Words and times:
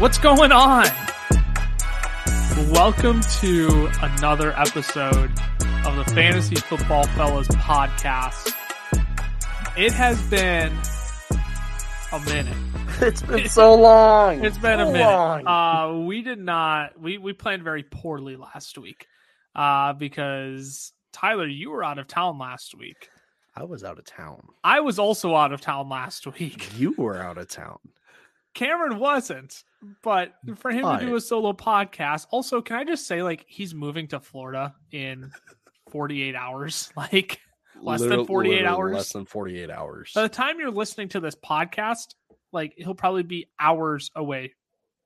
What's 0.00 0.16
going 0.16 0.50
on? 0.50 0.86
Welcome 2.72 3.20
to 3.40 3.90
another 4.00 4.58
episode 4.58 5.30
of 5.84 5.94
the 5.94 6.10
Fantasy 6.14 6.54
Football 6.56 7.06
Fellas 7.08 7.48
podcast. 7.48 8.54
It 9.76 9.92
has 9.92 10.18
been 10.30 10.72
a 12.12 12.20
minute. 12.20 12.56
It's 13.02 13.20
been 13.20 13.48
so 13.50 13.74
long. 13.74 14.42
It's 14.42 14.56
been 14.56 14.78
so 14.78 14.88
a 14.88 14.92
minute. 14.92 15.46
Uh, 15.46 15.98
we 16.06 16.22
did 16.22 16.38
not. 16.38 16.98
We 16.98 17.18
we 17.18 17.34
planned 17.34 17.62
very 17.62 17.82
poorly 17.82 18.36
last 18.36 18.78
week, 18.78 19.06
uh, 19.54 19.92
because 19.92 20.94
Tyler, 21.12 21.46
you 21.46 21.70
were 21.72 21.84
out 21.84 21.98
of 21.98 22.08
town 22.08 22.38
last 22.38 22.74
week. 22.74 23.10
I 23.54 23.64
was 23.64 23.84
out 23.84 23.98
of 23.98 24.06
town. 24.06 24.48
I 24.64 24.80
was 24.80 24.98
also 24.98 25.36
out 25.36 25.52
of 25.52 25.60
town 25.60 25.90
last 25.90 26.26
week. 26.38 26.70
You 26.78 26.94
were 26.96 27.18
out 27.18 27.36
of 27.36 27.48
town. 27.48 27.78
Cameron 28.54 28.98
wasn't, 28.98 29.62
but 30.02 30.34
for 30.56 30.70
him 30.70 30.84
to 30.98 31.06
do 31.06 31.14
a 31.16 31.20
solo 31.20 31.52
podcast. 31.52 32.26
Also, 32.30 32.60
can 32.60 32.76
I 32.76 32.84
just 32.84 33.06
say, 33.06 33.22
like, 33.22 33.44
he's 33.48 33.74
moving 33.74 34.08
to 34.08 34.20
Florida 34.20 34.74
in 34.92 35.30
48 35.90 36.34
hours. 36.34 36.92
Like, 36.96 37.40
Less 37.82 38.00
than 38.02 38.26
48 38.26 38.66
hours? 38.66 38.94
Less 38.94 39.12
than 39.12 39.24
48 39.24 39.70
hours. 39.70 40.12
by 40.14 40.22
the 40.22 40.28
time 40.28 40.58
you're 40.58 40.70
listening 40.70 41.08
to 41.10 41.20
this 41.20 41.34
podcast, 41.34 42.14
like, 42.52 42.74
he'll 42.76 42.94
probably 42.94 43.22
be 43.22 43.48
hours 43.58 44.10
away 44.14 44.54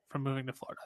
from 0.09 0.23
moving 0.25 0.47
to 0.47 0.53
Florida. 0.53 0.81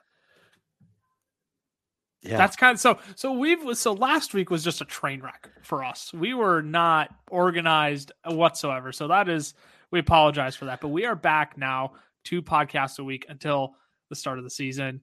yeah. 2.23 2.36
That's 2.36 2.56
kind 2.56 2.75
of 2.75 2.80
so. 2.80 2.98
So 3.14 3.33
we've 3.33 3.77
so 3.78 3.92
last 3.92 4.34
week 4.34 4.50
was 4.50 4.64
just 4.64 4.80
a 4.80 4.84
train 4.84 5.23
wreck 5.23 5.48
for 5.62 5.84
us. 5.84 6.12
We 6.12 6.34
were 6.34 6.62
not 6.62 7.09
organized 7.30 8.12
whatsoever. 8.27 8.92
So 8.92 9.09
that 9.09 9.28
is 9.28 9.55
we 9.91 9.98
apologize 10.00 10.56
for 10.56 10.66
that. 10.66 10.80
But 10.80 10.89
we 10.89 11.05
are 11.06 11.14
back 11.16 11.56
now, 11.56 11.92
two 12.25 12.43
podcasts 12.43 12.99
a 12.99 13.05
week 13.05 13.27
until 13.29 13.75
the 14.11 14.17
start 14.17 14.39
of 14.39 14.45
the 14.45 14.51
season. 14.51 15.01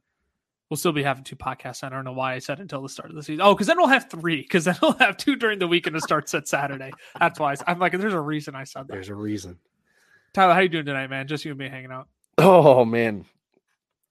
We'll 0.70 0.78
still 0.78 0.92
be 0.94 1.03
having 1.03 1.23
two 1.23 1.36
podcasts. 1.36 1.84
I 1.84 1.89
don't 1.89 2.03
know 2.06 2.14
why 2.14 2.34
I 2.34 2.39
said 2.39 2.59
until 2.59 2.81
the 2.81 2.89
start 2.89 3.09
of 3.12 3.16
the 3.16 3.22
season. 3.22 3.42
Oh, 3.42 3.53
because 3.53 3.67
then 3.67 3.78
we'll 3.78 3.88
have 3.88 4.09
three. 4.09 4.42
Because 4.42 4.66
then 4.66 4.76
we'll 4.81 4.94
have 4.94 5.16
two 5.17 5.36
during 5.36 5.59
the 5.59 5.67
week 5.67 5.86
and 5.86 5.95
it 5.95 6.02
starts 6.02 6.34
at 6.34 6.48
Saturday. 6.48 6.92
That's 7.20 7.39
why 7.39 7.54
I- 7.54 7.72
I'm 7.72 7.80
like, 7.80 7.92
there's 7.94 8.14
a 8.16 8.20
reason 8.20 8.56
I 8.56 8.64
said 8.64 8.88
that. 8.88 8.94
There's 8.94 9.09
a 9.09 9.16
reason. 9.16 9.59
Tyler, 10.34 10.54
how 10.56 10.62
you 10.62 10.70
doing 10.70 10.86
tonight, 10.86 11.08
man? 11.08 11.28
Just 11.28 11.45
you 11.45 11.52
and 11.52 11.59
me 11.59 11.70
hanging 11.70 11.92
out. 11.92 12.08
Oh 12.39 12.84
man. 12.84 13.26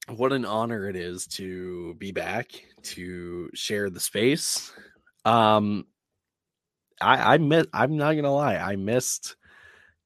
What 0.08 0.32
an 0.32 0.44
honor 0.44 0.88
it 0.88 0.96
is 0.96 1.26
to 1.28 1.94
be 1.94 2.12
back 2.12 2.52
to 2.84 3.50
share 3.54 3.90
the 3.90 4.00
space. 4.00 4.72
Um 5.24 5.86
I 7.00 7.34
I 7.34 7.38
miss 7.38 7.66
I'm 7.72 7.96
not 7.96 8.12
gonna 8.14 8.32
lie, 8.32 8.56
I 8.56 8.76
missed 8.76 9.34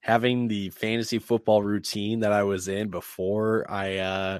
having 0.01 0.47
the 0.47 0.69
fantasy 0.69 1.19
football 1.19 1.61
routine 1.61 2.21
that 2.21 2.31
I 2.31 2.43
was 2.43 2.67
in 2.67 2.89
before 2.89 3.69
I 3.69 3.97
uh 3.97 4.39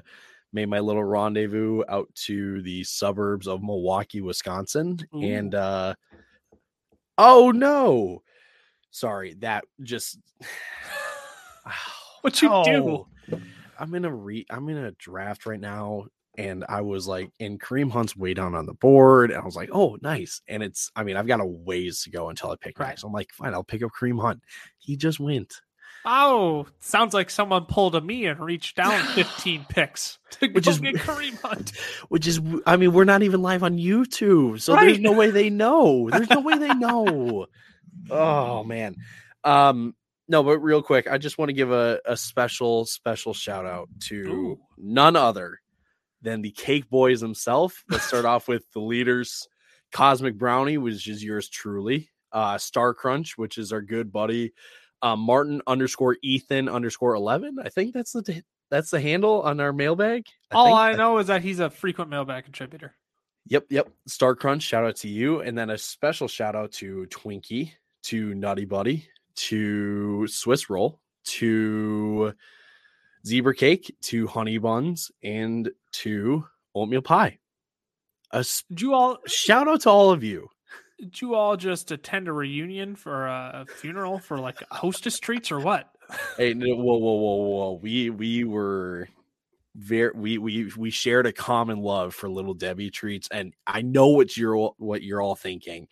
made 0.52 0.66
my 0.66 0.80
little 0.80 1.04
rendezvous 1.04 1.82
out 1.88 2.12
to 2.14 2.60
the 2.62 2.82
suburbs 2.84 3.46
of 3.46 3.62
Milwaukee, 3.62 4.20
Wisconsin. 4.20 4.98
Ooh. 5.14 5.22
And 5.22 5.54
uh 5.54 5.94
oh 7.18 7.50
no. 7.50 8.22
Sorry, 8.90 9.34
that 9.34 9.64
just 9.82 10.18
What 12.22 12.42
you 12.42 12.48
do? 12.64 13.06
I'm 13.78 13.94
in 13.94 14.04
a 14.04 14.14
re 14.14 14.44
I'm 14.50 14.68
in 14.68 14.76
a 14.76 14.92
draft 14.92 15.46
right 15.46 15.60
now 15.60 16.06
and 16.38 16.64
I 16.68 16.80
was 16.82 17.06
like 17.08 17.30
and 17.40 17.60
Kareem 17.60 17.90
Hunt's 17.90 18.16
way 18.16 18.34
down 18.34 18.54
on 18.54 18.66
the 18.66 18.74
board 18.74 19.30
and 19.30 19.40
I 19.40 19.44
was 19.44 19.56
like, 19.56 19.70
"Oh, 19.72 19.98
nice." 20.02 20.40
And 20.48 20.62
it's 20.62 20.90
I 20.94 21.02
mean, 21.04 21.16
I've 21.16 21.26
got 21.26 21.40
a 21.40 21.46
ways 21.46 22.02
to 22.04 22.10
go 22.10 22.28
until 22.28 22.50
I 22.50 22.56
pick 22.60 22.78
Right. 22.78 22.88
next. 22.88 23.04
I'm 23.04 23.12
like, 23.12 23.30
"Fine, 23.32 23.54
I'll 23.54 23.64
pick 23.64 23.82
up 23.82 23.90
Kareem 23.98 24.20
Hunt." 24.20 24.40
He 24.78 24.96
just 24.96 25.18
went. 25.20 25.52
Oh, 26.06 26.66
sounds 26.78 27.12
like 27.12 27.28
someone 27.28 27.66
pulled 27.66 27.94
a 27.94 28.00
me 28.00 28.24
and 28.24 28.40
reached 28.40 28.76
down 28.82 29.04
15 29.08 29.66
picks 29.68 30.18
to 30.30 30.48
Which 30.48 30.64
go 30.64 30.70
is- 30.70 30.80
get 30.80 30.94
Kareem 30.94 31.38
Hunt. 31.42 31.72
Which 32.08 32.26
is 32.26 32.40
I 32.66 32.76
mean, 32.76 32.92
we're 32.92 33.04
not 33.04 33.22
even 33.22 33.42
live 33.42 33.62
on 33.62 33.76
YouTube. 33.76 34.60
So 34.62 34.74
there's 34.76 34.98
no 34.98 35.12
way 35.12 35.30
they 35.30 35.50
know. 35.50 36.08
There's 36.10 36.30
no 36.30 36.40
way 36.40 36.56
they 36.58 36.72
know. 36.74 37.46
Oh 38.10 38.64
man. 38.64 38.96
Um 39.44 39.94
no, 40.28 40.42
but 40.44 40.58
real 40.60 40.80
quick, 40.80 41.08
I 41.10 41.18
just 41.18 41.38
want 41.38 41.48
to 41.48 41.52
give 41.52 41.72
a, 41.72 42.00
a 42.06 42.16
special, 42.16 42.86
special 42.86 43.34
shout 43.34 43.66
out 43.66 43.88
to 44.04 44.16
Ooh. 44.28 44.60
none 44.78 45.16
other 45.16 45.58
than 46.22 46.42
the 46.42 46.50
Cake 46.50 46.88
Boys 46.90 47.20
themselves. 47.20 47.74
Let's 47.88 48.04
start 48.04 48.24
off 48.24 48.48
with 48.48 48.70
the 48.72 48.80
leaders, 48.80 49.48
Cosmic 49.92 50.36
Brownie, 50.36 50.78
which 50.78 51.08
is 51.08 51.24
yours 51.24 51.48
truly, 51.48 52.10
uh, 52.32 52.58
Star 52.58 52.94
Crunch, 52.94 53.36
which 53.38 53.58
is 53.58 53.72
our 53.72 53.80
good 53.82 54.12
buddy, 54.12 54.52
uh, 55.02 55.16
Martin 55.16 55.62
underscore 55.66 56.16
Ethan 56.22 56.68
underscore 56.68 57.14
eleven. 57.14 57.56
I 57.62 57.68
think 57.70 57.94
that's 57.94 58.12
the 58.12 58.42
that's 58.70 58.90
the 58.90 59.00
handle 59.00 59.42
on 59.42 59.58
our 59.60 59.72
mailbag. 59.72 60.26
All 60.52 60.66
think 60.66 60.76
I 60.78 60.92
that- 60.92 60.98
know 60.98 61.18
is 61.18 61.26
that 61.26 61.42
he's 61.42 61.58
a 61.60 61.70
frequent 61.70 62.10
mailbag 62.10 62.44
contributor. 62.44 62.94
Yep, 63.46 63.66
yep. 63.70 63.88
Star 64.06 64.36
Crunch, 64.36 64.62
shout 64.62 64.84
out 64.84 64.96
to 64.96 65.08
you. 65.08 65.40
And 65.40 65.56
then 65.58 65.70
a 65.70 65.78
special 65.78 66.28
shout 66.28 66.54
out 66.54 66.70
to 66.72 67.06
Twinkie, 67.10 67.72
to 68.04 68.34
Nutty 68.34 68.66
Buddy, 68.66 69.08
to 69.36 70.26
Swiss 70.28 70.70
Roll, 70.70 71.00
to 71.24 72.32
Zebra 73.26 73.54
Cake, 73.54 73.94
to 74.02 74.26
Honey 74.26 74.58
Buns, 74.58 75.10
and 75.22 75.70
to 75.92 76.44
Oatmeal 76.74 77.02
Pie. 77.02 77.38
A 78.32 78.38
s- 78.38 78.64
Did 78.68 78.80
you 78.80 78.94
all 78.94 79.18
shout 79.26 79.68
out 79.68 79.82
to 79.82 79.90
all 79.90 80.10
of 80.10 80.22
you. 80.24 80.48
did 80.98 81.20
you 81.20 81.34
all 81.34 81.56
just 81.56 81.90
attend 81.90 82.28
a 82.28 82.32
reunion 82.32 82.94
for 82.94 83.26
a 83.26 83.66
funeral 83.76 84.18
for 84.18 84.38
like 84.38 84.62
hostess 84.70 85.18
treats 85.18 85.50
or 85.50 85.60
what? 85.60 85.90
Hey, 86.36 86.54
no, 86.54 86.74
whoa, 86.74 86.96
whoa, 86.98 87.14
whoa, 87.14 87.34
whoa. 87.36 87.78
We 87.82 88.10
we 88.10 88.42
were 88.44 89.08
very 89.76 90.10
we 90.12 90.38
we 90.38 90.72
we 90.76 90.90
shared 90.90 91.26
a 91.26 91.32
common 91.32 91.78
love 91.78 92.14
for 92.14 92.28
little 92.28 92.54
Debbie 92.54 92.90
treats, 92.90 93.28
and 93.30 93.54
I 93.66 93.82
know 93.82 94.08
what 94.08 94.36
you're 94.36 94.72
what 94.78 95.02
you're 95.02 95.20
all 95.22 95.36
thinking. 95.36 95.86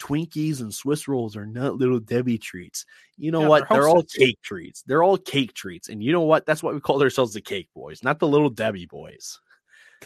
Twinkies 0.00 0.60
and 0.60 0.72
Swiss 0.74 1.06
rolls 1.08 1.36
are 1.36 1.46
not 1.46 1.76
little 1.76 2.00
Debbie 2.00 2.38
treats. 2.38 2.84
You 3.16 3.30
know 3.30 3.42
Yeah, 3.42 3.48
what? 3.48 3.68
they're 3.68 3.80
They're 3.80 3.88
all 3.88 4.02
cake 4.02 4.38
treats. 4.42 4.82
They're 4.82 5.02
all 5.02 5.16
cake 5.18 5.54
treats, 5.54 5.88
and 5.88 6.02
you 6.02 6.12
know 6.12 6.22
what? 6.22 6.46
That's 6.46 6.62
why 6.62 6.72
we 6.72 6.80
call 6.80 7.02
ourselves 7.02 7.32
the 7.34 7.40
Cake 7.40 7.68
Boys, 7.74 8.02
not 8.02 8.18
the 8.18 8.28
little 8.28 8.50
Debbie 8.50 8.86
Boys. 8.86 9.40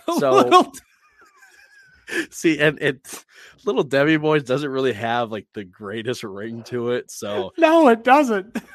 So- 0.18 0.30
Little- 0.32 0.72
See, 2.30 2.58
and 2.58 2.80
it 2.80 3.24
little 3.66 3.82
Debbie 3.82 4.16
Boys 4.16 4.42
doesn't 4.42 4.70
really 4.70 4.92
have 4.94 5.30
like 5.30 5.46
the 5.52 5.64
greatest 5.64 6.24
ring 6.24 6.62
to 6.64 6.92
it, 6.92 7.10
so 7.10 7.52
no, 7.58 7.88
it 7.88 8.04
doesn't. 8.04 8.56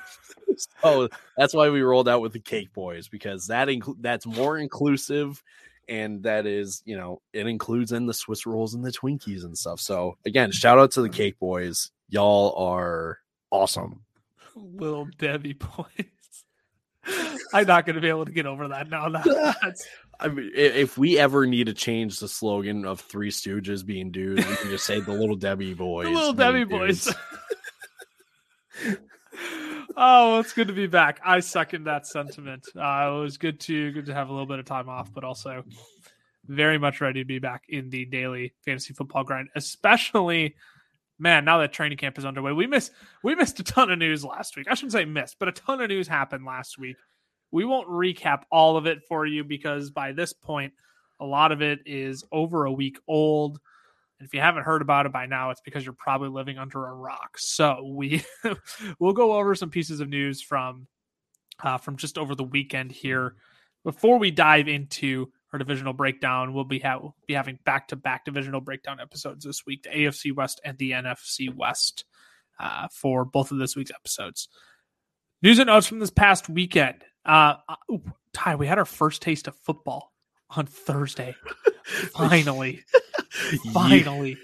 Oh, 0.84 1.09
that's 1.35 1.56
why 1.56 1.72
we 1.72 1.81
rolled 1.81 2.07
out 2.07 2.22
with 2.22 2.31
the 2.34 2.40
Cake 2.40 2.72
Boys 2.73 3.07
because 3.07 3.47
that 3.47 3.69
inclu- 3.69 3.96
that's 4.02 4.28
more 4.28 4.59
inclusive, 4.59 5.41
and 5.88 6.23
that 6.23 6.45
is 6.45 6.81
you 6.85 6.97
know 6.97 7.21
it 7.33 7.47
includes 7.47 7.91
in 7.91 8.05
the 8.05 8.13
Swiss 8.13 8.45
rolls 8.45 8.73
and 8.73 8.83
the 8.83 8.91
Twinkies 8.91 9.44
and 9.44 9.57
stuff. 9.57 9.79
So 9.79 10.17
again, 10.25 10.51
shout 10.51 10.79
out 10.79 10.91
to 10.91 11.01
the 11.01 11.09
Cake 11.09 11.39
Boys. 11.39 11.91
Y'all 12.09 12.55
are 12.55 13.19
awesome. 13.51 14.01
Little 14.55 15.07
Debbie 15.17 15.53
boys. 15.53 16.45
I'm 17.53 17.67
not 17.67 17.85
going 17.85 17.95
to 17.95 18.01
be 18.01 18.09
able 18.09 18.25
to 18.25 18.31
get 18.31 18.45
over 18.45 18.67
that 18.69 18.89
now. 18.89 19.09
That, 19.09 19.55
that's 19.61 19.88
I 20.19 20.27
mean, 20.27 20.51
if 20.55 20.97
we 20.97 21.17
ever 21.19 21.45
need 21.45 21.67
to 21.67 21.73
change 21.73 22.19
the 22.19 22.27
slogan 22.27 22.85
of 22.85 23.01
Three 23.01 23.29
Stooges 23.29 23.85
being 23.85 24.11
dudes, 24.11 24.47
we 24.47 24.55
can 24.55 24.69
just 24.69 24.85
say 24.85 24.99
the 24.99 25.11
Little 25.11 25.35
Debbie 25.35 25.73
Boys. 25.73 26.05
the 26.07 26.11
little 26.11 26.33
Debbie 26.33 26.63
boys. 26.63 27.13
Oh, 29.97 30.39
it's 30.39 30.53
good 30.53 30.67
to 30.67 30.73
be 30.73 30.87
back. 30.87 31.19
I 31.23 31.39
second 31.39 31.85
that 31.85 32.07
sentiment. 32.07 32.67
Uh, 32.75 33.11
it 33.11 33.19
was 33.21 33.37
good 33.37 33.59
to 33.61 33.91
good 33.91 34.05
to 34.07 34.13
have 34.13 34.29
a 34.29 34.31
little 34.31 34.47
bit 34.47 34.59
of 34.59 34.65
time 34.65 34.89
off, 34.89 35.13
but 35.13 35.23
also 35.23 35.63
very 36.47 36.77
much 36.77 37.01
ready 37.01 37.21
to 37.21 37.25
be 37.25 37.39
back 37.39 37.63
in 37.69 37.89
the 37.89 38.05
daily 38.05 38.53
fantasy 38.65 38.93
football 38.93 39.23
grind. 39.23 39.49
Especially, 39.55 40.55
man, 41.19 41.45
now 41.45 41.59
that 41.59 41.73
training 41.73 41.97
camp 41.97 42.17
is 42.17 42.25
underway, 42.25 42.51
we 42.51 42.67
missed 42.67 42.91
we 43.23 43.35
missed 43.35 43.59
a 43.59 43.63
ton 43.63 43.91
of 43.91 43.99
news 43.99 44.23
last 44.25 44.55
week. 44.55 44.67
I 44.69 44.75
shouldn't 44.75 44.93
say 44.93 45.05
missed, 45.05 45.37
but 45.39 45.47
a 45.47 45.53
ton 45.53 45.81
of 45.81 45.89
news 45.89 46.07
happened 46.07 46.46
last 46.46 46.78
week. 46.78 46.97
We 47.51 47.66
won't 47.66 47.87
recap 47.87 48.43
all 48.51 48.78
of 48.78 48.87
it 48.87 49.03
for 49.07 49.25
you 49.25 49.43
because 49.43 49.91
by 49.91 50.11
this 50.11 50.34
point, 50.34 50.73
a 51.19 51.25
lot 51.25 51.51
of 51.51 51.61
it 51.61 51.81
is 51.85 52.23
over 52.31 52.66
a 52.66 52.72
week 52.72 52.97
old. 53.07 53.59
And 54.23 54.29
if 54.29 54.34
you 54.34 54.40
haven't 54.40 54.64
heard 54.64 54.81
about 54.81 55.05
it 55.05 55.11
by 55.11 55.25
now, 55.25 55.49
it's 55.49 55.59
because 55.59 55.84
you're 55.84 55.91
probably 55.91 56.29
living 56.29 56.58
under 56.58 56.87
a 56.87 56.93
rock. 56.93 57.37
So 57.37 57.91
we 57.93 58.23
we'll 58.99 59.11
go 59.11 59.34
over 59.34 59.53
some 59.53 59.70
pieces 59.70 59.99
of 59.99 60.08
news 60.08 60.41
from 60.41 60.87
uh, 61.61 61.78
from 61.78 61.97
just 61.97 62.17
over 62.17 62.34
the 62.34 62.46
weekend 62.46 62.93
here. 62.93 63.35
Before 63.84 64.17
we 64.17 64.31
dive 64.31 64.70
into 64.70 65.29
our 65.52 65.59
divisional 65.59 65.91
breakdown, 65.91 66.53
we'll 66.53 66.64
be 66.64 66.79
ha- 66.79 67.02
be 67.28 67.34
having 67.34 67.59
back 67.66 67.90
to 67.90 67.97
back 67.97 68.23
divisional 68.23 68.61
breakdown 68.61 69.02
episodes 69.02 69.43
this 69.43 69.66
week: 69.66 69.84
the 69.84 69.90
AFC 69.90 70.34
West 70.34 70.61
and 70.64 70.78
the 70.78 70.91
NFC 70.91 71.53
West 71.53 72.05
uh, 72.61 72.87
for 72.93 73.25
both 73.25 73.52
of 73.52 73.58
this 73.58 73.75
week's 73.75 73.91
episodes. 73.91 74.47
News 75.41 75.59
and 75.59 75.67
notes 75.67 75.87
from 75.87 75.99
this 75.99 76.11
past 76.11 76.47
weekend. 76.47 77.03
Uh, 77.25 77.55
uh, 77.67 77.75
ooh, 77.91 78.02
Ty, 78.31 78.55
we 78.55 78.67
had 78.67 78.78
our 78.78 78.85
first 78.85 79.22
taste 79.22 79.49
of 79.49 79.55
football 79.58 80.14
on 80.49 80.66
Thursday. 80.66 81.35
Finally, 82.14 82.84
finally. 83.74 84.38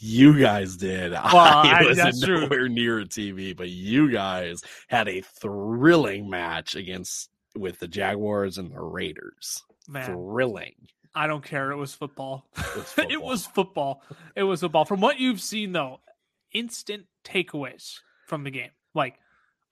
You 0.00 0.38
guys 0.38 0.76
did. 0.76 1.12
Well, 1.32 1.36
I 1.36 1.80
I- 1.80 1.86
was 1.86 1.96
that's 1.96 2.20
true. 2.22 2.42
nowhere 2.42 2.68
near 2.68 3.00
a 3.00 3.04
TV, 3.04 3.56
but 3.56 3.68
you 3.68 4.10
guys 4.10 4.62
had 4.88 5.08
a 5.08 5.20
thrilling 5.20 6.28
match 6.28 6.74
against 6.74 7.30
with 7.56 7.78
the 7.78 7.88
Jaguars 7.88 8.58
and 8.58 8.72
the 8.72 8.80
Raiders. 8.80 9.62
Man, 9.88 10.06
Thrilling. 10.06 10.74
I 11.14 11.26
don't 11.26 11.44
care. 11.44 11.70
It 11.72 11.76
was 11.76 11.92
football. 11.94 12.46
It 12.56 12.76
was 12.76 12.94
it 13.10 13.22
was 13.22 13.46
football. 13.46 14.02
It 14.36 14.42
was 14.44 14.60
football. 14.60 14.84
From 14.84 15.00
what 15.00 15.18
you've 15.18 15.40
seen, 15.40 15.72
though, 15.72 16.00
instant 16.52 17.04
takeaways 17.24 17.96
from 18.26 18.44
the 18.44 18.50
game. 18.50 18.70
Like, 18.94 19.14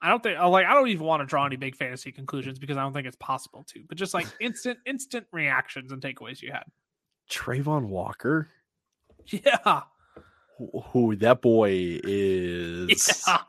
I 0.01 0.09
don't 0.09 0.21
think, 0.23 0.39
like, 0.39 0.65
I 0.65 0.73
don't 0.73 0.87
even 0.89 1.05
want 1.05 1.21
to 1.21 1.25
draw 1.25 1.45
any 1.45 1.55
big 1.57 1.75
fantasy 1.75 2.11
conclusions 2.11 2.59
because 2.59 2.77
I 2.77 2.81
don't 2.81 2.93
think 2.93 3.07
it's 3.07 3.17
possible 3.17 3.65
to. 3.73 3.83
But 3.87 3.97
just 3.97 4.13
like 4.13 4.27
instant, 4.39 4.79
instant 4.85 5.27
reactions 5.31 5.91
and 5.91 6.01
takeaways 6.01 6.41
you 6.41 6.51
had. 6.51 6.63
Travon 7.29 7.87
Walker. 7.87 8.49
Yeah. 9.27 9.81
who- 10.91 11.15
that 11.17 11.41
boy 11.41 11.71
is. 12.03 13.23
Yeah. 13.27 13.39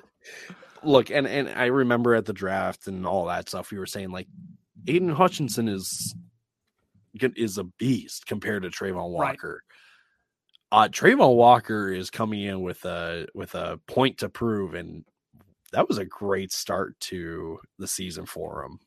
Look, 0.82 1.10
and 1.10 1.26
and 1.26 1.48
I 1.48 1.66
remember 1.66 2.14
at 2.14 2.24
the 2.26 2.32
draft 2.32 2.86
and 2.86 3.06
all 3.06 3.26
that 3.26 3.48
stuff, 3.48 3.70
we 3.70 3.78
were 3.78 3.86
saying 3.86 4.10
like 4.10 4.28
Aidan 4.86 5.10
Hutchinson 5.10 5.68
is 5.68 6.14
is 7.36 7.58
a 7.58 7.64
beast 7.64 8.26
compared 8.26 8.62
to 8.62 8.68
Travon 8.70 8.96
Right. 9.18 9.30
Walker. 9.32 9.62
Uh 10.72 10.88
Travon 10.88 11.34
Walker 11.36 11.92
is 11.92 12.08
coming 12.10 12.42
in 12.42 12.62
with 12.62 12.84
a 12.84 13.26
with 13.34 13.54
a 13.54 13.78
point 13.88 14.18
to 14.18 14.28
prove, 14.28 14.74
and 14.74 15.04
that 15.72 15.86
was 15.88 15.98
a 15.98 16.04
great 16.04 16.50
start 16.52 16.98
to 17.00 17.58
the 17.78 17.86
season 17.86 18.24
for 18.26 18.64
him. 18.64 18.78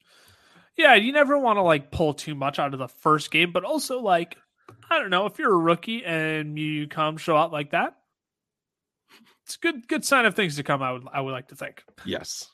Yeah. 0.78 0.96
You 0.96 1.12
never 1.14 1.38
want 1.38 1.58
to 1.58 1.62
like 1.62 1.92
pull 1.92 2.14
too 2.16 2.34
much 2.34 2.58
out 2.58 2.74
of 2.74 2.80
the 2.80 2.88
first 2.88 3.30
game, 3.30 3.52
but 3.52 3.64
also 3.66 4.00
like, 4.00 4.38
I 4.90 5.00
don't 5.00 5.10
know, 5.10 5.26
if 5.26 5.40
you're 5.40 5.54
a 5.54 5.58
rookie 5.58 6.04
and 6.06 6.58
you 6.58 6.88
come 6.88 7.18
show 7.18 7.36
out 7.36 7.52
like 7.52 7.72
that, 7.72 7.96
it's 9.46 9.56
a 9.56 9.60
good, 9.60 9.88
good 9.88 10.06
sign 10.06 10.26
of 10.26 10.36
things 10.36 10.56
to 10.58 10.64
come. 10.64 10.82
I 10.82 10.92
would, 10.92 11.04
I 11.12 11.22
would 11.22 11.32
like 11.32 11.50
to 11.50 11.56
think. 11.56 11.84
Yes. 12.06 12.50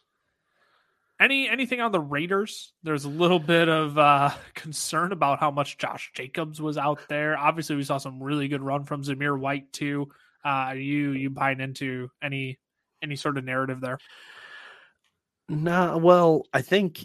Any 1.22 1.50
anything 1.50 1.81
on 1.81 1.92
the 1.92 2.00
Raiders? 2.00 2.72
There's 2.81 3.04
a 3.04 3.10
little 3.10 3.40
bit 3.40 3.68
of 3.68 3.98
uh, 3.98 4.31
concern 4.54 5.12
about 5.12 5.40
how 5.42 5.52
much 5.52 5.78
Josh 5.78 6.12
Jacobs 6.14 6.62
was 6.62 6.78
out 6.78 7.02
there. 7.10 7.38
Obviously, 7.38 7.76
we 7.76 7.84
saw 7.84 7.98
some 7.98 8.24
really 8.24 8.48
good 8.48 8.62
run 8.62 8.86
from 8.86 9.04
Zamir 9.04 9.38
White 9.38 9.74
too. 9.74 10.08
Uh, 10.46 10.48
are 10.48 10.78
you 10.78 11.12
you 11.12 11.30
buying 11.30 11.60
into 11.60 12.10
any 12.24 12.58
any 13.04 13.18
sort 13.18 13.38
of 13.38 13.44
narrative 13.44 13.81
there? 13.81 13.98
Nah, 15.50 15.98
well, 15.98 16.44
I 16.54 16.62
think 16.62 17.04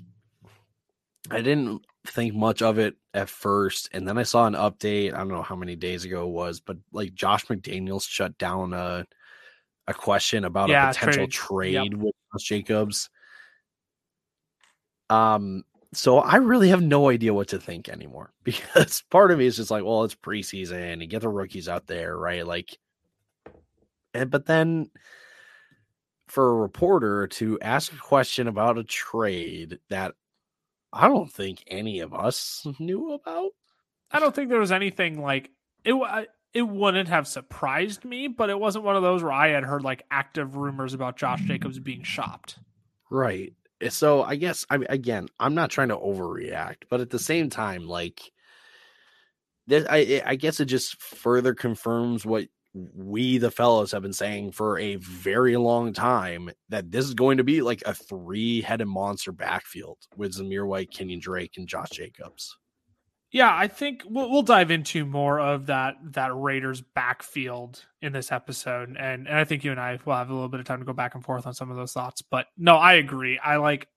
I 1.29 1.41
didn't 1.41 1.85
think 2.07 2.35
much 2.35 2.63
of 2.63 2.79
it 2.79 2.97
at 3.15 3.29
first, 3.29 3.89
and 3.93 4.07
then 4.07 4.19
I 4.19 4.23
saw 4.25 4.47
an 4.47 4.55
update. 4.55 5.15
I 5.15 5.19
don't 5.19 5.29
know 5.29 5.43
how 5.43 5.57
many 5.57 5.77
days 5.77 6.05
ago 6.05 6.27
it 6.27 6.33
was, 6.33 6.61
but 6.61 6.77
like 6.93 7.15
Josh 7.15 7.47
McDaniels 7.47 8.09
shut 8.09 8.37
down 8.39 8.73
a 8.73 9.07
a 9.87 9.95
question 9.95 10.45
about 10.45 10.71
Yeah, 10.71 10.85
a 10.85 10.93
potential 10.95 11.27
trade. 11.27 11.31
trade 11.31 11.95
Yep. 11.95 12.03
with 12.03 12.15
Jacobs. 12.43 13.11
Um, 15.11 15.65
so 15.93 16.19
I 16.19 16.37
really 16.37 16.69
have 16.71 16.83
no 16.83 17.11
idea 17.11 17.35
what 17.35 17.49
to 17.49 17.59
think 17.61 17.89
anymore 17.89 18.33
because 18.45 19.03
part 19.11 19.31
of 19.31 19.39
me 19.39 19.47
is 19.47 19.57
just 19.57 19.71
like, 19.71 19.85
well, 19.85 20.05
it's 20.05 20.15
preseason, 20.15 20.95
and 20.95 21.11
get 21.11 21.23
the 21.23 21.29
rookies 21.29 21.69
out 21.69 21.87
there, 21.87 22.17
right? 22.17 22.47
Like, 22.47 22.79
and 24.13 24.31
but 24.31 24.47
then 24.47 24.91
for 26.29 26.51
a 26.51 26.55
reporter 26.55 27.27
to 27.27 27.61
ask 27.61 27.93
a 27.93 27.97
question 27.97 28.49
about 28.49 28.79
a 28.79 28.85
trade 28.85 29.79
that 29.91 30.15
I 30.95 31.09
don't 31.09 31.31
think 31.31 31.65
any 31.67 31.99
of 32.01 32.15
us 32.15 32.67
knew 32.79 33.13
about. 33.13 33.51
I 34.11 34.21
don't 34.21 34.35
think 34.35 34.49
there 34.49 34.61
was 34.61 34.73
anything 34.73 35.21
like 35.21 35.51
it. 35.85 35.93
I- 35.95 36.29
It 36.53 36.63
wouldn't 36.69 37.09
have 37.09 37.27
surprised 37.27 38.05
me, 38.05 38.29
but 38.29 38.49
it 38.49 38.61
wasn't 38.61 38.85
one 38.85 38.95
of 38.95 39.03
those 39.03 39.25
where 39.25 39.33
I 39.33 39.49
had 39.49 39.65
heard 39.65 39.83
like 39.83 40.05
active 40.13 40.55
rumors 40.55 40.95
about 40.95 41.17
Josh 41.17 41.41
Jacobs 41.43 41.81
being 41.81 42.05
shopped. 42.05 42.61
Right. 43.11 43.53
Eh, 43.81 43.89
So 43.89 44.23
I 44.23 44.37
guess 44.37 44.65
I 44.71 44.77
mean 44.79 44.87
again, 44.89 45.27
I'm 45.41 45.57
not 45.57 45.71
trying 45.71 45.89
to 45.89 45.97
overreact, 45.97 46.85
but 46.89 47.01
at 47.01 47.11
the 47.11 47.19
same 47.19 47.51
time, 47.51 47.89
like 47.89 48.31
this, 49.67 49.85
I 49.91 50.23
I 50.25 50.37
guess 50.37 50.61
it 50.61 50.67
just 50.67 51.03
further 51.03 51.55
confirms 51.55 52.25
what 52.25 52.47
we 52.75 53.39
the 53.39 53.51
fellows 53.51 53.93
have 53.93 54.03
been 54.03 54.13
saying 54.13 54.53
for 54.53 54.79
a 54.79 54.97
very 54.97 55.57
long 55.57 55.93
time 55.93 56.51
that 56.69 56.91
this 56.91 57.05
is 57.05 57.15
going 57.15 57.39
to 57.39 57.45
be 57.45 57.63
like 57.63 57.83
a 57.87 57.95
three-headed 57.95 58.89
monster 58.89 59.33
backfield 59.33 59.99
with 60.17 60.37
Zamir 60.37 60.67
White, 60.67 60.91
Kenyan 60.91 61.21
Drake, 61.21 61.53
and 61.57 61.69
Josh 61.69 61.91
Jacobs. 61.91 62.59
Yeah, 63.31 63.53
I 63.53 63.67
think 63.67 64.03
we'll, 64.09 64.31
we'll 64.31 64.43
dive 64.43 64.71
into 64.71 65.05
more 65.05 65.41
of 65.41 65.67
that 65.67 65.97
that 66.13 66.31
Raiders 66.33 66.81
backfield 66.81 67.85
in 68.01 68.13
this 68.13 68.31
episode, 68.31 68.91
and 68.91 69.27
and 69.27 69.37
I 69.37 69.43
think 69.43 69.65
you 69.65 69.73
and 69.73 69.81
I 69.81 69.99
will 70.05 70.15
have 70.15 70.31
a 70.31 70.33
little 70.33 70.49
bit 70.49 70.61
of 70.61 70.67
time 70.67 70.79
to 70.79 70.85
go 70.85 70.93
back 70.93 71.17
and 71.17 71.25
forth 71.25 71.45
on 71.45 71.53
some 71.53 71.69
of 71.69 71.77
those 71.77 71.93
thoughts. 71.93 72.23
But 72.23 72.47
no, 72.57 72.77
I 72.77 72.95
agree. 72.95 73.39
I 73.39 73.57
like. 73.57 73.89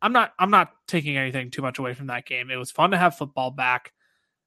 I'm 0.00 0.12
not. 0.12 0.34
I'm 0.38 0.50
not 0.50 0.70
taking 0.86 1.16
anything 1.16 1.50
too 1.50 1.62
much 1.62 1.80
away 1.80 1.94
from 1.94 2.06
that 2.08 2.26
game. 2.26 2.48
It 2.48 2.56
was 2.56 2.70
fun 2.70 2.92
to 2.92 2.96
have 2.96 3.16
football 3.16 3.50
back. 3.50 3.92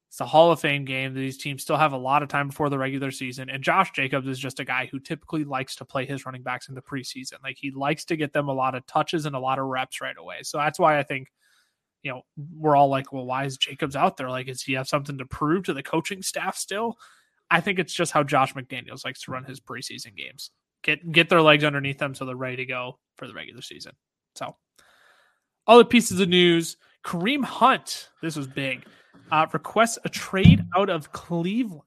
It's 0.09 0.19
a 0.19 0.25
Hall 0.25 0.51
of 0.51 0.59
Fame 0.59 0.85
game. 0.85 1.13
These 1.13 1.37
teams 1.37 1.61
still 1.61 1.77
have 1.77 1.93
a 1.93 1.97
lot 1.97 2.23
of 2.23 2.29
time 2.29 2.47
before 2.47 2.69
the 2.69 2.77
regular 2.77 3.11
season, 3.11 3.49
and 3.49 3.63
Josh 3.63 3.91
Jacobs 3.91 4.27
is 4.27 4.39
just 4.39 4.59
a 4.59 4.65
guy 4.65 4.87
who 4.91 4.99
typically 4.99 5.43
likes 5.43 5.75
to 5.77 5.85
play 5.85 6.05
his 6.05 6.25
running 6.25 6.41
backs 6.41 6.67
in 6.67 6.75
the 6.75 6.81
preseason. 6.81 7.43
Like 7.43 7.57
he 7.59 7.71
likes 7.71 8.05
to 8.05 8.17
get 8.17 8.33
them 8.33 8.49
a 8.49 8.53
lot 8.53 8.75
of 8.75 8.85
touches 8.87 9.25
and 9.25 9.35
a 9.35 9.39
lot 9.39 9.59
of 9.59 9.65
reps 9.65 10.01
right 10.01 10.17
away. 10.17 10.37
So 10.41 10.57
that's 10.57 10.79
why 10.79 10.97
I 10.97 11.03
think 11.03 11.27
you 12.03 12.11
know, 12.11 12.21
we're 12.57 12.75
all 12.75 12.89
like, 12.89 13.11
well, 13.11 13.25
why 13.25 13.45
is 13.45 13.57
Jacobs 13.57 13.95
out 13.95 14.17
there? 14.17 14.29
Like, 14.29 14.47
does 14.47 14.61
he 14.61 14.73
have 14.73 14.87
something 14.87 15.17
to 15.17 15.25
prove 15.25 15.65
to 15.65 15.73
the 15.73 15.83
coaching 15.83 16.21
staff 16.21 16.55
still? 16.55 16.97
I 17.51 17.61
think 17.61 17.79
it's 17.79 17.93
just 17.93 18.11
how 18.11 18.23
Josh 18.23 18.53
McDaniels 18.53 19.03
likes 19.03 19.21
to 19.23 19.31
run 19.31 19.43
his 19.43 19.59
preseason 19.59 20.15
games. 20.15 20.51
Get 20.81 21.11
get 21.11 21.29
their 21.29 21.41
legs 21.41 21.63
underneath 21.63 21.97
them 21.97 22.15
so 22.15 22.25
they're 22.25 22.35
ready 22.35 22.57
to 22.57 22.65
go 22.65 22.99
for 23.17 23.27
the 23.27 23.33
regular 23.33 23.61
season. 23.61 23.93
So 24.35 24.55
other 25.67 25.83
pieces 25.83 26.19
of 26.19 26.29
news. 26.29 26.77
Kareem 27.05 27.43
Hunt, 27.43 28.09
this 28.21 28.35
was 28.35 28.47
big. 28.47 28.85
Uh, 29.31 29.45
requests 29.53 29.99
a 30.03 30.09
trade 30.09 30.65
out 30.75 30.89
of 30.89 31.11
Cleveland. 31.11 31.83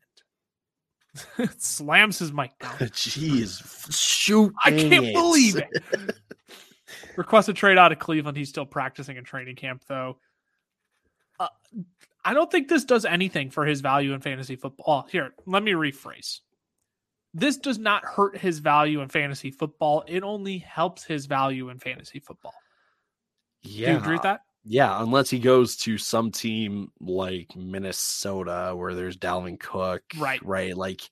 Slams 1.58 2.18
his 2.18 2.32
mic 2.32 2.58
down. 2.58 2.72
Jeez, 2.78 3.92
shoot! 3.92 4.52
I 4.64 4.70
can't 4.70 5.12
believe 5.12 5.56
it. 5.56 6.16
requests 7.16 7.48
a 7.48 7.52
trade 7.52 7.78
out 7.78 7.92
of 7.92 7.98
Cleveland. 7.98 8.36
He's 8.36 8.48
still 8.48 8.66
practicing 8.66 9.16
in 9.16 9.24
training 9.24 9.56
camp, 9.56 9.82
though. 9.86 10.18
Uh, 11.38 11.48
I 12.24 12.34
don't 12.34 12.50
think 12.50 12.68
this 12.68 12.84
does 12.84 13.04
anything 13.04 13.50
for 13.50 13.66
his 13.66 13.80
value 13.80 14.12
in 14.14 14.20
fantasy 14.20 14.56
football. 14.56 15.06
Here, 15.10 15.34
let 15.46 15.62
me 15.62 15.72
rephrase. 15.72 16.40
This 17.34 17.56
does 17.56 17.78
not 17.78 18.04
hurt 18.04 18.36
his 18.36 18.58
value 18.58 19.00
in 19.00 19.08
fantasy 19.08 19.50
football. 19.50 20.04
It 20.06 20.22
only 20.22 20.58
helps 20.58 21.02
his 21.02 21.26
value 21.26 21.70
in 21.70 21.78
fantasy 21.78 22.20
football. 22.20 22.54
Do 23.62 23.70
you 23.70 23.86
Yeah, 23.86 23.96
agree 23.96 24.14
with 24.14 24.22
that? 24.22 24.42
Yeah, 24.64 25.02
unless 25.02 25.28
he 25.28 25.38
goes 25.38 25.76
to 25.78 25.98
some 25.98 26.30
team 26.30 26.92
like 27.00 27.54
Minnesota 27.56 28.72
where 28.76 28.94
there's 28.94 29.16
Dalvin 29.16 29.58
Cook, 29.58 30.02
Right. 30.16 30.44
Right, 30.44 30.76
like 30.76 31.02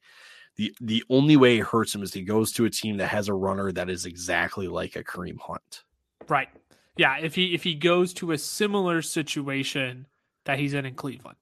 the 0.57 0.75
the 0.81 1.03
only 1.11 1.37
way 1.37 1.59
it 1.59 1.67
hurts 1.67 1.95
him 1.95 2.03
is 2.03 2.13
he 2.13 2.23
goes 2.23 2.53
to 2.53 2.65
a 2.65 2.71
team 2.71 2.99
that 2.99 3.09
has 3.09 3.29
a 3.29 3.35
runner 3.35 3.73
that 3.73 3.89
is 3.91 4.07
exactly 4.07 4.69
like 4.69 4.95
a 4.97 5.03
Kareem 5.03 5.39
Hunt. 5.41 5.85
Right. 6.29 6.49
Yeah. 6.97 7.19
If 7.19 7.35
he 7.35 7.55
if 7.55 7.65
he 7.65 7.75
goes 7.75 8.13
to 8.15 8.33
a 8.33 8.39
similar 8.39 9.03
situation 9.03 10.07
that 10.45 10.59
he's 10.59 10.75
in 10.75 10.87
in 10.87 10.95
Cleveland, 10.95 11.39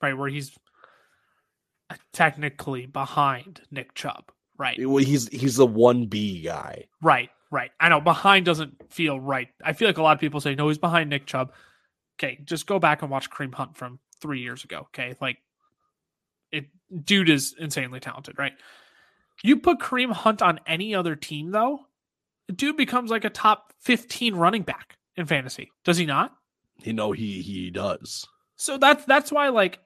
right, 0.00 0.16
where 0.16 0.28
he's 0.28 0.56
technically 2.12 2.86
behind 2.86 3.62
Nick 3.70 3.94
Chubb, 3.94 4.30
right? 4.56 4.78
Well, 4.78 5.04
he's 5.04 5.28
he's 5.28 5.56
the 5.56 5.66
one 5.66 6.06
B 6.06 6.40
guy. 6.42 6.86
Right, 7.02 7.30
right. 7.50 7.70
I 7.80 7.88
know 7.88 8.00
behind 8.00 8.46
doesn't 8.46 8.92
feel 8.92 9.18
right. 9.18 9.48
I 9.64 9.72
feel 9.72 9.88
like 9.88 9.98
a 9.98 10.02
lot 10.02 10.14
of 10.14 10.20
people 10.20 10.40
say 10.40 10.54
no, 10.54 10.68
he's 10.68 10.78
behind 10.78 11.10
Nick 11.10 11.26
Chubb. 11.26 11.52
Okay, 12.18 12.38
just 12.44 12.66
go 12.66 12.78
back 12.78 13.02
and 13.02 13.10
watch 13.10 13.30
Kareem 13.30 13.54
Hunt 13.54 13.76
from 13.76 13.98
three 14.20 14.40
years 14.40 14.64
ago. 14.64 14.80
Okay, 14.88 15.14
like 15.20 15.38
it, 16.52 16.66
dude 17.04 17.30
is 17.30 17.54
insanely 17.58 18.00
talented, 18.00 18.38
right? 18.38 18.52
You 19.42 19.58
put 19.58 19.78
Kareem 19.78 20.12
Hunt 20.12 20.42
on 20.42 20.60
any 20.66 20.94
other 20.94 21.16
team, 21.16 21.50
though, 21.50 21.86
dude 22.54 22.76
becomes 22.76 23.10
like 23.10 23.24
a 23.24 23.30
top 23.30 23.72
fifteen 23.78 24.34
running 24.34 24.62
back 24.62 24.96
in 25.16 25.26
fantasy. 25.26 25.70
Does 25.84 25.96
he 25.96 26.06
not? 26.06 26.34
You 26.82 26.92
know 26.92 27.12
he 27.12 27.42
he 27.42 27.70
does. 27.70 28.26
So 28.56 28.76
that's 28.76 29.04
that's 29.06 29.32
why 29.32 29.48
like 29.48 29.78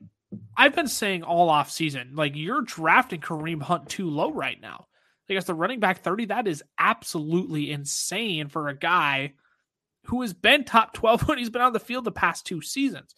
I've 0.57 0.75
been 0.75 0.89
saying 0.89 1.23
all 1.23 1.49
off 1.49 1.71
season, 1.71 2.13
like 2.15 2.33
you're 2.35 2.63
drafting 2.63 3.21
Kareem 3.21 3.63
Hunt 3.63 3.89
too 3.89 4.11
low 4.11 4.33
right 4.33 4.61
now. 4.61 4.87
Like 5.29 5.39
as 5.39 5.45
the 5.47 5.55
running 5.55 5.81
back 5.81 6.01
30, 6.01 6.27
that 6.27 6.47
is 6.47 6.63
absolutely 6.79 7.71
insane 7.71 8.49
for 8.49 8.69
a 8.69 8.77
guy 8.77 9.35
who 10.05 10.21
has 10.23 10.35
been 10.35 10.65
top 10.65 10.93
12 10.93 11.23
when 11.29 11.39
he's 11.39 11.51
been 11.51 11.63
on 11.63 11.73
the 11.73 11.81
field 11.81 12.05
the 12.05 12.13
past 12.13 12.47
two 12.47 12.61
seasons. 12.61 13.15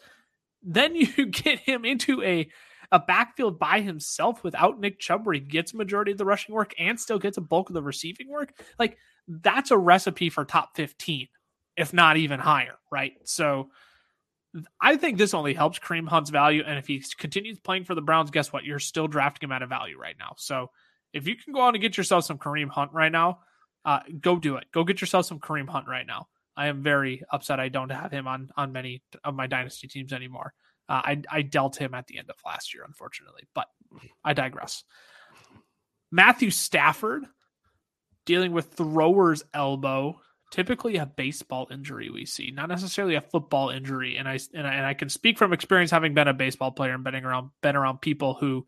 Then 0.63 0.95
you 0.95 1.27
get 1.31 1.61
him 1.61 1.85
into 1.85 2.23
a 2.23 2.49
a 2.93 3.01
backfield 3.01 3.59
by 3.59 3.81
himself 3.81 4.45
without 4.45 4.79
Nick 4.79 5.01
Chubb, 5.01 5.27
where 5.27 5.35
he 5.35 5.41
gets 5.41 5.75
majority 5.75 6.13
of 6.13 6.19
the 6.19 6.25
rushing 6.25 6.55
work 6.55 6.73
and 6.79 7.01
still 7.01 7.19
gets 7.19 7.37
a 7.37 7.41
bulk 7.41 7.69
of 7.69 7.75
the 7.75 7.83
receiving 7.83 8.29
work. 8.29 8.53
Like 8.79 8.97
that's 9.27 9.73
a 9.73 9.79
recipe 9.79 10.31
for 10.31 10.45
top 10.45 10.77
15, 10.77 11.27
if 11.77 11.93
not 11.93 12.17
even 12.17 12.39
higher, 12.39 12.77
right? 12.91 13.15
So 13.25 13.71
I 14.81 14.97
think 14.97 15.19
this 15.19 15.35
only 15.35 15.55
helps 15.55 15.79
Kareem 15.79 16.09
Hunt's 16.09 16.31
value. 16.31 16.63
And 16.67 16.79
if 16.79 16.87
he 16.87 17.03
continues 17.19 17.59
playing 17.59 17.85
for 17.85 17.95
the 17.95 18.03
Browns, 18.03 18.31
guess 18.31 18.53
what? 18.53 18.65
You're 18.65 18.79
still 18.79 19.09
drafting 19.09 19.49
him 19.49 19.53
at 19.53 19.63
a 19.63 19.67
value 19.67 19.99
right 19.99 20.17
now. 20.19 20.35
So 20.39 20.71
if 21.17 21.27
you 21.27 21.35
can 21.35 21.53
go 21.53 21.63
out 21.63 21.75
and 21.75 21.83
get 21.83 21.97
yourself 21.97 22.25
some 22.25 22.39
Kareem 22.39 22.69
Hunt 22.69 22.93
right 22.93 23.11
now, 23.11 23.41
uh, 23.85 24.01
go 24.21 24.37
do 24.37 24.57
it. 24.57 24.67
Go 24.73 24.85
get 24.85 25.01
yourself 25.01 25.27
some 25.27 25.41
Kareem 25.41 25.69
Hunt 25.69 25.89
right 25.89 26.07
now. 26.07 26.29
I 26.57 26.69
am 26.69 26.83
very 26.83 27.23
upset 27.31 27.61
I 27.61 27.69
don't 27.69 27.91
have 27.91 28.13
him 28.13 28.27
on 28.27 28.51
on 28.57 28.73
many 28.73 29.03
of 29.25 29.35
my 29.35 29.47
dynasty 29.47 29.89
teams 29.89 30.13
anymore. 30.13 30.53
Uh, 30.89 31.03
I 31.05 31.23
I 31.31 31.43
dealt 31.43 31.77
him 31.77 31.95
at 31.95 32.07
the 32.07 32.19
end 32.19 32.31
of 32.31 32.37
last 32.45 32.75
year, 32.75 32.85
unfortunately, 32.87 33.45
but 33.55 33.67
I 34.25 34.33
digress. 34.33 34.85
Matthew 36.11 36.51
Stafford 36.51 37.25
dealing 38.25 38.53
with 38.53 38.73
thrower's 38.73 39.45
elbow, 39.55 40.21
typically 40.51 40.97
a 40.97 41.07
baseball 41.07 41.69
injury 41.71 42.11
we 42.11 42.27
see, 42.27 42.51
not 42.51 42.69
necessarily 42.69 43.15
a 43.15 43.21
football 43.21 43.71
injury. 43.71 44.17
And 44.17 44.29
I 44.29 44.39
and 44.55 44.67
I, 44.67 44.75
and 44.75 44.87
I 44.87 44.95
can 44.95 45.09
speak 45.09 45.39
from 45.39 45.53
experience, 45.53 45.91
having 45.91 46.15
been 46.15 46.29
a 46.29 46.35
baseball 46.35 46.73
player 46.73 46.95
and 46.95 47.05
been 47.05 47.15
around 47.15 47.51
been 47.63 47.77
around 47.77 48.01
people 48.01 48.35
who 48.35 48.67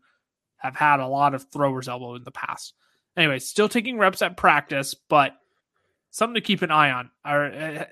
have 0.59 0.75
had 0.75 0.99
a 0.99 1.07
lot 1.07 1.33
of 1.33 1.51
thrower's 1.51 1.87
elbow 1.87 2.15
in 2.15 2.23
the 2.23 2.31
past. 2.31 2.73
Anyway, 3.17 3.39
still 3.39 3.67
taking 3.67 3.97
reps 3.97 4.21
at 4.21 4.37
practice, 4.37 4.93
but 4.93 5.33
something 6.11 6.35
to 6.35 6.41
keep 6.41 6.61
an 6.61 6.71
eye 6.71 6.91
on. 6.91 7.09
Are, 7.25 7.87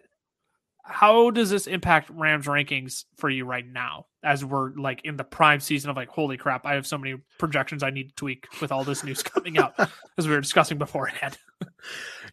how 0.83 1.31
does 1.31 1.49
this 1.49 1.67
impact 1.67 2.09
Rams 2.09 2.45
rankings 2.45 3.03
for 3.17 3.29
you 3.29 3.45
right 3.45 3.65
now 3.65 4.05
as 4.23 4.43
we're 4.43 4.73
like 4.75 5.01
in 5.03 5.17
the 5.17 5.23
prime 5.23 5.59
season 5.59 5.89
of 5.89 5.95
like, 5.95 6.09
holy 6.09 6.37
crap, 6.37 6.65
I 6.65 6.75
have 6.75 6.87
so 6.87 6.97
many 6.97 7.17
projections 7.37 7.83
I 7.83 7.89
need 7.89 8.09
to 8.09 8.15
tweak 8.15 8.47
with 8.61 8.71
all 8.71 8.83
this 8.83 9.03
news 9.03 9.21
coming 9.21 9.57
out 9.57 9.73
as 10.17 10.27
we 10.27 10.33
were 10.33 10.41
discussing 10.41 10.77
beforehand. 10.77 11.37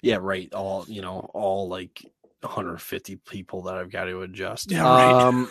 yeah, 0.03 0.19
right. 0.21 0.53
All, 0.55 0.85
you 0.88 1.03
know, 1.03 1.31
all 1.35 1.69
like 1.69 2.05
150 2.41 3.17
people 3.17 3.62
that 3.62 3.75
I've 3.75 3.91
got 3.91 4.05
to 4.05 4.23
adjust. 4.23 4.71
Yeah, 4.71 4.83
right. 4.83 5.12
Um, 5.12 5.50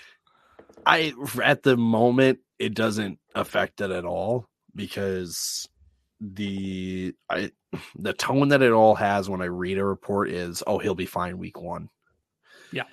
I, 0.86 1.12
at 1.42 1.62
the 1.62 1.76
moment, 1.76 2.40
it 2.58 2.74
doesn't 2.74 3.18
affect 3.34 3.80
it 3.80 3.90
at 3.90 4.04
all 4.04 4.48
because 4.74 5.68
the 6.20 7.14
I 7.30 7.50
the 7.96 8.12
tone 8.12 8.48
that 8.48 8.62
it 8.62 8.72
all 8.72 8.94
has 8.94 9.28
when 9.28 9.42
I 9.42 9.46
read 9.46 9.78
a 9.78 9.84
report 9.84 10.30
is, 10.30 10.62
oh, 10.66 10.78
he'll 10.78 10.94
be 10.94 11.06
fine 11.06 11.38
week 11.38 11.60
one. 11.60 11.88
Yeah. 12.72 12.84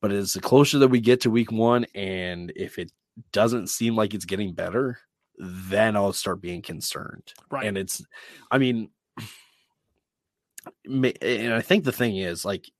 But 0.00 0.12
as 0.12 0.32
the 0.32 0.40
closer 0.40 0.78
that 0.78 0.88
we 0.88 1.00
get 1.00 1.22
to 1.22 1.30
week 1.30 1.52
one, 1.52 1.86
and 1.94 2.52
if 2.56 2.78
it 2.78 2.92
doesn't 3.32 3.68
seem 3.68 3.96
like 3.96 4.14
it's 4.14 4.24
getting 4.24 4.52
better, 4.52 4.98
then 5.38 5.96
I'll 5.96 6.12
start 6.12 6.40
being 6.40 6.62
concerned. 6.62 7.32
Right. 7.50 7.66
And 7.66 7.78
it's, 7.78 8.04
I 8.50 8.58
mean, 8.58 8.90
and 10.84 11.54
I 11.54 11.60
think 11.60 11.84
the 11.84 11.92
thing 11.92 12.16
is 12.16 12.44
like, 12.44 12.70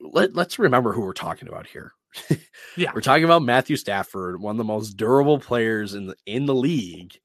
let, 0.00 0.34
let's 0.34 0.58
remember 0.58 0.92
who 0.92 1.00
we're 1.00 1.12
talking 1.12 1.48
about 1.48 1.66
here. 1.66 1.92
Yeah. 2.76 2.90
We're 2.94 3.00
talking 3.00 3.24
about 3.24 3.42
Matthew 3.42 3.76
Stafford, 3.76 4.40
one 4.40 4.52
of 4.52 4.58
the 4.58 4.64
most 4.64 4.96
durable 4.96 5.38
players 5.38 5.94
in 5.94 6.06
the 6.06 6.16
in 6.26 6.46
the 6.46 6.54
league. 6.54 7.18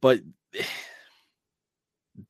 But 0.00 0.20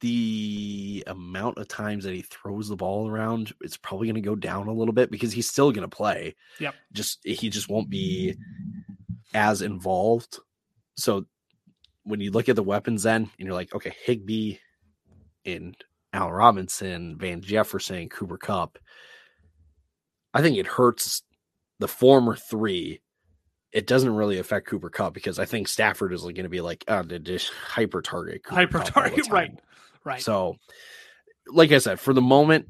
the 0.00 1.04
amount 1.07 1.59
of 1.59 1.69
times 1.69 2.04
that 2.04 2.14
he 2.14 2.23
throws 2.23 2.69
the 2.69 2.76
ball 2.76 3.07
around 3.07 3.52
it's 3.61 3.76
probably 3.76 4.07
going 4.07 4.14
to 4.14 4.21
go 4.23 4.35
down 4.35 4.66
a 4.66 4.73
little 4.73 4.95
bit 4.95 5.11
because 5.11 5.31
he's 5.31 5.49
still 5.49 5.73
going 5.73 5.88
to 5.88 5.97
play. 5.97 6.35
Yep. 6.59 6.75
Just 6.93 7.21
he 7.23 7.50
just 7.50 7.69
won't 7.69 7.90
be 7.90 8.35
as 9.35 9.61
involved. 9.61 10.38
So 10.97 11.26
when 12.04 12.21
you 12.21 12.31
look 12.31 12.49
at 12.49 12.57
the 12.57 12.62
weapons 12.62 13.02
then 13.02 13.23
and 13.38 13.47
you're 13.47 13.54
like, 13.54 13.75
okay, 13.75 13.95
Higbee 14.04 14.57
and 15.45 15.76
Al 16.14 16.33
Robinson, 16.33 17.19
Van 17.19 17.43
Jefferson, 17.43 18.09
Cooper 18.09 18.38
Kupp, 18.38 18.78
I 20.34 20.42
think 20.42 20.58
it 20.58 20.66
hurts 20.66 21.22
the 21.78 21.88
former 21.88 22.36
three. 22.36 23.00
It 23.72 23.86
doesn't 23.86 24.14
really 24.14 24.38
affect 24.38 24.66
Cooper 24.66 24.90
Kupp 24.90 25.14
because 25.14 25.38
I 25.38 25.44
think 25.46 25.68
Stafford 25.68 26.12
is 26.12 26.22
going 26.22 26.34
to 26.42 26.48
be 26.48 26.60
like 26.60 26.84
uh, 26.88 27.02
just 27.04 27.50
hyper 27.52 28.02
target, 28.02 28.42
hyper 28.46 28.80
target, 28.80 29.28
right? 29.30 29.58
Right. 30.04 30.20
So, 30.20 30.56
like 31.48 31.72
I 31.72 31.78
said, 31.78 31.98
for 31.98 32.12
the 32.12 32.20
moment, 32.20 32.66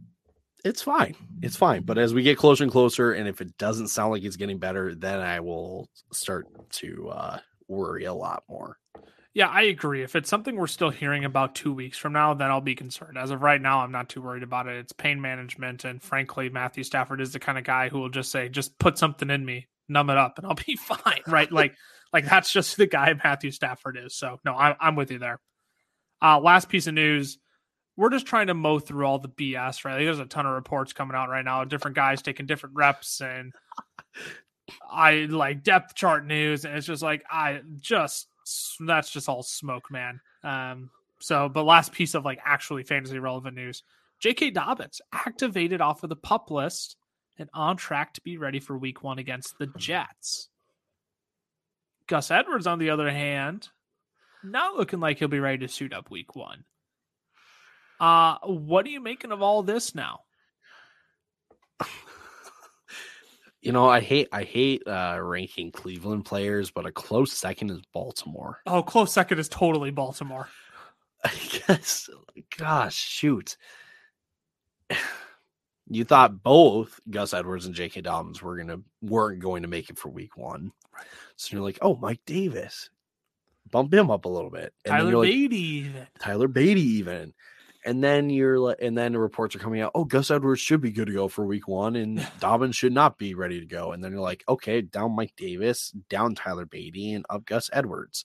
it's 0.65 0.83
fine. 0.83 1.15
It's 1.43 1.57
fine. 1.57 1.83
But 1.83 1.99
as 1.99 2.15
we 2.15 2.23
get 2.23 2.39
closer 2.39 2.65
and 2.65 2.73
closer, 2.73 3.13
and 3.13 3.29
if 3.29 3.41
it 3.41 3.57
doesn't 3.59 3.89
sound 3.89 4.13
like 4.13 4.23
it's 4.23 4.37
getting 4.37 4.59
better, 4.59 4.95
then 4.95 5.21
I 5.21 5.41
will 5.41 5.91
start 6.13 6.47
to 6.73 7.09
uh, 7.11 7.39
worry 7.69 8.05
a 8.05 8.15
lot 8.15 8.45
more. 8.49 8.79
Yeah, 9.35 9.49
I 9.49 9.63
agree. 9.63 10.05
If 10.05 10.15
it's 10.15 10.31
something 10.31 10.55
we're 10.55 10.69
still 10.69 10.91
hearing 10.91 11.25
about 11.25 11.57
two 11.57 11.73
weeks 11.73 11.99
from 11.99 12.13
now, 12.13 12.35
then 12.35 12.51
I'll 12.51 12.61
be 12.61 12.77
concerned. 12.77 13.19
As 13.19 13.33
of 13.33 13.43
right 13.43 13.61
now, 13.61 13.81
I'm 13.81 13.91
not 13.91 14.09
too 14.09 14.23
worried 14.23 14.45
about 14.45 14.69
it. 14.69 14.77
It's 14.77 14.93
pain 14.93 15.21
management. 15.21 15.85
And 15.85 16.01
frankly, 16.01 16.49
Matthew 16.51 16.85
Stafford 16.85 17.21
is 17.21 17.33
the 17.33 17.41
kind 17.41 17.59
of 17.59 17.65
guy 17.65 17.89
who 17.89 17.99
will 17.99 18.11
just 18.11 18.31
say, 18.31 18.49
just 18.49 18.79
put 18.79 18.97
something 18.97 19.31
in 19.31 19.45
me, 19.45 19.67
numb 19.89 20.09
it 20.11 20.17
up, 20.17 20.39
and 20.39 20.47
I'll 20.47 20.55
be 20.67 20.77
fine. 20.77 21.21
Right. 21.27 21.51
like, 21.51 21.75
like 22.13 22.27
that's 22.27 22.53
just 22.53 22.77
the 22.77 22.87
guy 22.87 23.13
Matthew 23.25 23.51
Stafford 23.51 23.97
is. 23.97 24.15
So 24.15 24.39
no, 24.45 24.55
I'm, 24.55 24.77
I'm 24.79 24.95
with 24.95 25.11
you 25.11 25.19
there. 25.19 25.41
Uh, 26.23 26.39
last 26.39 26.69
piece 26.69 26.87
of 26.87 26.95
news. 26.95 27.39
We're 27.97 28.11
just 28.11 28.27
trying 28.27 28.49
to 28.49 28.55
mow 28.55 28.79
through 28.79 29.05
all 29.05 29.19
the 29.19 29.29
BS, 29.29 29.85
right? 29.85 29.95
Like, 29.95 30.05
there's 30.05 30.19
a 30.21 30.27
ton 30.27 30.47
of 30.47 30.55
reports 30.55 30.93
coming 30.93 31.17
out 31.17 31.29
right 31.29 31.45
now, 31.45 31.65
different 31.65 31.97
guys 31.97 32.23
taking 32.23 32.47
different 32.47 32.77
reps 32.77 33.21
and 33.21 33.53
I 34.91 35.27
like 35.29 35.63
depth 35.63 35.95
chart 35.95 36.25
news, 36.25 36.65
and 36.65 36.77
it's 36.77 36.87
just 36.87 37.03
like 37.03 37.23
I 37.31 37.61
just 37.81 38.29
that's 38.81 39.11
just 39.11 39.29
all 39.29 39.43
smoke, 39.43 39.91
man. 39.91 40.21
Um, 40.43 40.91
so, 41.19 41.49
but 41.49 41.65
last 41.65 41.93
piece 41.93 42.15
of 42.15 42.25
like 42.25 42.39
actually 42.45 42.83
fantasy 42.83 43.19
relevant 43.19 43.57
news: 43.57 43.83
J.K. 44.21 44.51
Dobbins 44.51 45.01
activated 45.13 45.81
off 45.81 46.03
of 46.03 46.09
the 46.09 46.17
pup 46.17 46.51
list 46.51 46.97
and 47.39 47.49
on 47.53 47.77
track 47.77 48.15
to 48.15 48.21
be 48.21 48.37
ready 48.37 48.61
for 48.61 48.79
Week 48.79 49.03
One 49.03 49.19
against 49.19 49.59
the 49.59 49.67
Jets. 49.79 50.49
Gus 52.07 52.31
Edwards, 52.31 52.67
on 52.67 52.79
the 52.79 52.91
other 52.91 53.11
hand, 53.11 53.69
not 54.43 54.77
looking 54.77 55.01
like 55.01 55.19
he'll 55.19 55.29
be 55.29 55.41
ready 55.41 55.67
to 55.67 55.73
suit 55.73 55.93
up 55.93 56.11
Week 56.11 56.37
One. 56.37 56.65
Uh, 57.99 58.37
what 58.45 58.85
are 58.85 58.91
you 58.91 59.01
making 59.01 59.33
of 59.33 59.41
all 59.41 59.63
this 59.63 59.95
now? 59.95 60.21
you 63.65 63.73
know, 63.73 63.89
I 63.89 64.01
hate 64.01 64.29
I 64.31 64.43
hate 64.43 64.87
uh, 64.87 65.19
ranking 65.21 65.73
Cleveland 65.73 66.27
players, 66.27 66.71
but 66.71 66.85
a 66.85 66.93
close 66.93 67.33
second 67.33 67.71
is 67.71 67.81
Baltimore. 67.95 68.61
Oh, 68.67 68.83
close 68.83 69.11
second 69.11 69.39
is 69.39 69.49
totally 69.49 69.91
Baltimore. 69.91 70.49
I 71.25 71.33
guess. 71.67 72.11
Gosh, 72.57 72.95
shoot. 72.95 73.57
You 75.87 76.03
thought 76.03 76.43
both 76.43 76.99
Gus 77.11 77.35
Edwards 77.35 77.67
and 77.67 77.75
J.K. 77.75 78.01
Dobbins 78.01 78.41
were 78.41 78.57
gonna 78.57 78.79
weren't 79.03 79.39
going 79.41 79.61
to 79.61 79.69
make 79.69 79.91
it 79.91 79.99
for 79.99 80.09
Week 80.09 80.35
One, 80.35 80.73
so 81.37 81.55
you're 81.55 81.63
like, 81.63 81.79
oh, 81.83 81.97
Mike 81.97 82.23
Davis, 82.25 82.89
bump 83.71 83.93
him 83.93 84.11
up 84.11 84.25
a 84.25 84.29
little 84.31 84.49
bit. 84.49 84.73
And 84.87 84.93
Tyler 84.93 85.19
like, 85.19 85.29
Badie, 85.29 85.53
even. 85.53 86.07
Tyler 86.19 86.49
Badie, 86.49 86.79
even 86.79 87.35
and 87.85 88.03
then 88.03 88.31
you're 88.31 88.59
like, 88.59 88.79
and 88.81 88.97
then 88.97 89.13
the 89.13 89.19
reports 89.19 89.55
are 89.55 89.59
coming 89.59 89.81
out. 89.83 89.93
Oh, 89.95 90.05
Gus 90.05 90.31
Edwards 90.31 90.61
should 90.61 90.81
be 90.81 90.91
good 90.91 91.07
to 91.09 91.13
go 91.13 91.29
for 91.29 91.45
week 91.45 91.69
one, 91.69 91.97
and 91.97 92.27
Dobbins 92.41 92.77
should 92.77 92.95
not 92.95 93.19
be 93.19 93.35
ready 93.35 93.61
to 93.61 93.67
go. 93.67 93.93
And 93.93 94.03
then 94.03 94.13
you're 94.13 94.21
like, 94.21 94.43
okay, 94.49 94.81
down 94.81 95.15
Mike 95.15 95.35
Davis, 95.37 95.91
down 96.09 96.35
Tyler 96.35 96.65
Badie, 96.65 97.15
and 97.15 97.27
up 97.29 97.45
Gus 97.45 97.69
Edwards. 97.73 98.25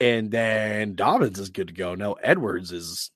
And 0.00 0.30
then 0.30 0.96
Dobbins 0.96 1.38
is 1.38 1.50
good 1.50 1.68
to 1.68 1.74
go. 1.74 1.94
Now 1.94 2.14
Edwards 2.14 2.72
is 2.72 3.12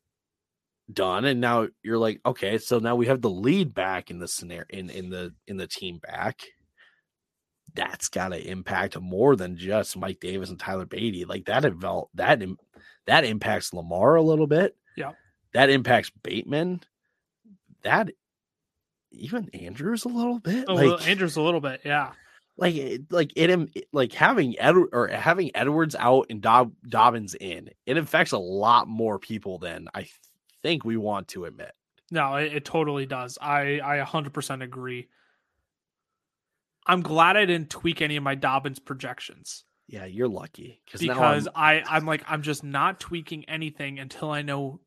done, 0.92 1.24
and 1.24 1.40
now 1.40 1.68
you're 1.82 1.98
like, 1.98 2.20
okay, 2.24 2.58
so 2.58 2.78
now 2.78 2.94
we 2.94 3.06
have 3.06 3.20
the 3.20 3.30
lead 3.30 3.74
back 3.74 4.10
in 4.10 4.20
the 4.20 4.28
scenario 4.28 4.66
in 4.70 4.90
in 4.90 5.10
the 5.10 5.34
in 5.48 5.56
the 5.56 5.66
team 5.66 5.98
back. 5.98 6.42
That's 7.74 8.08
got 8.08 8.28
to 8.28 8.40
impact 8.40 9.00
more 9.00 9.34
than 9.34 9.56
just 9.56 9.96
Mike 9.96 10.20
Davis 10.20 10.50
and 10.50 10.60
Tyler 10.60 10.86
Badie. 10.86 11.26
Like 11.26 11.46
that, 11.46 11.62
that 12.14 12.42
that 13.06 13.24
impacts 13.24 13.72
Lamar 13.72 14.14
a 14.14 14.22
little 14.22 14.46
bit. 14.46 14.76
Yeah. 14.96 15.12
That 15.52 15.70
impacts 15.70 16.10
Bateman. 16.22 16.82
That 17.82 18.10
even 19.10 19.48
Andrews 19.50 20.04
a 20.04 20.08
little 20.08 20.40
bit. 20.40 20.64
Oh, 20.68 20.74
like, 20.74 21.08
Andrews 21.08 21.36
a 21.36 21.42
little 21.42 21.60
bit, 21.60 21.82
yeah. 21.84 22.12
Like, 22.56 22.74
like 23.10 23.32
it, 23.34 23.86
like 23.92 24.12
having 24.12 24.58
Ed 24.60 24.76
or 24.92 25.08
having 25.08 25.50
Edwards 25.56 25.96
out 25.98 26.26
and 26.30 26.40
Dob, 26.40 26.72
Dobbins 26.88 27.34
in, 27.34 27.70
it 27.84 27.96
affects 27.96 28.32
a 28.32 28.38
lot 28.38 28.86
more 28.86 29.18
people 29.18 29.58
than 29.58 29.88
I 29.94 30.06
think 30.62 30.84
we 30.84 30.96
want 30.96 31.28
to 31.28 31.46
admit. 31.46 31.72
No, 32.12 32.36
it, 32.36 32.54
it 32.54 32.64
totally 32.64 33.06
does. 33.06 33.38
I 33.40 33.80
I 33.82 34.04
100% 34.04 34.62
agree. 34.62 35.08
I'm 36.86 37.00
glad 37.00 37.36
I 37.36 37.44
didn't 37.44 37.70
tweak 37.70 38.02
any 38.02 38.16
of 38.16 38.22
my 38.22 38.34
Dobbins 38.34 38.78
projections. 38.78 39.64
Yeah, 39.86 40.06
you're 40.06 40.28
lucky 40.28 40.80
because 40.90 41.48
I 41.54 41.82
I'm 41.86 42.06
like 42.06 42.24
I'm 42.26 42.42
just 42.42 42.64
not 42.64 43.00
tweaking 43.00 43.44
anything 43.48 43.98
until 43.98 44.30
I 44.30 44.42
know 44.42 44.80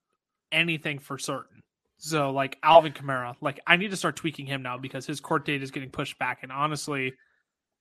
anything 0.52 1.00
for 1.00 1.18
certain. 1.18 1.62
So 1.98 2.32
like 2.32 2.58
Alvin 2.64 2.94
Kamara, 2.94 3.36
like 3.42 3.60
I 3.68 3.76
need 3.76 3.92
to 3.92 3.98
start 3.98 4.16
tweaking 4.16 4.48
him 4.48 4.64
now 4.64 4.78
because 4.78 5.06
his 5.06 5.20
court 5.20 5.46
date 5.46 5.62
is 5.62 5.72
getting 5.72 5.90
pushed 5.90 6.18
back. 6.18 6.40
And 6.44 6.52
honestly, 6.52 7.14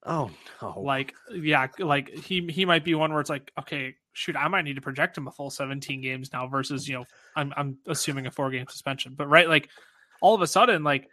oh 0.04 0.30
no, 0.60 0.80
like 0.80 1.14
yeah, 1.34 1.68
like 1.78 2.10
he 2.10 2.46
he 2.50 2.64
might 2.64 2.84
be 2.84 2.94
one 2.94 3.12
where 3.12 3.20
it's 3.20 3.30
like 3.30 3.50
okay, 3.60 3.94
shoot, 4.12 4.36
I 4.36 4.48
might 4.48 4.62
need 4.62 4.76
to 4.76 4.82
project 4.82 5.16
him 5.16 5.26
a 5.26 5.30
full 5.30 5.50
17 5.50 6.02
games 6.02 6.32
now 6.32 6.46
versus 6.46 6.86
you 6.86 6.96
know 6.96 7.04
I'm 7.34 7.52
I'm 7.56 7.78
assuming 7.86 8.26
a 8.26 8.30
four 8.30 8.50
game 8.50 8.66
suspension. 8.68 9.14
But 9.14 9.28
right, 9.28 9.48
like 9.48 9.70
all 10.20 10.34
of 10.34 10.42
a 10.42 10.46
sudden, 10.46 10.84
like 10.84 11.08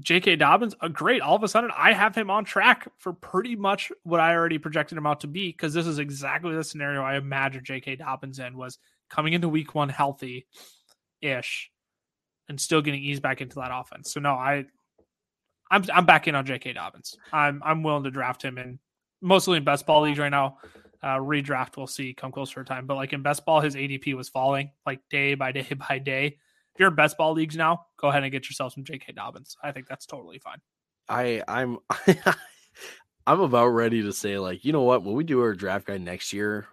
J.K. 0.00 0.36
Dobbins, 0.36 0.74
uh, 0.80 0.88
great. 0.88 1.22
All 1.22 1.36
of 1.36 1.42
a 1.44 1.48
sudden, 1.48 1.70
I 1.76 1.92
have 1.92 2.14
him 2.14 2.28
on 2.28 2.44
track 2.44 2.88
for 2.98 3.12
pretty 3.12 3.54
much 3.54 3.92
what 4.02 4.20
I 4.20 4.34
already 4.34 4.58
projected 4.58 4.98
him 4.98 5.06
out 5.06 5.20
to 5.20 5.28
be 5.28 5.52
because 5.52 5.72
this 5.72 5.86
is 5.86 5.98
exactly 5.98 6.54
the 6.54 6.64
scenario 6.64 7.02
I 7.02 7.16
imagined 7.16 7.64
J.K. 7.64 7.96
Dobbins 7.96 8.40
in 8.40 8.56
was 8.56 8.78
coming 9.08 9.34
into 9.34 9.48
Week 9.48 9.74
One 9.74 9.88
healthy, 9.88 10.46
ish, 11.20 11.70
and 12.48 12.60
still 12.60 12.82
getting 12.82 13.02
eased 13.02 13.22
back 13.22 13.40
into 13.40 13.56
that 13.56 13.70
offense. 13.72 14.12
So 14.12 14.20
no, 14.20 14.32
I 14.32 14.64
I'm 15.70 15.84
I'm 15.92 16.06
back 16.06 16.26
in 16.26 16.34
on 16.34 16.44
J.K. 16.44 16.72
Dobbins. 16.72 17.16
I'm 17.32 17.62
I'm 17.64 17.82
willing 17.84 18.04
to 18.04 18.10
draft 18.10 18.42
him 18.42 18.58
in 18.58 18.80
mostly 19.22 19.58
in 19.58 19.64
best 19.64 19.86
ball 19.86 20.02
leagues 20.02 20.18
right 20.18 20.28
now. 20.28 20.58
Uh, 21.02 21.18
redraft 21.18 21.76
we'll 21.76 21.86
see 21.86 22.14
come 22.14 22.32
closer 22.32 22.64
to 22.64 22.68
time, 22.68 22.86
but 22.86 22.94
like 22.94 23.12
in 23.12 23.22
best 23.22 23.44
ball, 23.44 23.60
his 23.60 23.76
ADP 23.76 24.14
was 24.14 24.28
falling 24.28 24.70
like 24.86 25.00
day 25.10 25.34
by 25.34 25.52
day 25.52 25.68
by 25.88 25.98
day. 25.98 26.38
If 26.74 26.80
you're 26.80 26.88
in 26.88 26.96
best 26.96 27.16
ball 27.16 27.32
leagues 27.32 27.56
now, 27.56 27.86
go 27.96 28.08
ahead 28.08 28.24
and 28.24 28.32
get 28.32 28.48
yourself 28.48 28.72
some 28.72 28.82
J.K. 28.82 29.12
Dobbins. 29.12 29.56
I 29.62 29.70
think 29.70 29.86
that's 29.86 30.06
totally 30.06 30.38
fine. 30.38 30.58
I 31.08 31.42
I'm 31.46 31.78
I'm 33.26 33.40
about 33.40 33.68
ready 33.68 34.02
to 34.02 34.12
say 34.12 34.38
like 34.38 34.64
you 34.64 34.72
know 34.72 34.82
what 34.82 35.04
when 35.04 35.14
we 35.14 35.22
do 35.22 35.40
our 35.40 35.54
draft 35.54 35.86
guide 35.86 36.00
next 36.00 36.32
year, 36.32 36.66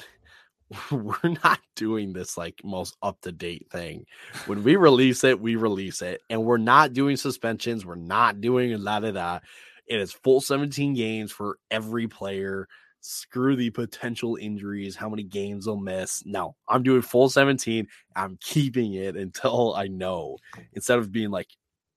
we're 0.90 1.36
not 1.44 1.60
doing 1.76 2.12
this 2.12 2.36
like 2.38 2.62
most 2.64 2.96
up 3.02 3.20
to 3.22 3.32
date 3.32 3.66
thing. 3.70 4.06
When 4.46 4.64
we 4.64 4.76
release 4.76 5.22
it, 5.24 5.40
we 5.40 5.56
release 5.56 6.00
it, 6.00 6.22
and 6.30 6.44
we're 6.44 6.56
not 6.56 6.94
doing 6.94 7.16
suspensions. 7.16 7.84
We're 7.84 7.96
not 7.96 8.40
doing 8.40 8.80
la 8.82 9.00
da 9.00 9.10
da. 9.10 9.40
It 9.86 10.00
is 10.00 10.12
full 10.12 10.40
17 10.40 10.94
games 10.94 11.30
for 11.30 11.58
every 11.70 12.08
player. 12.08 12.68
Screw 13.04 13.56
the 13.56 13.70
potential 13.70 14.38
injuries, 14.40 14.94
how 14.94 15.08
many 15.08 15.24
games 15.24 15.64
they'll 15.64 15.76
miss. 15.76 16.22
No, 16.24 16.54
I'm 16.68 16.84
doing 16.84 17.02
full 17.02 17.28
17. 17.28 17.88
I'm 18.14 18.38
keeping 18.40 18.94
it 18.94 19.16
until 19.16 19.74
I 19.74 19.88
know 19.88 20.38
instead 20.72 20.98
of 21.00 21.10
being 21.10 21.30
like, 21.30 21.48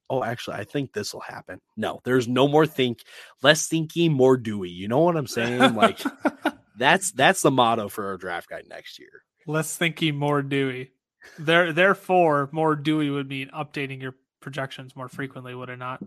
oh, 0.09 0.23
actually, 0.23 0.57
I 0.57 0.63
think 0.63 0.93
this 0.93 1.13
will 1.13 1.21
happen. 1.21 1.61
No, 1.77 2.01
there's 2.05 2.27
no 2.27 2.47
more 2.47 2.65
think, 2.65 3.03
less 3.43 3.67
thinking, 3.67 4.13
more 4.13 4.35
Dewey. 4.35 4.69
You 4.69 4.87
know 4.87 4.99
what 4.99 5.15
I'm 5.15 5.27
saying? 5.27 5.75
Like, 5.75 5.99
that's 6.77 7.11
that's 7.11 7.41
the 7.41 7.51
motto 7.51 7.87
for 7.87 8.07
our 8.07 8.17
draft 8.17 8.49
guide 8.49 8.65
next 8.67 8.99
year. 8.99 9.23
Less 9.47 9.77
thinking, 9.77 10.15
more 10.15 10.41
Dewey. 10.41 10.91
There, 11.37 11.71
therefore, 11.71 12.49
more 12.51 12.75
Dewey 12.75 13.09
would 13.09 13.29
mean 13.29 13.49
updating 13.49 14.01
your 14.01 14.15
projections 14.39 14.95
more 14.95 15.07
frequently, 15.07 15.55
would 15.55 15.69
it 15.69 15.77
not? 15.77 16.03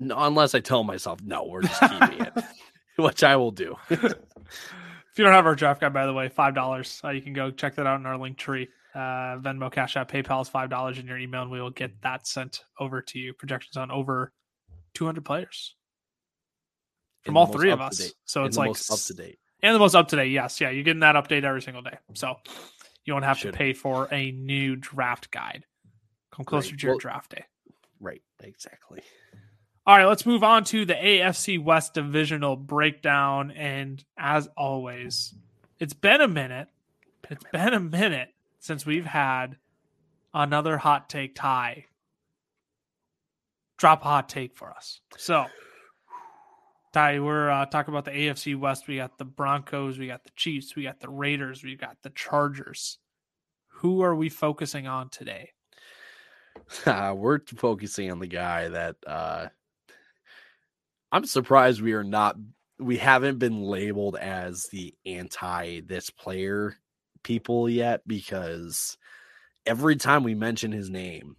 No, 0.00 0.16
unless 0.18 0.54
I 0.54 0.60
tell 0.60 0.82
myself, 0.82 1.20
no, 1.22 1.44
we're 1.44 1.62
just 1.62 1.80
keeping 1.80 2.20
it, 2.22 2.32
which 2.96 3.22
I 3.22 3.36
will 3.36 3.50
do. 3.50 3.76
if 3.90 4.02
you 4.02 5.24
don't 5.24 5.32
have 5.32 5.46
our 5.46 5.54
draft 5.54 5.80
guide, 5.80 5.92
by 5.92 6.06
the 6.06 6.12
way, 6.12 6.28
five 6.28 6.54
dollars. 6.54 7.00
Uh, 7.04 7.10
you 7.10 7.22
can 7.22 7.32
go 7.32 7.50
check 7.50 7.76
that 7.76 7.86
out 7.86 8.00
in 8.00 8.06
our 8.06 8.18
link 8.18 8.36
tree. 8.36 8.68
Uh, 8.94 9.38
Venmo, 9.38 9.70
Cash 9.70 9.96
App, 9.96 10.10
PayPal 10.10 10.42
is 10.42 10.48
five 10.48 10.70
dollars 10.70 10.98
in 10.98 11.06
your 11.06 11.18
email, 11.18 11.42
and 11.42 11.50
we 11.50 11.60
will 11.60 11.70
get 11.70 12.00
that 12.02 12.26
sent 12.26 12.64
over 12.80 13.02
to 13.02 13.18
you. 13.18 13.34
Projections 13.34 13.76
on 13.76 13.90
over 13.90 14.32
two 14.94 15.04
hundred 15.04 15.24
players 15.24 15.76
from 17.22 17.36
all 17.36 17.46
three 17.46 17.70
of 17.70 17.80
us. 17.80 18.12
So 18.24 18.44
it's 18.44 18.56
like 18.56 18.70
up 18.70 18.98
to 18.98 19.14
date 19.14 19.38
and 19.62 19.74
the 19.74 19.78
most 19.78 19.94
up 19.94 20.08
to 20.08 20.16
date. 20.16 20.30
Yes, 20.30 20.60
yeah, 20.60 20.70
you're 20.70 20.84
getting 20.84 21.00
that 21.00 21.14
update 21.14 21.44
every 21.44 21.62
single 21.62 21.82
day. 21.82 21.98
So 22.14 22.36
you 23.04 23.12
don't 23.12 23.22
have 23.22 23.38
Should. 23.38 23.52
to 23.52 23.58
pay 23.58 23.72
for 23.72 24.08
a 24.12 24.30
new 24.32 24.76
draft 24.76 25.30
guide. 25.30 25.64
Come 26.32 26.44
closer 26.44 26.70
right. 26.70 26.78
to 26.78 26.86
your 26.86 26.94
well, 26.94 26.98
draft 26.98 27.30
day. 27.32 27.44
Right, 28.00 28.22
exactly. 28.42 29.02
All 29.86 29.96
right, 29.96 30.04
let's 30.04 30.26
move 30.26 30.44
on 30.44 30.64
to 30.64 30.84
the 30.84 30.94
AFC 30.94 31.62
West 31.62 31.94
divisional 31.94 32.54
breakdown. 32.54 33.50
And 33.52 34.04
as 34.18 34.48
always, 34.56 35.34
it's 35.78 35.94
been 35.94 36.20
a 36.20 36.28
minute. 36.28 36.68
It's 37.30 37.44
been 37.50 37.72
a 37.72 37.80
minute 37.80 38.28
since 38.58 38.84
we've 38.84 39.06
had 39.06 39.56
another 40.34 40.76
hot 40.76 41.08
take 41.08 41.34
tie. 41.34 41.86
Drop 43.78 44.02
a 44.02 44.04
hot 44.04 44.28
take 44.28 44.54
for 44.54 44.70
us. 44.70 45.00
So, 45.16 45.46
Ty, 46.92 47.20
we're 47.20 47.48
uh, 47.48 47.64
talking 47.64 47.94
about 47.94 48.04
the 48.04 48.10
AFC 48.10 48.58
West. 48.58 48.86
We 48.86 48.96
got 48.96 49.16
the 49.16 49.24
Broncos, 49.24 49.98
we 49.98 50.06
got 50.06 50.24
the 50.24 50.30
Chiefs, 50.36 50.76
we 50.76 50.82
got 50.82 51.00
the 51.00 51.08
Raiders, 51.08 51.64
we 51.64 51.76
got 51.76 51.96
the 52.02 52.10
Chargers. 52.10 52.98
Who 53.68 54.02
are 54.02 54.14
we 54.14 54.28
focusing 54.28 54.86
on 54.86 55.08
today? 55.08 55.52
Uh, 56.84 57.14
we're 57.16 57.40
focusing 57.56 58.10
on 58.10 58.18
the 58.18 58.26
guy 58.26 58.68
that 58.68 58.96
uh, 59.06 59.46
I'm 61.12 61.24
surprised 61.24 61.80
we 61.80 61.92
are 61.92 62.04
not 62.04 62.36
we 62.78 62.96
haven't 62.96 63.38
been 63.38 63.62
labeled 63.62 64.16
as 64.16 64.66
the 64.72 64.94
anti 65.04 65.80
this 65.80 66.10
player 66.10 66.76
people 67.22 67.68
yet 67.68 68.00
because 68.06 68.96
every 69.66 69.96
time 69.96 70.24
we 70.24 70.34
mention 70.34 70.72
his 70.72 70.88
name 70.88 71.36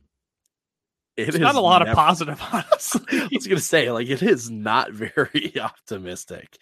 it's 1.18 1.38
not 1.38 1.56
a 1.56 1.60
lot 1.60 1.80
never, 1.80 1.92
of 1.92 1.98
positive 1.98 2.42
honestly. 2.52 3.02
I 3.12 3.30
was 3.32 3.48
gonna 3.48 3.60
say 3.60 3.92
like 3.92 4.08
it 4.08 4.22
is 4.22 4.50
not 4.50 4.92
very 4.94 5.54
optimistic. 5.60 6.58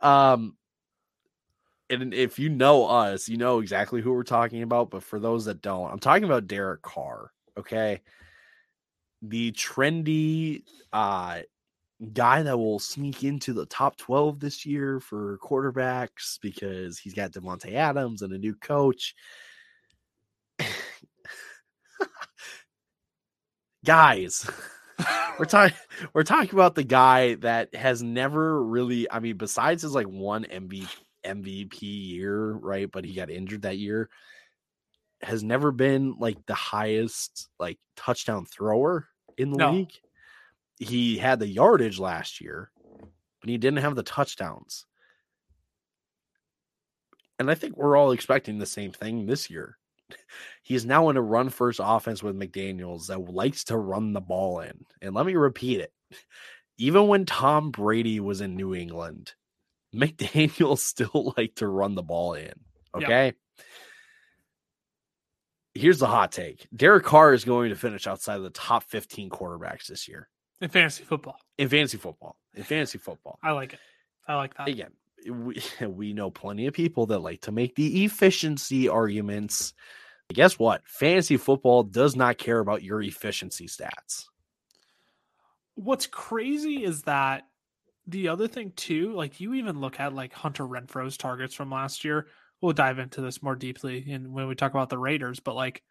Um 0.00 0.56
and 1.90 2.12
if 2.12 2.38
you 2.38 2.50
know 2.50 2.86
us 2.86 3.28
you 3.28 3.38
know 3.38 3.60
exactly 3.60 4.02
who 4.02 4.12
we're 4.12 4.22
talking 4.22 4.62
about 4.62 4.90
but 4.90 5.02
for 5.02 5.18
those 5.18 5.46
that 5.46 5.62
don't 5.62 5.90
i'm 5.90 5.98
talking 5.98 6.24
about 6.24 6.46
derek 6.46 6.82
carr 6.82 7.32
okay? 7.58 8.00
The 9.22 9.52
trendy 9.52 10.62
uh 10.92 11.40
guy 12.12 12.42
that 12.42 12.56
will 12.56 12.78
sneak 12.78 13.24
into 13.24 13.52
the 13.52 13.66
top 13.66 13.96
12 13.96 14.38
this 14.38 14.64
year 14.64 15.00
for 15.00 15.38
quarterbacks 15.38 16.38
because 16.40 16.98
he's 16.98 17.14
got 17.14 17.32
Davante 17.32 17.74
Adams 17.74 18.22
and 18.22 18.32
a 18.32 18.38
new 18.38 18.54
coach. 18.54 19.14
Guys, 23.84 24.48
we're 25.38 25.44
talking 25.46 25.76
we're 26.12 26.24
talking 26.24 26.52
about 26.52 26.74
the 26.74 26.82
guy 26.82 27.34
that 27.36 27.74
has 27.74 28.02
never 28.02 28.62
really 28.62 29.10
I 29.10 29.20
mean 29.20 29.36
besides 29.36 29.82
his 29.82 29.94
like 29.94 30.06
one 30.06 30.44
MVP 30.44 30.88
MVP 31.24 31.80
year, 31.80 32.52
right? 32.52 32.90
But 32.90 33.04
he 33.04 33.14
got 33.14 33.30
injured 33.30 33.62
that 33.62 33.78
year. 33.78 34.08
Has 35.22 35.42
never 35.42 35.72
been 35.72 36.14
like 36.18 36.38
the 36.46 36.54
highest 36.54 37.48
like 37.58 37.78
touchdown 37.96 38.46
thrower 38.46 39.08
in 39.36 39.50
the 39.50 39.58
no. 39.58 39.72
league 39.72 39.92
he 40.78 41.18
had 41.18 41.38
the 41.38 41.48
yardage 41.48 41.98
last 41.98 42.40
year, 42.40 42.70
but 43.40 43.50
he 43.50 43.58
didn't 43.58 43.78
have 43.78 43.96
the 43.96 44.02
touchdowns. 44.02 44.86
And 47.38 47.50
I 47.50 47.54
think 47.54 47.76
we're 47.76 47.96
all 47.96 48.10
expecting 48.10 48.58
the 48.58 48.66
same 48.66 48.92
thing 48.92 49.26
this 49.26 49.48
year. 49.48 49.78
He's 50.62 50.84
now 50.84 51.08
in 51.08 51.16
a 51.16 51.22
run 51.22 51.50
first 51.50 51.80
offense 51.82 52.22
with 52.22 52.38
McDaniels 52.38 53.06
that 53.06 53.32
likes 53.32 53.64
to 53.64 53.76
run 53.76 54.12
the 54.12 54.20
ball 54.20 54.60
in. 54.60 54.84
And 55.00 55.14
let 55.14 55.26
me 55.26 55.34
repeat 55.36 55.80
it. 55.80 55.92
Even 56.78 57.08
when 57.08 57.26
Tom 57.26 57.70
Brady 57.70 58.20
was 58.20 58.40
in 58.40 58.56
New 58.56 58.74
England, 58.74 59.34
McDaniels 59.94 60.78
still 60.78 61.34
liked 61.38 61.58
to 61.58 61.68
run 61.68 61.94
the 61.94 62.02
ball 62.02 62.34
in. 62.34 62.52
Okay. 62.94 63.26
Yep. 63.26 63.34
Here's 65.74 65.98
the 66.00 66.06
hot 66.06 66.32
take 66.32 66.66
Derek 66.74 67.04
Carr 67.04 67.32
is 67.32 67.44
going 67.44 67.70
to 67.70 67.76
finish 67.76 68.06
outside 68.06 68.36
of 68.36 68.42
the 68.42 68.50
top 68.50 68.82
15 68.84 69.30
quarterbacks 69.30 69.86
this 69.86 70.08
year. 70.08 70.28
In 70.60 70.68
fantasy 70.68 71.04
football. 71.04 71.38
In 71.56 71.68
fantasy 71.68 71.98
football. 71.98 72.36
In 72.54 72.64
fantasy 72.64 72.98
football. 72.98 73.38
I 73.42 73.52
like 73.52 73.74
it. 73.74 73.80
I 74.26 74.34
like 74.34 74.56
that. 74.56 74.68
Again, 74.68 74.90
we, 75.30 75.62
we 75.86 76.12
know 76.12 76.30
plenty 76.30 76.66
of 76.66 76.74
people 76.74 77.06
that 77.06 77.20
like 77.20 77.42
to 77.42 77.52
make 77.52 77.74
the 77.74 78.04
efficiency 78.04 78.88
arguments. 78.88 79.74
Guess 80.32 80.58
what? 80.58 80.82
Fantasy 80.86 81.36
football 81.36 81.82
does 81.82 82.14
not 82.14 82.38
care 82.38 82.58
about 82.58 82.82
your 82.82 83.00
efficiency 83.00 83.66
stats. 83.66 84.26
What's 85.74 86.06
crazy 86.06 86.84
is 86.84 87.02
that 87.02 87.44
the 88.06 88.28
other 88.28 88.48
thing 88.48 88.72
too, 88.74 89.12
like 89.14 89.40
you 89.40 89.54
even 89.54 89.80
look 89.80 90.00
at 90.00 90.14
like 90.14 90.32
Hunter 90.32 90.64
Renfrow's 90.64 91.16
targets 91.16 91.54
from 91.54 91.70
last 91.70 92.04
year. 92.04 92.26
We'll 92.60 92.72
dive 92.72 92.98
into 92.98 93.20
this 93.20 93.42
more 93.42 93.54
deeply 93.54 94.10
in 94.10 94.32
when 94.32 94.48
we 94.48 94.54
talk 94.56 94.72
about 94.72 94.88
the 94.88 94.98
Raiders, 94.98 95.38
but 95.38 95.54
like 95.54 95.82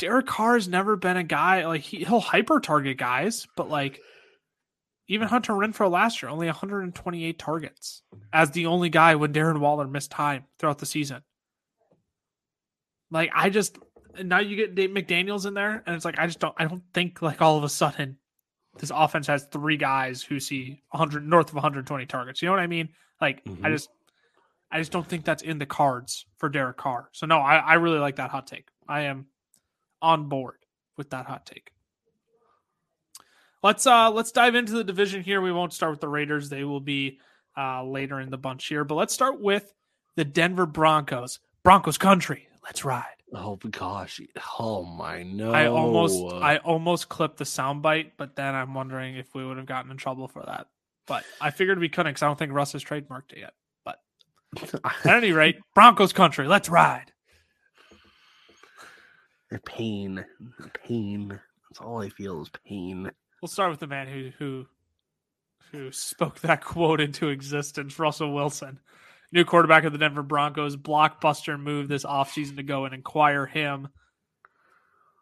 Derek 0.00 0.26
Carr 0.26 0.54
has 0.54 0.66
never 0.66 0.96
been 0.96 1.18
a 1.18 1.22
guy 1.22 1.66
like 1.66 1.82
he, 1.82 1.98
he'll 2.04 2.20
hyper 2.20 2.58
target 2.58 2.96
guys, 2.96 3.46
but 3.54 3.68
like 3.68 4.00
even 5.08 5.28
Hunter 5.28 5.52
Renfrow 5.52 5.90
last 5.90 6.22
year, 6.22 6.30
only 6.30 6.46
128 6.46 7.38
targets 7.38 8.02
as 8.32 8.50
the 8.50 8.66
only 8.66 8.88
guy 8.88 9.14
when 9.16 9.34
Darren 9.34 9.58
Waller 9.58 9.86
missed 9.86 10.10
time 10.10 10.44
throughout 10.58 10.78
the 10.78 10.86
season. 10.86 11.22
Like 13.10 13.30
I 13.34 13.50
just 13.50 13.78
now 14.24 14.40
you 14.40 14.56
get 14.56 14.74
Dave 14.74 14.90
McDaniels 14.90 15.44
in 15.44 15.52
there, 15.52 15.82
and 15.86 15.94
it's 15.94 16.06
like 16.06 16.18
I 16.18 16.26
just 16.26 16.40
don't 16.40 16.54
I 16.56 16.64
don't 16.64 16.82
think 16.94 17.20
like 17.20 17.42
all 17.42 17.58
of 17.58 17.64
a 17.64 17.68
sudden 17.68 18.16
this 18.78 18.90
offense 18.94 19.26
has 19.26 19.44
three 19.44 19.76
guys 19.76 20.22
who 20.22 20.40
see 20.40 20.82
100 20.92 21.28
north 21.28 21.48
of 21.48 21.54
120 21.54 22.06
targets. 22.06 22.40
You 22.40 22.46
know 22.46 22.52
what 22.52 22.60
I 22.60 22.68
mean? 22.68 22.88
Like 23.20 23.44
mm-hmm. 23.44 23.66
I 23.66 23.68
just 23.68 23.90
I 24.70 24.78
just 24.78 24.92
don't 24.92 25.06
think 25.06 25.26
that's 25.26 25.42
in 25.42 25.58
the 25.58 25.66
cards 25.66 26.24
for 26.38 26.48
Derek 26.48 26.78
Carr. 26.78 27.10
So 27.12 27.26
no, 27.26 27.38
I, 27.38 27.56
I 27.56 27.74
really 27.74 27.98
like 27.98 28.16
that 28.16 28.30
hot 28.30 28.46
take. 28.46 28.68
I 28.88 29.02
am 29.02 29.26
on 30.02 30.28
board 30.28 30.58
with 30.96 31.10
that 31.10 31.26
hot 31.26 31.46
take. 31.46 31.72
Let's 33.62 33.86
uh 33.86 34.10
let's 34.10 34.32
dive 34.32 34.54
into 34.54 34.72
the 34.72 34.84
division 34.84 35.22
here. 35.22 35.40
We 35.40 35.52
won't 35.52 35.72
start 35.72 35.92
with 35.92 36.00
the 36.00 36.08
Raiders; 36.08 36.48
they 36.48 36.64
will 36.64 36.80
be 36.80 37.18
uh, 37.56 37.84
later 37.84 38.20
in 38.20 38.30
the 38.30 38.38
bunch 38.38 38.66
here. 38.66 38.84
But 38.84 38.94
let's 38.94 39.12
start 39.12 39.40
with 39.40 39.72
the 40.16 40.24
Denver 40.24 40.66
Broncos. 40.66 41.40
Broncos 41.62 41.98
country. 41.98 42.48
Let's 42.64 42.84
ride. 42.84 43.04
Oh 43.34 43.56
gosh! 43.56 44.20
Oh 44.58 44.84
my 44.84 45.22
no! 45.22 45.52
I 45.52 45.66
almost 45.66 46.34
I 46.34 46.56
almost 46.58 47.08
clipped 47.08 47.36
the 47.36 47.44
soundbite, 47.44 48.12
but 48.16 48.34
then 48.34 48.54
I'm 48.54 48.74
wondering 48.74 49.16
if 49.16 49.34
we 49.34 49.44
would 49.44 49.56
have 49.56 49.66
gotten 49.66 49.90
in 49.90 49.96
trouble 49.96 50.26
for 50.26 50.42
that. 50.46 50.66
But 51.06 51.24
I 51.40 51.50
figured 51.50 51.78
we 51.78 51.88
couldn't 51.88 52.12
because 52.12 52.22
I 52.22 52.26
don't 52.26 52.38
think 52.38 52.52
Russ 52.52 52.72
has 52.72 52.84
trademarked 52.84 53.32
it 53.32 53.38
yet. 53.38 53.52
But 53.84 54.00
at 54.84 55.14
any 55.16 55.32
rate, 55.32 55.58
Broncos 55.74 56.12
country. 56.12 56.48
Let's 56.48 56.68
ride. 56.68 57.12
Pain, 59.58 60.24
pain. 60.84 61.28
That's 61.28 61.80
all 61.80 62.02
I 62.02 62.08
feel 62.08 62.42
is 62.42 62.50
pain. 62.66 63.10
We'll 63.42 63.48
start 63.48 63.70
with 63.70 63.80
the 63.80 63.86
man 63.86 64.06
who 64.06 64.30
who 64.38 64.66
who 65.72 65.92
spoke 65.92 66.40
that 66.40 66.64
quote 66.64 67.00
into 67.00 67.28
existence, 67.28 67.98
Russell 67.98 68.34
Wilson. 68.34 68.80
New 69.32 69.44
quarterback 69.44 69.84
of 69.84 69.92
the 69.92 69.98
Denver 69.98 70.24
Broncos, 70.24 70.76
blockbuster 70.76 71.58
move 71.58 71.86
this 71.88 72.04
offseason 72.04 72.56
to 72.56 72.64
go 72.64 72.84
and 72.84 72.94
acquire 72.94 73.46
him. 73.46 73.88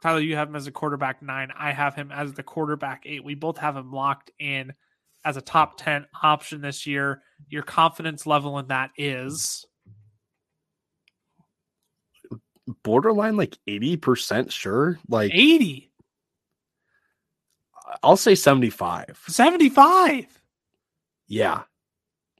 Tyler, 0.02 0.20
you 0.20 0.36
have 0.36 0.48
him 0.48 0.56
as 0.56 0.66
a 0.66 0.72
quarterback 0.72 1.22
nine. 1.22 1.50
I 1.56 1.72
have 1.72 1.94
him 1.94 2.10
as 2.10 2.32
the 2.32 2.42
quarterback 2.42 3.02
eight. 3.04 3.24
We 3.24 3.34
both 3.34 3.58
have 3.58 3.76
him 3.76 3.92
locked 3.92 4.30
in 4.38 4.72
as 5.24 5.36
a 5.36 5.42
top 5.42 5.76
10 5.76 6.06
option 6.22 6.60
this 6.60 6.86
year. 6.86 7.22
Your 7.48 7.62
confidence 7.62 8.26
level 8.26 8.58
in 8.58 8.68
that 8.68 8.90
is 8.96 9.66
borderline 12.82 13.36
like 13.36 13.56
80% 13.66 14.50
sure. 14.50 14.98
Like 15.08 15.32
80. 15.34 15.90
I'll 18.02 18.16
say 18.16 18.34
75. 18.34 19.22
75. 19.26 20.26
Yeah. 21.26 21.62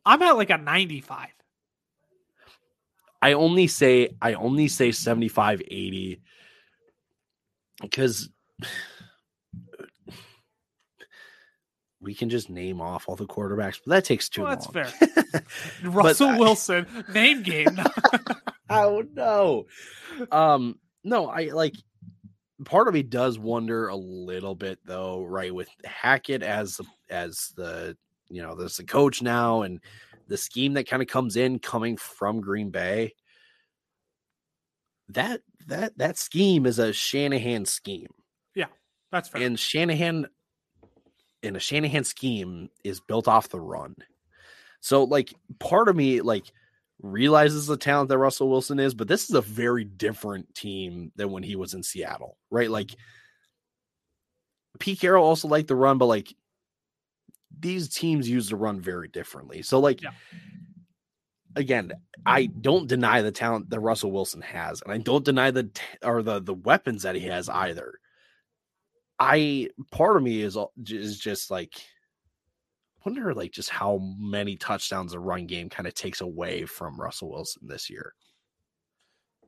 I'm 0.04 0.22
at 0.22 0.36
like 0.36 0.50
a 0.50 0.58
95. 0.58 1.28
I 3.20 3.32
only 3.32 3.66
say 3.66 4.10
I 4.22 4.34
only 4.34 4.68
say 4.68 4.92
75 4.92 5.60
80 5.66 6.22
because 7.82 8.28
we 12.00 12.14
can 12.14 12.30
just 12.30 12.48
name 12.48 12.80
off 12.80 13.08
all 13.08 13.16
the 13.16 13.26
quarterbacks, 13.26 13.80
but 13.84 13.90
that 13.90 14.04
takes 14.04 14.28
too 14.28 14.42
well, 14.42 14.56
long. 14.56 14.66
That's 14.72 14.92
fair. 14.92 15.42
Russell 15.90 16.38
Wilson, 16.38 16.86
name 17.12 17.42
game. 17.42 17.76
oh 18.70 19.04
no. 19.14 19.66
Um 20.30 20.78
no, 21.04 21.28
I 21.28 21.44
like 21.46 21.74
part 22.64 22.88
of 22.88 22.94
me 22.94 23.02
does 23.02 23.38
wonder 23.38 23.88
a 23.88 23.96
little 23.96 24.54
bit 24.54 24.78
though, 24.84 25.24
right, 25.24 25.54
with 25.54 25.68
Hackett 25.84 26.42
as 26.42 26.80
as 27.08 27.52
the 27.56 27.96
you 28.30 28.42
know, 28.42 28.54
there's 28.54 28.76
the 28.76 28.84
coach 28.84 29.22
now 29.22 29.62
and 29.62 29.80
the 30.28 30.36
scheme 30.36 30.74
that 30.74 30.88
kind 30.88 31.02
of 31.02 31.08
comes 31.08 31.36
in 31.36 31.58
coming 31.58 31.96
from 31.96 32.40
Green 32.40 32.70
Bay. 32.70 33.14
That 35.08 35.40
that 35.66 35.96
that 35.98 36.18
scheme 36.18 36.66
is 36.66 36.78
a 36.78 36.92
Shanahan 36.92 37.64
scheme. 37.64 38.12
Yeah, 38.54 38.66
that's 39.10 39.28
fair. 39.28 39.42
And 39.42 39.58
Shanahan 39.58 40.26
and 41.42 41.56
a 41.56 41.60
Shanahan 41.60 42.04
scheme 42.04 42.68
is 42.84 43.00
built 43.00 43.28
off 43.28 43.48
the 43.48 43.60
run. 43.60 43.94
So 44.80 45.04
like 45.04 45.32
part 45.58 45.88
of 45.88 45.96
me 45.96 46.20
like 46.20 46.52
realizes 47.00 47.66
the 47.66 47.76
talent 47.76 48.08
that 48.08 48.18
Russell 48.18 48.48
Wilson 48.48 48.78
is, 48.78 48.94
but 48.94 49.08
this 49.08 49.28
is 49.28 49.34
a 49.34 49.40
very 49.40 49.84
different 49.84 50.54
team 50.54 51.12
than 51.16 51.30
when 51.30 51.42
he 51.42 51.56
was 51.56 51.74
in 51.74 51.82
Seattle, 51.82 52.36
right? 52.50 52.70
Like 52.70 52.94
Pete 54.78 55.00
Carroll 55.00 55.24
also 55.24 55.48
liked 55.48 55.68
the 55.68 55.76
run, 55.76 55.98
but 55.98 56.06
like 56.06 56.34
these 57.58 57.88
teams 57.88 58.28
use 58.28 58.48
the 58.48 58.56
run 58.56 58.80
very 58.80 59.08
differently. 59.08 59.62
So 59.62 59.80
like 59.80 60.02
yeah. 60.02 60.10
again, 61.56 61.92
I 62.26 62.46
don't 62.46 62.88
deny 62.88 63.22
the 63.22 63.32
talent 63.32 63.70
that 63.70 63.80
Russell 63.80 64.12
Wilson 64.12 64.42
has, 64.42 64.82
and 64.82 64.92
I 64.92 64.98
don't 64.98 65.24
deny 65.24 65.50
the 65.50 65.70
or 66.02 66.22
the 66.22 66.40
the 66.40 66.54
weapons 66.54 67.02
that 67.02 67.14
he 67.14 67.26
has 67.26 67.48
either. 67.48 67.98
I 69.18 69.70
part 69.90 70.16
of 70.16 70.22
me 70.22 70.42
is 70.42 70.56
is 70.86 71.18
just 71.18 71.50
like 71.50 71.72
wonder 73.08 73.34
like 73.34 73.52
just 73.52 73.70
how 73.70 73.98
many 74.18 74.56
touchdowns 74.56 75.14
a 75.14 75.18
run 75.18 75.46
game 75.46 75.68
kind 75.68 75.86
of 75.86 75.94
takes 75.94 76.20
away 76.20 76.66
from 76.66 77.00
Russell 77.00 77.30
Wilson 77.30 77.66
this 77.66 77.88
year. 77.88 78.14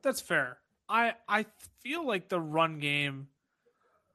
That's 0.01 0.21
fair. 0.21 0.57
I 0.89 1.13
I 1.27 1.45
feel 1.81 2.05
like 2.05 2.27
the 2.27 2.41
run 2.41 2.79
game 2.79 3.27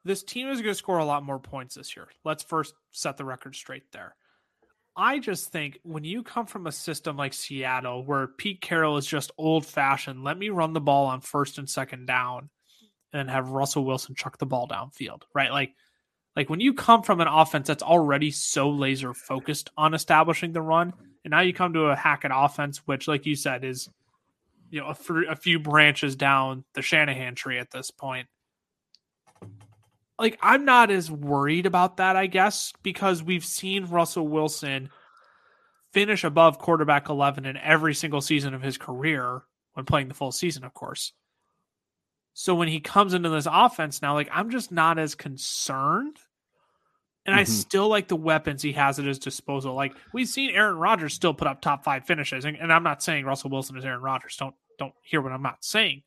this 0.04 0.22
team 0.22 0.48
is 0.48 0.60
going 0.60 0.72
to 0.72 0.78
score 0.78 0.98
a 0.98 1.04
lot 1.04 1.24
more 1.24 1.40
points 1.40 1.74
this 1.74 1.96
year. 1.96 2.06
Let's 2.24 2.44
first 2.44 2.74
set 2.92 3.16
the 3.16 3.24
record 3.24 3.56
straight 3.56 3.90
there. 3.92 4.14
I 4.96 5.18
just 5.18 5.50
think 5.50 5.80
when 5.82 6.04
you 6.04 6.22
come 6.22 6.46
from 6.46 6.66
a 6.66 6.72
system 6.72 7.16
like 7.16 7.34
Seattle 7.34 8.04
where 8.04 8.28
Pete 8.28 8.60
Carroll 8.60 8.96
is 8.96 9.06
just 9.06 9.32
old 9.36 9.66
fashioned, 9.66 10.24
let 10.24 10.38
me 10.38 10.48
run 10.48 10.72
the 10.72 10.80
ball 10.80 11.06
on 11.06 11.20
first 11.20 11.58
and 11.58 11.68
second 11.68 12.06
down 12.06 12.50
and 13.12 13.28
have 13.28 13.50
Russell 13.50 13.84
Wilson 13.84 14.14
chuck 14.14 14.38
the 14.38 14.46
ball 14.46 14.68
downfield, 14.68 15.22
right? 15.34 15.50
Like 15.50 15.74
like 16.36 16.50
when 16.50 16.60
you 16.60 16.74
come 16.74 17.02
from 17.02 17.20
an 17.20 17.28
offense 17.28 17.66
that's 17.66 17.82
already 17.82 18.30
so 18.30 18.68
laser 18.68 19.14
focused 19.14 19.70
on 19.76 19.94
establishing 19.94 20.52
the 20.52 20.60
run, 20.60 20.92
and 21.24 21.30
now 21.30 21.40
you 21.40 21.54
come 21.54 21.72
to 21.72 21.86
a 21.86 21.96
Hackett 21.96 22.30
offense, 22.32 22.78
which, 22.86 23.08
like 23.08 23.24
you 23.24 23.34
said, 23.34 23.64
is 23.64 23.88
you 24.70 24.80
know 24.80 24.94
a 25.28 25.36
few 25.36 25.58
branches 25.58 26.14
down 26.14 26.64
the 26.74 26.82
Shanahan 26.82 27.34
tree 27.34 27.58
at 27.58 27.70
this 27.70 27.90
point. 27.90 28.28
Like 30.18 30.38
I'm 30.42 30.64
not 30.64 30.90
as 30.90 31.10
worried 31.10 31.66
about 31.66 31.96
that, 31.96 32.16
I 32.16 32.26
guess, 32.26 32.72
because 32.82 33.22
we've 33.22 33.44
seen 33.44 33.86
Russell 33.86 34.28
Wilson 34.28 34.90
finish 35.92 36.24
above 36.24 36.58
quarterback 36.58 37.08
11 37.08 37.46
in 37.46 37.56
every 37.56 37.94
single 37.94 38.20
season 38.20 38.52
of 38.52 38.60
his 38.60 38.76
career 38.76 39.42
when 39.72 39.86
playing 39.86 40.08
the 40.08 40.14
full 40.14 40.32
season, 40.32 40.64
of 40.64 40.74
course. 40.74 41.12
So 42.34 42.54
when 42.54 42.68
he 42.68 42.80
comes 42.80 43.14
into 43.14 43.30
this 43.30 43.48
offense 43.50 44.02
now, 44.02 44.12
like 44.12 44.28
I'm 44.30 44.50
just 44.50 44.70
not 44.70 44.98
as 44.98 45.14
concerned. 45.14 46.18
And 47.26 47.32
mm-hmm. 47.32 47.40
I 47.40 47.44
still 47.44 47.88
like 47.88 48.08
the 48.08 48.16
weapons 48.16 48.62
he 48.62 48.72
has 48.72 48.98
at 48.98 49.04
his 49.04 49.18
disposal. 49.18 49.74
Like 49.74 49.94
we've 50.12 50.28
seen 50.28 50.50
Aaron 50.50 50.76
Rodgers 50.76 51.12
still 51.12 51.34
put 51.34 51.48
up 51.48 51.60
top 51.60 51.84
five 51.84 52.06
finishes. 52.06 52.44
And, 52.44 52.56
and 52.56 52.72
I'm 52.72 52.84
not 52.84 53.02
saying 53.02 53.24
Russell 53.24 53.50
Wilson 53.50 53.76
is 53.76 53.84
Aaron 53.84 54.00
Rodgers. 54.00 54.36
Don't 54.36 54.54
don't 54.78 54.94
hear 55.02 55.20
what 55.20 55.32
I'm 55.32 55.42
not 55.42 55.64
saying. 55.64 56.02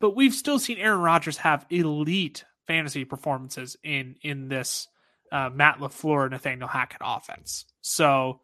But 0.00 0.16
we've 0.16 0.34
still 0.34 0.58
seen 0.58 0.78
Aaron 0.78 1.00
Rodgers 1.00 1.38
have 1.38 1.66
elite 1.68 2.44
fantasy 2.66 3.04
performances 3.04 3.76
in 3.82 4.16
in 4.22 4.48
this 4.48 4.88
uh, 5.32 5.50
Matt 5.52 5.78
LaFleur 5.78 6.30
Nathaniel 6.30 6.68
Hackett 6.68 7.00
offense. 7.04 7.64
So 7.80 8.40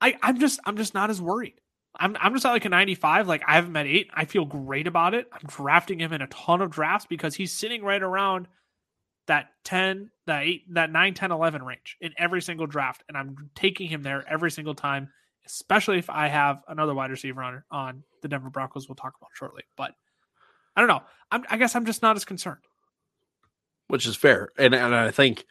I, 0.00 0.16
I'm 0.22 0.38
just 0.38 0.60
I'm 0.64 0.76
just 0.76 0.94
not 0.94 1.10
as 1.10 1.22
worried. 1.22 1.54
I'm 1.98 2.16
I'm 2.20 2.34
just 2.34 2.44
at 2.44 2.52
like 2.52 2.64
a 2.64 2.68
95. 2.68 3.28
Like 3.28 3.42
I 3.46 3.54
haven't 3.54 3.72
met 3.72 3.86
eight. 3.86 4.10
I 4.12 4.24
feel 4.24 4.44
great 4.44 4.86
about 4.86 5.14
it. 5.14 5.26
I'm 5.32 5.46
drafting 5.46 6.00
him 6.00 6.12
in 6.12 6.22
a 6.22 6.26
ton 6.26 6.60
of 6.60 6.70
drafts 6.70 7.06
because 7.06 7.34
he's 7.34 7.52
sitting 7.52 7.82
right 7.82 8.02
around 8.02 8.46
that 9.30 9.50
10, 9.62 10.10
that 10.26 10.42
8, 10.42 10.74
that 10.74 10.90
9, 10.90 11.14
10, 11.14 11.30
11 11.30 11.62
range 11.62 11.96
in 12.00 12.12
every 12.18 12.42
single 12.42 12.66
draft. 12.66 13.04
And 13.08 13.16
I'm 13.16 13.48
taking 13.54 13.88
him 13.88 14.02
there 14.02 14.24
every 14.28 14.50
single 14.50 14.74
time, 14.74 15.08
especially 15.46 15.98
if 15.98 16.10
I 16.10 16.26
have 16.26 16.62
another 16.66 16.94
wide 16.94 17.12
receiver 17.12 17.40
on 17.40 17.62
on 17.70 18.02
the 18.22 18.28
Denver 18.28 18.50
Broncos 18.50 18.88
we'll 18.88 18.96
talk 18.96 19.14
about 19.20 19.30
shortly. 19.34 19.62
But 19.76 19.92
I 20.74 20.80
don't 20.80 20.88
know. 20.88 21.02
I'm, 21.30 21.44
I 21.48 21.58
guess 21.58 21.76
I'm 21.76 21.86
just 21.86 22.02
not 22.02 22.16
as 22.16 22.24
concerned. 22.24 22.58
Which 23.86 24.04
is 24.04 24.16
fair. 24.16 24.48
And 24.58 24.74
and 24.74 24.92
I 24.92 25.12
think 25.12 25.44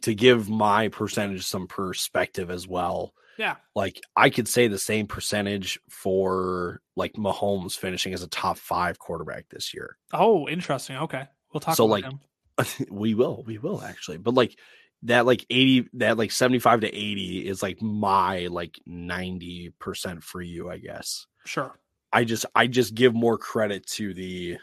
to 0.00 0.14
give 0.14 0.48
my 0.48 0.88
percentage 0.88 1.44
some 1.44 1.66
perspective 1.66 2.50
as 2.50 2.66
well 2.66 3.12
yeah. 3.36 3.56
Like 3.74 4.00
I 4.16 4.30
could 4.30 4.48
say 4.48 4.68
the 4.68 4.78
same 4.78 5.06
percentage 5.06 5.78
for 5.88 6.80
like 6.96 7.14
Mahomes 7.14 7.76
finishing 7.76 8.14
as 8.14 8.22
a 8.22 8.28
top 8.28 8.56
five 8.56 8.98
quarterback 8.98 9.48
this 9.48 9.74
year. 9.74 9.96
Oh, 10.12 10.48
interesting. 10.48 10.96
Okay. 10.96 11.26
We'll 11.52 11.60
talk 11.60 11.76
so 11.76 11.86
like 11.86 12.04
him. 12.04 12.20
we 12.90 13.14
will, 13.14 13.42
we 13.46 13.58
will 13.58 13.82
actually. 13.82 14.18
But 14.18 14.34
like 14.34 14.58
that 15.02 15.26
like 15.26 15.44
80 15.50 15.88
that 15.94 16.16
like 16.16 16.30
75 16.30 16.80
to 16.80 16.88
80 16.88 17.48
is 17.48 17.62
like 17.62 17.80
my 17.82 18.46
like 18.46 18.78
90% 18.88 20.22
for 20.22 20.40
you, 20.40 20.70
I 20.70 20.78
guess. 20.78 21.26
Sure. 21.44 21.78
I 22.12 22.24
just 22.24 22.46
I 22.54 22.66
just 22.66 22.94
give 22.94 23.14
more 23.14 23.36
credit 23.36 23.86
to 23.88 24.14
the 24.14 24.58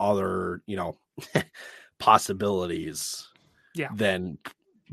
other, 0.00 0.62
you 0.66 0.76
know, 0.76 0.96
possibilities 1.98 3.28
yeah 3.74 3.88
than 3.94 4.38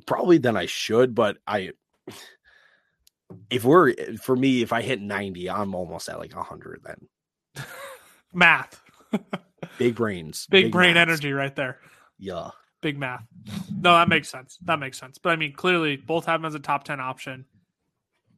probably 0.06 0.38
than 0.38 0.56
I 0.56 0.66
should, 0.66 1.16
but 1.16 1.38
I 1.48 1.72
if 3.50 3.64
we're 3.64 3.92
eh, 3.92 4.16
for 4.22 4.36
me, 4.36 4.62
if 4.62 4.74
I 4.74 4.82
hit 4.82 5.02
90, 5.02 5.50
I'm 5.50 5.76
almost 5.76 6.10
at 6.10 6.20
like 6.20 6.36
100 6.36 6.82
then. 6.84 7.66
math. 8.34 8.82
big 9.78 9.96
brains. 9.96 10.48
Big, 10.50 10.66
big 10.66 10.72
brain 10.72 10.94
maths. 10.96 11.10
energy 11.10 11.34
right 11.34 11.56
there. 11.56 11.80
Yeah. 12.18 12.52
Big 12.82 12.98
math. 12.98 13.26
No, 13.82 13.94
that 13.94 14.08
makes 14.10 14.30
sense. 14.30 14.58
That 14.64 14.80
makes 14.80 14.98
sense. 14.98 15.18
But 15.18 15.32
I 15.32 15.36
mean, 15.36 15.54
clearly, 15.54 15.98
both 15.98 16.26
have 16.26 16.40
him 16.40 16.46
as 16.46 16.56
a 16.56 16.60
top 16.60 16.84
10 16.84 17.00
option. 17.00 17.46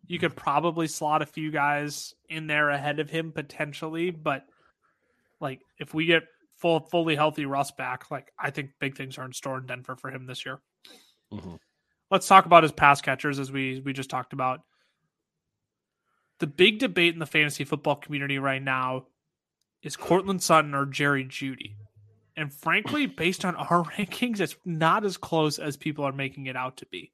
You 0.07 0.19
could 0.19 0.35
probably 0.35 0.87
slot 0.87 1.21
a 1.21 1.25
few 1.25 1.51
guys 1.51 2.13
in 2.27 2.47
there 2.47 2.69
ahead 2.69 2.99
of 2.99 3.09
him 3.09 3.31
potentially, 3.31 4.09
but 4.09 4.45
like 5.39 5.61
if 5.79 5.93
we 5.93 6.05
get 6.05 6.23
full 6.57 6.79
fully 6.79 7.15
healthy 7.15 7.45
Russ 7.45 7.71
back, 7.71 8.11
like 8.11 8.31
I 8.37 8.51
think 8.51 8.71
big 8.79 8.97
things 8.97 9.17
are 9.17 9.25
in 9.25 9.33
store 9.33 9.59
in 9.59 9.67
Denver 9.67 9.95
for 9.95 10.09
him 10.11 10.25
this 10.25 10.45
year. 10.45 10.59
Mm-hmm. 11.31 11.55
Let's 12.09 12.27
talk 12.27 12.45
about 12.45 12.63
his 12.63 12.71
pass 12.71 12.99
catchers 12.99 13.39
as 13.39 13.51
we 13.51 13.81
we 13.85 13.93
just 13.93 14.09
talked 14.09 14.33
about 14.33 14.61
the 16.39 16.47
big 16.47 16.79
debate 16.79 17.13
in 17.13 17.19
the 17.19 17.25
fantasy 17.25 17.63
football 17.63 17.95
community 17.95 18.39
right 18.39 18.61
now 18.61 19.05
is 19.83 19.95
Courtland 19.95 20.41
Sutton 20.43 20.73
or 20.73 20.85
Jerry 20.85 21.25
Jeudy. 21.25 21.75
And 22.37 22.53
frankly, 22.53 23.05
based 23.07 23.43
on 23.45 23.55
our 23.55 23.83
rankings, 23.97 24.39
it's 24.39 24.55
not 24.65 25.03
as 25.05 25.17
close 25.17 25.59
as 25.59 25.77
people 25.77 26.05
are 26.05 26.11
making 26.13 26.45
it 26.45 26.55
out 26.55 26.77
to 26.77 26.85
be. 26.85 27.11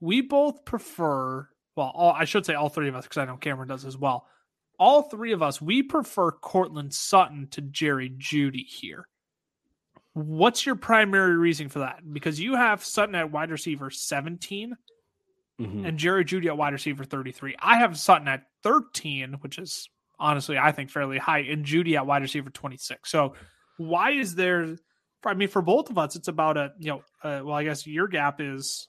We 0.00 0.20
both 0.20 0.64
prefer, 0.64 1.48
well, 1.76 1.92
all, 1.94 2.12
I 2.12 2.24
should 2.24 2.46
say 2.46 2.54
all 2.54 2.68
three 2.68 2.88
of 2.88 2.94
us, 2.94 3.04
because 3.04 3.18
I 3.18 3.24
know 3.24 3.36
Cameron 3.36 3.68
does 3.68 3.84
as 3.84 3.96
well, 3.96 4.26
all 4.78 5.02
three 5.02 5.32
of 5.32 5.42
us, 5.42 5.60
we 5.60 5.82
prefer 5.82 6.30
Courtland 6.30 6.94
Sutton 6.94 7.48
to 7.50 7.60
Jerry 7.60 8.10
Jeudy 8.10 8.64
here. 8.64 9.08
What's 10.12 10.64
your 10.64 10.76
primary 10.76 11.36
reason 11.36 11.68
for 11.68 11.80
that? 11.80 12.00
Because 12.12 12.38
you 12.40 12.54
have 12.54 12.84
Sutton 12.84 13.14
at 13.16 13.32
wide 13.32 13.50
receiver 13.50 13.90
17 13.90 14.76
Mhm. 15.60 15.88
and 15.88 15.98
Jerry 15.98 16.24
Jeudy 16.24 16.46
at 16.46 16.56
wide 16.56 16.72
receiver 16.72 17.02
33. 17.04 17.56
I 17.58 17.78
have 17.78 17.98
Sutton 17.98 18.28
at 18.28 18.46
13, 18.62 19.34
which 19.40 19.58
is 19.58 19.88
honestly, 20.18 20.58
I 20.58 20.72
think, 20.72 20.90
fairly 20.90 21.18
high, 21.18 21.40
and 21.40 21.64
Jeudy 21.64 21.96
at 21.96 22.06
wide 22.06 22.22
receiver 22.22 22.50
26. 22.50 23.10
So, 23.10 23.34
why 23.76 24.12
is 24.12 24.34
there? 24.34 24.76
I 25.24 25.34
mean, 25.34 25.48
for 25.48 25.62
both 25.62 25.90
of 25.90 25.98
us, 25.98 26.16
it's 26.16 26.28
about 26.28 26.56
a 26.56 26.72
you 26.78 26.90
know, 26.90 27.02
uh, 27.22 27.42
well, 27.44 27.54
I 27.54 27.64
guess 27.64 27.86
your 27.86 28.08
gap 28.08 28.40
is 28.40 28.88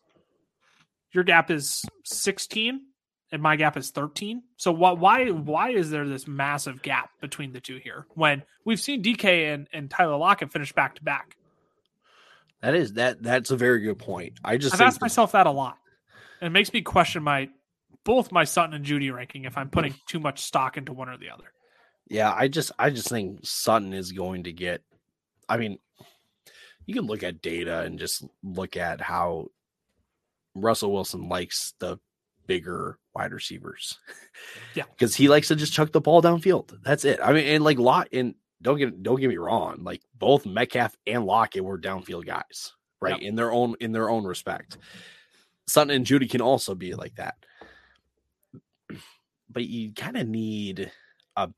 your 1.12 1.24
gap 1.24 1.50
is 1.50 1.84
16, 2.06 2.82
and 3.32 3.42
my 3.42 3.56
gap 3.56 3.78
is 3.78 3.92
13. 3.92 4.44
So, 4.58 4.72
what? 4.72 5.00
Why? 5.00 5.30
Why 5.30 5.72
is 5.72 5.90
there 5.90 6.08
this 6.08 6.28
massive 6.28 6.82
gap 6.82 7.12
between 7.22 7.52
the 7.54 7.62
two 7.62 7.80
here 7.84 8.06
when 8.16 8.44
we've 8.66 8.80
seen 8.80 9.04
DK 9.04 9.54
and, 9.54 9.68
and 9.74 9.90
Tyler 9.90 10.18
Lockett 10.18 10.52
finish 10.52 10.74
back 10.74 10.96
to 10.96 11.04
back? 11.04 11.36
That 12.62 12.76
is 12.76 12.94
that 12.94 13.24
that's 13.24 13.52
a 13.52 13.58
very 13.58 13.80
good 13.82 14.00
point. 14.00 14.34
I 14.44 14.58
just 14.58 14.76
I've 14.76 14.82
asked 14.82 15.00
that- 15.00 15.06
myself 15.06 15.32
that 15.32 15.48
a 15.48 15.52
lot. 15.52 15.78
And 16.42 16.48
it 16.48 16.52
makes 16.52 16.72
me 16.72 16.82
question 16.82 17.24
my 17.24 17.50
both 18.04 18.32
my 18.32 18.44
Sutton 18.44 18.74
and 18.74 18.86
Jeudy 18.86 19.14
ranking 19.14 19.46
if 19.46 19.58
I'm 19.58 19.70
putting 19.70 19.94
too 20.08 20.20
much 20.20 20.42
stock 20.42 20.78
into 20.78 20.94
one 20.94 21.10
or 21.10 21.18
the 21.18 21.30
other. 21.30 21.52
Yeah, 22.10 22.34
I 22.36 22.48
just 22.48 22.72
I 22.80 22.90
just 22.90 23.10
think 23.10 23.40
Sutton 23.44 23.94
is 23.94 24.12
going 24.12 24.44
to 24.44 24.54
get 24.54 24.82
I 25.48 25.58
mean, 25.58 25.80
you 26.86 26.94
can 26.94 27.06
look 27.06 27.24
at 27.24 27.42
data 27.42 27.82
and 27.82 28.00
just 28.00 28.24
look 28.44 28.78
at 28.78 29.02
how 29.02 29.48
Russell 30.56 30.94
Wilson 30.94 31.28
likes 31.28 31.74
the 31.80 32.00
bigger 32.46 32.98
wide 33.14 33.34
receivers. 33.34 33.98
Yeah. 34.74 34.84
Because 34.90 35.14
he 35.16 35.28
likes 35.28 35.50
to 35.50 35.56
just 35.58 35.74
chuck 35.74 35.92
the 35.92 36.00
ball 36.00 36.22
downfield. 36.22 36.72
That's 36.82 37.04
it. 37.04 37.20
I 37.22 37.34
mean, 37.34 37.46
and 37.46 37.64
like 37.64 37.78
lot 37.78 38.08
and 38.14 38.36
don't 38.62 38.78
get 38.78 39.04
don't 39.04 39.20
get 39.20 39.28
me 39.28 39.36
wrong, 39.36 39.80
like 39.84 40.02
both 40.18 40.46
Metcalf 40.46 40.96
and 41.06 41.26
Lockett 41.26 41.64
were 41.64 41.78
downfield 41.78 42.26
guys, 42.26 42.72
right? 43.02 43.22
Yep. 43.22 43.28
In 43.28 43.36
their 43.36 43.52
own 43.52 43.76
in 43.82 43.92
their 43.92 44.10
own 44.10 44.24
respect. 44.24 44.78
Sutton 45.68 45.94
and 45.94 46.06
Jeudy 46.06 46.30
can 46.30 46.40
also 46.40 46.74
be 46.74 46.94
like 46.94 47.16
that. 47.16 47.36
But 49.50 49.66
you 49.66 49.94
kind 49.94 50.18
of 50.18 50.28
need 50.28 50.92
a, 51.36 51.50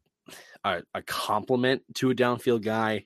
a 0.63 0.82
a 0.93 1.01
compliment 1.01 1.84
to 1.95 2.10
a 2.12 2.15
downfield 2.15 2.63
guy. 2.63 3.06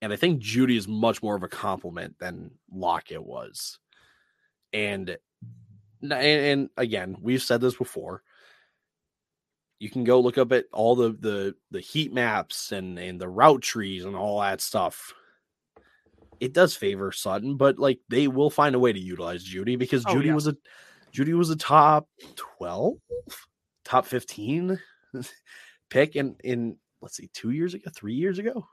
And 0.00 0.12
I 0.12 0.16
think 0.16 0.42
Jeudy 0.42 0.76
is 0.76 0.88
much 0.88 1.22
more 1.22 1.36
of 1.36 1.42
a 1.42 1.48
compliment 1.48 2.16
than 2.18 2.50
Lockett 2.72 3.22
was. 3.22 3.78
And 4.72 5.16
and, 6.02 6.12
and 6.12 6.70
again, 6.76 7.16
we've 7.20 7.42
said 7.42 7.60
this 7.60 7.76
before. 7.76 8.22
You 9.78 9.90
can 9.90 10.04
go 10.04 10.20
look 10.20 10.38
up 10.38 10.52
at 10.52 10.64
all 10.72 10.94
the 10.96 11.10
the 11.10 11.54
the 11.70 11.80
heat 11.80 12.12
maps 12.12 12.72
and 12.72 12.98
and 12.98 13.20
the 13.20 13.28
route 13.28 13.62
trees 13.62 14.04
and 14.04 14.16
all 14.16 14.40
that 14.40 14.60
stuff. 14.60 15.12
It 16.40 16.52
does 16.52 16.74
favor 16.74 17.12
Sutton, 17.12 17.56
but 17.56 17.78
like 17.78 18.00
they 18.08 18.26
will 18.26 18.50
find 18.50 18.74
a 18.74 18.78
way 18.80 18.92
to 18.92 18.98
utilize 18.98 19.44
Jeudy 19.44 19.78
because 19.78 20.04
Oh, 20.06 20.14
Jeudy 20.14 20.26
yeah. 20.26 20.34
was 20.34 20.46
a 20.48 20.56
Jeudy 21.12 21.34
was 21.34 21.50
a 21.50 21.56
top 21.56 22.08
12, 22.36 22.94
top 23.92 24.06
15 24.06 24.78
pick 25.90 26.16
in 26.16 26.34
in 26.42 26.76
let's 27.02 27.16
see, 27.16 27.28
2 27.34 27.50
years 27.50 27.74
ago, 27.74 27.90
3 27.94 28.14
years 28.14 28.38
ago. 28.38 28.66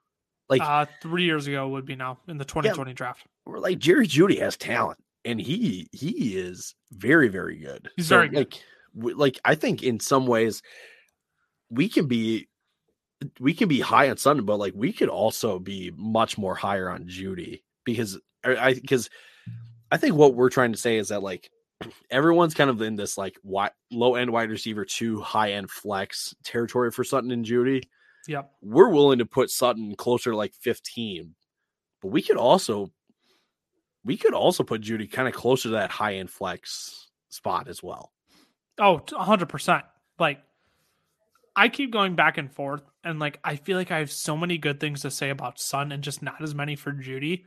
Like 0.47 0.61
Uh, 0.61 0.85
three 1.01 1.25
years 1.25 1.45
ago 1.45 1.67
would 1.67 1.85
be 1.85 1.95
now 1.95 2.19
in 2.29 2.37
the 2.37 2.45
2020 2.45 2.93
draft. 2.93 3.25
we're 3.45 3.59
like 3.59 3.77
Jerry 3.79 4.07
Jeudy 4.07 4.39
has 4.39 4.55
talent 4.57 4.97
and 5.25 5.39
he 5.41 5.89
he 5.91 6.37
is 6.37 6.73
very 6.91 7.27
very 7.27 7.57
good. 7.57 7.89
He's 7.97 8.07
very 8.07 8.29
good. 8.29 8.37
Like 8.37 8.63
w- 8.95 9.17
like 9.17 9.39
I 9.43 9.55
think 9.55 9.83
in 9.83 9.99
some 9.99 10.25
ways 10.25 10.61
we 11.69 11.89
can 11.89 12.07
be 12.07 12.47
we 13.41 13.53
can 13.53 13.67
be 13.67 13.81
high 13.81 14.09
on 14.09 14.15
Sutton, 14.17 14.45
but 14.45 14.57
like 14.57 14.73
we 14.73 14.93
could 14.93 15.09
also 15.09 15.59
be 15.59 15.91
much 15.97 16.37
more 16.37 16.55
higher 16.55 16.89
on 16.89 17.05
Jeudy 17.07 17.61
because 17.83 18.17
I- 18.45 18.69
I 18.69 18.73
because 18.73 19.09
I 19.91 19.97
think 19.97 20.15
what 20.15 20.33
we're 20.33 20.49
trying 20.49 20.71
to 20.71 20.77
say 20.79 20.97
is 20.97 21.09
that 21.09 21.21
like 21.21 21.51
everyone's 22.09 22.53
kind 22.53 22.69
of 22.69 22.81
in 22.81 22.95
this 22.95 23.17
like 23.17 23.35
wi- 23.43 23.71
low 23.91 24.15
end 24.15 24.31
wide 24.31 24.49
receiver 24.49 24.83
to 24.85 25.21
high 25.21 25.53
end 25.53 25.69
flex 25.71 26.35
territory 26.43 26.91
for 26.91 27.03
Sutton 27.03 27.31
and 27.31 27.45
Jeudy 27.45 27.83
Yep. 28.27 28.51
we're 28.61 28.89
willing 28.89 29.19
to 29.19 29.25
put 29.25 29.49
Sutton 29.49 29.95
closer 29.95 30.31
to 30.31 30.37
like 30.37 30.53
15, 30.53 31.33
but 32.01 32.09
we 32.09 32.21
could 32.21 32.37
also 32.37 32.91
we 34.03 34.17
could 34.17 34.33
also 34.33 34.63
put 34.63 34.81
Jeudy 34.81 35.11
kind 35.11 35.27
of 35.27 35.33
closer 35.33 35.63
to 35.63 35.73
that 35.73 35.89
high 35.89 36.15
end 36.15 36.29
flex 36.29 37.09
spot 37.29 37.67
as 37.67 37.81
well. 37.81 38.11
Oh, 38.77 38.99
t- 38.99 39.15
100%. 39.15 39.83
Like, 40.19 40.39
I 41.55 41.67
keep 41.69 41.91
going 41.91 42.15
back 42.15 42.37
and 42.37 42.49
forth, 42.51 42.81
and 43.03 43.19
like, 43.19 43.39
I 43.43 43.55
feel 43.57 43.77
like 43.77 43.91
I 43.91 43.99
have 43.99 44.11
so 44.11 44.37
many 44.37 44.57
good 44.57 44.79
things 44.79 45.01
to 45.01 45.11
say 45.11 45.31
about 45.31 45.59
Sun 45.59 45.91
and 45.91 46.01
just 46.03 46.21
not 46.21 46.41
as 46.41 46.55
many 46.55 46.75
for 46.75 46.91
Jeudy. 46.93 47.43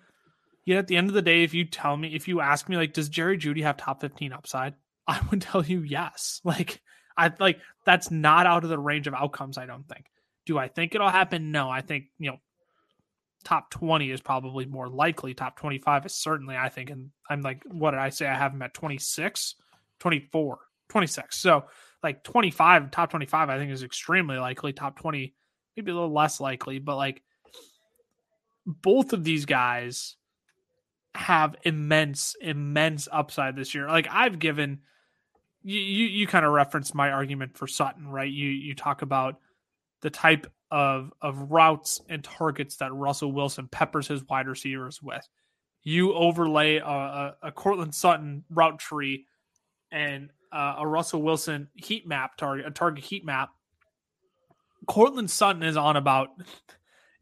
Yet 0.64 0.78
at 0.78 0.86
the 0.86 0.96
end 0.96 1.08
of 1.08 1.14
the 1.14 1.22
day, 1.22 1.42
if 1.42 1.54
you 1.54 1.64
tell 1.64 1.96
me, 1.96 2.14
if 2.14 2.28
you 2.28 2.40
ask 2.40 2.68
me, 2.68 2.76
like, 2.76 2.92
does 2.92 3.08
Jerry 3.08 3.36
Jeudy 3.36 3.62
have 3.62 3.76
top 3.76 4.00
15 4.00 4.32
upside? 4.32 4.74
I 5.06 5.20
would 5.30 5.42
tell 5.42 5.64
you 5.64 5.82
yes. 5.82 6.40
Like, 6.44 6.80
I 7.16 7.30
like 7.38 7.58
that's 7.84 8.10
not 8.10 8.46
out 8.46 8.64
of 8.64 8.70
the 8.70 8.78
range 8.78 9.06
of 9.06 9.14
outcomes, 9.14 9.58
I 9.58 9.66
don't 9.66 9.86
think. 9.86 10.06
Do 10.46 10.58
I 10.58 10.68
think 10.68 10.94
it'll 10.94 11.10
happen? 11.10 11.52
No. 11.52 11.68
I 11.68 11.82
think, 11.82 12.06
you 12.18 12.30
know, 12.30 12.38
top 13.44 13.70
20 13.70 14.10
is 14.10 14.20
probably 14.20 14.64
more 14.64 14.88
likely. 14.88 15.34
Top 15.34 15.58
25 15.58 16.06
is 16.06 16.14
certainly, 16.14 16.56
I 16.56 16.68
think, 16.68 16.90
and 16.90 17.10
I'm 17.28 17.42
like, 17.42 17.62
what 17.66 17.90
did 17.90 18.00
I 18.00 18.08
say? 18.08 18.26
I 18.26 18.34
have 18.34 18.52
him 18.52 18.62
at 18.62 18.72
26, 18.72 19.56
24, 19.98 20.58
26. 20.88 21.38
So, 21.38 21.64
like 22.02 22.24
25, 22.24 22.90
top 22.90 23.10
25, 23.10 23.50
I 23.50 23.58
think 23.58 23.72
is 23.72 23.82
extremely 23.82 24.38
likely. 24.38 24.72
Top 24.72 24.98
20, 24.98 25.34
maybe 25.76 25.90
a 25.90 25.94
little 25.94 26.12
less 26.12 26.40
likely, 26.40 26.78
but 26.78 26.96
like 26.96 27.22
both 28.66 29.12
of 29.12 29.22
these 29.22 29.44
guys 29.44 30.16
have 31.14 31.56
immense, 31.64 32.36
immense 32.40 33.08
upside 33.10 33.56
this 33.56 33.74
year. 33.74 33.88
Like 33.88 34.08
I've 34.10 34.38
given 34.38 34.80
you, 35.62 35.80
you, 35.80 36.06
you 36.06 36.26
kind 36.26 36.44
of 36.44 36.52
referenced 36.52 36.94
my 36.94 37.10
argument 37.10 37.56
for 37.56 37.66
Sutton, 37.66 38.08
right? 38.08 38.30
You, 38.30 38.48
you 38.48 38.74
talk 38.74 39.02
about 39.02 39.36
the 40.00 40.10
type 40.10 40.50
of 40.70 41.12
of 41.20 41.50
routes 41.50 42.00
and 42.08 42.24
targets 42.24 42.76
that 42.76 42.92
Russell 42.94 43.30
Wilson 43.32 43.68
peppers 43.68 44.08
his 44.08 44.24
wide 44.24 44.48
receivers 44.48 45.00
with. 45.02 45.26
You 45.84 46.14
overlay 46.14 46.76
a, 46.76 46.86
a, 46.86 47.36
a 47.42 47.52
Courtland 47.52 47.94
Sutton 47.94 48.44
route 48.50 48.78
tree 48.78 49.26
and 49.90 50.30
uh, 50.50 50.76
a 50.78 50.86
Russell 50.86 51.22
Wilson 51.22 51.68
heat 51.74 52.06
map 52.06 52.36
target, 52.36 52.66
a 52.66 52.70
target 52.70 53.04
heat 53.04 53.24
map. 53.24 53.50
Courtland 54.86 55.30
Sutton 55.30 55.62
is 55.62 55.76
on 55.76 55.96
about 55.96 56.30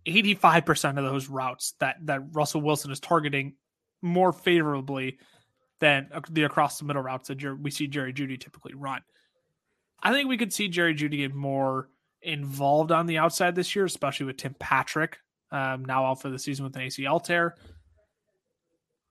85% 0.06 0.98
of 0.98 1.04
those 1.04 1.28
routes 1.28 1.74
that, 1.80 1.96
that 2.04 2.20
Russell 2.32 2.62
Wilson 2.62 2.90
is 2.90 3.00
targeting 3.00 3.54
more 4.02 4.32
favorably 4.32 5.18
than 5.80 6.08
the 6.30 6.44
across 6.44 6.78
the 6.78 6.84
middle 6.84 7.02
routes 7.02 7.28
that 7.28 7.58
we 7.60 7.70
see 7.70 7.86
Jerry 7.86 8.12
Jeudy 8.12 8.38
typically 8.38 8.74
run. 8.74 9.00
I 10.02 10.12
think 10.12 10.28
we 10.28 10.36
could 10.36 10.52
see 10.52 10.68
Jerry 10.68 10.94
Jeudy 10.94 11.18
get 11.18 11.34
more 11.34 11.88
involved 12.22 12.92
on 12.92 13.06
the 13.06 13.18
outside 13.18 13.54
this 13.54 13.74
year, 13.74 13.84
especially 13.84 14.26
with 14.26 14.36
Tim 14.36 14.54
Patrick 14.58 15.18
um, 15.50 15.84
now 15.84 16.04
out 16.04 16.20
for 16.20 16.30
the 16.30 16.38
season 16.38 16.64
with 16.64 16.76
an 16.76 16.82
ACL 16.82 17.22
tear. 17.22 17.56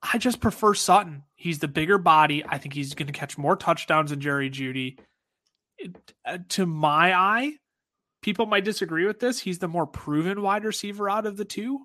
I 0.01 0.17
just 0.17 0.39
prefer 0.39 0.73
Sutton. 0.73 1.23
He's 1.35 1.59
the 1.59 1.67
bigger 1.67 1.97
body. 1.97 2.43
I 2.47 2.57
think 2.57 2.73
he's 2.73 2.93
going 2.93 3.07
to 3.07 3.13
catch 3.13 3.37
more 3.37 3.55
touchdowns 3.55 4.11
than 4.11 4.21
Jerry 4.21 4.49
Jeudy. 4.49 4.97
It, 5.77 6.13
uh, 6.25 6.37
to 6.49 6.65
my 6.65 7.13
eye, 7.13 7.53
people 8.21 8.45
might 8.45 8.63
disagree 8.63 9.05
with 9.05 9.19
this. 9.19 9.39
He's 9.39 9.59
the 9.59 9.67
more 9.67 9.85
proven 9.85 10.41
wide 10.41 10.63
receiver 10.63 11.09
out 11.09 11.25
of 11.25 11.35
the 11.35 11.45
two. 11.45 11.79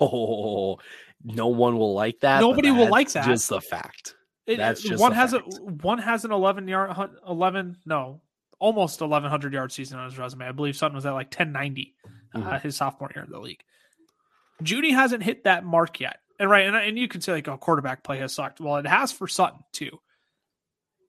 Oh, 0.00 0.78
no 1.24 1.48
one 1.48 1.78
will 1.78 1.94
like 1.94 2.20
that. 2.20 2.40
Nobody 2.40 2.70
will 2.70 2.88
like 2.88 3.10
that. 3.12 3.24
Just 3.26 3.48
the 3.48 3.60
fact. 3.60 4.14
It- 4.46 4.58
That's 4.58 4.80
just 4.82 5.00
one 5.00 5.12
a 5.12 5.14
has 5.16 5.32
a 5.32 5.40
fact. 5.40 5.60
one 5.82 5.98
has 5.98 6.24
an 6.24 6.30
11 6.32 6.68
yard 6.68 7.10
11 7.28 7.78
no 7.84 8.20
almost 8.60 9.00
1100 9.00 9.52
yard 9.52 9.72
season 9.72 9.98
on 9.98 10.04
his 10.08 10.16
resume. 10.18 10.46
I 10.46 10.52
believe 10.52 10.76
Sutton 10.76 10.94
was 10.94 11.04
at 11.04 11.12
like 11.12 11.26
1090 11.30 11.94
uh, 12.34 12.38
Mhm. 12.38 12.60
his 12.62 12.76
sophomore 12.76 13.10
year 13.14 13.24
in 13.24 13.30
the 13.30 13.40
league. 13.40 13.62
Jeudy 14.62 14.92
hasn't 14.92 15.22
hit 15.22 15.44
that 15.44 15.64
mark 15.64 16.00
yet. 16.00 16.18
And 16.38 16.48
right, 16.50 16.66
and, 16.66 16.76
and 16.76 16.98
you 16.98 17.08
can 17.08 17.20
say 17.20 17.32
like, 17.32 17.48
oh, 17.48 17.56
quarterback 17.56 18.02
play 18.04 18.18
has 18.18 18.34
sucked. 18.34 18.60
Well, 18.60 18.76
it 18.76 18.86
has 18.86 19.10
for 19.12 19.26
Sutton 19.26 19.60
too. 19.72 19.98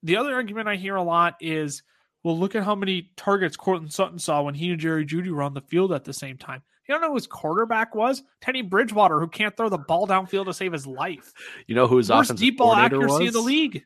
The 0.04 0.18
other 0.18 0.34
argument 0.34 0.68
I 0.68 0.76
hear 0.76 0.96
a 0.96 1.04
lot 1.04 1.36
is, 1.42 1.84
well, 2.24 2.38
look 2.38 2.56
at 2.56 2.64
how 2.64 2.76
many 2.76 3.12
targets 3.18 3.56
Courtland 3.58 3.94
Sutton 3.94 4.20
saw 4.20 4.42
when 4.42 4.56
he 4.56 4.72
and 4.72 4.80
Jerry 4.80 5.06
Jeudy 5.06 5.30
were 5.30 5.44
on 5.44 5.54
the 5.54 5.62
field 5.62 5.92
at 5.92 6.04
the 6.06 6.14
same 6.14 6.38
time. 6.38 6.64
You 6.88 6.94
don't 6.94 7.02
know 7.02 7.10
who 7.10 7.16
his 7.16 7.28
quarterback 7.28 7.94
was? 7.96 8.24
Teddy 8.42 8.62
Bridgewater, 8.62 9.20
who 9.20 9.28
can't 9.28 9.56
throw 9.56 9.70
the 9.70 9.78
ball 9.78 10.08
downfield 10.08 10.46
to 10.46 10.54
save 10.54 10.72
his 10.74 10.88
life. 10.88 11.34
You 11.68 11.76
know 11.76 11.88
whose 11.88 12.10
Worst 12.10 12.30
offensive 12.32 12.38
deep 12.46 12.58
ball 12.58 12.74
accuracy 12.76 13.26
was? 13.26 13.28
in 13.28 13.34
the 13.34 13.42
league. 13.42 13.84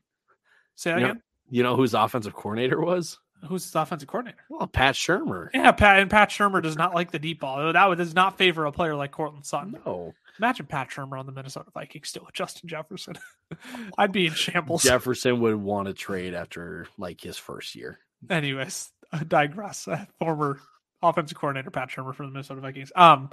Say 0.76 0.92
that 0.92 1.00
You 1.00 1.06
know, 1.06 1.12
again. 1.12 1.22
you 1.50 1.64
know 1.64 1.76
whose 1.76 1.94
offensive 1.94 2.34
coordinator 2.34 2.80
was? 2.80 3.18
Who's 3.48 3.64
his 3.64 3.74
offensive 3.74 4.08
coordinator? 4.08 4.38
Well, 4.52 4.68
Pat 4.68 4.94
Shurmur. 4.94 5.50
Yeah, 5.52 5.72
Pat 5.72 6.00
and 6.00 6.12
Pat 6.12 6.30
Shurmur 6.30 6.62
does 6.62 6.76
not 6.78 6.94
like 6.94 7.10
the 7.10 7.18
deep 7.18 7.40
ball. 7.40 7.74
That 7.74 7.98
does 7.98 8.14
not 8.14 8.38
favor 8.38 8.66
a 8.66 8.72
player 8.72 8.96
like 8.96 9.12
Courtland 9.12 9.48
Sutton. 9.48 9.76
No. 9.84 10.14
Imagine 10.38 10.68
Pat 10.68 10.90
Shurmur 10.92 11.20
on 11.20 11.26
the 11.26 11.32
Minnesota 11.32 11.72
Vikings 11.74 12.10
still 12.10 12.24
with 12.26 12.36
Justin 12.36 12.70
Jefferson. 12.70 13.16
I'd 13.98 14.12
be 14.12 14.28
in 14.28 14.34
shambles. 14.34 14.84
Jefferson 14.84 15.40
would 15.42 15.56
want 15.56 15.88
to 15.88 15.94
trade 15.96 16.36
after 16.36 16.86
like 17.00 17.20
his 17.20 17.38
first 17.38 17.74
year. 17.76 17.98
Anyways, 18.30 18.92
digress. 19.28 19.88
Uh, 19.88 20.06
former 20.20 20.60
offensive 21.04 21.38
coordinator 21.38 21.72
Pat 21.72 21.90
Shurmur 21.90 22.16
for 22.16 22.26
the 22.26 22.32
Minnesota 22.32 22.62
Vikings. 22.62 22.92
Um, 22.96 23.30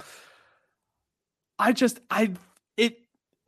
I 1.57 1.73
just 1.73 1.99
I 2.09 2.33
it 2.77 2.99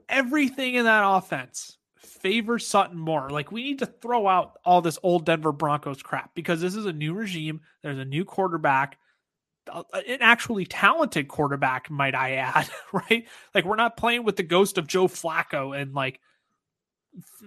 everything 0.09 0.75
in 0.75 0.85
that 0.85 1.03
offense 1.05 1.77
favors 2.21 2.67
Sutton 2.67 2.97
more. 2.97 3.29
Like 3.29 3.51
we 3.51 3.63
need 3.63 3.79
to 3.79 3.85
throw 3.85 4.27
out 4.27 4.59
all 4.65 4.81
this 4.81 4.99
old 5.03 5.25
Denver 5.25 5.51
Broncos 5.51 6.01
crap 6.01 6.33
because 6.35 6.61
this 6.61 6.75
is 6.75 6.85
a 6.85 6.93
new 6.93 7.13
regime. 7.13 7.61
There's 7.81 7.97
a 7.97 8.05
new 8.05 8.25
quarterback, 8.25 8.97
an 9.73 10.17
actually 10.19 10.65
talented 10.65 11.27
quarterback, 11.27 11.89
might 11.89 12.15
I 12.15 12.33
add. 12.33 12.69
Right? 12.93 13.27
Like 13.55 13.65
we're 13.65 13.75
not 13.75 13.97
playing 13.97 14.23
with 14.23 14.35
the 14.35 14.43
ghost 14.43 14.77
of 14.77 14.87
Joe 14.87 15.07
Flacco 15.07 15.79
and 15.79 15.93
like 15.93 16.19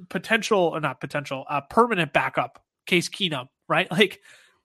potential, 0.09 0.59
or 0.59 0.81
not 0.81 1.01
potential, 1.01 1.45
uh, 1.49 1.61
permanent 1.63 2.13
backup 2.13 2.63
Case 2.87 3.09
Keenum. 3.09 3.49
Right? 3.69 3.89
Like 3.91 4.21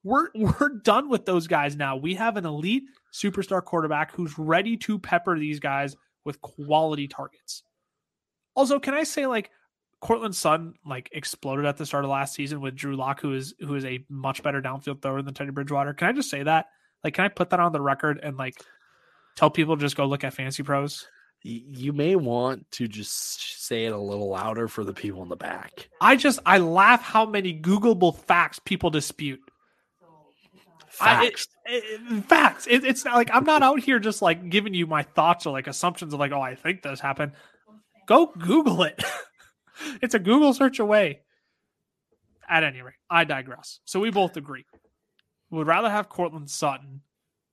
we're 0.09 0.29
we're 0.35 0.69
done 0.83 1.09
with 1.09 1.25
those 1.25 1.47
guys 1.47 1.75
now. 1.75 1.95
We 1.95 2.15
have 2.15 2.35
an 2.35 2.45
elite 2.45 2.83
superstar 3.13 3.63
quarterback 3.63 4.13
who's 4.13 4.37
ready 4.37 4.75
to 4.77 4.99
pepper 4.99 5.37
these 5.37 5.59
guys 5.59 5.95
with 6.25 6.41
quality 6.41 7.07
targets. 7.07 7.63
Also, 8.55 8.79
can 8.79 8.93
I 8.93 9.03
say 9.03 9.27
like 9.27 9.51
Courtland 10.01 10.35
Sutton 10.35 10.73
like 10.85 11.09
exploded 11.13 11.65
at 11.65 11.77
the 11.77 11.85
start 11.85 12.05
of 12.05 12.11
last 12.11 12.33
season 12.33 12.61
with 12.61 12.75
Drew 12.75 12.95
Lock, 12.95 13.21
who 13.21 13.33
is 13.33 13.53
who 13.59 13.75
is 13.75 13.85
a 13.85 14.03
much 14.09 14.43
better 14.43 14.61
downfield 14.61 15.01
thrower 15.01 15.21
than 15.21 15.33
Teddy 15.33 15.51
Bridgewater. 15.51 15.93
Can 15.93 16.07
I 16.07 16.11
just 16.11 16.29
say 16.29 16.43
that? 16.43 16.67
Like, 17.03 17.13
can 17.13 17.25
I 17.25 17.29
put 17.29 17.51
that 17.51 17.59
on 17.59 17.71
the 17.71 17.81
record 17.81 18.19
and 18.21 18.37
like 18.37 18.55
tell 19.35 19.49
people 19.49 19.75
just 19.75 19.95
go 19.95 20.05
look 20.05 20.23
at 20.23 20.33
Fantasy 20.33 20.63
Pros? 20.63 21.07
You 21.41 21.93
may 21.93 22.17
want 22.17 22.69
to 22.71 22.89
just 22.89 23.65
say 23.65 23.85
it 23.85 23.93
a 23.93 23.97
little 23.97 24.27
louder 24.27 24.67
for 24.67 24.83
the 24.83 24.91
people 24.91 25.23
in 25.23 25.29
the 25.29 25.37
back. 25.37 25.87
I 26.01 26.17
just 26.17 26.39
I 26.45 26.57
laugh 26.57 27.01
how 27.01 27.25
many 27.25 27.57
Googleable 27.57 28.17
facts 28.17 28.59
people 28.59 28.89
dispute. 28.89 29.39
Facts. 30.99 31.47
I, 31.65 31.71
it, 31.71 31.83
it, 32.11 32.25
facts. 32.25 32.67
It, 32.67 32.83
it's 32.83 33.05
not 33.05 33.15
like 33.15 33.29
I'm 33.33 33.45
not 33.45 33.63
out 33.63 33.79
here 33.79 33.99
just 33.99 34.21
like 34.21 34.49
giving 34.49 34.73
you 34.73 34.85
my 34.85 35.03
thoughts 35.03 35.45
or 35.45 35.51
like 35.51 35.67
assumptions 35.67 36.13
of 36.13 36.19
like, 36.19 36.31
oh, 36.31 36.41
I 36.41 36.55
think 36.55 36.81
this 36.81 36.99
happened. 36.99 37.31
Go 38.05 38.27
Google 38.37 38.83
it. 38.83 39.01
it's 40.01 40.13
a 40.13 40.19
Google 40.19 40.53
search 40.53 40.79
away. 40.79 41.21
At 42.49 42.63
any 42.63 42.81
rate, 42.81 42.95
I 43.09 43.25
digress. 43.25 43.79
So 43.85 43.99
we 43.99 44.09
both 44.09 44.35
agree. 44.35 44.65
Would 45.51 45.67
rather 45.67 45.89
have 45.89 46.09
Courtland 46.09 46.49
Sutton, 46.49 47.01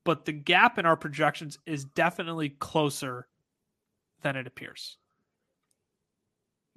but 0.04 0.24
the 0.24 0.32
gap 0.32 0.78
in 0.78 0.86
our 0.86 0.96
projections 0.96 1.58
is 1.66 1.84
definitely 1.84 2.48
closer 2.48 3.28
than 4.22 4.36
it 4.36 4.46
appears. 4.46 4.96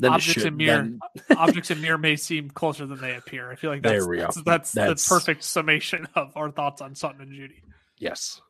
Objects 0.08 0.42
should, 0.44 0.46
in 0.46 0.58
mirror 0.58 0.90
objects 1.36 1.72
in 1.72 1.82
mirror 1.82 1.98
may 1.98 2.16
seem 2.16 2.50
closer 2.50 2.86
than 2.86 3.02
they 3.02 3.16
appear. 3.16 3.52
I 3.52 3.56
feel 3.56 3.70
like 3.70 3.82
that's 3.82 4.00
There 4.00 4.08
we 4.08 4.18
go. 4.18 4.24
that's, 4.24 4.42
that's, 4.44 4.72
That's- 4.72 5.06
the 5.08 5.14
perfect 5.16 5.44
summation 5.44 6.08
of 6.16 6.32
our 6.38 6.50
thoughts 6.52 6.82
on 6.82 6.96
Sutton 6.96 7.22
and 7.22 7.32
Jeudy. 7.34 7.62
yes. 7.98 8.42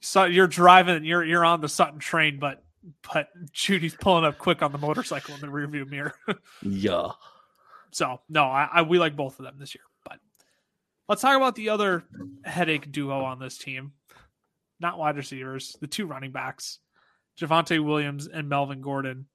So 0.00 0.24
you're 0.24 0.46
driving 0.46 0.94
and 0.96 1.04
you're 1.06 1.24
you're 1.24 1.44
on 1.44 1.60
the 1.60 1.68
Sutton 1.68 1.98
train, 1.98 2.38
but 2.38 2.62
but 3.12 3.28
Jeudy's 3.52 3.94
pulling 3.94 4.24
up 4.24 4.38
quick 4.38 4.62
on 4.62 4.70
the 4.72 4.78
motorcycle 4.78 5.34
in 5.34 5.40
the 5.40 5.48
rearview 5.48 5.88
mirror. 5.88 6.14
Yeah. 6.62 7.10
so 7.90 8.20
no, 8.28 8.44
I, 8.44 8.68
I 8.72 8.82
we 8.82 8.98
like 9.00 9.16
both 9.16 9.38
of 9.40 9.44
them 9.44 9.56
this 9.58 9.74
year. 9.74 9.82
But 10.04 10.18
let's 11.08 11.22
talk 11.22 11.36
about 11.36 11.56
the 11.56 11.70
other 11.70 12.04
headache 12.44 12.90
duo 12.92 13.20
on 13.24 13.38
this 13.40 13.58
team. 13.58 13.92
Not 14.78 14.96
wide 14.98 15.16
receivers, 15.16 15.76
the 15.80 15.86
two 15.88 16.06
running 16.06 16.30
backs, 16.30 16.78
Javonte 17.38 17.84
Williams 17.84 18.28
and 18.28 18.48
Melvin 18.48 18.80
Gordon. 18.80 19.26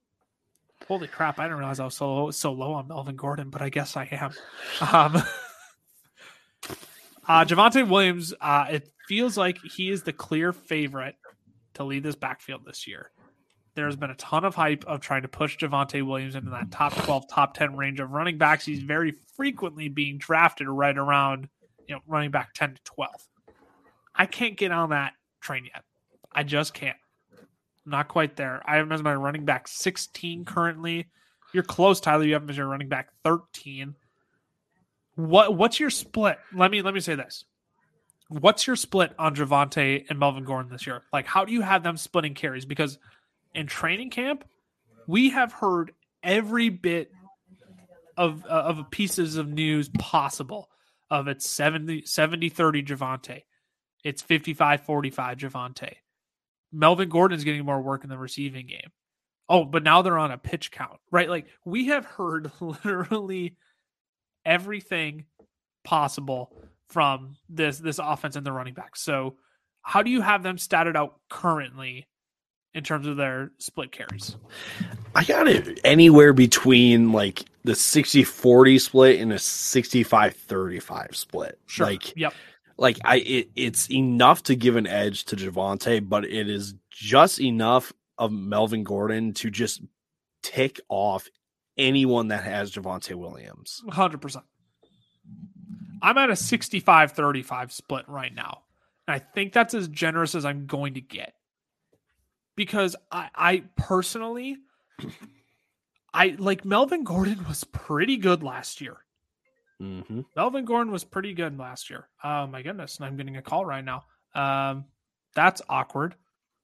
Holy 0.86 1.08
crap! 1.08 1.38
I 1.38 1.44
didn't 1.44 1.58
realize 1.58 1.80
I 1.80 1.84
was 1.84 1.96
so 1.96 2.14
low, 2.14 2.30
so 2.30 2.52
low 2.52 2.72
on 2.74 2.88
Melvin 2.88 3.16
Gordon, 3.16 3.50
but 3.50 3.62
I 3.62 3.70
guess 3.70 3.96
I 3.96 4.04
am. 4.12 4.32
Um, 4.80 5.16
uh, 7.28 7.44
Javonte 7.44 7.88
Williams, 7.88 8.34
uh, 8.40 8.66
it 8.70 8.88
feels 9.08 9.36
like 9.36 9.58
he 9.62 9.90
is 9.90 10.02
the 10.02 10.12
clear 10.12 10.52
favorite 10.52 11.16
to 11.74 11.84
lead 11.84 12.02
this 12.02 12.14
backfield 12.14 12.64
this 12.64 12.86
year. 12.86 13.10
There's 13.74 13.96
been 13.96 14.10
a 14.10 14.14
ton 14.14 14.44
of 14.44 14.54
hype 14.54 14.84
of 14.86 15.00
trying 15.00 15.22
to 15.22 15.28
push 15.28 15.58
Javonte 15.58 16.02
Williams 16.06 16.34
into 16.34 16.50
that 16.50 16.70
top 16.70 16.94
12, 16.94 17.28
top 17.28 17.54
10 17.54 17.76
range 17.76 18.00
of 18.00 18.10
running 18.10 18.38
backs. 18.38 18.64
He's 18.64 18.82
very 18.82 19.12
frequently 19.36 19.88
being 19.88 20.16
drafted 20.16 20.66
right 20.66 20.96
around, 20.96 21.48
you 21.86 21.94
know, 21.94 22.00
running 22.06 22.30
back 22.30 22.54
10 22.54 22.74
to 22.74 22.82
12. 22.84 23.12
I 24.14 24.24
can't 24.24 24.56
get 24.56 24.72
on 24.72 24.90
that 24.90 25.12
train 25.40 25.66
yet. 25.66 25.84
I 26.32 26.42
just 26.42 26.72
can't. 26.72 26.96
Not 27.86 28.08
quite 28.08 28.36
there. 28.36 28.60
I 28.66 28.76
have 28.76 28.86
him 28.86 28.92
as 28.92 29.02
my 29.02 29.14
running 29.14 29.44
back 29.44 29.68
16 29.68 30.44
currently. 30.44 31.06
You're 31.52 31.62
close, 31.62 32.00
Tyler. 32.00 32.24
You 32.24 32.34
have 32.34 32.42
him 32.42 32.50
as 32.50 32.56
your 32.56 32.66
running 32.66 32.88
back 32.88 33.10
13. 33.24 33.94
What 35.14 35.56
what's 35.56 35.80
your 35.80 35.90
split? 35.90 36.38
Let 36.52 36.70
me 36.70 36.82
let 36.82 36.92
me 36.92 37.00
say 37.00 37.14
this. 37.14 37.44
What's 38.28 38.66
your 38.66 38.76
split 38.76 39.12
on 39.18 39.36
Javonte 39.36 40.04
and 40.10 40.18
Melvin 40.18 40.44
Gordon 40.44 40.70
this 40.72 40.86
year? 40.86 41.02
Like, 41.12 41.26
how 41.26 41.44
do 41.44 41.52
you 41.52 41.62
have 41.62 41.84
them 41.84 41.96
splitting 41.96 42.34
carries? 42.34 42.64
Because 42.64 42.98
in 43.54 43.68
training 43.68 44.10
camp, 44.10 44.44
we 45.06 45.30
have 45.30 45.52
heard 45.52 45.92
every 46.24 46.68
bit 46.68 47.12
of 48.16 48.44
uh, 48.44 48.48
of 48.48 48.90
pieces 48.90 49.36
of 49.36 49.48
news 49.48 49.88
possible 49.98 50.68
of 51.10 51.28
it's 51.28 51.48
70 51.48 52.04
70 52.04 52.48
30 52.48 52.82
Javonte. 52.82 53.42
It's 54.02 54.22
55 54.22 54.82
45 54.82 55.38
Javonte. 55.38 55.92
Melvin 56.72 57.08
Gordon's 57.08 57.44
getting 57.44 57.64
more 57.64 57.80
work 57.80 58.04
in 58.04 58.10
the 58.10 58.18
receiving 58.18 58.66
game. 58.66 58.90
Oh, 59.48 59.64
but 59.64 59.82
now 59.82 60.02
they're 60.02 60.18
on 60.18 60.32
a 60.32 60.38
pitch 60.38 60.70
count, 60.70 60.98
right? 61.10 61.28
Like 61.30 61.46
we 61.64 61.86
have 61.86 62.04
heard 62.04 62.50
literally 62.60 63.56
everything 64.44 65.26
possible 65.84 66.52
from 66.88 67.36
this 67.48 67.78
this 67.78 67.98
offense 67.98 68.36
and 68.36 68.46
the 68.46 68.52
running 68.52 68.74
back. 68.74 68.96
So, 68.96 69.36
how 69.82 70.02
do 70.02 70.10
you 70.10 70.20
have 70.20 70.42
them 70.42 70.56
statted 70.56 70.96
out 70.96 71.20
currently 71.28 72.06
in 72.74 72.84
terms 72.84 73.06
of 73.06 73.16
their 73.16 73.52
split 73.58 73.92
carries? 73.92 74.36
I 75.14 75.24
got 75.24 75.48
it 75.48 75.80
anywhere 75.84 76.32
between 76.32 77.12
like 77.12 77.44
the 77.64 77.74
60 77.74 78.24
40 78.24 78.78
split 78.78 79.20
and 79.20 79.32
a 79.32 79.38
65 79.38 80.34
35 80.34 81.16
split. 81.16 81.58
Sure. 81.66 81.86
Like, 81.86 82.16
yep. 82.16 82.34
Like 82.78 82.98
I, 83.04 83.16
it, 83.18 83.50
it's 83.56 83.90
enough 83.90 84.42
to 84.44 84.54
give 84.54 84.76
an 84.76 84.86
edge 84.86 85.24
to 85.26 85.36
Javonte, 85.36 86.06
but 86.06 86.24
it 86.24 86.48
is 86.48 86.74
just 86.90 87.40
enough 87.40 87.92
of 88.18 88.32
Melvin 88.32 88.84
Gordon 88.84 89.32
to 89.34 89.50
just 89.50 89.82
tick 90.42 90.80
off 90.88 91.28
anyone 91.76 92.28
that 92.28 92.44
has 92.44 92.72
Javonte 92.72 93.14
Williams. 93.14 93.82
100%. 93.88 94.42
I'm 96.02 96.18
at 96.18 96.30
a 96.30 96.36
65 96.36 97.12
35 97.12 97.72
split 97.72 98.08
right 98.08 98.34
now. 98.34 98.62
And 99.08 99.14
I 99.14 99.18
think 99.18 99.52
that's 99.52 99.74
as 99.74 99.88
generous 99.88 100.34
as 100.34 100.44
I'm 100.44 100.66
going 100.66 100.94
to 100.94 101.00
get. 101.00 101.34
Because 102.56 102.96
I, 103.10 103.28
I 103.34 103.64
personally, 103.76 104.56
I 106.14 106.36
like 106.38 106.64
Melvin 106.64 107.04
Gordon 107.04 107.44
was 107.46 107.64
pretty 107.64 108.16
good 108.16 108.42
last 108.42 108.80
year. 108.80 108.98
Mm-hmm. 109.82 110.22
Melvin 110.34 110.64
Gordon 110.64 110.92
was 110.92 111.04
pretty 111.04 111.34
good 111.34 111.58
last 111.58 111.90
year. 111.90 112.08
Oh 112.24 112.46
my 112.46 112.62
goodness. 112.62 112.96
And 112.96 113.06
I'm 113.06 113.16
getting 113.16 113.36
a 113.36 113.42
call 113.42 113.64
right 113.64 113.84
now. 113.84 114.04
Um, 114.34 114.86
that's 115.34 115.62
awkward 115.68 116.14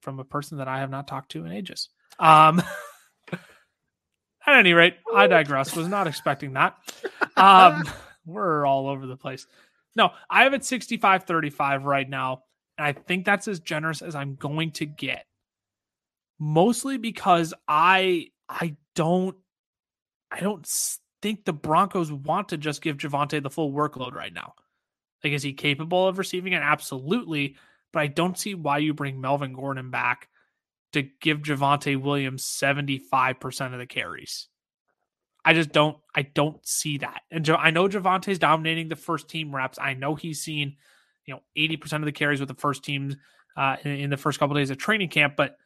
from 0.00 0.18
a 0.18 0.24
person 0.24 0.58
that 0.58 0.68
I 0.68 0.80
have 0.80 0.90
not 0.90 1.06
talked 1.06 1.32
to 1.32 1.44
in 1.44 1.52
ages. 1.52 1.88
Um, 2.18 2.62
at 3.32 4.56
any 4.56 4.72
rate, 4.72 4.96
I 5.14 5.26
digress. 5.26 5.76
Was 5.76 5.88
not 5.88 6.06
expecting 6.06 6.54
that. 6.54 6.76
Um, 7.34 7.84
we're 8.26 8.66
all 8.66 8.88
over 8.88 9.06
the 9.06 9.16
place. 9.16 9.46
No, 9.96 10.10
I 10.28 10.42
have 10.44 10.52
it 10.52 10.64
65 10.64 11.24
35 11.24 11.84
right 11.84 12.08
now. 12.08 12.42
And 12.76 12.86
I 12.86 12.92
think 12.92 13.24
that's 13.24 13.48
as 13.48 13.58
generous 13.58 14.02
as 14.02 14.14
I'm 14.14 14.34
going 14.34 14.72
to 14.72 14.86
get. 14.86 15.24
Mostly 16.38 16.98
because 16.98 17.54
I 17.66 18.28
I 18.48 18.76
don't 18.94 19.36
I 20.30 20.40
don't 20.40 20.66
think 21.22 21.44
the 21.44 21.52
Broncos 21.52 22.12
want 22.12 22.50
to 22.50 22.58
just 22.58 22.82
give 22.82 22.98
Javonte 22.98 23.42
the 23.42 23.50
full 23.50 23.72
workload 23.72 24.14
right 24.14 24.32
now. 24.32 24.54
Like, 25.22 25.32
is 25.32 25.42
he 25.42 25.52
capable 25.52 26.06
of 26.06 26.18
receiving 26.18 26.52
it? 26.52 26.62
Absolutely. 26.62 27.56
But 27.92 28.00
I 28.00 28.06
don't 28.08 28.38
see 28.38 28.54
why 28.54 28.78
you 28.78 28.92
bring 28.92 29.20
Melvin 29.20 29.52
Gordon 29.52 29.90
back 29.90 30.28
to 30.92 31.02
give 31.02 31.38
Javonte 31.38 32.00
Williams 32.00 32.44
75% 32.44 33.72
of 33.72 33.78
the 33.78 33.86
carries. 33.86 34.48
I 35.44 35.54
just 35.54 35.72
don't 35.72 35.96
I 36.14 36.22
don't 36.22 36.64
see 36.66 36.98
that. 36.98 37.22
And 37.30 37.48
I 37.50 37.70
know 37.70 37.88
Javonte's 37.88 38.38
dominating 38.38 38.88
the 38.88 38.96
first 38.96 39.28
team 39.28 39.54
reps. 39.54 39.78
I 39.80 39.94
know 39.94 40.14
he's 40.14 40.40
seen, 40.40 40.76
you 41.26 41.34
know, 41.34 41.40
80% 41.56 41.94
of 41.94 42.04
the 42.04 42.12
carries 42.12 42.40
with 42.40 42.48
the 42.48 42.54
first 42.54 42.84
teams 42.84 43.16
uh, 43.56 43.76
in, 43.84 43.92
in 43.92 44.10
the 44.10 44.16
first 44.16 44.38
couple 44.38 44.54
days 44.56 44.70
of 44.70 44.78
training 44.78 45.08
camp, 45.08 45.34
but 45.36 45.56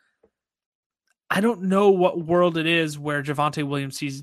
I 1.28 1.40
don't 1.40 1.64
know 1.64 1.90
what 1.90 2.24
world 2.24 2.56
it 2.56 2.66
is 2.66 2.98
where 2.98 3.22
Javonte 3.22 3.64
Williams 3.64 3.98
sees 3.98 4.22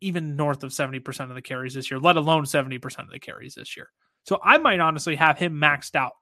even 0.00 0.36
north 0.36 0.62
of 0.62 0.70
70% 0.70 1.28
of 1.28 1.34
the 1.34 1.42
carries 1.42 1.74
this 1.74 1.90
year, 1.90 2.00
let 2.00 2.16
alone 2.16 2.44
70% 2.44 2.98
of 3.00 3.10
the 3.10 3.18
carries 3.18 3.54
this 3.54 3.76
year. 3.76 3.90
So 4.24 4.38
I 4.42 4.58
might 4.58 4.80
honestly 4.80 5.16
have 5.16 5.38
him 5.38 5.54
maxed 5.60 5.94
out 5.94 6.12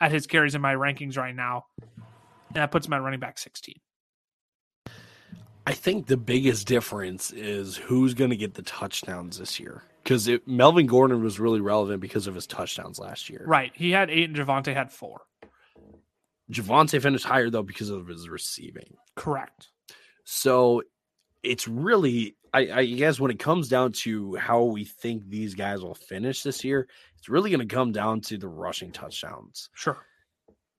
at 0.00 0.12
his 0.12 0.26
carries 0.26 0.54
in 0.54 0.60
my 0.60 0.74
rankings 0.74 1.16
right 1.16 1.34
now. 1.34 1.66
And 2.48 2.56
that 2.56 2.70
puts 2.70 2.86
him 2.86 2.92
at 2.94 3.02
running 3.02 3.20
back 3.20 3.38
16. 3.38 3.74
I 5.66 5.72
think 5.72 6.06
the 6.06 6.16
biggest 6.16 6.66
difference 6.66 7.30
is 7.30 7.76
who's 7.76 8.14
going 8.14 8.30
to 8.30 8.36
get 8.36 8.54
the 8.54 8.62
touchdowns 8.62 9.38
this 9.38 9.60
year. 9.60 9.82
because 10.02 10.28
Melvin 10.46 10.86
Gordon 10.86 11.22
was 11.22 11.38
really 11.38 11.60
relevant 11.60 12.00
because 12.00 12.26
of 12.26 12.34
his 12.34 12.46
touchdowns 12.46 12.98
last 12.98 13.28
year. 13.28 13.44
Right. 13.46 13.72
He 13.74 13.90
had 13.90 14.08
eight 14.08 14.30
and 14.30 14.36
Javonte 14.36 14.72
had 14.72 14.90
four. 14.90 15.20
Javonte 16.50 17.02
finished 17.02 17.26
higher 17.26 17.50
though 17.50 17.62
because 17.62 17.90
of 17.90 18.06
his 18.06 18.30
receiving. 18.30 18.96
Correct. 19.16 19.68
So 20.24 20.82
it's 21.42 21.68
really 21.68 22.36
I, 22.58 22.78
I 22.78 22.84
guess 22.86 23.20
when 23.20 23.30
it 23.30 23.38
comes 23.38 23.68
down 23.68 23.92
to 23.92 24.34
how 24.36 24.64
we 24.64 24.84
think 24.84 25.28
these 25.28 25.54
guys 25.54 25.80
will 25.82 25.94
finish 25.94 26.42
this 26.42 26.64
year, 26.64 26.88
it's 27.16 27.28
really 27.28 27.50
going 27.50 27.66
to 27.66 27.74
come 27.74 27.92
down 27.92 28.20
to 28.22 28.36
the 28.36 28.48
rushing 28.48 28.90
touchdowns. 28.90 29.70
Sure. 29.74 29.98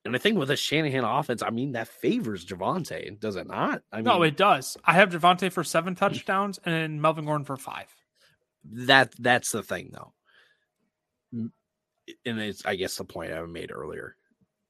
And 0.05 0.15
I 0.15 0.19
think 0.19 0.37
with 0.37 0.51
a 0.51 0.55
Shanahan 0.55 1.03
offense, 1.03 1.41
I 1.41 1.49
mean 1.49 1.73
that 1.73 1.87
favors 1.87 2.45
Javonte, 2.45 3.19
does 3.19 3.35
it 3.35 3.47
not? 3.47 3.81
I 3.91 3.97
mean, 3.97 4.05
no, 4.05 4.23
it 4.23 4.37
does. 4.37 4.77
I 4.83 4.93
have 4.93 5.09
Javonte 5.09 5.51
for 5.51 5.63
seven 5.63 5.95
touchdowns 5.95 6.59
and 6.65 7.01
Melvin 7.01 7.25
Gordon 7.25 7.45
for 7.45 7.57
five. 7.57 7.87
That 8.71 9.13
that's 9.19 9.51
the 9.51 9.63
thing, 9.63 9.91
though, 9.93 10.13
and 12.25 12.39
it's 12.39 12.65
I 12.65 12.75
guess 12.75 12.95
the 12.97 13.05
point 13.05 13.33
I 13.33 13.41
made 13.45 13.71
earlier. 13.71 14.15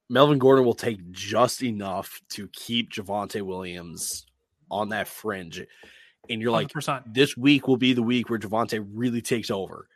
Melvin 0.09 0.39
Gordon 0.39 0.65
will 0.65 0.73
take 0.73 1.11
just 1.11 1.63
enough 1.63 2.21
to 2.29 2.47
keep 2.49 2.91
Javonte 2.91 3.41
Williams 3.41 4.25
on 4.69 4.89
that 4.89 5.07
fringe. 5.07 5.65
And 6.29 6.41
you're 6.41 6.51
like, 6.51 6.69
100%. 6.69 7.13
this 7.13 7.35
week 7.35 7.67
will 7.67 7.77
be 7.77 7.93
the 7.93 8.03
week 8.03 8.29
where 8.29 8.39
Javonte 8.39 8.85
really 8.93 9.21
takes 9.21 9.49
over. 9.49 9.87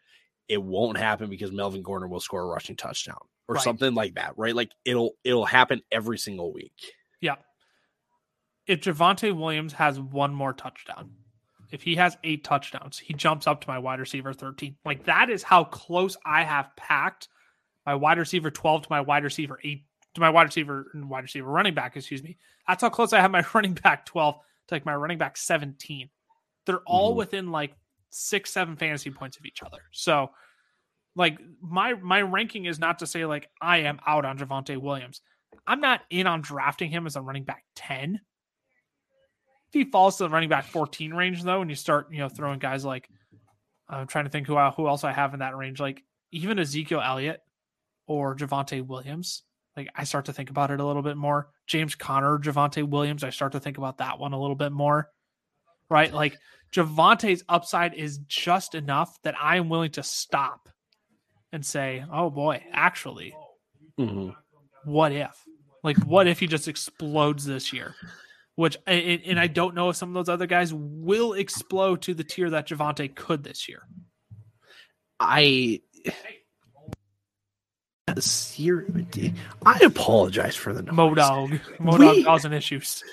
It 0.50 0.62
won't 0.62 0.98
happen 0.98 1.30
because 1.30 1.52
Melvin 1.52 1.84
Gordon 1.84 2.10
will 2.10 2.20
score 2.20 2.42
a 2.42 2.46
rushing 2.46 2.76
touchdown 2.76 3.20
or 3.48 3.56
right. 3.56 3.64
something 3.64 3.94
like 3.94 4.16
that, 4.16 4.34
right? 4.38 4.56
Like 4.56 4.72
it'll 4.86 5.14
it'll 5.24 5.46
happen 5.46 5.82
every 5.92 6.18
single 6.18 6.52
week. 6.52 6.74
Yeah. 7.22 7.36
If 8.68 8.82
Javonte 8.82 9.36
Williams 9.36 9.74
has 9.74 10.00
one 10.00 10.34
more 10.34 10.54
touchdown, 10.54 11.12
if 11.72 11.82
he 11.82 11.96
has 11.96 12.18
eight 12.24 12.44
touchdowns, 12.44 13.00
he 13.00 13.14
jumps 13.14 13.48
up 13.48 13.62
to 13.62 13.68
my 13.68 13.80
wide 13.80 14.00
receiver 14.00 14.34
13. 14.34 14.76
Like 14.86 15.06
that 15.06 15.30
is 15.30 15.44
how 15.44 15.64
close 15.64 16.16
I 16.26 16.44
have 16.44 16.70
packed 16.76 17.30
my 17.86 17.96
wide 17.96 18.18
receiver 18.18 18.52
12 18.52 18.84
to 18.84 18.88
my 18.90 19.02
wide 19.02 19.24
receiver 19.24 19.60
8 19.64 19.84
to 20.16 20.22
my 20.22 20.30
wide 20.30 20.44
receiver 20.44 20.88
and 20.94 21.10
wide 21.10 21.24
receiver 21.24 21.50
running 21.50 21.74
back, 21.74 21.96
excuse 21.96 22.24
me. 22.24 22.38
That's 22.68 22.82
how 22.82 22.90
close 22.90 23.14
I 23.14 23.22
have 23.22 23.32
my 23.32 23.44
running 23.54 23.74
back 23.74 24.06
12 24.06 24.36
to 24.68 24.76
like 24.76 24.86
my 24.86 24.96
running 24.96 25.18
back 25.18 25.38
17. 25.38 26.10
They're 26.66 26.82
all 26.86 27.10
mm-hmm. 27.10 27.18
within 27.18 27.52
like 27.52 27.76
six, 28.10 28.52
seven 28.52 28.76
fantasy 28.76 29.12
points 29.12 29.38
of 29.38 29.46
each 29.46 29.62
other. 29.64 29.80
So 29.92 30.30
like 31.16 31.38
my 31.62 31.94
my 31.94 32.22
ranking 32.22 32.66
is 32.66 32.80
not 32.80 33.00
to 33.00 33.08
say 33.08 33.26
like 33.26 33.50
I 33.62 33.80
am 33.80 34.00
out 34.06 34.26
on 34.26 34.38
Javonte 34.38 34.78
Williams. 34.78 35.22
I'm 35.68 35.80
not 35.80 36.02
in 36.10 36.28
on 36.28 36.42
drafting 36.42 36.90
him 36.90 37.06
as 37.06 37.16
a 37.16 37.22
running 37.22 37.44
back 37.44 37.64
10. 37.76 38.16
If 38.16 39.74
he 39.74 39.90
falls 39.90 40.18
to 40.18 40.24
the 40.24 40.30
running 40.30 40.50
back 40.50 40.66
14 40.66 41.14
range 41.14 41.44
though, 41.44 41.62
and 41.62 41.70
you 41.70 41.76
start, 41.76 42.08
you 42.12 42.20
know, 42.20 42.30
throwing 42.30 42.60
guys 42.60 42.84
like 42.84 43.10
I'm 43.90 44.08
trying 44.08 44.26
to 44.26 44.32
think 44.32 44.48
who 44.48 44.58
who 44.58 44.88
else 44.88 45.04
I 45.04 45.12
have 45.12 45.34
in 45.34 45.40
that 45.40 45.56
range, 45.56 45.80
like 45.80 46.04
even 46.32 46.60
Ezekiel 46.60 47.02
Elliott 47.04 47.42
or 48.08 48.36
Javonte 48.36 48.86
Williams, 48.86 49.44
like 49.78 49.90
I 49.96 50.04
start 50.04 50.26
to 50.26 50.34
think 50.34 50.50
about 50.50 50.72
it 50.72 50.80
a 50.80 50.86
little 50.86 51.02
bit 51.02 51.18
more. 51.18 51.50
James 51.68 51.96
Conner, 51.96 52.40
Javonte 52.40 52.88
Williams, 52.88 53.24
I 53.24 53.30
start 53.30 53.52
to 53.54 53.60
think 53.60 53.78
about 53.78 54.00
that 54.00 54.20
one 54.20 54.34
a 54.34 54.40
little 54.40 54.56
bit 54.56 54.72
more. 54.72 55.10
Right? 55.94 56.12
Like 56.12 56.40
Javonte's 56.72 57.44
upside 57.48 57.94
is 57.94 58.18
just 58.28 58.74
enough 58.74 59.22
that 59.22 59.36
I 59.40 59.58
am 59.58 59.70
willing 59.70 59.92
to 59.92 60.02
stop 60.02 60.70
and 61.52 61.64
say, 61.64 62.04
"Oh 62.12 62.32
boy, 62.32 62.64
actually, 62.72 63.36
mm-hmm. 64.00 64.32
what 64.86 65.12
if? 65.12 65.38
Like, 65.84 65.98
what 66.00 66.26
if 66.26 66.40
he 66.40 66.48
just 66.48 66.68
explodes 66.68 67.46
this 67.46 67.72
year?" 67.74 67.94
Which, 68.56 68.76
and 68.88 69.40
I 69.40 69.46
don't 69.46 69.76
know 69.76 69.90
if 69.90 69.96
some 69.96 70.10
of 70.10 70.16
those 70.16 70.34
other 70.34 70.48
guys 70.48 70.74
will 70.74 71.34
explode 71.34 72.02
to 72.04 72.16
the 72.16 72.24
tier 72.24 72.50
that 72.50 72.70
Javonte 72.70 73.14
could 73.14 73.44
this 73.44 73.70
year. 73.70 73.84
I 75.20 75.82
I 79.64 79.78
apologize 79.80 80.56
for 80.56 80.74
the 80.74 80.82
noise. 80.82 80.96
Modog. 80.96 81.62
Modog 81.78 82.16
we, 82.16 82.24
causing 82.24 82.54
issues. 82.54 83.04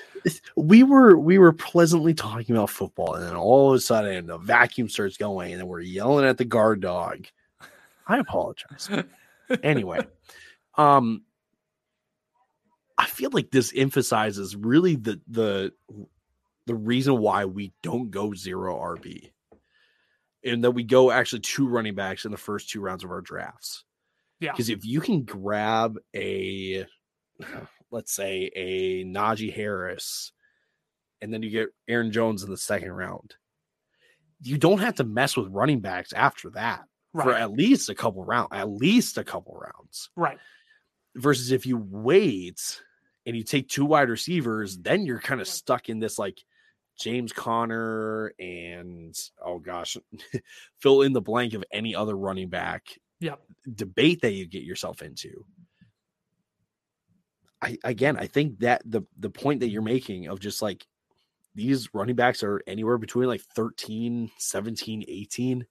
We 0.55 0.83
were 0.83 1.17
we 1.17 1.37
were 1.37 1.53
pleasantly 1.53 2.13
talking 2.13 2.55
about 2.55 2.69
football, 2.69 3.15
and 3.15 3.25
then 3.25 3.35
all 3.35 3.71
of 3.71 3.75
a 3.75 3.79
sudden 3.79 4.27
the 4.27 4.37
vacuum 4.37 4.89
starts 4.89 5.17
going, 5.17 5.53
and 5.53 5.67
we're 5.67 5.81
yelling 5.81 6.25
at 6.25 6.37
the 6.37 6.45
guard 6.45 6.81
dog. 6.81 7.27
I 8.07 8.17
apologize. 8.17 8.89
anyway, 9.63 9.99
um, 10.75 11.23
I 12.97 13.07
feel 13.07 13.31
like 13.31 13.51
this 13.51 13.73
emphasizes 13.75 14.55
really 14.55 14.95
the 14.95 15.19
the 15.27 15.73
the 16.65 16.75
reason 16.75 17.17
why 17.19 17.45
we 17.45 17.73
don't 17.81 18.11
go 18.11 18.33
zero 18.33 18.77
RB, 18.77 19.31
and 20.43 20.63
that 20.63 20.71
we 20.71 20.83
go 20.83 21.11
actually 21.11 21.41
two 21.41 21.67
running 21.67 21.95
backs 21.95 22.25
in 22.25 22.31
the 22.31 22.37
first 22.37 22.69
two 22.69 22.81
rounds 22.81 23.03
of 23.03 23.11
our 23.11 23.21
drafts 23.21 23.83
yeah. 24.41 24.51
Because 24.51 24.69
if 24.69 24.83
you 24.83 24.99
can 24.99 25.21
grab 25.21 25.97
a, 26.15 26.85
let's 27.91 28.13
say, 28.13 28.49
a 28.55 29.03
Najee 29.05 29.53
Harris, 29.53 30.31
and 31.21 31.33
then 31.33 31.43
you 31.43 31.49
get 31.49 31.69
Aaron 31.87 32.11
Jones 32.11 32.43
in 32.43 32.49
the 32.49 32.57
second 32.57 32.91
round, 32.91 33.35
you 34.41 34.57
don't 34.57 34.79
have 34.79 34.95
to 34.95 35.03
mess 35.03 35.37
with 35.37 35.49
running 35.49 35.81
backs 35.81 36.13
after 36.13 36.49
that 36.51 36.83
right. 37.13 37.23
for 37.23 37.33
at 37.33 37.51
least 37.51 37.89
a 37.89 37.95
couple 37.95 38.23
rounds, 38.23 38.49
at 38.51 38.69
least 38.69 39.17
a 39.17 39.23
couple 39.23 39.53
rounds. 39.53 40.09
Right. 40.15 40.37
Versus 41.15 41.51
if 41.51 41.65
you 41.65 41.77
wait 41.77 42.81
and 43.25 43.35
you 43.35 43.43
take 43.43 43.67
two 43.67 43.85
wide 43.85 44.09
receivers, 44.09 44.77
then 44.77 45.05
you're 45.05 45.19
kind 45.19 45.41
of 45.41 45.47
stuck 45.47 45.89
in 45.89 45.99
this 45.99 46.17
like 46.17 46.39
James 46.99 47.33
Conner 47.33 48.33
and 48.39 49.15
oh 49.43 49.59
gosh, 49.59 49.97
fill 50.79 51.01
in 51.01 51.13
the 51.13 51.21
blank 51.21 51.53
of 51.53 51.63
any 51.71 51.95
other 51.95 52.15
running 52.15 52.49
back 52.49 52.97
yeah. 53.19 53.35
debate 53.73 54.21
that 54.21 54.33
you 54.33 54.47
get 54.47 54.63
yourself 54.63 55.01
into. 55.01 55.45
I 57.61 57.77
again, 57.83 58.17
I 58.17 58.27
think 58.27 58.59
that 58.59 58.81
the 58.85 59.03
the 59.17 59.29
point 59.29 59.59
that 59.59 59.69
you're 59.69 59.81
making 59.81 60.27
of 60.27 60.39
just 60.39 60.61
like 60.61 60.85
these 61.53 61.93
running 61.93 62.15
backs 62.15 62.43
are 62.43 62.61
anywhere 62.65 62.97
between 62.97 63.27
like 63.27 63.41
13, 63.41 64.31
17, 64.37 65.05
18. 65.07 65.65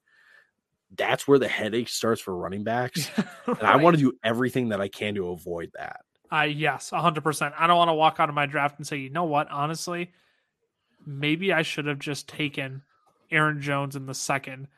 That's 0.97 1.27
where 1.27 1.39
the 1.39 1.49
headache 1.49 1.89
starts 1.89 2.21
for 2.21 2.37
running 2.37 2.65
backs. 2.65 3.11
right. 3.17 3.59
And 3.59 3.67
I 3.67 3.77
want 3.77 3.97
to 3.97 4.03
do 4.03 4.13
everything 4.23 4.69
that 4.71 4.81
I 4.81 4.89
can 4.89 5.15
to 5.15 5.29
avoid 5.29 5.71
that. 5.77 6.01
Uh 6.33 6.43
yes, 6.43 6.91
100%. 6.91 7.53
I 7.59 7.67
don't 7.67 7.77
want 7.77 7.89
to 7.89 7.95
walk 7.95 8.21
out 8.21 8.29
of 8.29 8.35
my 8.35 8.47
draft 8.47 8.79
and 8.79 8.87
say, 8.87 8.99
"You 8.99 9.11
know 9.11 9.25
what? 9.25 9.51
Honestly, 9.51 10.13
maybe 11.05 11.53
I 11.53 11.63
should 11.63 11.87
have 11.87 11.99
just 11.99 12.29
taken 12.29 12.83
Aaron 13.31 13.61
Jones 13.61 13.97
in 13.97 14.07
the 14.07 14.15
second 14.15 14.69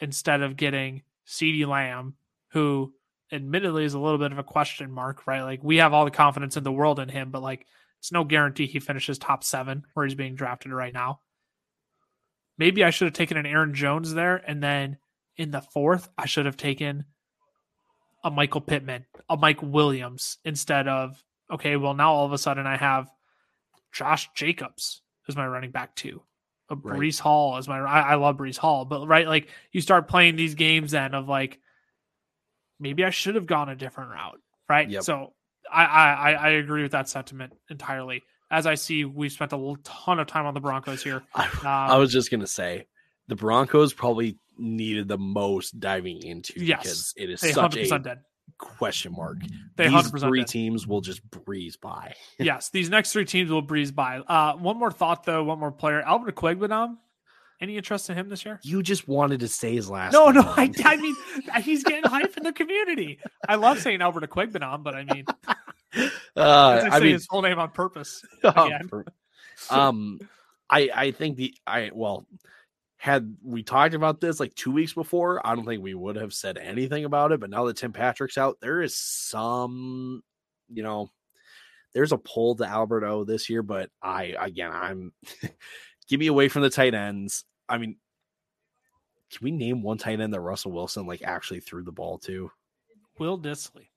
instead 0.00 0.42
of 0.42 0.56
getting 0.56 1.02
CeeDee 1.26 1.66
Lamb, 1.66 2.14
who 2.48 2.92
admittedly 3.32 3.84
is 3.84 3.94
a 3.94 3.98
little 3.98 4.18
bit 4.18 4.32
of 4.32 4.38
a 4.38 4.44
question 4.44 4.90
mark, 4.90 5.26
right? 5.26 5.42
Like 5.42 5.62
we 5.62 5.76
have 5.78 5.92
all 5.92 6.04
the 6.04 6.10
confidence 6.10 6.56
in 6.56 6.64
the 6.64 6.72
world 6.72 6.98
in 6.98 7.08
him, 7.08 7.30
but 7.30 7.42
like 7.42 7.66
it's 7.98 8.12
no 8.12 8.24
guarantee 8.24 8.66
he 8.66 8.80
finishes 8.80 9.18
top 9.18 9.42
seven 9.42 9.84
where 9.94 10.06
he's 10.06 10.14
being 10.14 10.34
drafted 10.34 10.72
right 10.72 10.92
now. 10.92 11.20
Maybe 12.58 12.84
I 12.84 12.90
should 12.90 13.06
have 13.06 13.14
taken 13.14 13.36
an 13.36 13.46
Aaron 13.46 13.74
Jones 13.74 14.14
there, 14.14 14.36
and 14.36 14.62
then 14.62 14.98
in 15.36 15.50
the 15.50 15.60
fourth, 15.60 16.08
I 16.16 16.26
should 16.26 16.46
have 16.46 16.56
taken 16.56 17.04
a 18.24 18.30
Michael 18.30 18.62
Pittman, 18.62 19.04
a 19.28 19.36
Mike 19.36 19.62
Williams 19.62 20.38
instead 20.44 20.88
of 20.88 21.22
okay. 21.50 21.76
Well, 21.76 21.94
now 21.94 22.12
all 22.12 22.26
of 22.26 22.32
a 22.32 22.38
sudden 22.38 22.66
I 22.66 22.76
have 22.76 23.10
Josh 23.92 24.30
Jacobs 24.34 25.02
as 25.28 25.36
my 25.36 25.46
running 25.46 25.70
back 25.70 25.94
too 25.96 26.22
a 26.70 26.74
uh, 26.74 26.76
right. 26.82 26.98
Breece 26.98 27.20
Hall 27.20 27.56
as 27.56 27.68
my 27.68 27.78
I, 27.78 28.00
I 28.00 28.14
love 28.16 28.36
Breece 28.36 28.56
Hall, 28.56 28.84
but 28.84 29.06
right, 29.06 29.26
like 29.26 29.48
you 29.72 29.80
start 29.80 30.08
playing 30.08 30.36
these 30.36 30.54
games 30.54 30.92
then 30.92 31.14
of 31.14 31.28
like 31.28 31.60
maybe 32.78 33.04
I 33.04 33.10
should 33.10 33.34
have 33.34 33.46
gone 33.46 33.68
a 33.68 33.76
different 33.76 34.10
route, 34.10 34.40
right? 34.68 34.88
Yep. 34.88 35.02
So 35.02 35.32
I, 35.70 35.84
I 35.84 36.32
I 36.32 36.48
agree 36.50 36.82
with 36.82 36.92
that 36.92 37.08
sentiment 37.08 37.52
entirely. 37.70 38.22
As 38.50 38.66
I 38.66 38.76
see, 38.76 39.04
we've 39.04 39.32
spent 39.32 39.52
a 39.52 39.74
ton 39.82 40.20
of 40.20 40.26
time 40.28 40.46
on 40.46 40.54
the 40.54 40.60
Broncos 40.60 41.02
here. 41.02 41.22
I, 41.34 41.44
um, 41.44 41.50
I 41.64 41.96
was 41.96 42.12
just 42.12 42.30
gonna 42.30 42.46
say 42.46 42.86
the 43.28 43.36
Broncos 43.36 43.92
probably 43.92 44.38
needed 44.58 45.08
the 45.08 45.18
most 45.18 45.78
diving 45.78 46.22
into 46.22 46.64
yes, 46.64 46.82
because 46.82 47.14
it 47.16 47.30
is 47.30 47.40
such 47.40 47.76
a 47.76 47.98
dead 47.98 48.20
question 48.58 49.12
mark. 49.12 49.38
They 49.76 49.88
these 49.88 50.10
three 50.10 50.40
did. 50.40 50.48
teams 50.48 50.86
will 50.86 51.00
just 51.00 51.28
breeze 51.30 51.76
by. 51.76 52.14
yes, 52.38 52.70
these 52.70 52.88
next 52.90 53.12
three 53.12 53.24
teams 53.24 53.50
will 53.50 53.62
breeze 53.62 53.90
by. 53.90 54.18
Uh, 54.18 54.56
one 54.56 54.78
more 54.78 54.90
thought 54.90 55.24
though, 55.24 55.44
one 55.44 55.58
more 55.58 55.72
player, 55.72 56.02
Albert 56.02 56.36
Okwuegbunam. 56.36 56.96
Any 57.60 57.76
interest 57.76 58.10
in 58.10 58.16
him 58.16 58.28
this 58.28 58.44
year? 58.44 58.60
You 58.62 58.82
just 58.82 59.08
wanted 59.08 59.40
to 59.40 59.48
say 59.48 59.74
his 59.74 59.88
last. 59.88 60.12
No, 60.12 60.26
name. 60.26 60.42
no, 60.42 60.54
I, 60.56 60.70
I, 60.84 60.96
mean 60.98 61.16
he's 61.62 61.84
getting 61.84 62.04
hype 62.04 62.36
in 62.36 62.42
the 62.42 62.52
community. 62.52 63.18
I 63.48 63.54
love 63.54 63.80
saying 63.80 64.02
Albert 64.02 64.28
Okwuegbunam, 64.28 64.82
but 64.82 64.94
I 64.94 65.04
mean, 65.04 65.24
uh, 65.96 66.08
I, 66.36 66.88
I 66.96 67.00
mean 67.00 67.12
his 67.12 67.26
whole 67.28 67.42
name 67.42 67.58
on 67.58 67.70
purpose. 67.70 68.22
um, 69.70 70.20
I 70.68 70.90
I 70.94 71.10
think 71.12 71.36
the 71.36 71.54
I 71.66 71.90
well 71.94 72.26
had 72.98 73.36
we 73.42 73.62
talked 73.62 73.94
about 73.94 74.20
this 74.20 74.40
like 74.40 74.54
two 74.54 74.72
weeks 74.72 74.92
before, 74.92 75.46
I 75.46 75.54
don't 75.54 75.64
think 75.64 75.82
we 75.82 75.94
would 75.94 76.16
have 76.16 76.34
said 76.34 76.58
anything 76.58 77.04
about 77.04 77.32
it. 77.32 77.40
But 77.40 77.50
now 77.50 77.64
that 77.64 77.76
Tim 77.76 77.92
Patrick's 77.92 78.38
out, 78.38 78.58
there 78.60 78.82
is 78.82 78.96
some, 78.96 80.22
you 80.68 80.82
know, 80.82 81.10
there's 81.94 82.12
a 82.12 82.18
pull 82.18 82.56
to 82.56 82.64
Alberto 82.64 83.24
this 83.24 83.48
year. 83.48 83.62
But 83.62 83.90
I, 84.02 84.34
again, 84.38 84.72
I'm 84.72 85.12
give 86.08 86.20
me 86.20 86.26
away 86.26 86.48
from 86.48 86.62
the 86.62 86.70
tight 86.70 86.94
ends. 86.94 87.44
I 87.68 87.78
mean, 87.78 87.96
can 89.30 89.44
we 89.44 89.50
name 89.50 89.82
one 89.82 89.98
tight 89.98 90.20
end 90.20 90.32
that 90.34 90.40
Russell 90.40 90.72
Wilson 90.72 91.06
like 91.06 91.22
actually 91.22 91.60
threw 91.60 91.82
the 91.82 91.92
ball 91.92 92.18
to? 92.20 92.50
Will 93.18 93.38
Dissly. 93.38 93.88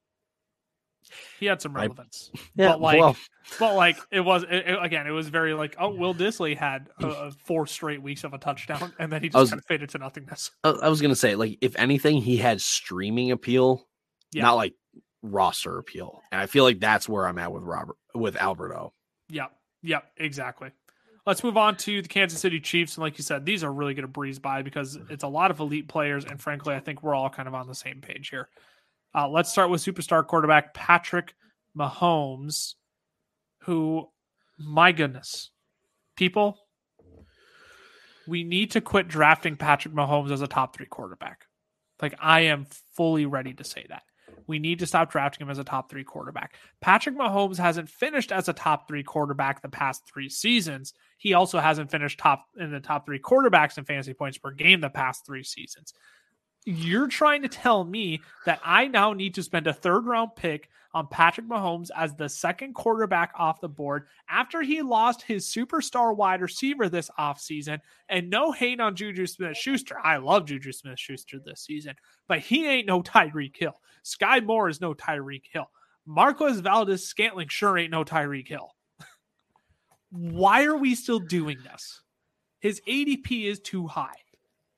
He 1.39 1.45
had 1.45 1.61
some 1.61 1.75
I- 1.75 1.81
relevance, 1.83 2.29
Yeah, 2.55 2.69
but 2.73 2.81
like, 2.81 2.99
well, 2.99 3.15
but 3.57 3.75
like 3.75 3.97
it 4.11 4.19
was 4.19 4.43
it, 4.43 4.49
it- 4.67 4.83
again. 4.83 5.07
It 5.07 5.11
was 5.11 5.29
very 5.29 5.53
like, 5.53 5.75
oh, 5.79 5.89
Will 5.89 6.13
Dissly 6.13 6.55
had 6.57 6.89
uh, 7.01 7.31
four 7.45 7.65
straight 7.67 8.01
weeks 8.03 8.23
of 8.23 8.33
a 8.33 8.37
touchdown, 8.37 8.93
and 8.99 9.11
then 9.11 9.23
he 9.23 9.29
just 9.29 9.37
was- 9.39 9.49
kind 9.49 9.59
of 9.59 9.65
faded 9.65 9.89
to 9.91 9.97
nothingness. 9.97 10.51
I, 10.63 10.69
I 10.69 10.89
was 10.89 11.01
gonna 11.01 11.15
say 11.15 11.35
like 11.35 11.57
if 11.61 11.75
anything, 11.77 12.21
he 12.21 12.37
had 12.37 12.59
streaming 12.61 13.31
appeal, 13.31 13.87
Yeah. 14.33 14.43
not 14.43 14.55
like 14.55 14.73
roster 15.23 15.77
appeal. 15.79 16.21
And 16.31 16.39
I 16.41 16.45
feel 16.47 16.63
like 16.63 16.79
that's 16.79 17.07
where 17.09 17.25
I'm 17.25 17.37
at 17.39 17.51
with 17.51 17.63
Robert 17.63 17.95
with 18.13 18.35
Alberto. 18.35 18.93
Yep. 19.29 19.51
Yep. 19.83 20.03
Exactly. 20.17 20.69
Let's 21.25 21.43
move 21.43 21.57
on 21.57 21.75
to 21.77 22.01
the 22.01 22.07
Kansas 22.07 22.39
City 22.39 22.59
Chiefs. 22.59 22.95
And 22.95 23.03
like 23.03 23.17
you 23.17 23.23
said, 23.23 23.45
these 23.45 23.63
are 23.63 23.71
really 23.71 23.93
going 23.93 24.03
to 24.03 24.07
breeze 24.07 24.39
by 24.39 24.61
because 24.61 24.97
it's 25.09 25.23
a 25.23 25.27
lot 25.27 25.51
of 25.51 25.59
elite 25.59 25.87
players. 25.87 26.25
And 26.25 26.41
frankly, 26.41 26.73
I 26.73 26.79
think 26.79 27.03
we're 27.03 27.15
all 27.15 27.29
kind 27.29 27.47
of 27.47 27.53
on 27.53 27.67
the 27.67 27.75
same 27.75 28.01
page 28.01 28.29
here. 28.29 28.49
Uh, 29.13 29.27
let's 29.27 29.51
start 29.51 29.69
with 29.69 29.83
superstar 29.83 30.25
quarterback 30.25 30.73
Patrick 30.73 31.33
Mahomes, 31.77 32.75
who, 33.63 34.07
my 34.57 34.91
goodness, 34.91 35.51
people, 36.15 36.57
we 38.27 38.43
need 38.43 38.71
to 38.71 38.81
quit 38.81 39.07
drafting 39.07 39.55
Patrick 39.55 39.93
Mahomes 39.93 40.31
as 40.31 40.41
a 40.41 40.47
top 40.47 40.75
three 40.75 40.85
quarterback. 40.85 41.45
Like, 42.01 42.15
I 42.19 42.41
am 42.41 42.67
fully 42.95 43.25
ready 43.25 43.53
to 43.53 43.63
say 43.63 43.85
that. 43.89 44.03
We 44.47 44.59
need 44.59 44.79
to 44.79 44.87
stop 44.87 45.11
drafting 45.11 45.45
him 45.45 45.51
as 45.51 45.59
a 45.59 45.63
top 45.63 45.89
three 45.89 46.03
quarterback. 46.03 46.55
Patrick 46.81 47.15
Mahomes 47.15 47.57
hasn't 47.57 47.89
finished 47.89 48.31
as 48.31 48.49
a 48.49 48.53
top 48.53 48.87
three 48.87 49.03
quarterback 49.03 49.61
the 49.61 49.69
past 49.69 50.03
three 50.11 50.29
seasons. 50.29 50.93
He 51.17 51.33
also 51.33 51.59
hasn't 51.59 51.91
finished 51.91 52.19
top 52.19 52.45
in 52.57 52.71
the 52.71 52.79
top 52.79 53.05
three 53.05 53.19
quarterbacks 53.19 53.77
in 53.77 53.85
fantasy 53.85 54.13
points 54.13 54.37
per 54.37 54.51
game 54.51 54.81
the 54.81 54.89
past 54.89 55.25
three 55.25 55.43
seasons. 55.43 55.93
You're 56.65 57.07
trying 57.07 57.41
to 57.43 57.47
tell 57.47 57.83
me 57.83 58.21
that 58.45 58.59
I 58.63 58.87
now 58.87 59.13
need 59.13 59.35
to 59.35 59.43
spend 59.43 59.67
a 59.67 59.73
third 59.73 60.05
round 60.05 60.35
pick 60.35 60.69
on 60.93 61.07
Patrick 61.07 61.47
Mahomes 61.47 61.89
as 61.95 62.15
the 62.15 62.27
second 62.27 62.73
quarterback 62.73 63.31
off 63.37 63.61
the 63.61 63.69
board 63.69 64.07
after 64.29 64.61
he 64.61 64.81
lost 64.81 65.21
his 65.21 65.45
superstar 65.45 66.15
wide 66.15 66.41
receiver 66.41 66.89
this 66.89 67.09
offseason. 67.17 67.79
And 68.09 68.29
no 68.29 68.51
hate 68.51 68.79
on 68.79 68.95
Juju 68.95 69.27
Smith 69.27 69.57
Schuster. 69.57 69.97
I 70.03 70.17
love 70.17 70.45
Juju 70.45 70.71
Smith 70.71 70.99
Schuster 70.99 71.39
this 71.43 71.61
season, 71.61 71.95
but 72.27 72.39
he 72.39 72.67
ain't 72.67 72.87
no 72.87 73.01
Tyreek 73.01 73.55
Hill. 73.55 73.79
Skyy 74.03 74.43
Moore 74.45 74.69
is 74.69 74.81
no 74.81 74.93
Tyreek 74.93 75.43
Hill. 75.51 75.69
Marquez 76.05 76.59
Valdes 76.59 77.05
Scantling 77.05 77.49
sure 77.49 77.77
ain't 77.77 77.91
no 77.91 78.03
Tyreek 78.03 78.47
Hill. 78.47 78.75
Why 80.09 80.65
are 80.65 80.77
we 80.77 80.95
still 80.95 81.19
doing 81.19 81.59
this? 81.63 82.01
His 82.59 82.81
ADP 82.87 83.45
is 83.45 83.59
too 83.59 83.87
high. 83.87 84.15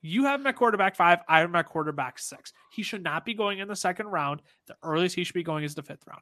You 0.01 0.25
have 0.25 0.39
him 0.39 0.47
at 0.47 0.55
quarterback 0.55 0.95
five. 0.95 1.19
I 1.27 1.39
have 1.39 1.49
him 1.49 1.55
at 1.55 1.67
quarterback 1.67 2.17
six. 2.19 2.53
He 2.71 2.83
should 2.83 3.03
not 3.03 3.25
be 3.25 3.33
going 3.33 3.59
in 3.59 3.67
the 3.67 3.75
second 3.75 4.07
round. 4.07 4.41
The 4.67 4.75
earliest 4.83 5.15
he 5.15 5.23
should 5.23 5.35
be 5.35 5.43
going 5.43 5.63
is 5.63 5.75
the 5.75 5.83
fifth 5.83 6.03
round. 6.07 6.21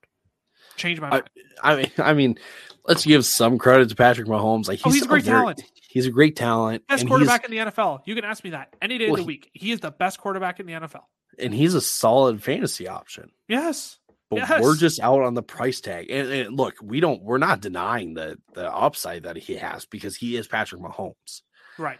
Change 0.75 0.99
my 0.99 1.09
mind. 1.09 1.29
I 1.63 1.75
mean, 1.75 1.91
I 1.97 2.13
mean, 2.13 2.37
let's 2.85 3.05
give 3.05 3.25
some 3.25 3.57
credit 3.57 3.89
to 3.89 3.95
Patrick 3.95 4.27
Mahomes. 4.27 4.67
Like 4.67 4.79
oh, 4.85 4.89
he's, 4.89 4.93
oh, 4.93 4.93
he's 4.93 5.03
a 5.03 5.07
great 5.07 5.23
very- 5.23 5.37
talent. 5.39 5.63
He's 5.89 6.05
a 6.05 6.11
great 6.11 6.35
talent, 6.35 6.85
Best 6.87 7.07
quarterback 7.07 7.45
in 7.45 7.51
the 7.51 7.57
NFL. 7.57 8.01
You 8.05 8.13
can 8.13 8.23
ask 8.23 8.43
me 8.43 8.51
that 8.51 8.75
any 8.81 8.97
day 8.99 9.05
Well, 9.05 9.15
of 9.15 9.19
the 9.21 9.25
week. 9.25 9.49
He 9.53 9.71
is 9.71 9.79
the 9.79 9.89
best 9.89 10.19
quarterback 10.19 10.59
in 10.59 10.67
the 10.67 10.73
NFL. 10.73 11.01
and 11.39 11.51
he's 11.53 11.73
a 11.73 11.81
solid 11.81 12.43
fantasy 12.43 12.87
option. 12.87 13.31
Yes. 13.47 13.97
But 14.29 14.37
Yes. 14.47 14.61
we're 14.61 14.75
just 14.75 14.99
out 14.99 15.21
on 15.23 15.33
the 15.33 15.41
price 15.41 15.81
tag. 15.81 16.11
And, 16.11 16.29
and 16.31 16.55
look, 16.55 16.75
we 16.83 16.99
don't. 16.99 17.23
We're 17.23 17.39
not 17.39 17.61
denying 17.61 18.13
the 18.13 18.37
the 18.53 18.71
upside 18.71 19.23
that 19.23 19.37
he 19.37 19.55
has 19.55 19.85
because 19.87 20.15
he 20.15 20.35
is 20.37 20.47
Patrick 20.47 20.81
Mahomes. 20.81 21.41
Right. 21.79 21.97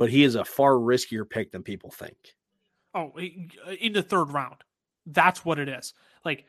But 0.00 0.08
he 0.08 0.24
is 0.24 0.34
a 0.34 0.46
far 0.46 0.72
riskier 0.72 1.28
pick 1.28 1.52
than 1.52 1.62
people 1.62 1.90
think. 1.90 2.16
Oh, 2.94 3.12
in 3.18 3.92
the 3.92 4.02
third 4.02 4.32
round. 4.32 4.56
That's 5.04 5.44
what 5.44 5.58
it 5.58 5.68
is. 5.68 5.92
Like 6.24 6.46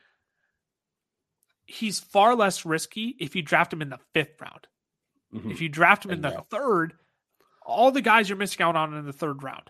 he's 1.65 1.99
far 1.99 2.33
less 2.33 2.65
risky 2.65 3.15
if 3.19 3.35
you 3.35 3.41
draft 3.41 3.73
him 3.73 3.81
in 3.81 3.89
the 3.89 3.99
fifth 4.13 4.39
round. 4.41 4.67
Mhm. 5.33 5.51
If 5.51 5.59
you 5.61 5.67
draft 5.67 6.05
him 6.05 6.11
in 6.11 6.21
the 6.21 6.43
third, 6.49 6.93
all 7.65 7.91
the 7.91 8.01
guys 8.01 8.29
you're 8.29 8.37
missing 8.37 8.61
out 8.63 8.75
on 8.77 8.93
in 8.93 9.05
the 9.05 9.13
third 9.13 9.43
round: 9.43 9.69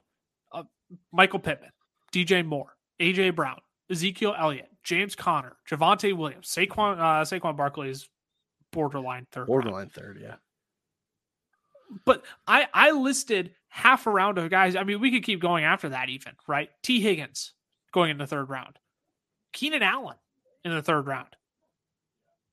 uh, 0.52 0.64
Michael 1.12 1.40
Pittman, 1.40 1.72
DJ 2.14 2.46
Moore, 2.46 2.78
AJ 3.00 3.36
Brown, 3.36 3.60
Ezekiel 3.90 4.36
Elliott, 4.38 4.70
James 4.84 5.16
Conner, 5.16 5.58
Javonte 5.68 6.16
Williams, 6.16 6.48
Saquon 6.48 7.00
uh, 7.00 7.24
Saquon 7.24 7.58
Barkley 7.58 7.90
is 7.90 8.08
borderline 8.72 9.26
third. 9.32 9.42
round. 9.42 9.48
Borderline 9.48 9.90
third, 9.90 10.20
yeah. 10.22 10.36
But 12.06 12.24
I 12.48 12.68
I 12.74 12.92
listed 12.92 13.52
half 13.70 14.06
a 14.06 14.10
round 14.10 14.38
of 14.38 14.50
guys. 14.50 14.76
I 14.76 14.84
mean, 14.84 15.00
we 15.00 15.12
could 15.12 15.24
keep 15.24 15.42
going 15.42 15.64
after 15.64 15.90
that, 15.90 16.10
even 16.10 16.34
right? 16.48 16.70
Tee 16.84 17.02
Higgins 17.02 17.54
going 17.92 18.12
in 18.12 18.18
the 18.18 18.28
third 18.28 18.50
round, 18.50 18.80
Keenan 19.54 19.84
Allen 19.84 20.18
in 20.64 20.74
the 20.74 20.82
third 20.82 21.08
round, 21.08 21.30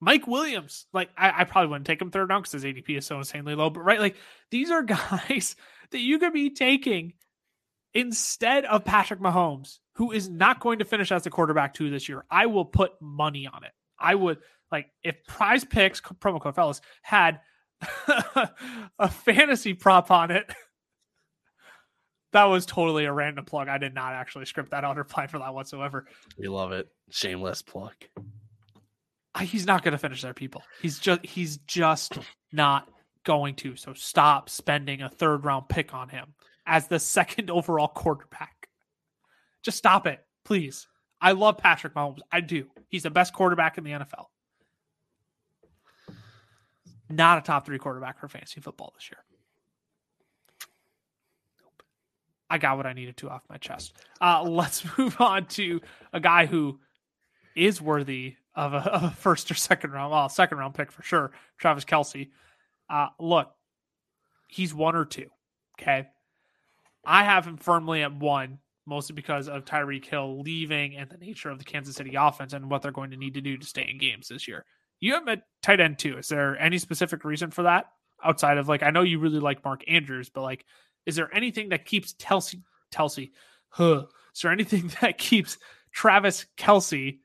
Mike 0.00 0.26
Williams. 0.26 0.86
Like 0.92 1.10
I, 1.16 1.42
I 1.42 1.44
probably 1.44 1.68
wouldn't 1.68 1.86
take 1.86 2.00
him 2.00 2.10
third 2.10 2.28
round 2.28 2.44
because 2.44 2.62
his 2.62 2.64
ADP 2.64 2.98
is 2.98 3.06
so 3.06 3.18
insanely 3.18 3.54
low. 3.54 3.70
But 3.70 3.80
right, 3.80 4.00
like 4.00 4.16
these 4.50 4.70
are 4.70 4.82
guys 4.84 5.56
that 5.90 6.00
you 6.00 6.18
could 6.18 6.32
be 6.32 6.50
taking 6.50 7.14
instead 7.94 8.64
of 8.64 8.84
Patrick 8.84 9.20
Mahomes, 9.20 9.78
who 9.94 10.12
is 10.12 10.28
not 10.28 10.60
going 10.60 10.78
to 10.80 10.84
finish 10.84 11.10
as 11.10 11.24
the 11.24 11.30
quarterback 11.30 11.74
two 11.74 11.90
this 11.90 12.08
year. 12.08 12.24
I 12.30 12.46
will 12.46 12.64
put 12.64 12.92
money 13.00 13.46
on 13.46 13.64
it. 13.64 13.72
I 13.98 14.14
would 14.14 14.38
like 14.70 14.90
if 15.02 15.24
Prize 15.26 15.64
Picks 15.64 16.00
promo 16.00 16.40
code 16.40 16.54
fellas 16.54 16.80
had 17.02 17.40
a 18.98 19.08
fantasy 19.08 19.74
prop 19.74 20.10
on 20.10 20.30
it. 20.30 20.50
That 22.32 22.44
was 22.44 22.66
totally 22.66 23.06
a 23.06 23.12
random 23.12 23.44
plug. 23.44 23.68
I 23.68 23.78
did 23.78 23.94
not 23.94 24.12
actually 24.12 24.44
script 24.44 24.72
that 24.72 24.84
out 24.84 24.98
or 24.98 25.04
plan 25.04 25.28
for 25.28 25.38
that 25.38 25.54
whatsoever. 25.54 26.06
We 26.38 26.48
love 26.48 26.72
it. 26.72 26.88
Shameless 27.10 27.62
plug. 27.62 27.94
I- 29.34 29.44
He's 29.44 29.66
not 29.66 29.82
going 29.82 29.92
to 29.92 29.98
finish 29.98 30.20
there, 30.22 30.34
people. 30.34 30.62
He's 30.82 30.98
just 30.98 31.24
he's 31.24 31.56
just 31.58 32.18
not 32.52 32.88
going 33.24 33.54
to. 33.56 33.76
So 33.76 33.94
stop 33.94 34.50
spending 34.50 35.00
a 35.00 35.08
third 35.08 35.44
round 35.44 35.68
pick 35.68 35.94
on 35.94 36.08
him 36.10 36.34
as 36.66 36.86
the 36.88 36.98
second 36.98 37.50
overall 37.52 37.88
quarterback. 37.88 38.68
Just 39.64 39.78
stop 39.78 40.06
it, 40.06 40.20
please. 40.44 40.86
I 41.20 41.32
love 41.32 41.58
Patrick 41.58 41.94
Mahomes. 41.94 42.18
I 42.30 42.40
do. 42.42 42.66
He's 42.90 43.02
the 43.04 43.10
best 43.10 43.32
quarterback 43.32 43.78
in 43.78 43.84
the 43.84 43.90
NFL. 43.92 44.26
Not 47.08 47.38
a 47.38 47.40
top 47.40 47.66
three 47.66 47.78
quarterback 47.78 48.18
for 48.18 48.28
fantasy 48.28 48.60
football 48.60 48.92
this 48.94 49.10
year. 49.10 49.18
I 52.50 52.58
got 52.58 52.76
what 52.76 52.86
I 52.86 52.92
needed 52.92 53.16
to 53.18 53.30
off 53.30 53.42
my 53.48 53.58
chest. 53.58 53.92
Uh, 54.20 54.42
let's 54.46 54.84
move 54.96 55.20
on 55.20 55.46
to 55.46 55.80
a 56.12 56.20
guy 56.20 56.46
who 56.46 56.80
is 57.54 57.80
worthy 57.80 58.36
of 58.54 58.74
a, 58.74 58.78
of 58.78 59.02
a 59.04 59.10
first 59.10 59.50
or 59.50 59.54
second 59.54 59.92
round, 59.92 60.12
well, 60.12 60.28
second 60.28 60.58
round 60.58 60.74
pick 60.74 60.90
for 60.90 61.02
sure. 61.02 61.32
Travis 61.58 61.84
Kelce. 61.84 62.30
Uh, 62.88 63.08
look, 63.18 63.50
he's 64.48 64.74
one 64.74 64.96
or 64.96 65.04
two. 65.04 65.28
Okay. 65.80 66.08
I 67.04 67.24
have 67.24 67.46
him 67.46 67.56
firmly 67.56 68.02
at 68.02 68.14
one, 68.14 68.58
mostly 68.86 69.14
because 69.14 69.48
of 69.48 69.64
Tyreek 69.64 70.04
Hill 70.04 70.40
leaving 70.40 70.96
and 70.96 71.08
the 71.08 71.18
nature 71.18 71.50
of 71.50 71.58
the 71.58 71.64
Kansas 71.64 71.96
City 71.96 72.14
offense 72.16 72.52
and 72.52 72.70
what 72.70 72.82
they're 72.82 72.92
going 72.92 73.10
to 73.10 73.16
need 73.16 73.34
to 73.34 73.40
do 73.40 73.56
to 73.56 73.66
stay 73.66 73.86
in 73.88 73.98
games 73.98 74.28
this 74.28 74.48
year. 74.48 74.64
You 75.00 75.14
have 75.14 75.28
a 75.28 75.42
tight 75.62 75.80
end 75.80 75.98
too. 75.98 76.18
Is 76.18 76.28
there 76.28 76.58
any 76.58 76.78
specific 76.78 77.24
reason 77.24 77.50
for 77.50 77.62
that 77.62 77.86
outside 78.22 78.58
of 78.58 78.68
like, 78.68 78.82
I 78.82 78.90
know 78.90 79.02
you 79.02 79.18
really 79.18 79.40
like 79.40 79.64
Mark 79.64 79.82
Andrews, 79.88 80.28
but 80.28 80.42
like, 80.42 80.64
is 81.06 81.16
there 81.16 81.34
anything 81.34 81.70
that 81.70 81.84
keeps 81.84 82.14
Telsey, 82.14 82.62
Telsey, 82.92 83.30
huh? 83.70 84.04
Is 84.34 84.42
there 84.42 84.52
anything 84.52 84.90
that 85.00 85.18
keeps 85.18 85.58
Travis 85.92 86.46
Kelce 86.56 87.18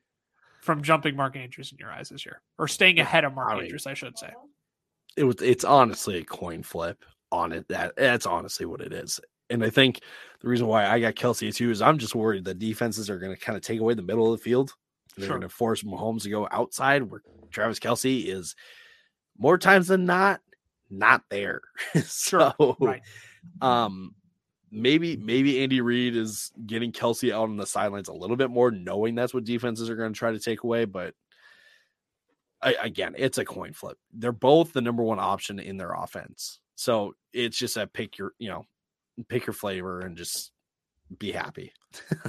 from 0.62 0.82
jumping 0.82 1.16
Mark 1.16 1.36
Andrews 1.36 1.72
in 1.72 1.78
your 1.78 1.90
eyes 1.90 2.08
this 2.08 2.24
year 2.24 2.40
or 2.58 2.68
staying 2.68 2.98
ahead 2.98 3.24
of 3.24 3.34
Mark 3.34 3.50
I 3.50 3.54
mean- 3.54 3.64
Andrews, 3.64 3.86
I 3.86 3.94
should 3.94 4.18
say? 4.18 4.30
It 5.16 5.22
was 5.22 5.36
it's 5.40 5.62
honestly 5.62 6.18
a 6.18 6.24
coin 6.24 6.64
flip 6.64 7.04
on 7.30 7.52
it. 7.52 7.68
That 7.68 7.94
that's 7.96 8.26
honestly 8.26 8.66
what 8.66 8.80
it 8.80 8.92
is. 8.92 9.20
And 9.48 9.62
I 9.62 9.70
think 9.70 10.00
the 10.40 10.48
reason 10.48 10.66
why 10.66 10.86
I 10.88 10.98
got 10.98 11.14
Kelce 11.14 11.54
too 11.54 11.70
is 11.70 11.80
I'm 11.80 11.98
just 11.98 12.16
worried 12.16 12.46
that 12.46 12.58
defenses 12.58 13.08
are 13.08 13.20
going 13.20 13.32
to 13.32 13.40
kind 13.40 13.54
of 13.54 13.62
take 13.62 13.78
away 13.78 13.94
the 13.94 14.02
middle 14.02 14.32
of 14.32 14.40
the 14.40 14.42
field. 14.42 14.74
They're 15.16 15.26
Sure. 15.26 15.36
going 15.38 15.48
to 15.48 15.54
force 15.54 15.82
Mahomes 15.82 16.22
to 16.22 16.30
go 16.30 16.48
outside 16.50 17.02
where 17.04 17.22
Travis 17.50 17.78
Kelce 17.78 18.26
is 18.26 18.54
more 19.38 19.58
times 19.58 19.88
than 19.88 20.04
not 20.06 20.40
not 20.90 21.22
there. 21.30 21.60
so 22.04 22.76
Right. 22.80 23.02
um 23.60 24.14
maybe 24.70 25.16
maybe 25.16 25.62
Andy 25.62 25.80
Reid 25.80 26.16
is 26.16 26.50
getting 26.66 26.92
Kelce 26.92 27.32
out 27.32 27.44
on 27.48 27.56
the 27.56 27.66
sidelines 27.66 28.08
a 28.08 28.12
little 28.12 28.36
bit 28.36 28.50
more, 28.50 28.70
knowing 28.70 29.14
that's 29.14 29.32
what 29.34 29.44
defenses 29.44 29.88
are 29.90 29.96
going 29.96 30.12
to 30.12 30.18
try 30.18 30.32
to 30.32 30.40
take 30.40 30.62
away. 30.64 30.84
But 30.84 31.14
I, 32.62 32.74
again, 32.82 33.14
it's 33.18 33.38
a 33.38 33.44
coin 33.44 33.72
flip. 33.72 33.98
They're 34.12 34.32
both 34.32 34.72
the 34.72 34.80
number 34.80 35.02
one 35.02 35.18
option 35.20 35.58
in 35.58 35.76
their 35.76 35.92
offense, 35.92 36.60
so 36.76 37.14
it's 37.32 37.58
just 37.58 37.76
a 37.76 37.86
pick 37.86 38.18
your 38.18 38.32
you 38.38 38.48
know 38.48 38.64
pick 39.28 39.46
your 39.46 39.54
flavor 39.54 40.00
and 40.00 40.16
just 40.16 40.50
be 41.18 41.30
happy. 41.30 41.72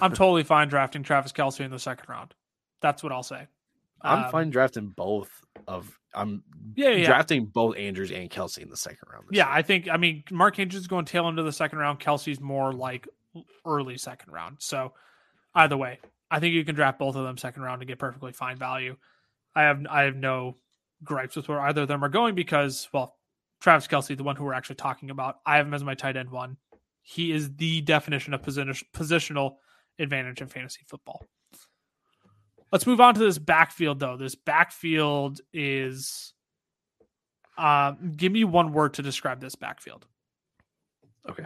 I'm 0.01 0.13
totally 0.13 0.43
fine 0.43 0.67
drafting 0.67 1.03
Travis 1.03 1.31
Kelce 1.31 1.61
in 1.61 1.71
the 1.71 1.79
second 1.79 2.09
round. 2.09 2.33
That's 2.81 3.03
what 3.03 3.11
I'll 3.11 3.23
say. 3.23 3.47
I'm 4.01 4.25
Um, 4.25 4.31
fine 4.31 4.49
drafting 4.49 4.89
both 4.89 5.29
of 5.67 5.97
I'm 6.13 6.43
Yeah, 6.75 6.89
yeah. 6.89 7.05
drafting 7.05 7.45
both 7.45 7.75
Andrews 7.77 8.11
and 8.11 8.29
Kelce 8.29 8.59
in 8.59 8.69
the 8.69 8.77
second 8.77 9.07
round. 9.11 9.25
Yeah, 9.31 9.47
year. 9.47 9.53
I 9.57 9.61
think 9.61 9.89
I 9.89 9.97
mean 9.97 10.23
Mark 10.31 10.59
Andrews 10.59 10.81
is 10.81 10.87
going 10.87 11.05
tail 11.05 11.27
into 11.27 11.43
the 11.43 11.51
second 11.51 11.79
round. 11.79 11.99
Kelce's 11.99 12.39
more 12.39 12.71
like 12.71 13.07
early 13.65 13.97
second 13.97 14.31
round. 14.31 14.57
So 14.59 14.93
either 15.55 15.75
way, 15.77 15.99
I 16.31 16.39
think 16.39 16.53
you 16.53 16.63
can 16.63 16.75
draft 16.75 16.99
both 16.99 17.15
of 17.15 17.23
them 17.25 17.37
second 17.37 17.63
round 17.63 17.81
and 17.81 17.87
get 17.87 17.99
perfectly 17.99 18.31
fine 18.31 18.57
value. 18.57 18.95
I 19.55 19.63
have 19.63 19.85
I 19.89 20.03
have 20.03 20.15
no 20.15 20.57
gripes 21.03 21.35
with 21.35 21.47
where 21.47 21.59
either 21.61 21.81
of 21.83 21.87
them 21.87 22.03
are 22.03 22.09
going 22.09 22.35
because 22.35 22.87
well, 22.93 23.17
Travis 23.59 23.87
Kelce, 23.87 24.15
the 24.15 24.23
one 24.23 24.35
who 24.35 24.43
we're 24.45 24.53
actually 24.53 24.75
talking 24.75 25.09
about, 25.09 25.39
I 25.45 25.57
have 25.57 25.65
him 25.67 25.73
as 25.73 25.83
my 25.83 25.95
tight 25.95 26.15
end 26.17 26.29
one. 26.29 26.57
He 27.01 27.31
is 27.31 27.55
the 27.55 27.81
definition 27.81 28.33
of 28.33 28.41
position, 28.41 28.73
positional 28.93 29.57
advantage 29.99 30.41
in 30.41 30.47
fantasy 30.47 30.81
football. 30.87 31.23
Let's 32.75 32.85
move 32.85 32.99
on 32.99 33.13
to 33.13 33.21
this 33.21 33.37
backfield 33.37 34.01
though. 34.01 34.17
This 34.17 34.35
backfield 34.35 35.39
is 35.53 36.33
um, 37.57 38.11
give 38.17 38.33
me 38.33 38.43
one 38.43 38.73
word 38.73 38.95
to 38.95 39.01
describe 39.01 39.39
this 39.39 39.55
backfield. 39.55 40.05
Okay. 41.29 41.45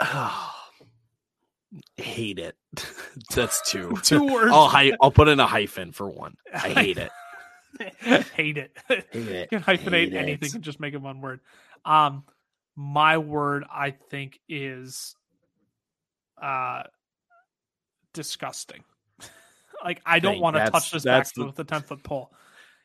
Oh, 0.00 0.54
hate 1.98 2.38
it. 2.38 2.56
That's 3.34 3.60
two. 3.70 3.94
Two 4.02 4.24
words. 4.24 4.52
I'll 4.54 4.68
hi- 4.68 4.92
I'll 4.98 5.10
put 5.10 5.28
in 5.28 5.38
a 5.38 5.46
hyphen 5.46 5.92
for 5.92 6.08
one. 6.08 6.34
I 6.50 6.58
hate 6.70 6.96
it. 6.96 7.10
hate 8.34 8.56
it. 8.56 8.74
Hate 8.88 9.04
it. 9.12 9.48
You 9.52 9.58
can 9.58 9.62
hyphenate 9.62 10.12
Hate 10.12 10.14
anything 10.14 10.48
it. 10.48 10.54
and 10.54 10.64
just 10.64 10.80
make 10.80 10.94
it 10.94 11.02
one 11.02 11.20
word. 11.20 11.40
Um, 11.84 12.24
my 12.74 13.18
word, 13.18 13.64
I 13.70 13.90
think, 13.90 14.40
is 14.48 15.14
uh 16.40 16.84
disgusting. 18.12 18.84
like 19.84 20.00
I 20.06 20.18
don't 20.18 20.40
want 20.40 20.56
to 20.56 20.70
touch 20.70 20.90
this 20.90 21.02
the- 21.02 21.46
with 21.46 21.58
a 21.58 21.64
ten 21.64 21.82
foot 21.82 22.02
pole. 22.02 22.32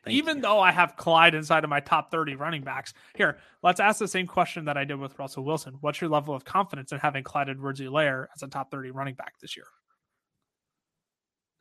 Thank 0.03 0.15
Even 0.15 0.37
you. 0.37 0.43
though 0.43 0.59
I 0.59 0.71
have 0.71 0.95
Clyde 0.95 1.35
inside 1.35 1.65
of 1.65 1.69
my 1.69 1.81
top 1.81 2.11
30 2.11 2.35
running 2.35 2.61
backs. 2.61 2.93
Here, 3.15 3.39
let's 3.61 3.81
ask 3.81 3.99
the 3.99 4.07
same 4.07 4.25
question 4.25 4.63
that 4.65 4.77
I 4.77 4.85
did 4.85 4.95
with 4.95 5.19
Russell 5.19 5.43
Wilson. 5.43 5.77
What's 5.81 5.99
your 5.99 6.09
level 6.09 6.33
of 6.33 6.45
confidence 6.45 6.93
in 6.93 6.99
having 6.99 7.23
Clyde 7.25 7.49
Edwards 7.49 7.81
Lair 7.81 8.29
as 8.33 8.41
a 8.41 8.47
top 8.47 8.71
30 8.71 8.91
running 8.91 9.15
back 9.15 9.33
this 9.41 9.55
year? 9.57 9.65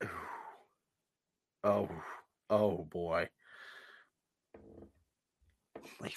Oh, 1.64 1.88
oh 2.48 2.84
boy. 2.84 3.28
Like 6.00 6.14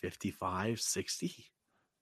55, 0.00 0.80
60? 0.80 1.46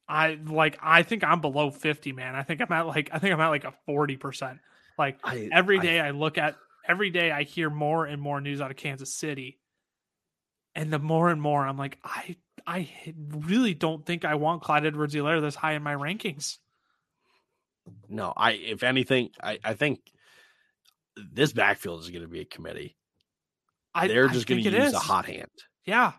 I 0.09 0.39
like 0.47 0.79
I 0.83 1.03
think 1.03 1.23
I'm 1.23 1.43
below 1.43 1.71
50, 1.71 2.13
man. 2.13 2.35
I 2.35 2.43
think 2.43 2.63
I'm 2.63 2.73
at 2.73 2.87
like 2.87 3.11
I 3.13 3.19
think 3.19 3.35
I'm 3.35 3.41
at 3.41 3.49
like 3.49 3.65
a 3.65 3.75
40%. 3.87 4.59
Like 5.01 5.19
I, 5.25 5.49
every 5.51 5.81
I- 5.81 6.09
I, 6.09 6.11
look 6.11 6.37
at 6.37 6.57
every 6.87 7.09
day 7.11 7.31
I 7.31 7.45
hear 7.45 7.71
more 7.71 8.05
and 8.05 8.21
more 8.21 8.41
news 8.41 8.61
out 8.61 8.71
of 8.71 8.77
Kansas 8.77 9.15
City. 9.15 9.59
And 10.75 10.93
the 10.93 10.99
more 10.99 11.31
and 11.31 11.41
more 11.41 11.67
I'm 11.67 11.79
like, 11.79 11.99
I 12.05 12.37
I 12.67 12.91
really 13.17 13.73
don't 13.75 14.05
think 14.05 14.25
I 14.27 14.35
want 14.35 14.63
Clyde 14.63 14.85
Edwards 14.85 15.15
Helaire 15.15 15.41
this 15.41 15.55
high 15.55 15.73
in 15.73 15.83
my 15.83 15.95
rankings. 15.95 16.59
no, 18.09 18.33
I 18.37 18.53
if 18.53 18.83
anything, 18.83 19.31
I, 19.43 19.59
I 19.65 19.73
think 19.75 20.01
this 21.33 21.53
backfield 21.53 22.01
is 22.03 22.11
going 22.11 22.23
to 22.23 22.29
be 22.29 22.41
a 22.41 22.45
committee. 22.45 22.97
I, 23.95 24.07
They're 24.07 24.29
just 24.29 24.47
gonna 24.47 24.61
use 24.61 24.93
a 24.93 24.99
hot 24.99 25.25
hand. 25.25 25.51
Yeah. 25.87 26.13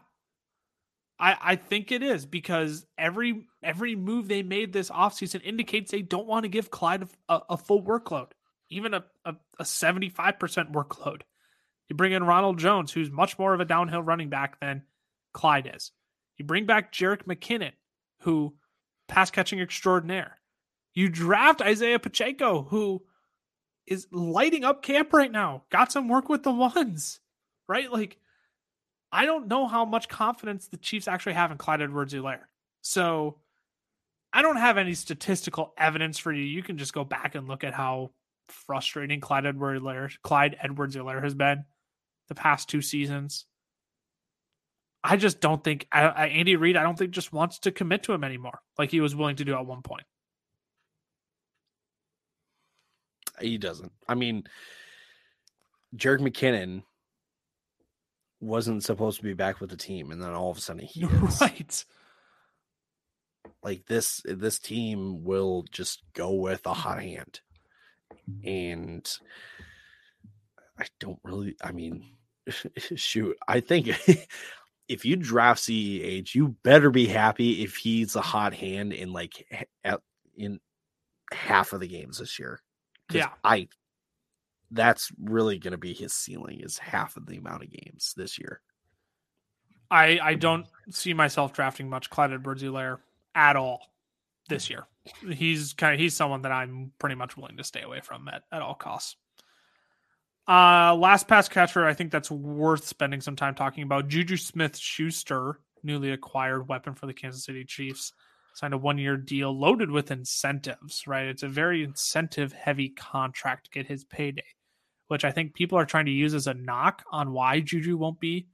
I 1.19 1.38
I 1.41 1.55
think 1.55 1.91
it 1.91 2.01
is 2.01 2.25
because 2.25 2.86
every 2.97 3.45
every 3.63 3.95
move 3.95 4.27
they 4.27 4.41
made 4.43 4.73
this 4.73 4.89
offseason 4.89 5.41
indicates 5.43 5.91
they 5.91 6.01
don't 6.01 6.27
want 6.27 6.43
to 6.43 6.49
give 6.49 6.71
Clyde 6.71 7.07
a, 7.29 7.41
a 7.51 7.57
full 7.57 7.84
workload, 7.84 8.32
even 8.72 8.93
a, 8.93 9.03
a, 9.26 9.36
a 9.59 9.63
75% 9.63 10.72
workload. 10.72 11.22
You 11.89 11.95
bring 11.95 12.13
in 12.13 12.24
Ronald 12.24 12.57
Jones, 12.57 12.91
who's 12.91 13.11
much 13.11 13.38
more 13.38 13.53
of 13.53 13.59
a 13.59 13.65
downhill 13.65 14.01
running 14.01 14.30
back 14.30 14.59
than 14.59 14.84
Clyde 15.34 15.72
is. 15.76 15.91
You 16.38 16.45
bring 16.45 16.65
back 16.65 16.91
Jerick 16.93 17.26
McKinnon, 17.26 17.74
who 18.22 18.55
pass 19.07 19.30
catching 19.30 19.59
extraordinaire. 19.59 20.38
You 20.93 21.09
draft 21.09 21.61
Isaiah 21.61 21.99
Pacheco, 21.99 22.63
who 22.63 23.03
is 23.86 24.07
lighting 24.11 24.63
up 24.63 24.82
camp 24.82 25.13
right 25.13 25.32
now. 25.32 25.63
Got 25.69 25.91
some 25.91 26.07
work 26.07 26.30
with 26.30 26.43
the 26.43 26.51
ones, 26.51 27.19
right? 27.67 27.91
Like, 27.91 28.17
I 29.11 29.26
don't 29.26 29.47
know 29.47 29.67
how 29.67 29.84
much 29.84 30.07
confidence 30.07 30.67
the 30.67 30.78
Chiefs 30.78 31.07
actually 31.09 31.34
have 31.34 31.51
in 31.51 31.57
Clyde 31.57 31.82
Edwards 31.82 32.13
Helaire. 32.13 32.45
So 32.82 33.38
I 34.32 34.41
don't 34.41 34.57
have 34.57 34.78
any 34.78 34.93
statistical 34.93 35.74
evidence 35.78 36.17
for 36.17 36.32
you. 36.32 36.43
You 36.43 36.63
can 36.63 36.78
just 36.78 36.93
go 36.93 37.03
back 37.03 37.36
and 37.36 37.47
look 37.47 37.65
at 37.65 37.74
how 37.74 38.11
frustrating 38.52 39.20
Clyde 39.20 39.45
Edwards 39.45 39.82
Helaire, 39.82 40.12
Clyde 40.24 40.58
Edwards 40.62 40.95
Helaire 40.95 41.24
has 41.24 41.34
been 41.34 41.66
the 42.28 42.36
past 42.36 42.70
two 42.70 42.82
seasons. 42.82 43.45
I 45.04 45.18
just 45.18 45.41
don't 45.41 45.64
think 45.64 45.88
I, 45.91 46.04
I, 46.04 46.28
Andy 46.28 46.56
Reid. 46.56 46.78
I 46.78 46.84
don't 46.84 46.97
think 46.97 47.12
just 47.12 47.34
wants 47.34 47.60
to 47.60 47.72
commit 47.72 48.04
to 48.04 48.14
him 48.14 48.24
anymore, 48.24 48.60
like 48.78 48.91
he 48.91 49.02
was 49.02 49.16
willing 49.16 49.38
to 49.38 49.45
do 49.45 49.56
at 49.56 49.66
one 49.66 49.82
point. 49.82 50.04
He 53.39 53.58
doesn't. 53.58 53.91
I 54.08 54.14
mean, 54.14 54.43
Jerick 55.95 56.20
McKinnon 56.20 56.84
wasn't 58.39 58.84
supposed 58.84 59.18
to 59.18 59.24
be 59.24 59.34
back 59.34 59.60
with 59.60 59.70
the 59.70 59.78
team, 59.78 60.12
and 60.12 60.22
then 60.22 60.32
all 60.32 60.52
of 60.52 60.58
a 60.58 60.62
sudden 60.62 60.86
he 60.86 61.04
is. 61.24 61.41
right? 61.41 61.86
Like 63.64 63.86
this, 63.88 64.22
this 64.26 64.60
team 64.60 65.24
will 65.24 65.66
just 65.72 66.04
go 66.14 66.34
with 66.34 66.66
a 66.66 66.74
hot 66.74 67.02
hand, 67.02 67.41
and 68.43 69.18
I 70.80 70.86
don't 70.99 71.20
really. 71.24 71.55
I 71.64 71.72
mean, 71.72 72.05
shoot, 72.95 73.38
I 73.47 73.59
think 73.59 73.89
if 74.88 75.05
you 75.05 75.16
draft 75.16 75.62
CEH, 75.62 76.36
you 76.36 76.55
better 76.64 76.89
be 76.89 77.05
happy 77.05 77.64
if 77.64 77.76
he's 77.76 78.16
a 78.16 78.22
hot 78.22 78.53
hand 78.53 78.93
in 78.93 79.14
like 79.14 79.47
at- 79.84 80.01
in 80.36 80.59
half 81.32 81.74
of 81.74 81.80
the 81.80 81.88
games 81.88 82.18
this 82.18 82.39
year. 82.39 82.62
Yeah. 83.12 83.30
I 83.43 83.68
that's 84.72 85.12
really 85.22 85.59
going 85.59 85.72
to 85.72 85.78
be 85.78 85.93
his 85.93 86.14
ceiling 86.14 86.62
is 86.62 86.78
half 86.78 87.18
of 87.18 87.26
the 87.26 87.38
amount 87.38 87.64
of 87.64 87.70
games 87.72 88.14
this 88.16 88.39
year. 88.39 88.62
I 89.89 90.20
I 90.22 90.34
don't 90.36 90.66
see 90.89 91.14
myself 91.14 91.53
drafting 91.53 91.89
much 91.89 92.09
Clyde 92.09 92.32
Edwards 92.32 92.64
Helaire 92.64 92.97
at 93.36 93.55
all 93.55 93.82
this 94.49 94.68
hmm. 94.68 94.74
year. 94.74 94.88
He's 95.32 95.74
kind 95.74 95.93
of 95.93 95.99
he's 95.99 96.16
someone 96.16 96.43
that 96.43 96.52
I'm 96.52 96.91
pretty 96.99 97.16
much 97.16 97.36
willing 97.36 97.58
to 97.58 97.64
stay 97.64 97.82
away 97.82 98.02
from 98.02 98.28
at, 98.28 98.43
at 98.52 98.62
all 98.62 98.76
costs. 98.76 99.16
Uh 100.47 100.95
last 100.95 101.28
pass 101.28 101.49
catcher, 101.49 101.86
I 101.86 101.93
think 101.93 102.12
that's 102.12 102.32
worth 102.32 102.86
spending 102.86 103.22
some 103.22 103.36
time 103.36 103.56
talking 103.56 103.84
about. 103.84 104.08
Juju 104.08 104.38
Smith 104.38 104.78
Schuster, 104.78 105.60
newly 105.84 106.12
acquired 106.12 106.68
weapon 106.68 106.93
for 106.93 107.08
the 107.08 107.14
Kansas 107.14 107.45
City 107.45 107.66
Chiefs, 107.66 108.14
signed 108.54 108.74
a 108.74 108.78
one 108.78 108.97
year 108.97 109.18
deal 109.18 109.58
loaded 109.58 109.89
with 109.89 110.12
incentives, 110.12 111.08
right? 111.08 111.28
It's 111.28 111.43
a 111.43 111.47
very 111.47 111.84
incentive 111.84 112.54
heavy 112.54 112.89
contract 112.89 113.66
to 113.66 113.72
get 113.72 113.88
his 113.88 114.04
payday, 114.04 114.43
which 115.08 115.26
I 115.26 115.32
think 115.32 115.54
people 115.54 115.78
are 115.78 115.86
trying 115.86 116.06
to 116.06 116.12
use 116.12 116.34
as 116.34 116.47
a 116.47 116.54
knock 116.54 117.04
on 117.12 117.32
why 117.32 117.60
Juju 117.60 117.97
won't 117.97 118.20
be 118.20 118.47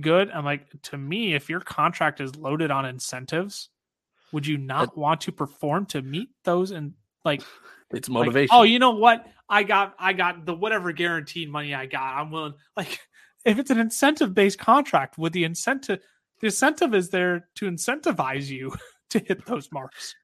good. 0.00 0.30
I'm 0.30 0.44
like, 0.44 0.66
to 0.84 0.98
me, 0.98 1.34
if 1.34 1.48
your 1.48 1.60
contract 1.60 2.20
is 2.20 2.36
loaded 2.36 2.70
on 2.70 2.84
incentives, 2.84 3.70
would 4.32 4.46
you 4.46 4.58
not 4.58 4.96
want 4.96 5.22
to 5.22 5.32
perform 5.32 5.86
to 5.86 6.02
meet 6.02 6.30
those 6.44 6.70
and 6.70 6.92
like 7.24 7.42
It's 7.92 8.08
like, 8.08 8.14
motivation. 8.26 8.50
oh, 8.56 8.62
you 8.62 8.78
know 8.78 8.90
what? 8.92 9.26
I 9.48 9.62
got 9.62 9.94
I 9.98 10.12
got 10.12 10.46
the 10.46 10.54
whatever 10.54 10.92
guaranteed 10.92 11.50
money 11.50 11.74
I 11.74 11.86
got. 11.86 12.18
I'm 12.18 12.30
willing 12.30 12.54
like 12.76 13.00
if 13.44 13.58
it's 13.58 13.70
an 13.70 13.78
incentive 13.78 14.34
based 14.34 14.58
contract 14.58 15.18
with 15.18 15.32
the 15.32 15.44
incentive 15.44 16.00
the 16.40 16.46
incentive 16.46 16.94
is 16.94 17.10
there 17.10 17.48
to 17.56 17.70
incentivize 17.70 18.48
you 18.48 18.74
to 19.10 19.18
hit 19.18 19.46
those 19.46 19.68
marks. 19.72 20.14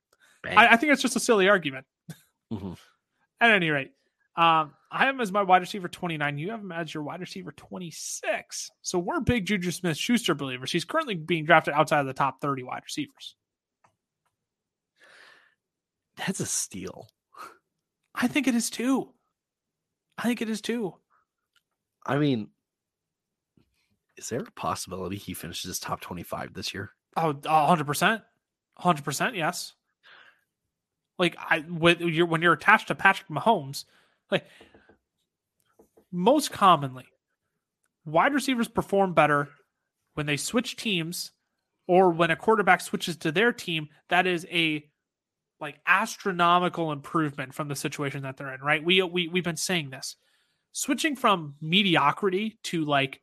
I, 0.44 0.68
I 0.68 0.76
think 0.76 0.92
it's 0.92 1.02
just 1.02 1.16
a 1.16 1.20
silly 1.20 1.48
argument. 1.48 1.86
Mhm. 2.52 2.76
At 3.40 3.52
any 3.52 3.70
rate, 3.70 3.92
um, 4.36 4.74
I 4.90 5.04
have 5.06 5.14
him 5.14 5.20
as 5.20 5.32
my 5.32 5.42
wide 5.42 5.62
receiver 5.62 5.88
29. 5.88 6.36
You 6.38 6.50
have 6.50 6.60
him 6.60 6.72
as 6.72 6.92
your 6.92 7.02
wide 7.02 7.20
receiver 7.20 7.52
26. 7.52 8.70
So 8.82 8.98
we're 8.98 9.20
big 9.20 9.46
Juju 9.46 9.70
Smith 9.70 9.96
Schuster 9.96 10.34
believers. 10.34 10.70
He's 10.72 10.84
currently 10.84 11.14
being 11.14 11.44
drafted 11.44 11.72
outside 11.74 12.00
of 12.00 12.06
the 12.06 12.12
top 12.12 12.40
30 12.40 12.64
wide 12.64 12.82
receivers. 12.84 13.36
That's 16.26 16.40
a 16.40 16.46
steal. 16.46 17.08
I 18.14 18.26
think 18.28 18.46
it 18.46 18.54
is 18.54 18.70
too. 18.70 19.10
I 20.18 20.24
think 20.24 20.42
it 20.42 20.50
is 20.50 20.60
too. 20.60 20.94
I 22.06 22.18
mean, 22.18 22.48
is 24.16 24.28
there 24.28 24.40
a 24.40 24.50
possibility 24.52 25.16
he 25.16 25.32
finishes 25.32 25.78
top 25.78 26.00
25 26.00 26.52
this 26.52 26.74
year? 26.74 26.90
Oh, 27.16 27.34
hundred 27.46 27.86
percent, 27.86 28.22
hundred 28.76 29.04
percent. 29.04 29.34
Yes. 29.34 29.72
Like 31.18 31.36
I, 31.38 31.64
with 31.68 32.00
you're 32.00 32.26
when 32.26 32.42
you're 32.42 32.52
attached 32.52 32.88
to 32.88 32.94
Patrick 32.94 33.28
Mahomes, 33.28 33.84
like 34.30 34.44
most 36.12 36.50
commonly, 36.50 37.06
wide 38.04 38.34
receivers 38.34 38.68
perform 38.68 39.14
better 39.14 39.48
when 40.14 40.26
they 40.26 40.36
switch 40.36 40.76
teams, 40.76 41.32
or 41.86 42.10
when 42.10 42.30
a 42.30 42.36
quarterback 42.36 42.80
switches 42.80 43.16
to 43.18 43.32
their 43.32 43.52
team. 43.52 43.88
That 44.08 44.26
is 44.26 44.46
a 44.50 44.89
like 45.60 45.80
astronomical 45.86 46.92
improvement 46.92 47.54
from 47.54 47.68
the 47.68 47.76
situation 47.76 48.22
that 48.22 48.36
they're 48.36 48.54
in. 48.54 48.60
Right? 48.60 48.82
We 48.82 49.02
we 49.02 49.28
we've 49.28 49.44
been 49.44 49.56
saying 49.56 49.90
this. 49.90 50.16
Switching 50.72 51.16
from 51.16 51.56
mediocrity 51.60 52.58
to 52.64 52.84
like 52.84 53.20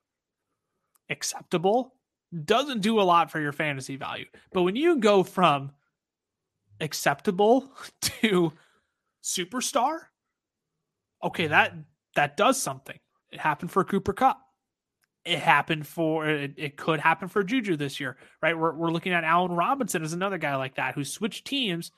acceptable 1.09 1.93
doesn't 2.43 2.81
do 2.81 2.99
a 2.99 3.03
lot 3.03 3.31
for 3.31 3.39
your 3.39 3.53
fantasy 3.53 3.95
value. 3.95 4.25
But 4.51 4.63
when 4.63 4.75
you 4.75 4.97
go 4.97 5.23
from 5.23 5.71
acceptable 6.79 7.71
to 8.01 8.53
superstar, 9.23 9.99
okay, 11.23 11.43
mm-hmm. 11.43 11.51
that 11.51 11.73
that 12.15 12.37
does 12.37 12.61
something. 12.61 12.99
It 13.31 13.39
happened 13.39 13.71
for 13.71 13.83
Cooper 13.83 14.13
Kupp. 14.13 14.39
It 15.25 15.39
happened 15.39 15.85
for 15.85 16.27
it, 16.27 16.53
it 16.57 16.77
could 16.77 16.99
happen 16.99 17.27
for 17.27 17.43
Juju 17.43 17.75
this 17.75 17.99
year, 17.99 18.17
right? 18.41 18.57
We're 18.57 18.73
we're 18.73 18.91
looking 18.91 19.13
at 19.13 19.23
Allen 19.23 19.51
Robinson 19.51 20.03
as 20.03 20.13
another 20.13 20.37
guy 20.37 20.55
like 20.55 20.75
that 20.75 20.95
who 20.95 21.03
switched 21.03 21.45
teams, 21.45 21.91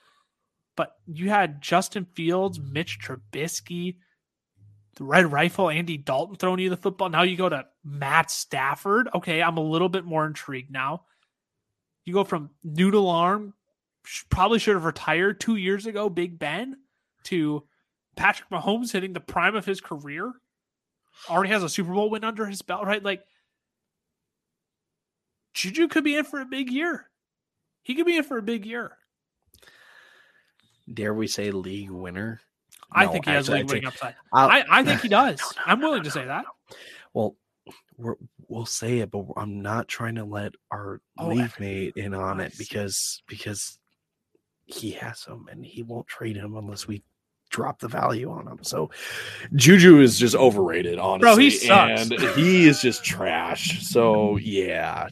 but 0.79 0.95
you 1.07 1.27
had 1.27 1.61
Justin 1.61 2.05
Fields, 2.15 2.57
Mitch 2.57 2.99
Trubisky, 3.01 3.97
the 4.95 5.03
Red 5.03 5.29
Rifle, 5.29 5.69
Andy 5.69 5.97
Dalton 5.97 6.37
throwing 6.37 6.61
you 6.61 6.69
the 6.69 6.77
football. 6.77 7.09
Now 7.09 7.23
you 7.23 7.35
go 7.35 7.49
to 7.49 7.65
Matt 7.83 8.31
Stafford. 8.31 9.09
Okay, 9.13 9.43
I'm 9.43 9.57
a 9.57 9.61
little 9.61 9.89
bit 9.89 10.05
more 10.05 10.25
intrigued 10.25 10.71
now. 10.71 11.01
You 12.05 12.13
go 12.13 12.23
from 12.23 12.51
noodle 12.63 13.09
arm, 13.09 13.55
probably 14.29 14.57
should 14.57 14.75
have 14.75 14.85
retired 14.85 15.41
two 15.41 15.57
years 15.57 15.85
ago, 15.85 16.07
Big 16.09 16.39
Ben, 16.39 16.77
to 17.23 17.67
Patrick 18.15 18.49
Mahomes 18.49 18.93
hitting 18.93 19.11
the 19.11 19.19
prime 19.19 19.57
of 19.57 19.65
his 19.65 19.81
career. 19.81 20.31
Already 21.29 21.49
has 21.49 21.61
a 21.61 21.67
Super 21.67 21.91
Bowl 21.91 22.09
win 22.09 22.23
under 22.23 22.45
his 22.45 22.61
belt, 22.61 22.85
right? 22.85 23.03
Like 23.03 23.25
Juju 25.53 25.89
could 25.89 26.05
be 26.05 26.15
in 26.15 26.23
for 26.23 26.39
a 26.39 26.45
big 26.45 26.71
year. 26.71 27.09
He 27.83 27.95
could 27.95 28.05
be 28.05 28.15
in 28.15 28.23
for 28.23 28.37
a 28.37 28.41
big 28.41 28.65
year. 28.65 28.93
Dare 30.93 31.13
we 31.13 31.27
say 31.27 31.51
league 31.51 31.91
winner? 31.91 32.41
I 32.91 33.07
think 33.07 33.25
he 33.25 33.31
has 33.31 33.49
league 33.49 33.67
winning 33.67 33.85
upside. 33.85 34.15
I, 34.33 34.63
I 34.69 34.83
think 34.83 35.01
he 35.03 35.07
does. 35.07 35.39
No, 35.39 35.47
no, 35.47 35.71
I'm 35.71 35.79
willing 35.79 36.03
to 36.03 36.11
say 36.11 36.25
that. 36.25 36.45
Well, 37.13 37.35
we 37.97 38.13
will 38.47 38.65
say 38.65 38.99
it, 38.99 39.11
but 39.11 39.25
I'm 39.37 39.61
not 39.61 39.87
trying 39.87 40.15
to 40.15 40.25
let 40.25 40.53
our 40.71 41.01
oh, 41.17 41.27
league 41.27 41.59
mate 41.59 41.93
in 41.95 42.13
on 42.13 42.39
it 42.39 42.57
because 42.57 43.21
because 43.27 43.77
he 44.65 44.91
has 44.91 45.23
him 45.23 45.47
and 45.51 45.65
he 45.65 45.83
won't 45.83 46.07
trade 46.07 46.35
him 46.35 46.55
unless 46.55 46.87
we 46.87 47.03
drop 47.49 47.79
the 47.79 47.87
value 47.87 48.29
on 48.31 48.47
him. 48.47 48.59
So 48.61 48.89
Juju 49.55 50.01
is 50.01 50.17
just 50.17 50.35
overrated, 50.35 50.99
honestly. 50.99 51.25
Bro, 51.25 51.35
he 51.37 51.49
sucks. 51.49 52.01
And 52.11 52.19
he 52.35 52.67
is 52.67 52.81
just 52.81 53.03
trash. 53.03 53.85
So 53.87 54.37
yeah. 54.37 55.07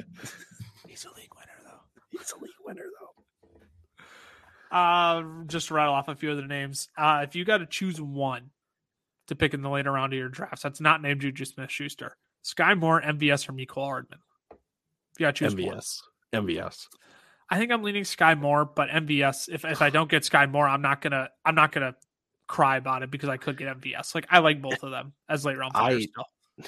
He's 0.88 1.06
a 1.06 1.10
league 1.10 1.34
winner 1.36 1.60
though. 1.66 1.82
He's 2.12 2.32
a 2.32 2.42
league 2.42 2.52
winner 2.66 2.86
though. 3.00 3.08
Uh 4.72 5.24
just 5.48 5.72
rattle 5.72 5.94
off 5.94 6.08
a 6.08 6.16
few 6.16 6.32
of 6.32 6.38
the 6.38 6.44
names. 6.44 6.90
Uh 6.98 7.22
if 7.24 7.36
you 7.36 7.46
got 7.46 7.60
to 7.60 7.66
choose 7.66 8.02
one 8.02 8.52
to 9.28 9.36
pick 9.36 9.54
in 9.54 9.62
the 9.62 9.70
later 9.70 9.92
round 9.92 10.14
of 10.14 10.20
your 10.20 10.30
drafts, 10.30 10.64
that's 10.64 10.82
not 10.82 11.02
named 11.02 11.22
Juju 11.22 11.46
Smith 11.46 11.72
Schuster. 11.72 12.18
Skyy 12.46 12.78
Moore, 12.80 13.02
MVS, 13.02 13.50
or 13.50 13.54
Mecole 13.54 13.86
Hardman. 13.86 14.20
If 14.52 15.20
you 15.20 15.26
got 15.26 15.36
to 15.36 15.50
choose 15.50 15.56
MVS. 15.56 16.02
One. 16.32 16.46
MVS. 16.46 16.88
I 17.50 17.58
think 17.58 17.72
I'm 17.72 17.84
leaning 17.84 18.04
Skyy 18.04 18.40
Moore, 18.40 18.66
but 18.66 18.90
MVS. 18.90 19.50
If 19.50 19.66
if 19.66 19.82
I 19.82 19.90
don't 19.90 20.10
get 20.10 20.24
Skyy 20.24 20.50
Moore, 20.50 20.68
I'm 20.68 20.82
not 20.82 21.02
gonna 21.02 21.30
I'm 21.46 21.56
not 21.56 21.72
gonna 21.72 21.96
cry 22.48 22.78
about 22.78 23.04
it 23.04 23.12
because 23.12 23.30
I 23.30 23.38
could 23.38 23.58
get 23.58 23.80
MVS. 23.80 24.16
Like 24.16 24.28
I 24.30 24.40
like 24.40 24.62
both 24.62 24.84
of 24.84 24.92
them 24.92 25.14
as 25.30 25.46
late 25.46 25.58
round 25.58 25.74
players. 25.74 26.08
I. 26.18 26.64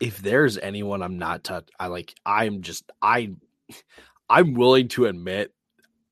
If 0.00 0.18
there's 0.18 0.58
anyone 0.58 1.02
I'm 1.02 1.18
not 1.18 1.44
touch, 1.44 1.68
I 1.78 1.86
like. 1.86 2.14
I'm 2.26 2.62
just 2.62 2.90
I. 3.00 3.34
I'm 4.28 4.54
willing 4.54 4.88
to 4.88 5.06
admit 5.06 5.52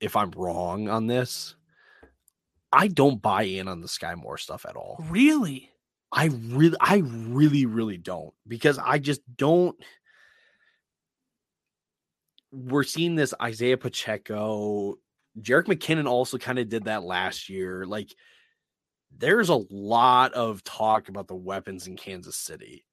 if 0.00 0.16
I'm 0.16 0.30
wrong 0.32 0.88
on 0.88 1.06
this. 1.06 1.54
I 2.72 2.88
don't 2.88 3.20
buy 3.20 3.42
in 3.42 3.68
on 3.68 3.80
the 3.80 3.88
Skyy 3.88 4.16
Moore 4.16 4.38
stuff 4.38 4.64
at 4.68 4.76
all. 4.76 5.04
Really? 5.08 5.70
I 6.12 6.26
really, 6.26 6.76
I 6.80 6.98
really, 6.98 7.66
really 7.66 7.96
don't 7.96 8.32
because 8.46 8.78
I 8.78 8.98
just 8.98 9.20
don't 9.36 9.76
we're 12.52 12.82
seeing 12.82 13.14
this 13.14 13.34
Isaiah 13.40 13.76
Pacheco. 13.76 14.96
Jerick 15.40 15.66
McKinnon 15.66 16.08
also 16.08 16.38
kind 16.38 16.58
of 16.58 16.68
did 16.68 16.84
that 16.84 17.02
last 17.02 17.48
year. 17.48 17.84
Like, 17.86 18.14
there's 19.16 19.48
a 19.48 19.64
lot 19.70 20.32
of 20.34 20.64
talk 20.64 21.08
about 21.08 21.28
the 21.28 21.36
weapons 21.36 21.86
in 21.86 21.96
Kansas 21.96 22.36
City. 22.36 22.84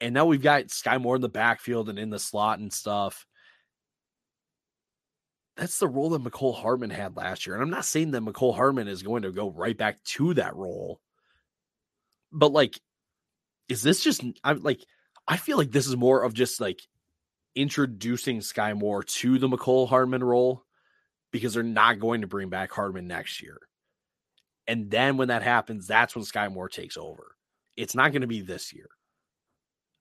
And 0.00 0.14
now 0.14 0.26
we've 0.26 0.42
got 0.42 0.64
Skyy 0.64 1.00
Moore 1.00 1.16
in 1.16 1.22
the 1.22 1.28
backfield 1.28 1.88
and 1.88 1.98
in 1.98 2.10
the 2.10 2.18
slot 2.18 2.58
and 2.58 2.72
stuff. 2.72 3.26
That's 5.62 5.78
the 5.78 5.86
role 5.86 6.10
that 6.10 6.24
Mecole 6.24 6.60
Hardman 6.60 6.90
had 6.90 7.16
last 7.16 7.46
year. 7.46 7.54
And 7.54 7.62
I'm 7.62 7.70
not 7.70 7.84
saying 7.84 8.10
that 8.10 8.24
Mecole 8.24 8.56
Hardman 8.56 8.88
is 8.88 9.04
going 9.04 9.22
to 9.22 9.30
go 9.30 9.48
right 9.48 9.78
back 9.78 10.02
to 10.02 10.34
that 10.34 10.56
role. 10.56 11.00
But 12.32 12.50
like, 12.50 12.80
is 13.68 13.80
this 13.80 14.02
just 14.02 14.24
I'm 14.42 14.60
like 14.64 14.80
I 15.28 15.36
feel 15.36 15.56
like 15.56 15.70
this 15.70 15.86
is 15.86 15.96
more 15.96 16.24
of 16.24 16.34
just 16.34 16.60
like 16.60 16.80
introducing 17.54 18.40
Skyy 18.40 18.76
Moore 18.76 19.04
to 19.04 19.38
the 19.38 19.48
Mecole 19.48 19.88
Hardman 19.88 20.24
role 20.24 20.64
because 21.30 21.54
they're 21.54 21.62
not 21.62 22.00
going 22.00 22.22
to 22.22 22.26
bring 22.26 22.48
back 22.48 22.72
Hardman 22.72 23.06
next 23.06 23.40
year. 23.40 23.60
And 24.66 24.90
then 24.90 25.16
when 25.16 25.28
that 25.28 25.44
happens, 25.44 25.86
that's 25.86 26.16
when 26.16 26.24
Skyy 26.24 26.52
Moore 26.52 26.70
takes 26.70 26.96
over. 26.96 27.36
It's 27.76 27.94
not 27.94 28.10
going 28.10 28.22
to 28.22 28.26
be 28.26 28.40
this 28.40 28.72
year. 28.72 28.88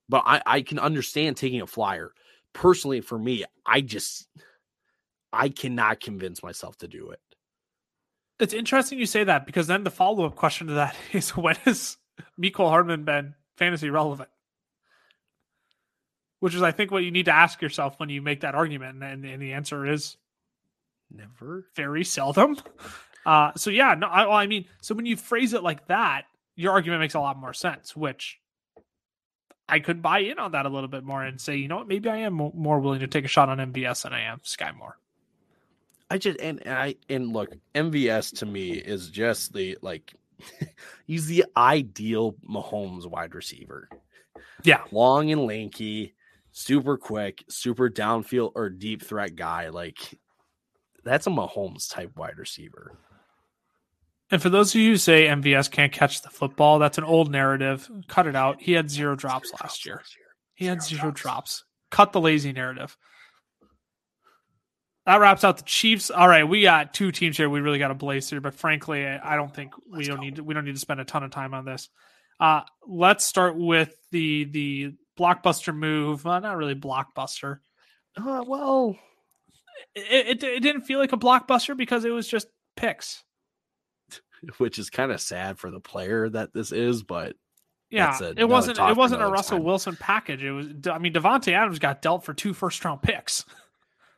But 0.09 0.23
I, 0.25 0.41
I 0.43 0.61
can 0.63 0.79
understand 0.79 1.37
taking 1.37 1.61
a 1.61 1.67
flyer. 1.67 2.13
Personally, 2.51 3.01
for 3.01 3.19
me, 3.19 3.45
I 3.63 3.81
just 3.81 4.27
I 5.33 5.49
cannot 5.49 5.99
convince 5.99 6.43
myself 6.43 6.77
to 6.79 6.87
do 6.87 7.11
it. 7.11 7.19
It's 8.39 8.53
interesting 8.53 8.99
you 8.99 9.05
say 9.05 9.23
that 9.23 9.45
because 9.45 9.67
then 9.67 9.83
the 9.83 9.91
follow 9.91 10.25
up 10.25 10.35
question 10.35 10.67
to 10.67 10.73
that 10.73 10.95
is 11.13 11.35
when 11.35 11.55
has 11.65 11.97
Mecole 12.39 12.69
Hardman 12.69 13.03
been 13.03 13.35
fantasy 13.57 13.89
relevant? 13.89 14.29
which 16.41 16.55
is 16.55 16.63
I 16.63 16.71
think 16.71 16.91
what 16.91 17.03
you 17.03 17.11
need 17.11 17.25
to 17.25 17.35
ask 17.35 17.61
yourself 17.61 17.99
when 17.99 18.09
you 18.09 18.21
make 18.21 18.41
that 18.41 18.55
argument, 18.55 19.01
and, 19.01 19.23
and 19.23 19.41
the 19.41 19.53
answer 19.53 19.85
is 19.85 20.17
never, 21.09 21.67
very 21.75 22.03
seldom. 22.03 22.57
Uh, 23.23 23.51
so 23.55 23.69
yeah, 23.69 23.93
no, 23.93 24.07
I, 24.07 24.25
well, 24.25 24.35
I 24.35 24.47
mean, 24.47 24.65
so 24.81 24.95
when 24.95 25.05
you 25.05 25.15
phrase 25.15 25.53
it 25.53 25.61
like 25.61 25.87
that, 25.87 26.23
your 26.55 26.71
argument 26.71 27.01
makes 27.01 27.13
a 27.13 27.19
lot 27.19 27.37
more 27.37 27.53
sense, 27.53 27.95
which 27.95 28.39
I 29.69 29.79
could 29.79 30.01
buy 30.01 30.19
in 30.19 30.39
on 30.39 30.53
that 30.53 30.65
a 30.65 30.69
little 30.69 30.89
bit 30.89 31.03
more 31.03 31.23
and 31.23 31.39
say, 31.39 31.57
you 31.57 31.67
know 31.67 31.77
what, 31.77 31.87
maybe 31.87 32.09
I 32.09 32.17
am 32.17 32.33
more 32.33 32.79
willing 32.79 33.01
to 33.01 33.07
take 33.07 33.23
a 33.23 33.27
shot 33.27 33.47
on 33.47 33.59
MVS 33.59 34.01
than 34.01 34.13
I 34.13 34.21
am 34.21 34.39
Skyy 34.39 34.75
Moore. 34.75 34.97
I 36.11 36.17
just 36.17 36.41
and, 36.41 36.61
and 36.65 36.75
I 36.75 36.95
and 37.07 37.31
look, 37.31 37.55
MVS 37.73 38.39
to 38.39 38.45
me 38.45 38.71
is 38.71 39.07
just 39.07 39.53
the 39.53 39.77
like 39.81 40.13
he's 41.07 41.27
the 41.27 41.45
ideal 41.55 42.35
Mahomes 42.47 43.07
wide 43.07 43.33
receiver. 43.33 43.87
Yeah, 44.63 44.81
long 44.91 45.31
and 45.31 45.45
lanky, 45.45 46.13
super 46.51 46.97
quick, 46.97 47.45
super 47.47 47.89
downfield 47.89 48.51
or 48.55 48.69
deep 48.69 49.01
threat 49.03 49.37
guy. 49.37 49.69
Like 49.69 50.19
that's 51.05 51.27
a 51.27 51.29
Mahomes 51.29 51.89
type 51.89 52.11
wide 52.17 52.37
receiver. 52.37 52.91
And 54.29 54.41
for 54.41 54.49
those 54.49 54.75
of 54.75 54.81
you 54.81 54.91
who 54.91 54.97
say 54.97 55.27
MVS 55.27 55.71
can't 55.71 55.93
catch 55.93 56.23
the 56.23 56.29
football, 56.29 56.77
that's 56.77 56.97
an 56.97 57.05
old 57.05 57.31
narrative. 57.31 57.89
Cut 58.09 58.27
it 58.27 58.35
out. 58.35 58.61
He 58.61 58.73
had 58.73 58.91
zero 58.91 59.15
drops, 59.15 59.53
last, 59.61 59.85
year. 59.85 60.01
He 60.55 60.65
had 60.65 60.83
zero 60.83 61.11
drops. 61.11 61.63
Cut 61.89 62.11
the 62.11 62.21
lazy 62.21 62.51
narrative. 62.51 62.97
That 65.11 65.19
wraps 65.19 65.43
out 65.43 65.57
the 65.57 65.63
Chiefs. 65.63 66.09
All 66.09 66.25
right, 66.25 66.47
we 66.47 66.61
got 66.61 66.93
two 66.93 67.11
teams 67.11 67.35
here. 67.35 67.49
We 67.49 67.59
really 67.59 67.79
got 67.79 67.91
a 67.91 67.93
blaze 67.93 68.29
here, 68.29 68.39
but 68.39 68.53
frankly, 68.53 69.05
I 69.05 69.35
don't 69.35 69.53
think 69.53 69.73
we 69.91 70.05
don't 70.05 70.21
need 70.21 70.37
to, 70.37 70.43
we 70.45 70.53
don't 70.53 70.63
need 70.63 70.75
to 70.75 70.79
spend 70.79 71.01
a 71.01 71.03
ton 71.03 71.21
of 71.21 71.31
time 71.31 71.53
on 71.53 71.65
this. 71.65 71.89
Uh, 72.39 72.61
let's 72.87 73.25
start 73.25 73.57
with 73.57 73.93
the 74.11 74.45
the 74.45 74.93
blockbuster 75.19 75.75
move. 75.75 76.23
Well, 76.23 76.39
not 76.39 76.55
really 76.55 76.75
blockbuster. 76.75 77.59
Uh, 78.15 78.45
well, 78.47 78.95
it, 79.95 80.41
it, 80.41 80.43
it 80.45 80.59
didn't 80.61 80.83
feel 80.83 80.99
like 80.99 81.11
a 81.11 81.17
blockbuster 81.17 81.75
because 81.75 82.05
it 82.05 82.11
was 82.11 82.25
just 82.25 82.47
picks, 82.77 83.21
which 84.59 84.79
is 84.79 84.89
kind 84.89 85.11
of 85.11 85.19
sad 85.19 85.59
for 85.59 85.71
the 85.71 85.81
player 85.81 86.29
that 86.29 86.53
this 86.53 86.71
is. 86.71 87.03
But 87.03 87.35
yeah, 87.89 88.17
it 88.37 88.47
wasn't 88.47 88.79
it 88.79 88.95
wasn't 88.95 89.23
a 89.23 89.27
Russell 89.27 89.57
time. 89.57 89.65
Wilson 89.65 89.97
package. 89.97 90.41
It 90.41 90.53
was 90.53 90.67
I 90.89 90.99
mean 90.99 91.11
Davante 91.11 91.51
Adams 91.51 91.79
got 91.79 92.01
dealt 92.01 92.23
for 92.23 92.33
two 92.33 92.53
first 92.53 92.85
round 92.85 93.01
picks, 93.01 93.43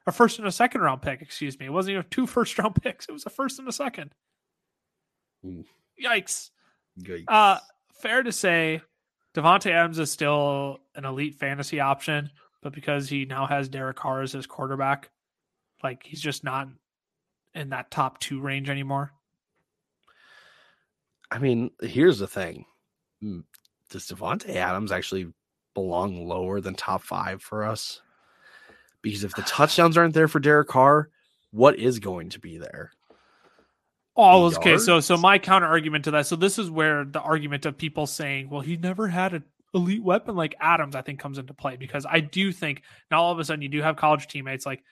a 0.05 0.11
first 0.11 0.39
and 0.39 0.47
a 0.47 0.51
second 0.51 0.81
round 0.81 1.01
pick. 1.01 1.21
Excuse 1.21 1.59
me, 1.59 1.65
it 1.65 1.73
wasn't 1.73 1.93
even 1.93 2.05
two 2.09 2.27
first 2.27 2.57
round 2.57 2.75
picks. 2.81 3.07
It 3.07 3.11
was 3.11 3.25
a 3.25 3.29
first 3.29 3.59
and 3.59 3.67
a 3.67 3.71
second. 3.71 4.13
Mm. 5.45 5.65
Yikes! 6.03 6.49
Yikes. 6.99 7.25
Uh, 7.27 7.59
fair 7.93 8.23
to 8.23 8.31
say 8.31 8.81
Davante 9.35 9.71
Adams 9.71 9.99
is 9.99 10.11
still 10.11 10.79
an 10.95 11.05
elite 11.05 11.35
fantasy 11.35 11.79
option, 11.79 12.29
but 12.61 12.73
because 12.73 13.09
he 13.09 13.25
now 13.25 13.45
has 13.45 13.69
Derek 13.69 13.97
Carr 13.97 14.21
as 14.21 14.31
his 14.31 14.45
quarterback, 14.45 15.09
like 15.83 16.03
he's 16.03 16.21
just 16.21 16.43
not 16.43 16.67
in 17.55 17.69
that 17.69 17.91
top 17.91 18.19
two 18.19 18.39
range 18.39 18.69
anymore. 18.69 19.11
I 21.31 21.39
mean, 21.39 21.71
here's 21.81 22.19
the 22.19 22.27
thing: 22.27 22.65
hmm, 23.21 23.39
does 23.89 24.07
Davante 24.07 24.55
Adams 24.55 24.91
actually 24.91 25.33
belong 25.73 26.27
lower 26.27 26.61
than 26.61 26.75
top 26.75 27.01
five 27.01 27.41
for 27.41 27.63
us? 27.63 28.01
Because 29.03 29.23
if 29.23 29.35
the 29.35 29.43
touchdowns 29.43 29.97
aren't 29.97 30.15
there 30.15 30.27
for 30.27 30.39
Derek 30.39 30.69
Carr, 30.69 31.09
what 31.51 31.77
is 31.77 31.99
going 31.99 32.29
to 32.29 32.39
be 32.39 32.57
there? 32.57 32.91
All 34.15 34.47
is 34.47 34.57
okay. 34.57 34.77
So, 34.77 34.99
so 34.99 35.17
my 35.17 35.37
counter 35.37 35.67
argument 35.67 36.05
to 36.05 36.11
that. 36.11 36.25
So 36.27 36.35
this 36.35 36.57
is 36.57 36.69
where 36.71 37.03
the 37.03 37.19
argument 37.21 37.65
of 37.65 37.77
people 37.77 38.07
saying, 38.07 38.49
"Well, 38.49 38.61
he 38.61 38.77
never 38.77 39.07
had 39.07 39.33
an 39.33 39.43
elite 39.73 40.03
weapon 40.03 40.35
like 40.35 40.55
Adams," 40.59 40.95
I 40.95 41.01
think 41.01 41.19
comes 41.19 41.37
into 41.37 41.53
play 41.53 41.75
because 41.77 42.05
I 42.07 42.19
do 42.19 42.51
think 42.51 42.83
now 43.11 43.21
all 43.21 43.31
of 43.31 43.39
a 43.39 43.43
sudden 43.43 43.61
you 43.61 43.69
do 43.69 43.81
have 43.81 43.95
college 43.95 44.27
teammates. 44.27 44.65
Like, 44.65 44.83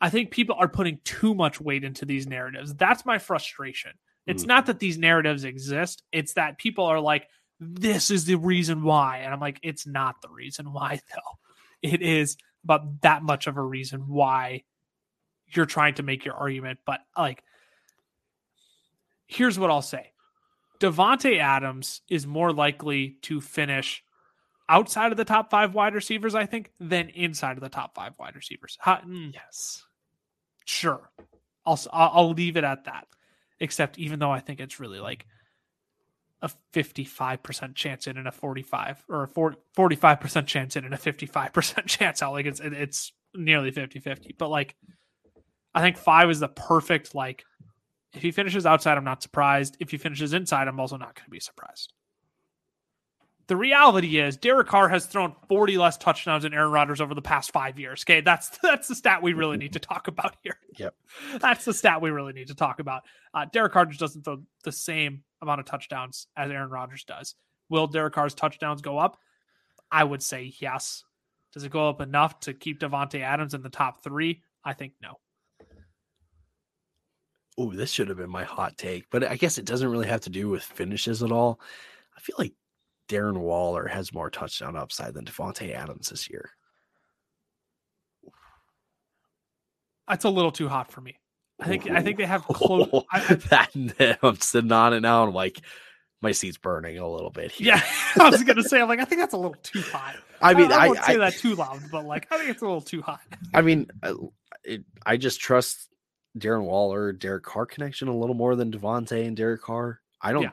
I 0.00 0.08
think 0.08 0.30
people 0.30 0.56
are 0.58 0.68
putting 0.68 1.00
too 1.04 1.34
much 1.34 1.60
weight 1.60 1.82
into 1.84 2.04
these 2.04 2.26
narratives. 2.28 2.74
That's 2.74 3.04
my 3.04 3.18
frustration. 3.18 3.92
It's 4.26 4.44
Mm. 4.44 4.48
not 4.48 4.66
that 4.66 4.78
these 4.78 4.98
narratives 4.98 5.44
exist, 5.44 6.02
it's 6.12 6.34
that 6.34 6.56
people 6.58 6.84
are 6.86 7.00
like, 7.00 7.28
this 7.60 8.10
is 8.10 8.24
the 8.24 8.36
reason 8.36 8.82
why. 8.82 9.18
And 9.18 9.34
I'm 9.34 9.40
like, 9.40 9.58
it's 9.62 9.86
not 9.86 10.22
the 10.22 10.28
reason 10.30 10.72
why, 10.72 11.00
though. 11.14 11.38
It 11.82 12.02
is 12.02 12.36
about 12.64 13.02
that 13.02 13.22
much 13.22 13.46
of 13.46 13.56
a 13.56 13.62
reason 13.62 14.08
why 14.08 14.62
you're 15.52 15.66
trying 15.66 15.94
to 15.94 16.02
make 16.02 16.24
your 16.24 16.34
argument. 16.34 16.80
But 16.84 17.00
like, 17.16 17.42
here's 19.26 19.58
what 19.58 19.70
I'll 19.70 19.82
say 19.82 20.12
Davante 20.80 21.38
Adams 21.38 22.00
is 22.08 22.26
more 22.26 22.52
likely 22.52 23.16
to 23.22 23.40
finish 23.40 24.02
outside 24.68 25.12
of 25.12 25.18
the 25.18 25.24
top 25.24 25.50
five 25.50 25.74
wide 25.74 25.94
receivers, 25.94 26.34
I 26.34 26.46
think, 26.46 26.72
than 26.80 27.10
inside 27.10 27.56
of 27.56 27.62
the 27.62 27.68
top 27.68 27.94
five 27.94 28.18
wide 28.18 28.34
receivers. 28.34 28.78
How, 28.80 28.96
mm, 28.96 29.32
Yes. 29.34 29.84
sure, 30.64 31.10
I'll, 31.66 31.78
I'll 31.92 32.32
leave 32.32 32.56
it 32.56 32.64
at 32.64 32.84
that. 32.84 33.06
Except, 33.60 33.98
even 33.98 34.18
though 34.18 34.32
I 34.32 34.40
think 34.40 34.60
it's 34.60 34.80
really 34.80 34.98
like 34.98 35.26
a 36.44 36.50
55% 36.72 37.74
chance 37.74 38.06
in 38.06 38.16
and 38.16 38.28
a 38.28 38.32
45 38.32 39.04
or 39.08 39.24
a 39.24 39.28
40, 39.28 39.56
45% 39.76 40.46
chance 40.46 40.76
in 40.76 40.84
and 40.84 40.94
a 40.94 40.98
55% 40.98 41.86
chance 41.86 42.22
out. 42.22 42.32
Like 42.32 42.46
it's 42.46 42.60
it's 42.62 43.12
nearly 43.34 43.72
50-50 43.72 44.36
but 44.38 44.48
like 44.48 44.76
i 45.74 45.80
think 45.80 45.96
five 45.96 46.30
is 46.30 46.38
the 46.38 46.48
perfect 46.48 47.14
like 47.14 47.44
if 48.12 48.22
he 48.22 48.30
finishes 48.30 48.64
outside 48.64 48.96
i'm 48.96 49.02
not 49.04 49.22
surprised. 49.22 49.76
If 49.80 49.90
he 49.90 49.96
finishes 49.96 50.32
inside 50.32 50.68
i'm 50.68 50.78
also 50.78 50.96
not 50.96 51.16
going 51.16 51.24
to 51.24 51.30
be 51.30 51.40
surprised 51.40 51.92
the 53.46 53.56
reality 53.56 54.18
is 54.18 54.36
Derek 54.36 54.68
Carr 54.68 54.88
has 54.88 55.06
thrown 55.06 55.34
40 55.48 55.76
less 55.78 55.96
touchdowns 55.96 56.44
than 56.44 56.54
Aaron 56.54 56.70
Rodgers 56.70 57.00
over 57.00 57.14
the 57.14 57.22
past 57.22 57.52
five 57.52 57.78
years. 57.78 58.04
Okay, 58.04 58.20
that's 58.20 58.48
that's 58.62 58.88
the 58.88 58.94
stat 58.94 59.22
we 59.22 59.32
really 59.32 59.56
need 59.56 59.74
to 59.74 59.78
talk 59.78 60.08
about 60.08 60.36
here. 60.42 60.56
Yep. 60.76 60.94
That's 61.40 61.64
the 61.64 61.72
stat 61.72 62.02
we 62.02 62.10
really 62.10 62.32
need 62.32 62.48
to 62.48 62.54
talk 62.54 62.80
about. 62.80 63.04
Uh, 63.32 63.46
Derek 63.52 63.72
Carr 63.72 63.86
just 63.86 64.00
doesn't 64.00 64.24
throw 64.24 64.42
the 64.64 64.72
same 64.72 65.22
amount 65.40 65.60
of 65.60 65.66
touchdowns 65.66 66.26
as 66.36 66.50
Aaron 66.50 66.68
Rodgers 66.68 67.04
does. 67.04 67.36
Will 67.68 67.86
Derek 67.86 68.14
Carr's 68.14 68.34
touchdowns 68.34 68.82
go 68.82 68.98
up? 68.98 69.18
I 69.90 70.02
would 70.02 70.22
say 70.22 70.52
yes. 70.58 71.04
Does 71.52 71.62
it 71.62 71.70
go 71.70 71.88
up 71.88 72.00
enough 72.00 72.40
to 72.40 72.54
keep 72.54 72.80
Davante 72.80 73.20
Adams 73.20 73.54
in 73.54 73.62
the 73.62 73.68
top 73.68 74.02
three? 74.02 74.42
I 74.64 74.72
think 74.72 74.94
no. 75.00 75.20
Oh, 77.56 77.72
this 77.72 77.92
should 77.92 78.08
have 78.08 78.18
been 78.18 78.30
my 78.30 78.42
hot 78.42 78.76
take, 78.76 79.06
but 79.10 79.22
I 79.22 79.36
guess 79.36 79.58
it 79.58 79.64
doesn't 79.64 79.88
really 79.88 80.08
have 80.08 80.22
to 80.22 80.30
do 80.30 80.48
with 80.48 80.64
finishes 80.64 81.22
at 81.22 81.30
all. 81.30 81.60
I 82.16 82.20
feel 82.20 82.34
like 82.36 82.54
Darren 83.08 83.38
Waller 83.38 83.86
has 83.86 84.12
more 84.12 84.30
touchdown 84.30 84.76
upside 84.76 85.14
than 85.14 85.24
Davante 85.24 85.74
Adams 85.74 86.10
this 86.10 86.30
year. 86.30 86.50
That's 90.08 90.24
a 90.24 90.30
little 90.30 90.52
too 90.52 90.68
hot 90.68 90.92
for 90.92 91.00
me. 91.00 91.16
I 91.60 91.66
think 91.66 91.88
I 91.90 92.02
think 92.02 92.18
they 92.18 92.26
have 92.26 92.44
close. 92.44 92.88
I, 93.12 93.20
I, 93.20 93.34
that 93.98 94.18
I'm 94.22 94.36
sitting 94.36 94.72
on 94.72 94.92
it 94.92 95.00
now. 95.00 95.22
And 95.22 95.28
I'm 95.30 95.34
like, 95.34 95.60
my 96.20 96.32
seat's 96.32 96.58
burning 96.58 96.98
a 96.98 97.08
little 97.08 97.30
bit 97.30 97.52
here. 97.52 97.68
yeah, 97.68 97.82
I 98.20 98.28
was 98.28 98.42
gonna 98.42 98.62
say 98.62 98.80
I'm 98.80 98.88
like 98.88 99.00
I 99.00 99.04
think 99.04 99.20
that's 99.20 99.34
a 99.34 99.38
little 99.38 99.56
too 99.62 99.82
hot. 99.82 100.16
I 100.42 100.54
mean, 100.54 100.72
I, 100.72 100.76
I, 100.76 100.86
won't 100.88 101.04
say 101.04 101.16
that 101.16 101.34
too 101.34 101.54
loud, 101.54 101.80
but 101.90 102.04
like 102.04 102.26
I 102.30 102.38
think 102.38 102.50
it's 102.50 102.62
a 102.62 102.66
little 102.66 102.80
too 102.80 103.02
hot. 103.02 103.20
I 103.54 103.62
mean, 103.62 103.86
I, 104.02 104.14
it, 104.64 104.84
I 105.06 105.16
just 105.16 105.40
trust 105.40 105.88
Darren 106.38 106.64
Waller, 106.64 107.12
Derek 107.12 107.44
Carr 107.44 107.66
connection 107.66 108.08
a 108.08 108.16
little 108.16 108.34
more 108.34 108.56
than 108.56 108.72
Davante 108.72 109.26
and 109.26 109.36
Derek 109.36 109.62
Carr. 109.62 110.00
I 110.20 110.32
don't, 110.32 110.42
Yeah. 110.42 110.50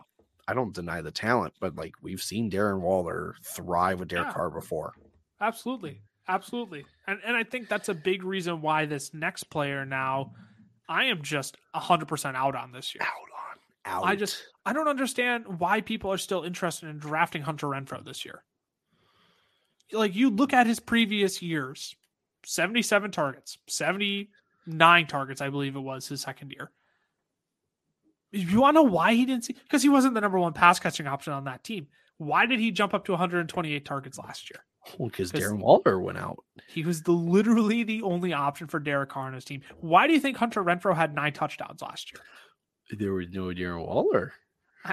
I 0.47 0.53
don't 0.53 0.73
deny 0.73 1.01
the 1.01 1.11
talent, 1.11 1.53
but 1.59 1.75
like 1.75 1.93
we've 2.01 2.21
seen 2.21 2.49
Darren 2.51 2.79
Waller 2.81 3.35
thrive 3.43 3.99
with 3.99 4.09
Derek 4.09 4.27
Yeah. 4.27 4.33
Carr 4.33 4.49
before. 4.49 4.93
Absolutely. 5.39 6.01
Absolutely. 6.27 6.85
And 7.07 7.19
and 7.25 7.35
I 7.35 7.43
think 7.43 7.67
that's 7.69 7.89
a 7.89 7.93
big 7.93 8.23
reason 8.23 8.61
why 8.61 8.85
this 8.85 9.13
next 9.13 9.45
player 9.45 9.85
now 9.85 10.33
I 10.89 11.05
am 11.05 11.21
just 11.21 11.55
100% 11.75 12.35
out 12.35 12.55
on 12.55 12.71
this 12.73 12.93
year. 12.93 13.01
Out 13.01 13.07
on, 13.93 14.03
out. 14.03 14.03
I 14.05 14.15
just 14.15 14.43
I 14.65 14.73
don't 14.73 14.87
understand 14.87 15.59
why 15.59 15.81
people 15.81 16.11
are 16.11 16.17
still 16.17 16.43
interested 16.43 16.89
in 16.89 16.97
drafting 16.99 17.41
Hunter 17.41 17.67
Renfrow 17.67 18.03
this 18.03 18.25
year. 18.25 18.43
Like 19.91 20.15
you 20.15 20.29
look 20.29 20.53
at 20.53 20.67
his 20.67 20.79
previous 20.79 21.41
years, 21.41 21.95
77 22.45 23.11
targets, 23.11 23.57
79 23.67 25.07
targets 25.07 25.41
I 25.41 25.49
believe 25.49 25.75
it 25.75 25.79
was 25.79 26.07
his 26.07 26.21
second 26.21 26.51
year. 26.51 26.71
You 28.31 28.61
want 28.61 28.75
to 28.75 28.83
know 28.83 28.89
why 28.89 29.13
he 29.13 29.25
didn't 29.25 29.43
see 29.45 29.53
because 29.53 29.83
he 29.83 29.89
wasn't 29.89 30.13
the 30.13 30.21
number 30.21 30.39
one 30.39 30.53
pass 30.53 30.79
catching 30.79 31.05
option 31.07 31.33
on 31.33 31.43
that 31.45 31.63
team. 31.63 31.87
Why 32.17 32.45
did 32.45 32.59
he 32.59 32.71
jump 32.71 32.93
up 32.93 33.05
to 33.05 33.11
128 33.11 33.85
targets 33.85 34.17
last 34.17 34.49
year? 34.49 34.63
because 34.97 35.31
'cause- 35.31 35.41
Darren 35.41 35.59
Waller 35.59 35.99
went 35.99 36.17
out. 36.17 36.43
He 36.67 36.83
was 36.83 37.03
the 37.03 37.11
literally 37.11 37.83
the 37.83 38.01
only 38.01 38.33
option 38.33 38.67
for 38.67 38.79
Derek 38.79 39.09
Carr 39.09 39.27
on 39.27 39.33
his 39.33 39.45
team. 39.45 39.61
Why 39.79 40.07
do 40.07 40.13
you 40.13 40.19
think 40.19 40.37
Hunter 40.37 40.63
Renfrow 40.63 40.95
had 40.95 41.13
nine 41.13 41.33
touchdowns 41.33 41.81
last 41.83 42.11
year? 42.11 42.23
There 42.97 43.13
was 43.13 43.27
no 43.29 43.43
Darren 43.47 43.85
Waller. 43.85 44.33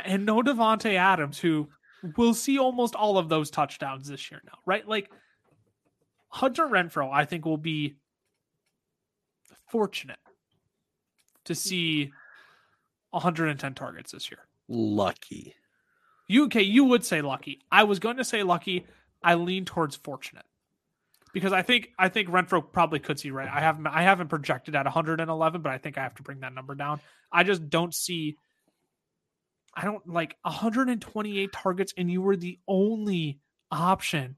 And 0.04 0.26
no 0.26 0.42
Davante 0.42 0.94
Adams, 0.94 1.38
who 1.38 1.70
will 2.16 2.34
see 2.34 2.58
almost 2.58 2.94
all 2.94 3.16
of 3.16 3.28
those 3.30 3.50
touchdowns 3.50 4.08
this 4.08 4.30
year 4.30 4.42
now, 4.44 4.58
right? 4.66 4.86
Like 4.86 5.10
Hunter 6.28 6.66
Renfrow, 6.66 7.10
I 7.10 7.24
think 7.24 7.46
will 7.46 7.56
be 7.56 7.96
fortunate 9.70 10.18
to 11.44 11.54
see 11.54 12.10
110 13.10 13.74
targets 13.74 14.12
this 14.12 14.30
year. 14.30 14.40
Lucky. 14.68 15.54
You 16.28 16.44
okay? 16.46 16.62
You 16.62 16.84
would 16.84 17.04
say 17.04 17.22
lucky. 17.22 17.60
I 17.72 17.84
was 17.84 17.98
going 17.98 18.18
to 18.18 18.24
say 18.24 18.42
lucky. 18.42 18.86
I 19.22 19.34
lean 19.34 19.64
towards 19.64 19.96
fortunate 19.96 20.44
because 21.32 21.52
I 21.52 21.62
think 21.62 21.90
I 21.98 22.08
think 22.08 22.28
Renfrow 22.28 22.72
probably 22.72 22.98
could 22.98 23.18
see 23.18 23.30
right. 23.30 23.48
I 23.48 23.60
haven't 23.60 23.86
I 23.86 24.02
haven't 24.02 24.28
projected 24.28 24.74
at 24.74 24.84
111, 24.84 25.62
but 25.62 25.72
I 25.72 25.78
think 25.78 25.98
I 25.98 26.02
have 26.02 26.14
to 26.16 26.22
bring 26.22 26.40
that 26.40 26.54
number 26.54 26.74
down. 26.74 27.00
I 27.32 27.44
just 27.44 27.68
don't 27.68 27.94
see. 27.94 28.36
I 29.74 29.84
don't 29.84 30.06
like 30.08 30.36
128 30.42 31.52
targets, 31.52 31.94
and 31.96 32.10
you 32.10 32.22
were 32.22 32.36
the 32.36 32.58
only 32.66 33.40
option. 33.70 34.36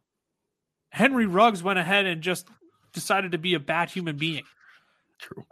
Henry 0.91 1.27
Ruggs 1.27 1.62
went 1.62 1.79
ahead 1.79 2.07
and 2.07 2.21
just 2.21 2.49
decided 2.93 3.33
to 3.33 3.39
be 3.39 3.55
a 3.55 3.61
bad 3.61 3.91
human 3.91 4.16
being. 4.16 4.43
True. 5.18 5.45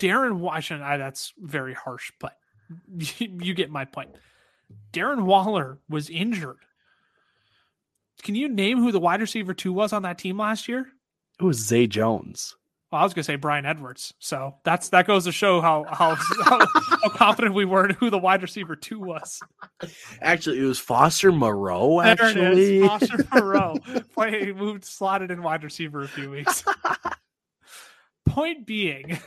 Darren, 0.00 0.38
Wa- 0.38 0.52
I 0.52 0.60
shouldn't. 0.60 0.86
I, 0.86 0.96
that's 0.96 1.32
very 1.38 1.74
harsh, 1.74 2.12
but 2.20 2.36
you 3.18 3.54
get 3.54 3.70
my 3.70 3.84
point. 3.84 4.10
Darren 4.92 5.22
Waller 5.24 5.78
was 5.88 6.10
injured. 6.10 6.58
Can 8.22 8.34
you 8.34 8.48
name 8.48 8.78
who 8.78 8.90
the 8.92 8.98
wide 9.00 9.20
receiver 9.20 9.54
two 9.54 9.72
was 9.72 9.92
on 9.92 10.02
that 10.02 10.18
team 10.18 10.38
last 10.38 10.68
year? 10.68 10.86
It 11.38 11.44
was 11.44 11.58
Zay 11.58 11.86
Jones. 11.86 12.56
Well, 12.90 13.00
I 13.00 13.04
was 13.04 13.14
gonna 13.14 13.24
say 13.24 13.36
Bryan 13.36 13.66
Edwards. 13.66 14.14
So 14.20 14.54
that's 14.64 14.88
that 14.90 15.06
goes 15.06 15.24
to 15.24 15.32
show 15.32 15.60
how 15.60 15.84
how 15.90 16.14
how, 16.14 16.60
how 17.02 17.08
confident 17.10 17.54
we 17.54 17.64
were 17.64 17.84
in 17.88 17.94
who 17.96 18.10
the 18.10 18.18
wide 18.18 18.42
receiver 18.42 18.74
two 18.76 19.00
was. 19.00 19.40
Actually, 20.22 20.60
it 20.60 20.64
was 20.64 20.78
Foster 20.78 21.30
Moreau. 21.32 22.00
Actually, 22.00 22.80
Foster 22.80 23.26
Moreau. 23.34 23.76
played 24.14 24.56
moved 24.56 24.84
slotted 24.84 25.30
in 25.30 25.42
wide 25.42 25.64
receiver 25.64 26.02
a 26.02 26.08
few 26.08 26.30
weeks. 26.30 26.64
Point 28.26 28.66
being, 28.66 29.18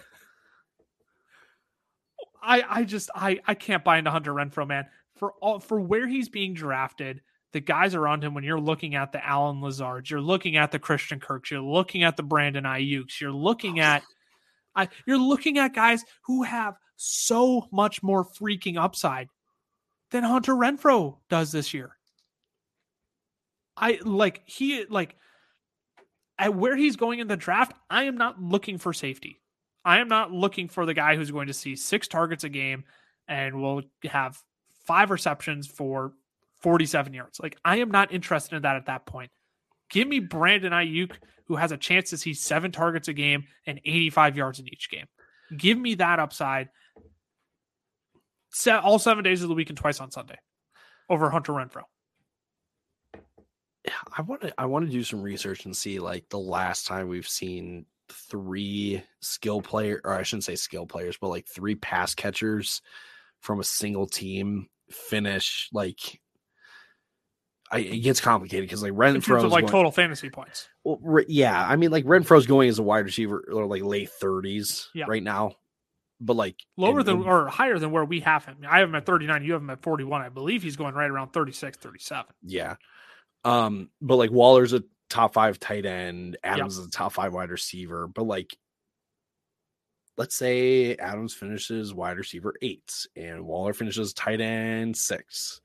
I 2.41 2.63
I 2.67 2.83
just 2.83 3.09
I 3.13 3.39
I 3.45 3.53
can't 3.53 3.83
buy 3.83 3.97
into 3.97 4.11
Hunter 4.11 4.33
Renfrow, 4.33 4.67
man. 4.67 4.85
For 5.17 5.33
all 5.41 5.59
for 5.59 5.79
where 5.79 6.07
he's 6.07 6.29
being 6.29 6.53
drafted, 6.53 7.21
the 7.53 7.59
guys 7.59 7.95
around 7.95 8.23
him. 8.23 8.33
When 8.33 8.43
you're 8.43 8.59
looking 8.59 8.95
at 8.95 9.11
the 9.11 9.25
Allen 9.25 9.61
Lazards, 9.61 10.09
you're 10.09 10.21
looking 10.21 10.57
at 10.57 10.71
the 10.71 10.79
Christian 10.79 11.19
Kirks, 11.19 11.51
you're 11.51 11.61
looking 11.61 12.03
at 12.03 12.17
the 12.17 12.23
Brandon 12.23 12.63
Aiyuk's, 12.63 13.19
you're 13.19 13.31
looking 13.31 13.79
oh. 13.79 13.83
at 13.83 14.03
I 14.75 14.89
you're 15.05 15.17
looking 15.17 15.57
at 15.57 15.73
guys 15.73 16.03
who 16.25 16.43
have 16.43 16.75
so 16.95 17.67
much 17.71 18.03
more 18.03 18.25
freaking 18.25 18.77
upside 18.77 19.29
than 20.11 20.23
Hunter 20.23 20.53
Renfrow 20.53 21.17
does 21.29 21.51
this 21.51 21.73
year. 21.73 21.95
I 23.75 23.99
like 24.03 24.41
he 24.45 24.85
like 24.89 25.15
at 26.37 26.55
where 26.55 26.75
he's 26.75 26.95
going 26.95 27.19
in 27.19 27.27
the 27.27 27.37
draft, 27.37 27.73
I 27.89 28.03
am 28.03 28.17
not 28.17 28.41
looking 28.41 28.77
for 28.77 28.93
safety. 28.93 29.41
I 29.89 29.97
am 30.01 30.07
not 30.07 30.31
looking 30.31 30.67
for 30.67 30.85
the 30.85 30.93
guy 30.93 31.15
who's 31.15 31.31
going 31.31 31.47
to 31.47 31.53
see 31.53 31.75
six 31.75 32.07
targets 32.07 32.43
a 32.43 32.49
game 32.49 32.83
and 33.27 33.59
will 33.59 33.81
have 34.03 34.37
five 34.85 35.09
receptions 35.09 35.65
for 35.65 36.13
47 36.59 37.11
yards. 37.11 37.39
Like 37.39 37.57
I 37.65 37.77
am 37.77 37.89
not 37.89 38.13
interested 38.13 38.55
in 38.55 38.61
that 38.61 38.75
at 38.75 38.85
that 38.85 39.07
point. 39.07 39.31
Give 39.89 40.07
me 40.07 40.19
Brandon 40.19 40.73
Aiyuk, 40.73 41.13
who 41.45 41.55
has 41.55 41.71
a 41.71 41.77
chance 41.77 42.11
to 42.11 42.17
see 42.19 42.35
seven 42.35 42.71
targets 42.71 43.07
a 43.07 43.13
game 43.13 43.45
and 43.65 43.81
85 43.83 44.37
yards 44.37 44.59
in 44.59 44.67
each 44.67 44.91
game. 44.91 45.07
Give 45.57 45.75
me 45.75 45.95
that 45.95 46.19
upside. 46.19 46.69
Set 48.51 48.83
all 48.83 48.99
seven 48.99 49.23
days 49.23 49.41
of 49.41 49.49
the 49.49 49.55
week 49.55 49.69
and 49.69 49.77
twice 49.77 49.99
on 49.99 50.11
Sunday 50.11 50.37
over 51.09 51.31
Hunter 51.31 51.53
Renfrow. 51.53 51.85
I 54.15 54.21
want 54.21 54.41
to 54.41 54.53
I 54.55 54.67
want 54.67 54.85
to 54.85 54.91
do 54.91 55.03
some 55.03 55.23
research 55.23 55.65
and 55.65 55.75
see 55.75 55.97
like 55.97 56.29
the 56.29 56.37
last 56.37 56.85
time 56.85 57.07
we've 57.07 57.27
seen 57.27 57.87
three 58.11 59.03
skill 59.21 59.61
player 59.61 60.01
or 60.03 60.13
I 60.13 60.23
shouldn't 60.23 60.43
say 60.45 60.55
skill 60.55 60.85
players, 60.85 61.17
but 61.19 61.29
like 61.29 61.47
three 61.47 61.75
pass 61.75 62.13
catchers 62.15 62.81
from 63.41 63.59
a 63.59 63.63
single 63.63 64.07
team 64.07 64.67
finish 64.91 65.69
like 65.71 66.19
I, 67.71 67.79
it 67.79 67.99
gets 67.99 68.19
complicated 68.19 68.67
because 68.67 68.81
like 68.81 68.93
terms 69.23 69.27
like 69.27 69.61
going, 69.65 69.67
total 69.67 69.91
fantasy 69.91 70.29
points. 70.31 70.67
well, 70.83 70.97
re- 71.03 71.25
yeah, 71.27 71.63
I 71.63 71.75
mean 71.75 71.91
like 71.91 72.05
Renfrow's 72.05 72.47
going 72.47 72.67
as 72.67 72.79
a 72.79 72.83
wide 72.83 73.05
receiver 73.05 73.43
or 73.51 73.65
like 73.67 73.83
late 73.83 74.09
thirties 74.09 74.89
Yeah. 74.95 75.05
right 75.07 75.21
now, 75.21 75.53
but 76.19 76.35
like 76.35 76.55
Lower 76.77 77.03
than 77.03 77.23
or 77.23 77.47
higher 77.47 77.77
than 77.77 77.91
where 77.91 78.03
we 78.03 78.21
have 78.21 78.43
him. 78.43 78.57
I 78.67 78.79
have 78.79 78.89
him 78.89 78.95
at 78.95 79.05
39. 79.05 79.43
You 79.43 79.53
have 79.53 79.61
him 79.61 79.69
at 79.69 79.83
41. 79.83 80.21
I 80.21 80.29
believe 80.29 80.63
he's 80.63 80.77
going 80.77 80.95
right 80.95 81.09
around 81.11 81.31
36, 81.31 81.77
37. 81.77 82.25
yeah, 82.41 82.75
um, 83.45 83.89
but 84.01 84.15
like 84.15 84.31
Waller's 84.31 84.73
a 84.73 84.83
top 85.09 85.33
five 85.33 85.59
tight 85.59 85.85
end, 85.85 86.37
Adams 86.43 86.77
is 86.77 86.85
a 86.85 86.89
top 86.89 87.13
five 87.13 87.33
wide 87.33 87.49
receiver, 87.49 88.07
but 88.07 88.23
like. 88.23 88.57
Let's 90.17 90.35
say 90.35 90.95
Adams 90.95 91.33
finishes 91.33 91.93
wide 91.93 92.17
receiver 92.17 92.53
eight 92.61 93.07
and 93.15 93.45
Waller 93.45 93.71
finishes 93.71 94.11
tight 94.13 94.41
end 94.41 94.97
six. 94.97 95.61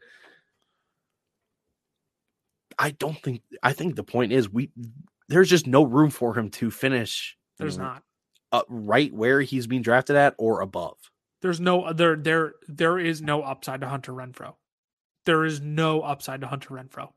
I 2.79 2.91
don't 2.93 3.21
think 3.21 3.43
I 3.65 3.73
think 3.73 3.97
the 3.97 4.05
point 4.05 4.33
is 4.33 4.49
we 4.49 4.71
there's 5.29 5.51
just 5.51 5.67
no 5.67 5.83
room 5.83 6.11
for 6.11 6.39
him 6.39 6.51
to 6.51 6.71
finish 6.71 7.37
There's 7.59 7.79
not. 7.79 8.05
uh, 8.53 8.63
right 8.69 9.13
where 9.13 9.41
he's 9.41 9.67
being 9.67 9.83
drafted 9.83 10.15
at 10.15 10.35
or 10.39 10.61
above. 10.61 10.99
There's 11.43 11.61
no 11.61 11.83
other 11.83 12.15
there 12.17 12.55
there 12.69 13.01
is 13.01 13.21
no 13.23 13.43
upside 13.43 13.81
to 13.81 13.89
Hunter 13.89 14.13
Renfrow. 14.13 14.55
There 15.27 15.45
is 15.45 15.61
no 15.61 16.01
upside 16.03 16.43
to 16.43 16.47
Hunter 16.47 16.71
Renfrow, 16.71 17.11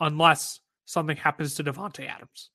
unless 0.00 0.58
something 0.88 1.18
happens 1.18 1.54
to 1.54 1.64
Davante 1.64 2.08
Adams. 2.08 2.50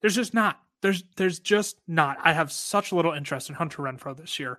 There's 0.00 0.14
just 0.14 0.32
not. 0.32 0.58
There's 0.80 1.04
there's 1.16 1.38
just 1.38 1.76
not. 1.86 2.16
I 2.22 2.32
have 2.32 2.50
such 2.50 2.92
little 2.92 3.12
interest 3.12 3.50
in 3.50 3.54
Hunter 3.54 3.82
Renfrow 3.82 4.16
this 4.16 4.38
year. 4.38 4.58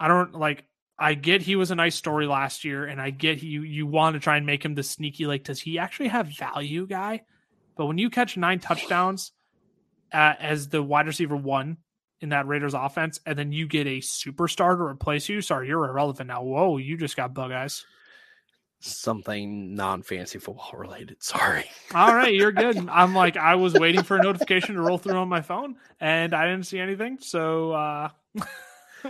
I 0.00 0.08
don't 0.08 0.34
like. 0.34 0.64
I 0.98 1.14
get 1.14 1.42
he 1.42 1.56
was 1.56 1.70
a 1.70 1.74
nice 1.74 1.94
story 1.94 2.26
last 2.26 2.64
year, 2.64 2.86
and 2.86 3.00
I 3.00 3.10
get 3.10 3.42
you 3.42 3.62
you 3.62 3.86
want 3.86 4.14
to 4.14 4.20
try 4.20 4.38
and 4.38 4.46
make 4.46 4.64
him 4.64 4.74
the 4.74 4.82
sneaky 4.82 5.26
like. 5.26 5.44
Does 5.44 5.60
he 5.60 5.78
actually 5.78 6.08
have 6.08 6.28
value, 6.28 6.86
guy? 6.86 7.22
But 7.76 7.86
when 7.86 7.98
you 7.98 8.08
catch 8.08 8.36
nine 8.36 8.60
touchdowns 8.60 9.32
uh, 10.12 10.34
as 10.40 10.68
the 10.68 10.82
wide 10.82 11.06
receiver 11.06 11.36
one 11.36 11.76
in 12.20 12.30
that 12.30 12.46
Raiders 12.46 12.72
offense, 12.72 13.20
and 13.26 13.38
then 13.38 13.52
you 13.52 13.66
get 13.66 13.86
a 13.86 13.98
superstar 13.98 14.76
to 14.76 14.84
replace 14.84 15.28
you. 15.28 15.42
Sorry, 15.42 15.68
you're 15.68 15.84
irrelevant 15.84 16.28
now. 16.28 16.42
Whoa, 16.42 16.78
you 16.78 16.96
just 16.96 17.16
got 17.16 17.34
bug 17.34 17.52
eyes. 17.52 17.84
Something 18.86 19.74
non 19.74 20.02
fancy 20.02 20.38
football 20.38 20.72
related. 20.74 21.22
Sorry. 21.22 21.64
All 21.94 22.14
right, 22.14 22.34
you're 22.34 22.52
good. 22.64 22.76
I'm 22.90 23.14
like, 23.14 23.36
I 23.38 23.54
was 23.54 23.72
waiting 23.74 24.02
for 24.02 24.18
a 24.18 24.22
notification 24.22 24.74
to 24.74 24.82
roll 24.82 24.98
through 24.98 25.16
on 25.16 25.28
my 25.28 25.40
phone, 25.40 25.76
and 26.00 26.34
I 26.34 26.46
didn't 26.46 26.66
see 26.66 26.78
anything. 26.78 27.16
So 27.20 27.72
uh, 27.72 28.08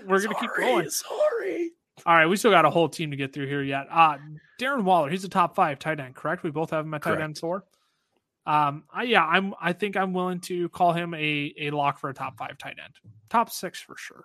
we're 0.07 0.23
gonna 0.23 0.35
keep 0.39 0.51
Sorry, 0.51 0.65
going. 0.65 0.91
Sorry. 0.91 1.71
All 2.07 2.15
right, 2.15 2.27
we 2.27 2.37
still 2.37 2.53
got 2.53 2.65
a 2.65 2.71
whole 2.71 2.89
team 2.89 3.11
to 3.11 3.17
get 3.17 3.33
through 3.33 3.47
here 3.49 3.63
yet. 3.63 3.87
Uh, 3.91 4.19
Darren 4.61 4.85
Waller, 4.85 5.09
he's 5.11 5.25
a 5.25 5.29
top 5.29 5.57
five 5.57 5.81
tight 5.81 5.99
end, 5.99 6.15
correct? 6.15 6.45
We 6.45 6.51
both 6.51 6.71
have 6.71 6.85
him 6.85 6.95
at 6.95 7.03
tight 7.03 7.11
Correct. 7.11 7.23
end 7.25 7.39
four. 7.39 7.65
Um, 8.47 8.85
I, 8.93 9.05
yeah, 9.05 9.25
I'm. 9.25 9.55
I 9.61 9.73
think 9.73 9.97
I'm 9.97 10.13
willing 10.13 10.39
to 10.43 10.69
call 10.69 10.93
him 10.93 11.15
a 11.15 11.53
a 11.59 11.71
lock 11.71 11.99
for 11.99 12.11
a 12.11 12.15
top 12.15 12.39
five 12.39 12.59
tight 12.59 12.77
end, 12.83 12.95
top 13.29 13.51
six 13.51 13.81
for 13.81 13.97
sure. 13.97 14.25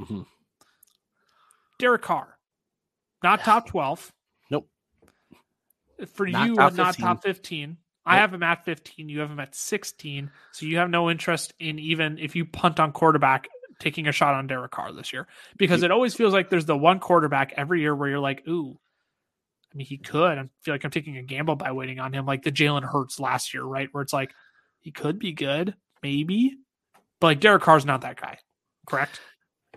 Mhm. 0.00 0.26
Derek 1.78 2.02
Carr, 2.02 2.36
not 3.22 3.44
top 3.44 3.68
twelve. 3.68 4.12
For 6.06 6.26
Not 6.26 6.46
you, 6.46 6.56
top 6.56 6.74
not 6.74 6.94
15. 6.94 7.06
top 7.06 7.22
fifteen. 7.22 7.76
I 8.06 8.16
have 8.16 8.32
him 8.32 8.42
at 8.42 8.64
fifteen. 8.64 9.08
You 9.08 9.20
have 9.20 9.30
him 9.30 9.40
at 9.40 9.54
sixteen. 9.54 10.30
So 10.52 10.66
you 10.66 10.78
have 10.78 10.90
no 10.90 11.10
interest 11.10 11.52
in 11.58 11.78
even 11.78 12.18
if 12.18 12.34
you 12.36 12.44
punt 12.44 12.80
on 12.80 12.92
quarterback 12.92 13.48
taking 13.78 14.08
a 14.08 14.12
shot 14.12 14.34
on 14.34 14.46
Derek 14.46 14.70
Carr 14.72 14.92
this 14.92 15.12
year 15.12 15.26
because 15.56 15.82
it 15.82 15.90
always 15.90 16.14
feels 16.14 16.32
like 16.32 16.50
there's 16.50 16.66
the 16.66 16.76
one 16.76 16.98
quarterback 16.98 17.52
every 17.56 17.80
year 17.80 17.94
where 17.94 18.08
you're 18.08 18.18
like, 18.18 18.46
ooh. 18.48 18.78
I 19.72 19.76
mean, 19.76 19.86
he 19.86 19.98
could. 19.98 20.38
I 20.38 20.48
feel 20.62 20.72
like 20.72 20.82
I'm 20.84 20.90
taking 20.90 21.18
a 21.18 21.22
gamble 21.22 21.54
by 21.54 21.72
waiting 21.72 22.00
on 22.00 22.14
him, 22.14 22.24
like 22.24 22.42
the 22.42 22.50
Jalen 22.50 22.90
Hurts 22.90 23.20
last 23.20 23.52
year, 23.52 23.62
right? 23.62 23.88
Where 23.92 24.02
it's 24.02 24.14
like 24.14 24.32
he 24.80 24.90
could 24.90 25.18
be 25.18 25.32
good, 25.32 25.74
maybe, 26.02 26.56
but 27.20 27.26
like 27.26 27.40
Derek 27.40 27.62
Carr's 27.62 27.84
not 27.84 28.00
that 28.00 28.18
guy, 28.18 28.38
correct? 28.86 29.20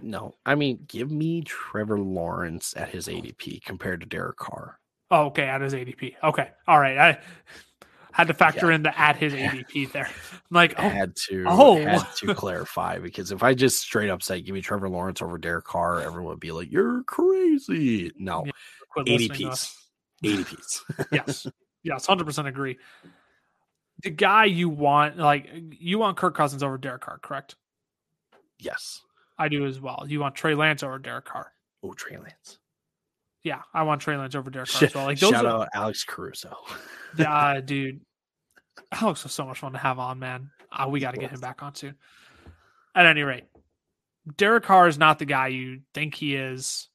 No, 0.02 0.34
I 0.46 0.56
mean, 0.56 0.86
give 0.88 1.12
me 1.12 1.42
Trevor 1.42 2.00
Lawrence 2.00 2.74
at 2.78 2.90
his 2.90 3.08
ADP 3.08 3.64
compared 3.64 4.00
to 4.00 4.08
Derek 4.08 4.38
Carr. 4.38 4.80
Oh, 5.12 5.26
okay, 5.26 5.44
at 5.44 5.62
his 5.62 5.74
ADP. 5.74 6.16
Okay, 6.24 6.50
all 6.68 6.80
right. 6.80 6.98
I 6.98 7.20
had 8.14 8.28
to 8.28 8.34
factor 8.34 8.72
in 8.72 8.82
the 8.84 8.98
at 8.98 9.16
his 9.18 9.34
ADP 9.34 9.92
there. 9.94 10.06
I'm 10.08 10.40
like, 10.50 10.74
oh, 10.78 10.82
had 10.90 11.16
to 11.28 11.44
Oh. 11.48 11.76
had 11.84 12.06
to 12.18 12.34
clarify 12.34 12.98
because 13.00 13.32
if 13.32 13.44
I 13.44 13.54
just 13.54 13.82
straight 13.82 14.10
up 14.10 14.24
say 14.24 14.42
give 14.42 14.54
me 14.56 14.62
Trevor 14.62 14.90
Lawrence 14.90 15.22
over 15.22 15.38
Derek 15.38 15.66
Carr, 15.66 16.02
everyone 16.02 16.32
would 16.32 16.40
be 16.40 16.52
like, 16.52 16.72
"You're 16.72 17.04
crazy." 17.04 18.12
No, 18.18 18.44
Yeah. 18.46 18.52
quit 18.90 19.08
listening 19.08 19.52
to. 19.52 19.58
ADPs, 19.58 19.76
ADPs. 20.24 21.06
yes, 21.12 21.48
yes, 21.84 22.06
hundred 22.06 22.26
percent 22.26 22.48
agree. 22.48 22.78
The 24.04 24.10
guy 24.10 24.46
you 24.46 24.68
want, 24.70 25.18
like, 25.18 25.48
you 25.80 26.00
want 26.00 26.18
Kirk 26.18 26.36
Cousins 26.36 26.64
over 26.64 26.78
Derek 26.78 27.02
Carr, 27.02 27.20
correct? 27.20 27.56
yes. 28.60 29.02
I 29.38 29.48
do 29.50 29.66
as 29.66 29.80
well. 29.80 30.06
You 30.08 30.20
want 30.20 30.36
Trey 30.36 30.54
Lance 30.54 30.84
over 30.84 31.00
Derek 31.00 31.26
Carr? 31.26 31.52
Oh, 31.84 31.94
Trey 31.94 32.18
Lance. 32.18 32.60
Yeah, 33.44 33.62
I 33.74 33.84
want 33.84 34.02
Trey 34.02 34.18
Lance 34.18 34.36
over 34.36 34.52
Derek 34.52 34.70
Carr 34.70 34.84
as 34.84 34.96
well. 34.96 35.06
Like 35.06 35.20
those, 35.20 35.32
shout 35.32 35.46
are, 35.46 35.62
out 35.62 35.70
Alex 35.74 36.04
Caruso. 36.04 36.56
yeah, 37.18 37.60
dude. 37.66 38.02
Alex 38.92 39.24
was 39.24 39.34
so 39.34 39.46
much 39.46 39.60
fun 39.60 39.72
to 39.74 39.78
have 39.78 40.00
on, 40.00 40.20
man. 40.20 40.52
Uh, 40.72 40.88
we 40.88 41.00
got 41.00 41.12
to 41.12 41.20
get 41.20 41.32
him 41.32 41.40
back 41.40 41.64
on 41.64 41.74
soon. 41.76 41.96
At 42.94 43.06
any 43.06 43.24
rate, 43.24 43.46
Derek 44.38 44.64
Carr 44.64 44.88
is 44.88 44.98
not 44.98 45.18
the 45.18 45.26
guy 45.26 45.48
you 45.48 45.82
think 45.94 46.14
he 46.14 46.36
is. 46.36 46.90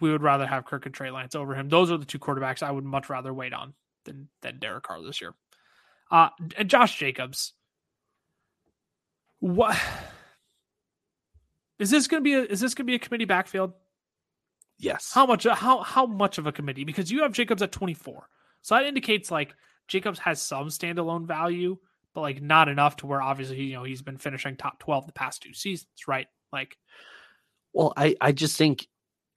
We 0.00 0.10
would 0.10 0.22
rather 0.22 0.46
have 0.46 0.64
Kirk 0.64 0.86
and 0.86 0.94
Trey 0.94 1.10
Lance 1.10 1.34
over 1.34 1.54
him. 1.54 1.68
Those 1.68 1.90
are 1.90 1.98
the 1.98 2.04
two 2.04 2.18
quarterbacks 2.18 2.62
I 2.62 2.70
would 2.70 2.84
much 2.84 3.08
rather 3.08 3.32
wait 3.32 3.52
on 3.52 3.74
than 4.04 4.28
than 4.42 4.58
Derek 4.58 4.84
Carr 4.84 5.02
this 5.02 5.20
year. 5.20 5.34
Uh, 6.10 6.30
and 6.56 6.70
Josh 6.70 6.98
Jacobs. 6.98 7.52
What 9.40 9.78
is 11.78 11.90
this 11.90 12.06
going 12.06 12.22
to 12.22 12.24
be? 12.24 12.34
A, 12.34 12.42
is 12.42 12.60
this 12.60 12.74
going 12.74 12.86
to 12.86 12.90
be 12.90 12.96
a 12.96 13.00
committee 13.00 13.24
backfield? 13.24 13.72
Yes. 14.78 15.12
How 15.12 15.26
much? 15.26 15.44
How 15.44 15.82
how 15.82 16.06
much 16.06 16.38
of 16.38 16.46
a 16.46 16.52
committee? 16.52 16.84
Because 16.84 17.10
you 17.10 17.22
have 17.22 17.32
Jacobs 17.32 17.62
at 17.62 17.72
twenty 17.72 17.94
four, 17.94 18.28
so 18.62 18.74
that 18.74 18.86
indicates 18.86 19.30
like 19.30 19.54
Jacobs 19.88 20.18
has 20.20 20.40
some 20.42 20.68
standalone 20.68 21.26
value, 21.26 21.78
but 22.14 22.22
like 22.22 22.42
not 22.42 22.68
enough 22.68 22.96
to 22.96 23.06
where 23.06 23.22
obviously 23.22 23.62
you 23.62 23.74
know 23.74 23.84
he's 23.84 24.02
been 24.02 24.18
finishing 24.18 24.56
top 24.56 24.78
twelve 24.80 25.06
the 25.06 25.12
past 25.12 25.42
two 25.42 25.54
seasons, 25.54 25.88
right? 26.08 26.26
Like 26.52 26.76
Well, 27.72 27.92
I 27.96 28.16
I 28.20 28.32
just 28.32 28.56
think 28.56 28.86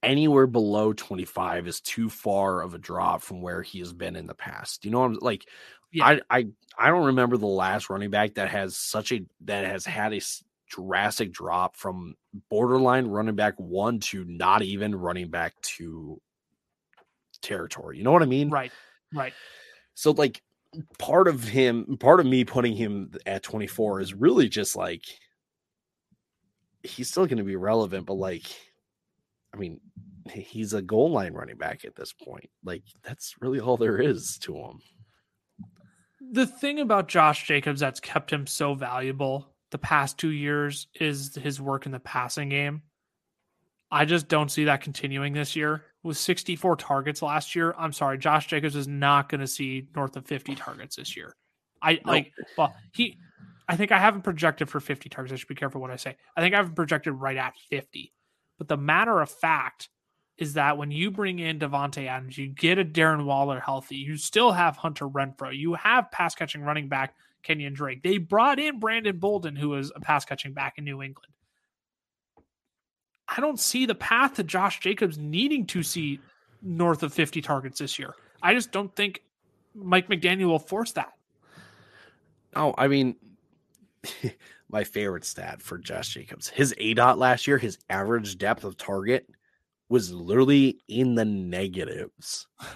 anywhere 0.04 0.48
below 0.48 0.94
25 0.94 1.68
is 1.68 1.82
too 1.82 2.10
far 2.10 2.62
of 2.62 2.74
a 2.76 2.78
drop 2.78 3.24
from 3.24 3.42
where 3.42 3.62
he 3.64 3.80
has 3.80 3.94
been 3.94 4.16
in 4.16 4.28
the 4.28 4.36
past. 4.36 4.86
You 4.86 4.92
know 4.92 5.00
what 5.00 5.08
I'm 5.08 5.18
like 5.22 5.48
Yeah. 5.92 6.06
I 6.06 6.22
I 6.30 6.48
I 6.78 6.90
don't 6.90 7.08
remember 7.08 7.38
the 7.38 7.48
last 7.48 7.90
running 7.90 8.12
back 8.12 8.36
that 8.36 8.50
has 8.50 8.78
such 8.78 9.12
a 9.12 9.26
that 9.46 9.66
has 9.66 9.86
had 9.86 10.14
a 10.14 10.22
drastic 10.70 11.32
drop 11.32 11.76
from 11.76 12.16
borderline 12.50 13.08
running 13.08 13.36
back 13.36 13.56
1 13.58 14.00
to 14.00 14.26
not 14.26 14.62
even 14.62 14.96
running 14.96 15.30
back 15.30 15.54
to 15.62 16.22
territory. 17.42 17.98
You 17.98 18.04
know 18.04 18.12
what 18.12 18.24
I 18.24 18.28
mean? 18.28 18.50
right, 18.50 18.72
right. 19.14 19.34
So 19.94 20.12
like 20.12 20.42
part 21.00 21.28
of 21.28 21.44
him, 21.44 21.98
part 22.00 22.20
of 22.20 22.26
me 22.26 22.44
putting 22.44 22.76
him 22.76 23.12
at 23.26 23.44
24 23.44 24.02
is 24.02 24.14
really 24.14 24.50
just 24.50 24.76
like 24.76 25.04
he's 26.84 27.10
still 27.10 27.26
going 27.26 27.38
to 27.38 27.44
be 27.44 27.56
relevant, 27.56 28.06
but 28.06 28.16
like 28.16 28.44
I 29.54 29.58
mean, 29.58 29.80
he's 30.32 30.74
a 30.74 30.82
goal 30.82 31.12
line 31.12 31.34
running 31.34 31.58
back 31.58 31.86
at 31.86 31.96
this 31.96 32.14
point. 32.14 32.50
Like 32.64 32.84
that's 33.04 33.36
really 33.40 33.60
all 33.60 33.78
there 33.78 34.00
is 34.00 34.38
to 34.42 34.56
him. 34.56 34.80
The 36.32 36.46
thing 36.46 36.80
about 36.80 37.08
Josh 37.08 37.48
Jacobs 37.48 37.80
that's 37.80 38.00
kept 38.00 38.32
him 38.32 38.46
so 38.48 38.74
valuable 38.74 39.54
the 39.72 39.78
past 39.78 40.18
two 40.18 40.30
years 40.30 40.88
is 41.00 41.36
his 41.36 41.62
work 41.62 41.86
in 41.86 41.92
the 41.92 42.00
passing 42.00 42.50
game. 42.50 42.82
I 43.92 44.06
just 44.06 44.28
don't 44.28 44.50
see 44.50 44.66
that 44.66 44.82
continuing 44.82 45.34
this 45.34 45.56
year. 45.56 45.86
With 46.04 46.18
64 46.18 46.76
targets 46.78 47.22
last 47.22 47.56
year, 47.56 47.74
I'm 47.78 47.94
sorry, 47.94 48.18
Josh 48.18 48.48
Jacobs 48.48 48.76
is 48.76 48.88
not 48.88 49.30
going 49.30 49.42
to 49.42 49.48
see 49.48 49.88
north 49.96 50.16
of 50.16 50.26
50 50.26 50.56
targets 50.56 50.96
this 50.96 51.16
year. 51.16 51.36
I 51.82 52.00
like, 52.06 52.32
well, 52.58 52.74
he, 52.92 53.18
I 53.68 53.76
think 53.76 53.92
I 53.92 54.00
haven't 54.00 54.24
projected 54.24 54.70
for 54.70 54.80
50 54.80 55.10
targets. 55.10 55.34
I 55.34 55.36
should 55.38 55.48
be 55.48 55.56
careful 55.56 55.82
what 55.82 55.92
I 55.92 55.96
say. 55.96 56.16
I 56.36 56.42
think 56.42 56.54
I 56.54 56.58
have 56.58 56.76
projected 56.76 57.14
right 57.14 57.38
at 57.38 57.54
50. 57.70 58.14
But 58.58 58.68
the 58.68 58.78
matter 58.78 59.22
of 59.22 59.30
fact 59.30 59.90
is 60.38 60.54
that 60.54 60.78
when 60.78 60.92
you 60.92 61.12
bring 61.12 61.40
in 61.40 61.60
Davante 61.60 62.08
Adams, 62.08 62.38
you 62.38 62.48
get 62.48 62.80
a 62.80 62.86
Darren 62.86 63.26
Waller 63.26 63.60
healthy. 63.60 63.96
You 63.96 64.18
still 64.18 64.52
have 64.52 64.78
Hunter 64.78 65.08
Renfrow. 65.08 65.56
You 65.56 65.74
have 65.76 66.12
pass 66.12 66.36
catching 66.36 66.62
running 66.62 66.88
back 66.88 67.16
Kenyan 67.48 67.74
Drake. 67.74 68.04
They 68.04 68.18
brought 68.18 68.60
in 68.60 68.80
Brandon 68.80 69.18
Bolden, 69.18 69.56
who 69.56 69.70
was 69.70 69.92
a 69.96 70.00
pass 70.00 70.26
catching 70.26 70.54
back 70.54 70.78
in 70.78 70.84
New 70.84 71.02
England. 71.02 71.32
I 73.28 73.42
don't 73.42 73.60
see 73.60 73.86
the 73.86 73.96
path 73.96 74.36
to 74.36 74.44
Josh 74.44 74.80
Jacobs 74.80 75.18
needing 75.18 75.66
to 75.68 75.84
see 75.84 76.20
north 76.62 77.04
of 77.04 77.14
50 77.14 77.42
targets 77.42 77.80
this 77.80 78.00
year. 78.00 78.14
I 78.42 78.54
just 78.54 78.72
don't 78.72 78.96
think 78.96 79.22
Mike 79.76 80.08
McDaniel 80.08 80.48
will 80.48 80.60
force 80.60 80.94
that. 80.94 81.14
Oh, 82.56 82.74
I 82.78 82.88
mean, 82.88 83.16
my 84.70 84.84
favorite 84.84 85.26
stat 85.26 85.62
for 85.62 85.78
Josh 85.78 86.14
Jacobs, 86.14 86.48
his 86.48 86.74
aDOT 86.80 87.18
last 87.18 87.48
year, 87.48 87.58
his 87.58 87.78
average 87.90 88.38
depth 88.38 88.64
of 88.64 88.78
target 88.78 89.28
was 89.90 90.12
literally 90.12 90.80
in 90.88 91.16
the 91.16 91.26
negatives. 91.26 92.48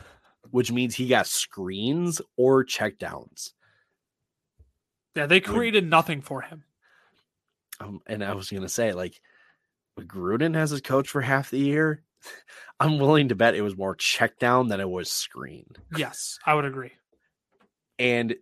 which 0.51 0.71
means 0.71 0.95
he 0.95 1.07
got 1.07 1.27
screens 1.27 2.21
or 2.37 2.63
checkdowns. 2.63 3.53
Yeah, 5.15 5.25
they 5.25 5.41
created 5.41 5.89
nothing 5.89 6.21
for 6.21 6.41
him. 6.41 6.63
Um, 7.79 8.01
and 8.07 8.23
I 8.23 8.33
was 8.33 8.49
going 8.49 8.63
to 8.63 8.69
say, 8.69 8.93
like, 8.93 9.19
Gruden 9.99 10.55
has 10.55 10.69
his 10.69 10.81
coach 10.81 11.09
for 11.09 11.21
half 11.21 11.49
the 11.49 11.59
year. 11.59 12.03
I'm 12.79 12.97
willing 12.97 13.29
to 13.29 13.35
bet 13.35 13.55
it 13.55 13.61
was 13.61 13.77
more 13.77 13.95
check 13.95 14.39
down 14.39 14.67
than 14.67 14.79
it 14.79 14.89
was 14.89 15.11
screen. 15.11 15.65
Yes, 15.95 16.39
I 16.45 16.53
would 16.53 16.65
agree. 16.65 16.91
And 17.99 18.35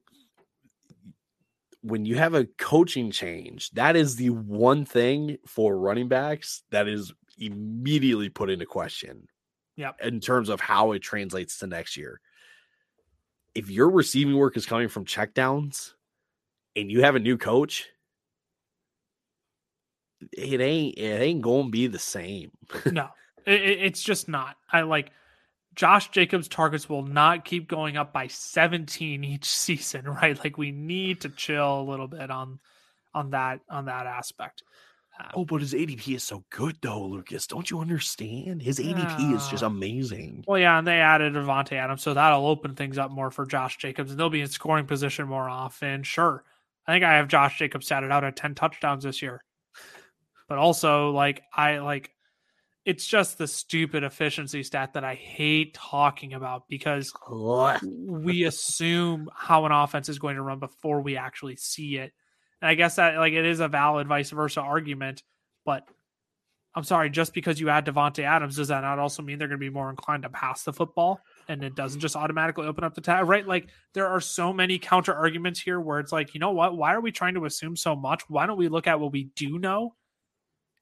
when 1.82 2.06
you 2.06 2.16
have 2.16 2.34
a 2.34 2.46
coaching 2.58 3.12
change, 3.12 3.72
that 3.72 3.96
is 3.96 4.16
the 4.16 4.30
one 4.30 4.86
thing 4.86 5.38
for 5.46 5.78
running 5.78 6.08
backs 6.08 6.64
that 6.72 6.88
is 6.88 7.12
immediately 7.38 8.30
put 8.30 8.50
into 8.50 8.66
question. 8.66 9.28
Yeah. 9.76 9.92
In 10.02 10.20
terms 10.20 10.50
of 10.50 10.60
how 10.60 10.92
it 10.92 11.00
translates 11.00 11.60
to 11.60 11.68
next 11.68 11.98
year. 11.98 12.20
If 13.56 13.70
your 13.70 13.90
receiving 13.90 14.38
work 14.38 14.56
is 14.58 14.66
coming 14.66 14.90
from 14.90 15.06
checkdowns 15.06 15.94
and 16.76 16.92
you 16.92 17.02
have 17.02 17.16
a 17.16 17.20
new 17.20 17.38
coach, 17.38 17.88
it 20.34 20.62
ain't 20.62 20.98
it 20.98 21.22
ain't 21.22 21.42
going 21.42 21.66
to 21.66 21.72
be 21.72 21.88
the 21.88 22.00
same. 22.00 22.52
no, 22.86 23.10
it, 23.46 23.62
it's 23.62 24.02
just 24.02 24.28
not. 24.28 24.58
I 24.72 24.82
like 24.82 25.12
Josh 25.76 26.10
Jacobs' 26.10 26.48
targets 26.48 26.90
will 26.90 27.04
not 27.06 27.46
keep 27.46 27.68
going 27.68 27.96
up 27.98 28.12
by 28.12 28.28
17 28.28 29.24
each 29.24 29.46
season, 29.50 30.06
right? 30.06 30.38
Like 30.44 30.58
we 30.58 30.72
need 30.72 31.22
to 31.22 31.30
chill 31.30 31.82
a 31.82 31.84
little 31.90 32.08
bit 32.08 32.30
on 32.30 32.60
on 33.14 33.32
that 33.32 33.62
on 33.70 33.86
that 33.86 34.06
aspect. 34.06 34.64
Um, 35.20 35.28
oh, 35.36 35.46
but 35.46 35.60
his 35.60 35.74
ADP 35.74 36.16
is 36.16 36.24
so 36.24 36.44
good 36.50 36.78
though, 36.82 37.06
Lucas. 37.06 37.48
Don't 37.48 37.70
you 37.70 37.80
understand? 37.80 38.62
His 38.62 38.80
ADP 38.80 39.32
uh, 39.32 39.36
is 39.36 39.48
just 39.48 39.64
amazing. 39.64 40.46
Well, 40.48 40.60
yeah, 40.60 40.78
and 40.78 40.88
they 40.88 41.00
added 41.00 41.34
Davante 41.34 41.74
Adams, 41.74 42.04
so 42.04 42.14
that'll 42.14 42.48
open 42.48 42.76
things 42.76 42.98
up 42.98 43.12
more 43.12 43.30
for 43.30 43.46
Josh 43.46 43.78
Jacobs, 43.78 44.12
and 44.12 44.20
they'll 44.20 44.30
be 44.30 44.42
in 44.42 44.48
scoring 44.48 44.86
position 44.86 45.28
more 45.28 45.50
often. 45.50 46.04
Sure, 46.04 46.44
I 46.90 46.94
think 46.94 47.06
I 47.06 47.18
have 47.18 47.28
Josh 47.28 47.60
Jacobs 47.60 47.88
statted 47.88 48.12
out 48.12 48.24
at 48.24 48.36
10 48.36 48.56
touchdowns 48.56 49.04
this 49.04 49.22
year 49.22 49.44
but 50.50 50.58
also 50.58 51.12
like 51.12 51.44
I 51.54 51.78
like 51.78 52.12
it's 52.84 53.06
just 53.06 53.38
the 53.38 53.48
stupid 53.48 54.04
efficiency 54.04 54.64
stat 54.64 54.94
that 54.94 55.04
I 55.04 55.14
hate 55.14 55.76
talking 55.76 56.34
about 56.34 56.64
because 56.68 57.14
we 57.84 58.46
assume 58.46 59.30
how 59.34 59.66
an 59.66 59.72
offense 59.72 60.10
is 60.10 60.18
going 60.18 60.38
to 60.38 60.42
run 60.42 60.60
before 60.60 61.02
we 61.02 61.16
actually 61.16 61.56
see 61.56 61.98
it. 61.98 62.14
And 62.62 62.70
I 62.70 62.74
guess 62.74 62.96
that 62.96 63.18
like 63.18 63.34
it 63.34 63.46
is 63.46 63.60
a 63.60 63.68
valid 63.68 64.08
vice 64.08 64.32
versa 64.32 64.62
argument, 64.62 65.22
but 65.66 65.84
I'm 66.74 66.84
sorry, 66.84 67.12
just 67.12 67.34
because 67.34 67.60
you 67.60 67.70
add 67.70 67.86
Davante 67.86 68.24
Adams, 68.24 68.56
does 68.56 68.70
that 68.70 68.82
not 68.82 68.98
also 68.98 69.22
mean 69.22 69.38
they're 69.38 69.48
going 69.48 69.60
to 69.60 69.66
be 69.66 69.70
more 69.70 69.90
inclined 69.90 70.24
to 70.24 70.30
pass 70.30 70.64
the 70.64 70.74
football? 70.74 71.22
And 71.50 71.64
it 71.64 71.76
doesn't 71.76 72.00
just 72.00 72.16
automatically 72.16 72.68
open 72.68 72.86
up 72.86 72.96
the 72.96 73.02
tab, 73.02 73.28
right? 73.28 73.46
Like 73.46 73.70
there 73.94 74.08
are 74.08 74.22
so 74.22 74.54
many 74.54 74.80
counter 74.80 75.14
arguments 75.14 75.60
here 75.60 75.82
where 75.82 76.00
it's 76.00 76.12
like, 76.12 76.34
you 76.34 76.40
know 76.40 76.52
what? 76.52 76.78
Why 76.78 76.94
are 76.94 77.02
we 77.02 77.12
trying 77.12 77.34
to 77.34 77.46
assume 77.46 77.76
so 77.76 77.96
much? 77.96 78.22
Why 78.30 78.46
don't 78.46 78.58
we 78.58 78.68
look 78.70 78.88
at 78.88 79.00
what 79.00 79.12
we 79.12 79.26
do 79.36 79.58
know 79.60 79.96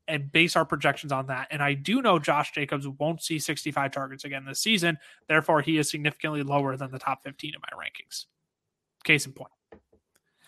and 0.08 0.32
base 0.32 0.56
our 0.56 0.66
projections 0.66 1.12
on 1.12 1.28
that. 1.28 1.48
And 1.52 1.62
I 1.62 1.74
do 1.74 2.02
know 2.02 2.20
Josh 2.20 2.52
Jacobs 2.52 2.88
won't 2.88 3.22
see 3.22 3.40
65 3.40 3.92
targets 3.92 4.24
again 4.24 4.46
this 4.46 4.60
season. 4.60 4.98
Therefore, 5.28 5.62
he 5.62 5.78
is 5.78 5.90
significantly 5.90 6.44
lower 6.44 6.78
than 6.78 6.92
the 6.92 7.00
top 7.00 7.24
15 7.24 7.54
in 7.54 7.62
my 7.62 7.84
rankings. 7.84 8.26
Case 9.04 9.26
in 9.26 9.34
point. 9.34 9.52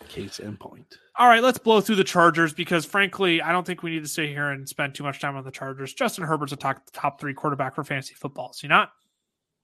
Case 0.08 0.40
in 0.40 0.56
point. 0.56 0.98
All 1.18 1.28
right, 1.28 1.44
let's 1.44 1.58
blow 1.58 1.82
through 1.82 1.98
the 1.98 2.06
Chargers 2.06 2.54
because, 2.54 2.86
frankly, 2.86 3.42
I 3.42 3.52
don't 3.52 3.68
think 3.68 3.84
we 3.84 3.92
need 3.92 4.04
to 4.04 4.10
sit 4.10 4.30
here 4.30 4.50
and 4.52 4.68
spend 4.68 4.96
too 4.96 5.04
much 5.04 5.20
time 5.20 5.36
on 5.36 5.44
the 5.44 5.52
Chargers. 5.52 5.94
Justin 5.94 6.24
Herbert's 6.24 6.54
a 6.54 6.56
top, 6.56 6.82
top 6.94 7.20
three 7.20 7.34
quarterback 7.34 7.76
for 7.76 7.84
fantasy 7.84 8.14
football. 8.16 8.52
Is 8.52 8.62
he 8.62 8.70
not? 8.70 8.92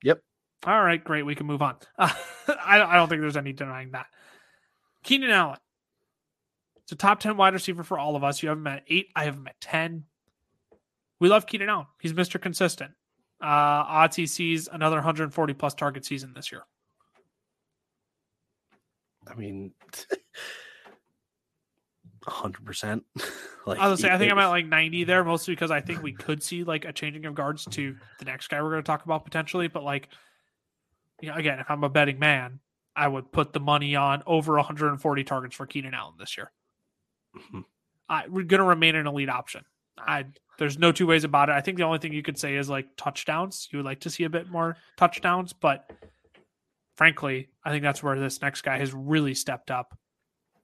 Yep. 0.04 0.22
All 0.66 0.84
right, 0.84 1.04
great. 1.04 1.24
We 1.24 1.36
can 1.36 1.46
move 1.46 1.62
on. 1.62 1.76
Uh, 1.98 2.12
I, 2.48 2.82
I 2.82 2.96
don't 2.96 3.08
think 3.08 3.22
there's 3.22 3.38
any 3.38 3.54
denying 3.54 3.92
that. 3.92 4.08
Keenan 5.04 5.30
Allen, 5.30 5.60
it's 6.84 6.92
a 6.92 6.96
top 6.96 7.20
10 7.20 7.38
wide 7.38 7.54
receiver 7.54 7.84
for 7.84 8.00
all 8.00 8.16
of 8.16 8.24
us. 8.24 8.42
You 8.42 8.50
have 8.50 8.58
him 8.58 8.68
at 8.68 8.84
eight. 8.88 9.08
I 9.16 9.26
have 9.26 9.36
him 9.36 9.48
at 9.48 9.60
10. 9.62 10.06
We 11.20 11.30
love 11.30 11.46
Keenan 11.46 11.70
Allen. 11.70 11.88
He's 12.00 12.14
Mr. 12.14 12.42
Consistent. 12.42 12.92
Uh, 13.42 13.84
odds 13.88 14.16
he 14.16 14.28
sees 14.28 14.68
another 14.72 14.96
140 14.96 15.54
plus 15.54 15.74
target 15.74 16.06
season 16.06 16.34
this 16.34 16.52
year. 16.52 16.64
I 19.28 19.36
mean, 19.36 19.74
100%. 22.26 23.02
like, 23.66 23.80
I 23.80 23.88
was 23.88 24.00
say, 24.00 24.10
I 24.10 24.18
think 24.18 24.32
I'm 24.32 24.40
at 24.40 24.48
like 24.48 24.68
90 24.68 25.04
there, 25.04 25.24
mostly 25.24 25.54
because 25.54 25.72
I 25.72 25.82
think 25.82 26.02
we 26.02 26.14
could 26.14 26.42
see 26.42 26.64
like 26.64 26.86
a 26.86 26.94
changing 26.94 27.26
of 27.26 27.36
guards 27.36 27.66
to 27.72 27.96
the 28.20 28.26
next 28.26 28.48
guy 28.48 28.62
we're 28.62 28.72
going 28.72 28.84
to 28.84 28.88
talk 28.88 29.06
about 29.06 29.26
potentially. 29.26 29.68
But 29.68 29.84
like, 29.84 30.10
you 31.22 31.30
know, 31.30 31.36
again, 31.36 31.60
if 31.60 31.70
I'm 31.70 31.84
a 31.84 31.90
betting 31.90 32.20
man, 32.20 32.60
I 32.96 33.08
would 33.08 33.32
put 33.32 33.54
the 33.54 33.60
money 33.60 33.96
on 33.96 34.24
over 34.26 34.56
140 34.56 35.24
targets 35.24 35.56
for 35.56 35.66
Keenan 35.66 35.94
Allen 35.94 36.16
this 36.18 36.38
year. 36.38 36.52
Mm-hmm. 37.36 38.32
we're 38.32 38.44
going 38.44 38.62
to 38.62 38.66
remain 38.66 38.96
an 38.96 39.08
elite 39.08 39.30
option. 39.30 39.66
I 39.98 40.26
there's 40.58 40.80
no 40.80 40.92
two 40.92 41.08
ways 41.08 41.26
about 41.26 41.50
it. 41.50 41.54
I 41.54 41.62
think 41.62 41.78
the 41.78 41.84
only 41.84 42.00
thing 42.00 42.14
you 42.14 42.24
could 42.24 42.38
say 42.38 42.56
is 42.56 42.70
like 42.70 42.88
touchdowns. 42.96 43.68
You 43.72 43.80
would 43.80 43.86
like 43.86 44.02
to 44.02 44.10
see 44.10 44.24
a 44.24 44.30
bit 44.30 44.50
more 44.50 44.78
touchdowns, 44.98 45.52
but 45.52 45.90
frankly, 46.96 47.50
I 47.64 47.72
think 47.72 47.84
that's 47.84 48.02
where 48.02 48.18
this 48.18 48.42
next 48.42 48.62
guy 48.62 48.78
has 48.78 48.94
really 48.94 49.34
stepped 49.34 49.72
up 49.72 49.98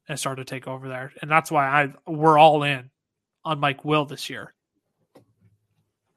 and 0.08 0.18
started 0.18 0.48
to 0.48 0.50
take 0.50 0.68
over 0.68 0.88
there, 0.88 1.12
and 1.22 1.30
that's 1.30 1.52
why 1.52 1.68
I 1.68 1.94
we're 2.10 2.38
all 2.38 2.64
in 2.64 2.90
on 3.44 3.60
Mike 3.60 3.84
Will 3.84 4.06
this 4.06 4.30
year. 4.30 4.54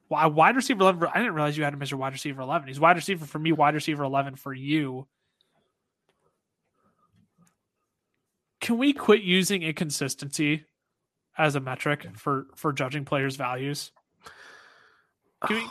Why 0.07 0.25
wide 0.27 0.55
receiver 0.55 0.81
eleven? 0.81 1.07
I 1.13 1.17
didn't 1.19 1.33
realize 1.33 1.57
you 1.57 1.63
had 1.63 1.73
him 1.73 1.81
as 1.81 1.89
your 1.89 1.99
wide 1.99 2.13
receiver 2.13 2.41
eleven. 2.41 2.67
He's 2.67 2.79
wide 2.79 2.95
receiver 2.95 3.25
for 3.25 3.39
me, 3.39 3.51
wide 3.51 3.73
receiver 3.73 4.03
eleven 4.03 4.35
for 4.35 4.53
you. 4.53 5.07
can 8.65 8.79
we 8.79 8.93
quit 8.93 9.21
using 9.21 9.61
inconsistency 9.61 10.65
as 11.37 11.55
a 11.55 11.59
metric 11.59 12.07
for 12.15 12.47
for 12.55 12.73
judging 12.73 13.05
players' 13.05 13.35
values? 13.35 13.91
Because 15.39 15.61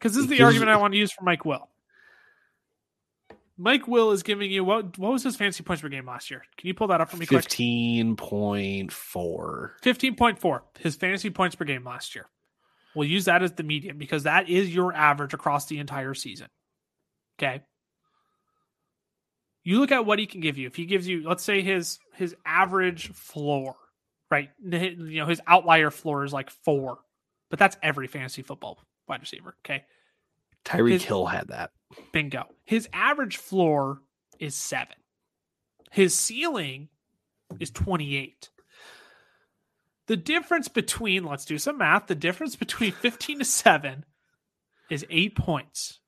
this 0.02 0.16
is 0.16 0.28
the 0.28 0.42
argument 0.42 0.70
I 0.70 0.76
want 0.76 0.94
to 0.94 0.98
use 0.98 1.10
for 1.10 1.24
Mike 1.24 1.44
Will. 1.44 1.68
Mike 3.58 3.88
Will 3.88 4.12
is 4.12 4.22
giving 4.22 4.48
you 4.48 4.62
what? 4.62 4.96
What 4.96 5.10
was 5.10 5.24
his 5.24 5.34
fantasy 5.34 5.64
points 5.64 5.82
per 5.82 5.88
game 5.88 6.06
last 6.06 6.30
year? 6.30 6.44
Can 6.56 6.68
you 6.68 6.74
pull 6.74 6.86
that 6.86 7.00
up 7.00 7.10
for 7.10 7.16
me? 7.16 7.26
Fifteen 7.26 8.14
point 8.14 8.92
four. 8.92 9.74
Fifteen 9.82 10.14
point 10.14 10.38
four. 10.38 10.62
His 10.78 10.94
fantasy 10.94 11.30
points 11.30 11.56
per 11.56 11.64
game 11.64 11.82
last 11.82 12.14
year. 12.14 12.26
We'll 12.94 13.08
use 13.08 13.26
that 13.26 13.42
as 13.42 13.52
the 13.52 13.62
median 13.62 13.98
because 13.98 14.24
that 14.24 14.48
is 14.48 14.74
your 14.74 14.92
average 14.92 15.34
across 15.34 15.66
the 15.66 15.78
entire 15.78 16.14
season. 16.14 16.48
Okay 17.38 17.62
you 19.62 19.78
look 19.78 19.92
at 19.92 20.06
what 20.06 20.18
he 20.18 20.26
can 20.26 20.40
give 20.40 20.58
you. 20.58 20.66
If 20.66 20.76
he 20.76 20.86
gives 20.86 21.06
you, 21.06 21.26
let's 21.26 21.44
say 21.44 21.62
his 21.62 21.98
his 22.14 22.34
average 22.44 23.12
floor, 23.12 23.76
right? 24.30 24.50
You 24.62 25.20
know, 25.20 25.26
his 25.26 25.40
outlier 25.46 25.90
floor 25.90 26.24
is 26.24 26.32
like 26.32 26.50
four, 26.50 26.98
but 27.50 27.58
that's 27.58 27.76
every 27.82 28.06
fantasy 28.06 28.42
football 28.42 28.78
wide 29.08 29.20
receiver. 29.20 29.54
Okay. 29.64 29.84
Tyreek 30.64 31.00
Hill 31.00 31.26
had 31.26 31.48
that. 31.48 31.70
Bingo. 32.12 32.44
His 32.64 32.88
average 32.92 33.38
floor 33.38 34.02
is 34.38 34.54
seven. 34.54 34.96
His 35.90 36.14
ceiling 36.14 36.88
is 37.58 37.70
28. 37.70 38.50
The 40.10 40.16
difference 40.16 40.66
between, 40.66 41.22
let's 41.22 41.44
do 41.44 41.56
some 41.56 41.78
math, 41.78 42.08
the 42.08 42.16
difference 42.16 42.56
between 42.56 42.90
15 43.00 43.38
to 43.38 43.44
7 43.44 44.04
is 44.90 45.06
eight 45.08 45.36
points. 45.36 46.00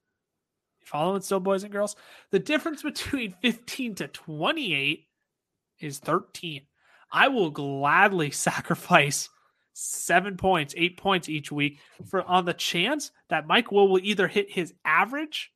Following 0.81 1.23
still, 1.23 1.39
boys 1.39 1.63
and 1.63 1.73
girls? 1.73 1.95
The 2.33 2.41
difference 2.41 2.83
between 2.83 3.37
15 3.43 3.95
to 3.95 4.09
28 4.09 5.07
is 5.79 6.01
13. 6.01 6.63
I 7.13 7.29
will 7.29 7.51
gladly 7.51 8.31
sacrifice 8.33 9.29
seven 9.73 10.37
points, 10.37 10.75
eight 10.77 10.97
points 10.97 11.29
each 11.29 11.53
week 11.53 11.79
for 12.05 12.25
on 12.25 12.45
the 12.45 12.55
chance 12.55 13.13
that 13.29 13.47
Mike 13.47 13.71
Will 13.71 13.87
will 13.87 14.01
either 14.03 14.27
hit 14.27 14.51
his 14.51 14.75
average 14.85 15.53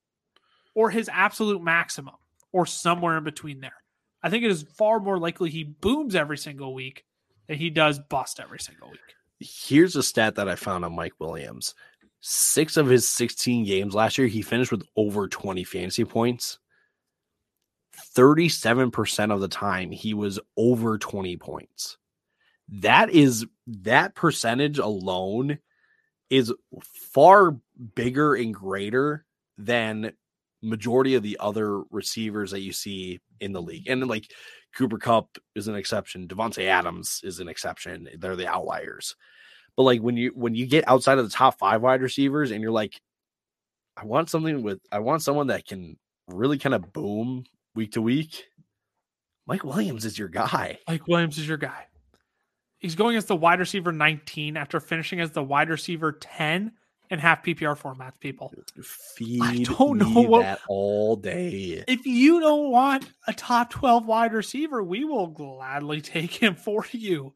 or 0.72 0.90
his 0.90 1.10
absolute 1.12 1.64
maximum 1.64 2.14
or 2.52 2.64
somewhere 2.64 3.18
in 3.18 3.24
between 3.24 3.58
there. 3.58 3.82
I 4.22 4.30
think 4.30 4.44
it 4.44 4.52
is 4.52 4.62
far 4.62 5.00
more 5.00 5.18
likely 5.18 5.50
he 5.50 5.64
booms 5.64 6.14
every 6.14 6.38
single 6.38 6.72
week 6.72 7.02
than 7.48 7.58
he 7.58 7.70
does 7.70 7.98
bust 7.98 8.40
every 8.40 8.60
single 8.60 8.90
week. 8.90 9.00
Here's 9.38 9.96
a 9.96 10.02
stat 10.02 10.36
that 10.36 10.48
I 10.48 10.54
found 10.54 10.84
on 10.84 10.94
Mike 10.94 11.14
Williams 11.18 11.74
six 12.28 12.76
of 12.76 12.88
his 12.88 13.08
16 13.08 13.64
games 13.64 13.94
last 13.94 14.18
year, 14.18 14.26
he 14.26 14.42
finished 14.42 14.72
with 14.72 14.82
over 14.96 15.28
20 15.28 15.62
fantasy 15.64 16.04
points. 16.04 16.58
37% 18.16 19.32
of 19.32 19.40
the 19.40 19.48
time, 19.48 19.90
he 19.90 20.12
was 20.12 20.40
over 20.56 20.98
20 20.98 21.36
points. 21.36 21.98
That 22.68 23.10
is 23.10 23.46
that 23.68 24.16
percentage 24.16 24.78
alone 24.78 25.58
is 26.28 26.52
far 26.82 27.56
bigger 27.94 28.34
and 28.34 28.52
greater 28.52 29.24
than 29.56 30.12
majority 30.62 31.14
of 31.14 31.22
the 31.22 31.36
other 31.38 31.82
receivers 31.90 32.50
that 32.50 32.60
you 32.60 32.72
see 32.72 33.20
in 33.40 33.52
the 33.52 33.62
league. 33.62 33.88
And 33.88 34.06
like 34.08 34.32
Cooper 34.76 34.98
Kupp 34.98 35.38
is 35.54 35.68
an 35.68 35.74
exception, 35.74 36.28
Davante 36.28 36.66
Adams 36.66 37.20
is 37.24 37.40
an 37.40 37.48
exception. 37.48 38.08
They're 38.18 38.36
the 38.36 38.46
outliers. 38.46 39.16
But 39.76 39.84
like 39.84 40.00
when 40.00 40.16
you 40.16 40.32
when 40.34 40.54
you 40.54 40.66
get 40.66 40.86
outside 40.86 41.18
of 41.18 41.24
the 41.24 41.34
top 41.34 41.58
five 41.58 41.82
wide 41.82 42.02
receivers 42.02 42.50
and 42.50 42.62
you're 42.62 42.70
like, 42.70 43.00
I 43.96 44.04
want 44.04 44.30
something 44.30 44.62
with 44.62 44.80
I 44.92 45.00
want 45.00 45.22
someone 45.22 45.48
that 45.48 45.66
can 45.66 45.96
really 46.28 46.58
kind 46.58 46.74
of 46.74 46.92
boom 46.92 47.44
week 47.74 47.92
to 47.92 48.02
week, 48.02 48.44
Mike 49.46 49.64
Williams 49.64 50.04
is 50.04 50.18
your 50.18 50.28
guy. 50.28 50.78
Mike 50.88 51.06
Williams 51.08 51.38
is 51.38 51.48
your 51.48 51.56
guy. 51.56 51.86
He's 52.78 52.94
going 52.94 53.16
as 53.16 53.24
the 53.24 53.36
wide 53.36 53.60
receiver 53.60 53.92
19 53.92 54.56
after 54.56 54.80
finishing 54.80 55.20
as 55.20 55.30
the 55.30 55.42
wide 55.42 55.70
receiver 55.70 56.12
10 56.12 56.72
in 57.10 57.18
half 57.18 57.44
PPR 57.44 57.78
formats, 57.78 58.18
people. 58.18 58.52
Feed 58.82 59.42
I 59.42 59.62
don't 59.62 59.98
know 59.98 60.20
what 60.22 60.42
that 60.42 60.60
all 60.68 61.16
day. 61.16 61.84
If 61.86 62.06
you 62.06 62.40
don't 62.40 62.70
want 62.70 63.10
a 63.26 63.32
top 63.32 63.70
12 63.70 64.06
wide 64.06 64.32
receiver, 64.32 64.82
we 64.82 65.04
will 65.04 65.28
gladly 65.28 66.00
take 66.00 66.32
him 66.32 66.54
for 66.56 66.86
you. 66.92 67.32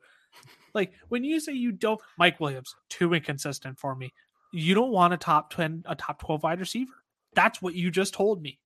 Like 0.75 0.93
when 1.09 1.25
you 1.25 1.41
say 1.41 1.53
you 1.53 1.73
don't 1.73 2.01
Mike 2.19 2.41
Williams, 2.41 2.75
too 2.89 3.15
inconsistent 3.15 3.79
for 3.79 3.95
me. 3.95 4.13
You 4.53 4.75
don't 4.75 4.91
want 4.91 5.15
a 5.15 5.17
top 5.17 5.53
10 5.55 5.85
a 5.87 5.95
top 5.95 6.21
12 6.21 6.43
wide 6.43 6.61
receiver. 6.61 6.93
That's 7.35 7.63
what 7.63 7.75
you 7.75 7.91
just 7.91 8.15
told 8.15 8.43
me. 8.43 8.59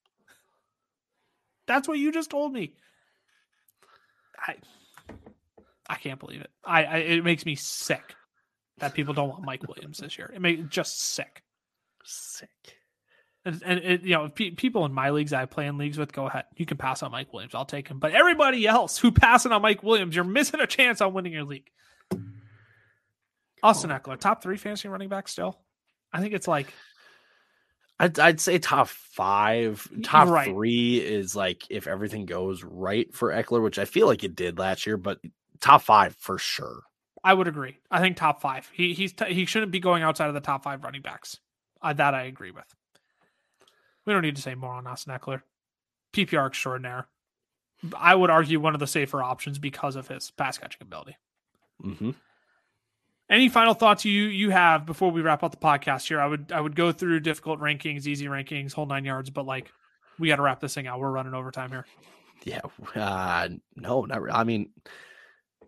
That's 1.66 1.88
what 1.88 1.98
you 1.98 2.12
just 2.12 2.30
told 2.30 2.52
me. 2.52 2.74
I 4.38 4.56
I 5.88 5.96
can't 5.96 6.20
believe 6.20 6.40
it. 6.40 6.50
I, 6.64 6.84
I 6.84 6.96
it 6.98 7.24
makes 7.24 7.44
me 7.44 7.54
sick 7.54 8.14
that 8.78 8.94
people 8.94 9.14
don't 9.14 9.28
want 9.28 9.44
Mike 9.44 9.66
Williams 9.68 9.98
this 9.98 10.18
year. 10.18 10.30
It 10.34 10.40
makes 10.40 10.62
just 10.68 11.00
sick, 11.00 11.42
sick. 12.04 12.48
And, 13.46 13.62
and 13.64 13.78
it, 13.80 14.02
you 14.02 14.14
know, 14.14 14.28
pe- 14.28 14.50
people 14.50 14.86
in 14.86 14.92
my 14.92 15.10
leagues 15.10 15.32
I 15.32 15.44
play 15.44 15.66
in 15.66 15.76
leagues 15.76 15.98
with, 15.98 16.12
go 16.12 16.26
ahead. 16.26 16.44
You 16.56 16.64
can 16.64 16.78
pass 16.78 17.02
on 17.02 17.12
Mike 17.12 17.32
Williams. 17.32 17.54
I'll 17.54 17.66
take 17.66 17.88
him. 17.88 17.98
But 17.98 18.12
everybody 18.12 18.66
else 18.66 18.96
who 18.96 19.12
passing 19.12 19.52
on 19.52 19.60
Mike 19.60 19.82
Williams, 19.82 20.16
you're 20.16 20.24
missing 20.24 20.60
a 20.60 20.66
chance 20.66 21.00
on 21.00 21.12
winning 21.12 21.32
your 21.34 21.44
league. 21.44 21.70
Austin 23.62 23.90
Ekeler, 23.90 24.18
top 24.18 24.42
three 24.42 24.56
fantasy 24.56 24.88
running 24.88 25.08
back 25.08 25.28
still. 25.28 25.58
I 26.12 26.20
think 26.20 26.34
it's 26.34 26.48
like 26.48 26.72
I'd, 27.98 28.18
I'd 28.18 28.40
say 28.40 28.58
top 28.58 28.88
five. 28.88 29.88
Top 30.02 30.28
right. 30.28 30.50
three 30.50 30.98
is 30.98 31.36
like 31.36 31.64
if 31.70 31.86
everything 31.86 32.26
goes 32.26 32.64
right 32.64 33.12
for 33.14 33.30
Ekeler, 33.30 33.62
which 33.62 33.78
I 33.78 33.84
feel 33.84 34.06
like 34.06 34.24
it 34.24 34.36
did 34.36 34.58
last 34.58 34.86
year, 34.86 34.96
but 34.96 35.18
top 35.60 35.82
five 35.82 36.14
for 36.16 36.38
sure. 36.38 36.82
I 37.24 37.32
would 37.32 37.48
agree. 37.48 37.78
I 37.90 38.00
think 38.00 38.16
top 38.16 38.42
five. 38.42 38.70
He 38.74 38.92
he's 38.92 39.14
t- 39.14 39.32
he 39.32 39.46
shouldn't 39.46 39.72
be 39.72 39.80
going 39.80 40.02
outside 40.02 40.28
of 40.28 40.34
the 40.34 40.40
top 40.40 40.62
five 40.62 40.84
running 40.84 41.00
backs. 41.00 41.40
Uh, 41.80 41.94
that 41.94 42.14
I 42.14 42.24
agree 42.24 42.50
with. 42.50 42.66
We 44.04 44.12
don't 44.12 44.22
need 44.22 44.36
to 44.36 44.42
say 44.42 44.54
more 44.54 44.74
on 44.74 44.86
Austin 44.86 45.14
Ekeler. 45.18 45.40
PPR 46.12 46.46
extraordinaire. 46.46 47.08
I 47.96 48.14
would 48.14 48.30
argue 48.30 48.60
one 48.60 48.74
of 48.74 48.80
the 48.80 48.86
safer 48.86 49.22
options 49.22 49.58
because 49.58 49.96
of 49.96 50.08
his 50.08 50.30
pass 50.30 50.58
catching 50.58 50.82
ability. 50.82 51.16
Mm-hmm. 51.82 52.10
Any 53.30 53.48
final 53.48 53.72
thoughts 53.72 54.04
you 54.04 54.24
you 54.24 54.50
have 54.50 54.84
before 54.84 55.10
we 55.10 55.22
wrap 55.22 55.42
up 55.42 55.50
the 55.50 55.56
podcast 55.56 56.06
here? 56.06 56.20
I 56.20 56.26
would 56.26 56.52
I 56.52 56.60
would 56.60 56.76
go 56.76 56.92
through 56.92 57.20
difficult 57.20 57.58
rankings, 57.58 58.06
easy 58.06 58.26
rankings, 58.26 58.74
whole 58.74 58.86
nine 58.86 59.06
yards, 59.06 59.30
but 59.30 59.46
like 59.46 59.72
we 60.18 60.28
got 60.28 60.36
to 60.36 60.42
wrap 60.42 60.60
this 60.60 60.74
thing 60.74 60.86
out. 60.86 61.00
We're 61.00 61.10
running 61.10 61.34
overtime 61.34 61.70
here. 61.70 61.86
Yeah, 62.44 62.60
uh, 62.94 63.48
no, 63.76 64.04
not. 64.04 64.20
Really. 64.20 64.34
I 64.34 64.44
mean, 64.44 64.70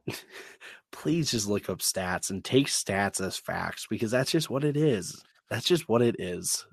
please 0.93 1.31
just 1.31 1.49
look 1.49 1.69
up 1.69 1.79
stats 1.79 2.31
and 2.31 2.45
take 2.45 2.67
stats 2.67 3.21
as 3.21 3.37
facts 3.37 3.87
because 3.89 4.11
that's 4.11 4.31
just 4.31 4.51
what 4.51 4.65
it 4.65 4.77
is. 4.77 5.23
That's 5.51 5.67
just 5.67 5.89
what 5.89 6.03
it 6.03 6.17
is. 6.19 6.67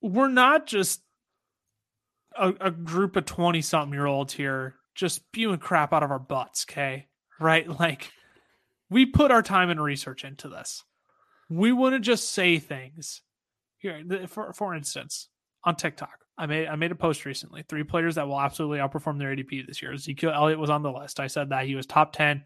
We're 0.00 0.28
not 0.28 0.66
just 0.66 1.02
a, 2.36 2.54
a 2.60 2.70
group 2.70 3.16
of 3.16 3.24
twenty 3.24 3.62
something 3.62 3.92
year 3.92 4.06
olds 4.06 4.32
here 4.32 4.76
just 4.94 5.16
spewing 5.16 5.58
crap 5.58 5.92
out 5.92 6.02
of 6.02 6.10
our 6.10 6.18
butts. 6.18 6.66
Okay, 6.68 7.06
right? 7.40 7.68
Like 7.80 8.10
we 8.90 9.06
put 9.06 9.30
our 9.30 9.42
time 9.42 9.70
and 9.70 9.82
research 9.82 10.24
into 10.24 10.48
this. 10.48 10.84
We 11.48 11.72
wouldn't 11.72 12.04
just 12.04 12.28
say 12.30 12.58
things. 12.58 13.22
Here, 13.78 14.02
for 14.28 14.52
for 14.52 14.74
instance, 14.74 15.28
on 15.64 15.76
TikTok, 15.76 16.18
I 16.38 16.46
made 16.46 16.66
I 16.66 16.76
made 16.76 16.92
a 16.92 16.96
post 16.96 17.24
recently. 17.24 17.62
Three 17.68 17.84
players 17.84 18.14
that 18.14 18.26
will 18.26 18.40
absolutely 18.40 18.78
outperform 18.78 19.18
their 19.18 19.34
ADP 19.34 19.66
this 19.66 19.82
year. 19.82 19.92
Ezekiel 19.92 20.32
Elliott 20.34 20.58
was 20.58 20.70
on 20.70 20.82
the 20.82 20.90
list. 20.90 21.20
I 21.20 21.26
said 21.26 21.50
that 21.50 21.66
he 21.66 21.74
was 21.74 21.86
top 21.86 22.12
ten 22.12 22.44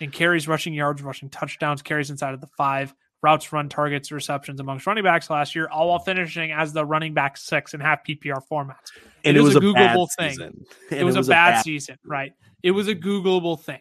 in 0.00 0.10
carries, 0.10 0.48
rushing 0.48 0.74
yards, 0.74 1.02
rushing 1.02 1.28
touchdowns, 1.28 1.82
carries 1.82 2.10
inside 2.10 2.34
of 2.34 2.40
the 2.40 2.46
five, 2.56 2.94
routes, 3.22 3.52
run 3.52 3.68
targets, 3.68 4.12
receptions 4.12 4.60
amongst 4.60 4.86
running 4.86 5.04
backs 5.04 5.28
last 5.28 5.54
year, 5.54 5.68
all 5.68 5.88
while 5.88 5.98
finishing 5.98 6.52
as 6.52 6.72
the 6.72 6.84
running 6.84 7.14
back 7.14 7.36
six 7.36 7.74
in 7.74 7.80
half 7.80 8.04
PPR 8.04 8.40
formats. 8.50 8.92
And 9.24 9.36
it, 9.36 9.40
it 9.40 9.42
was, 9.42 9.54
was, 9.54 9.64
a 9.64 9.66
Googleable 9.66 10.08
thing. 10.18 10.40
It 10.40 11.04
was, 11.04 11.14
it 11.14 11.18
was, 11.18 11.28
a, 11.28 11.30
bad, 11.30 11.50
bad 11.50 11.62
season, 11.62 11.98
right? 12.04 12.32
It 12.62 12.70
was 12.70 12.88
a 12.88 12.94
Googleable 12.94 13.60
thing. 13.60 13.80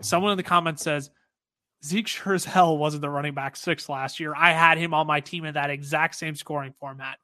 Someone 0.00 0.32
in 0.32 0.36
the 0.36 0.42
comments 0.42 0.82
says, 0.82 1.10
Zeke 1.84 2.08
sure 2.08 2.34
as 2.34 2.44
hell 2.44 2.76
wasn't 2.76 3.02
the 3.02 3.10
running 3.10 3.34
back 3.34 3.56
six 3.56 3.88
last 3.88 4.18
year. 4.18 4.34
I 4.34 4.52
had 4.52 4.78
him 4.78 4.94
on 4.94 5.06
my 5.06 5.20
team 5.20 5.44
in 5.44 5.54
that 5.54 5.70
exact 5.70 6.14
same 6.14 6.34
scoring 6.34 6.74
format. 6.80 7.18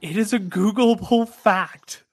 It 0.00 0.16
is 0.16 0.32
a 0.32 0.38
Googleable 0.38 1.28
fact. 1.28 2.04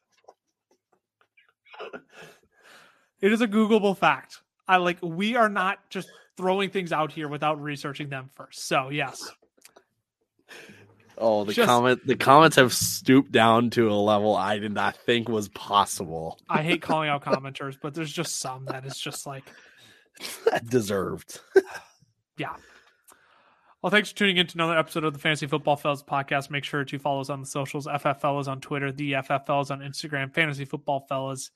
It 3.22 3.32
is 3.32 3.42
a 3.42 3.48
Googleable 3.48 3.98
fact. 3.98 4.42
I 4.68 4.78
like 4.78 4.98
we 5.02 5.36
are 5.36 5.50
not 5.50 5.90
just 5.90 6.10
throwing 6.38 6.70
things 6.70 6.92
out 6.92 7.12
here 7.12 7.28
without 7.28 7.62
researching 7.62 8.10
them 8.10 8.30
first. 8.34 8.66
So 8.66 8.90
yes. 8.90 9.30
Oh, 11.18 11.44
the 11.44 11.54
just, 11.54 11.68
comment 11.68 12.06
the 12.06 12.16
comments 12.16 12.56
have 12.56 12.74
stooped 12.74 13.32
down 13.32 13.70
to 13.72 13.90
a 13.90 13.94
level 13.94 14.36
I 14.36 14.58
did 14.58 14.74
not 14.74 14.96
think 14.96 15.30
was 15.30 15.50
possible. 15.50 16.40
I 16.50 16.64
hate 16.64 16.82
calling 16.82 17.10
out 17.10 17.24
commenters, 17.24 17.78
but 17.80 17.94
there's 17.94 18.12
just 18.12 18.40
some 18.40 18.66
that 18.66 18.86
is 18.86 18.98
just 18.98 19.28
like 19.28 19.44
deserved. 20.68 21.40
yeah. 22.38 22.56
Well, 23.82 23.90
thanks 23.90 24.12
for 24.12 24.18
tuning 24.18 24.38
in 24.38 24.46
to 24.46 24.58
another 24.58 24.78
episode 24.78 25.04
of 25.06 25.14
the 25.14 25.20
Fantasy 25.20 25.48
Football 25.48 25.76
Fellas 25.76 26.04
podcast. 26.04 26.52
Make 26.52 26.64
sure 26.64 26.84
to 26.84 27.00
follow 27.00 27.22
us 27.22 27.32
on 27.32 27.40
the 27.40 27.48
socials, 27.48 27.88
FF 27.88 28.22
Fellas 28.22 28.48
on 28.48 28.62
Twitter, 28.62 28.92
the 28.92 29.16
FF 29.24 29.46
Fellas 29.48 29.72
on 29.72 29.80
Instagram, 29.80 30.32
Fantasy 30.32 30.66
Football 30.66 31.06
Fellas, 31.10 31.50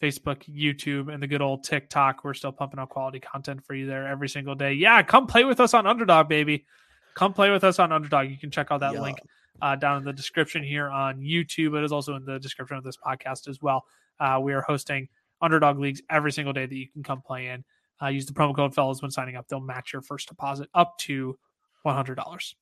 Facebook, 0.00 0.44
YouTube, 0.48 1.12
and 1.12 1.20
the 1.20 1.26
good 1.26 1.42
old 1.42 1.64
TikTok. 1.64 2.22
We're 2.22 2.34
still 2.34 2.52
pumping 2.52 2.78
out 2.78 2.88
quality 2.88 3.18
content 3.18 3.64
for 3.66 3.74
you 3.74 3.86
there 3.86 4.06
every 4.06 4.28
single 4.28 4.54
day. 4.54 4.74
Yeah, 4.74 5.02
come 5.02 5.26
play 5.26 5.42
with 5.44 5.58
us 5.58 5.74
on 5.74 5.86
Underdog, 5.88 6.28
baby 6.28 6.66
come 7.14 7.32
play 7.32 7.50
with 7.50 7.64
us 7.64 7.78
on 7.78 7.92
Underdog. 7.92 8.30
You 8.30 8.38
can 8.38 8.50
check 8.50 8.68
out 8.70 8.80
that 8.80 8.94
yeah. 8.94 9.00
link 9.00 9.18
uh, 9.60 9.76
down 9.76 9.98
in 9.98 10.04
the 10.04 10.12
description 10.12 10.62
here 10.62 10.88
on 10.88 11.20
YouTube. 11.20 11.76
It 11.78 11.84
is 11.84 11.92
also 11.92 12.14
in 12.16 12.24
the 12.24 12.38
description 12.38 12.76
of 12.76 12.84
this 12.84 12.96
podcast 12.96 13.48
as 13.48 13.60
well. 13.60 13.84
Uh, 14.20 14.40
we 14.42 14.52
are 14.52 14.62
hosting 14.62 15.08
Underdog 15.40 15.78
leagues 15.78 16.02
every 16.10 16.32
single 16.32 16.52
day 16.52 16.66
that 16.66 16.74
you 16.74 16.88
can 16.88 17.02
come 17.02 17.20
play 17.22 17.48
in. 17.48 17.64
Uh, 18.00 18.08
use 18.08 18.26
the 18.26 18.32
promo 18.32 18.54
code 18.54 18.74
fellas 18.74 19.02
when 19.02 19.10
signing 19.10 19.36
up. 19.36 19.46
They'll 19.48 19.60
match 19.60 19.92
your 19.92 20.02
first 20.02 20.28
deposit 20.28 20.68
up 20.74 20.98
to 20.98 21.38
$100. 21.86 22.54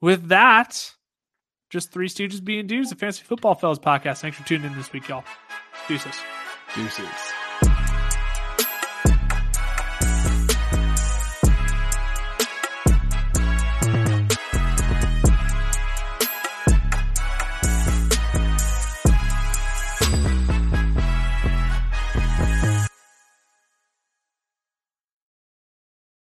With 0.00 0.28
that, 0.28 0.92
just 1.70 1.92
three 1.92 2.08
stooges 2.08 2.42
being 2.42 2.66
dudes, 2.66 2.90
the 2.90 2.96
Fantasy 2.96 3.22
Football 3.22 3.54
Fellas 3.54 3.78
podcast. 3.78 4.18
Thanks 4.18 4.36
for 4.36 4.46
tuning 4.46 4.70
in 4.70 4.76
this 4.76 4.92
week, 4.92 5.08
y'all. 5.08 5.24
Deuces. 5.88 6.16
Deuces. 6.74 7.41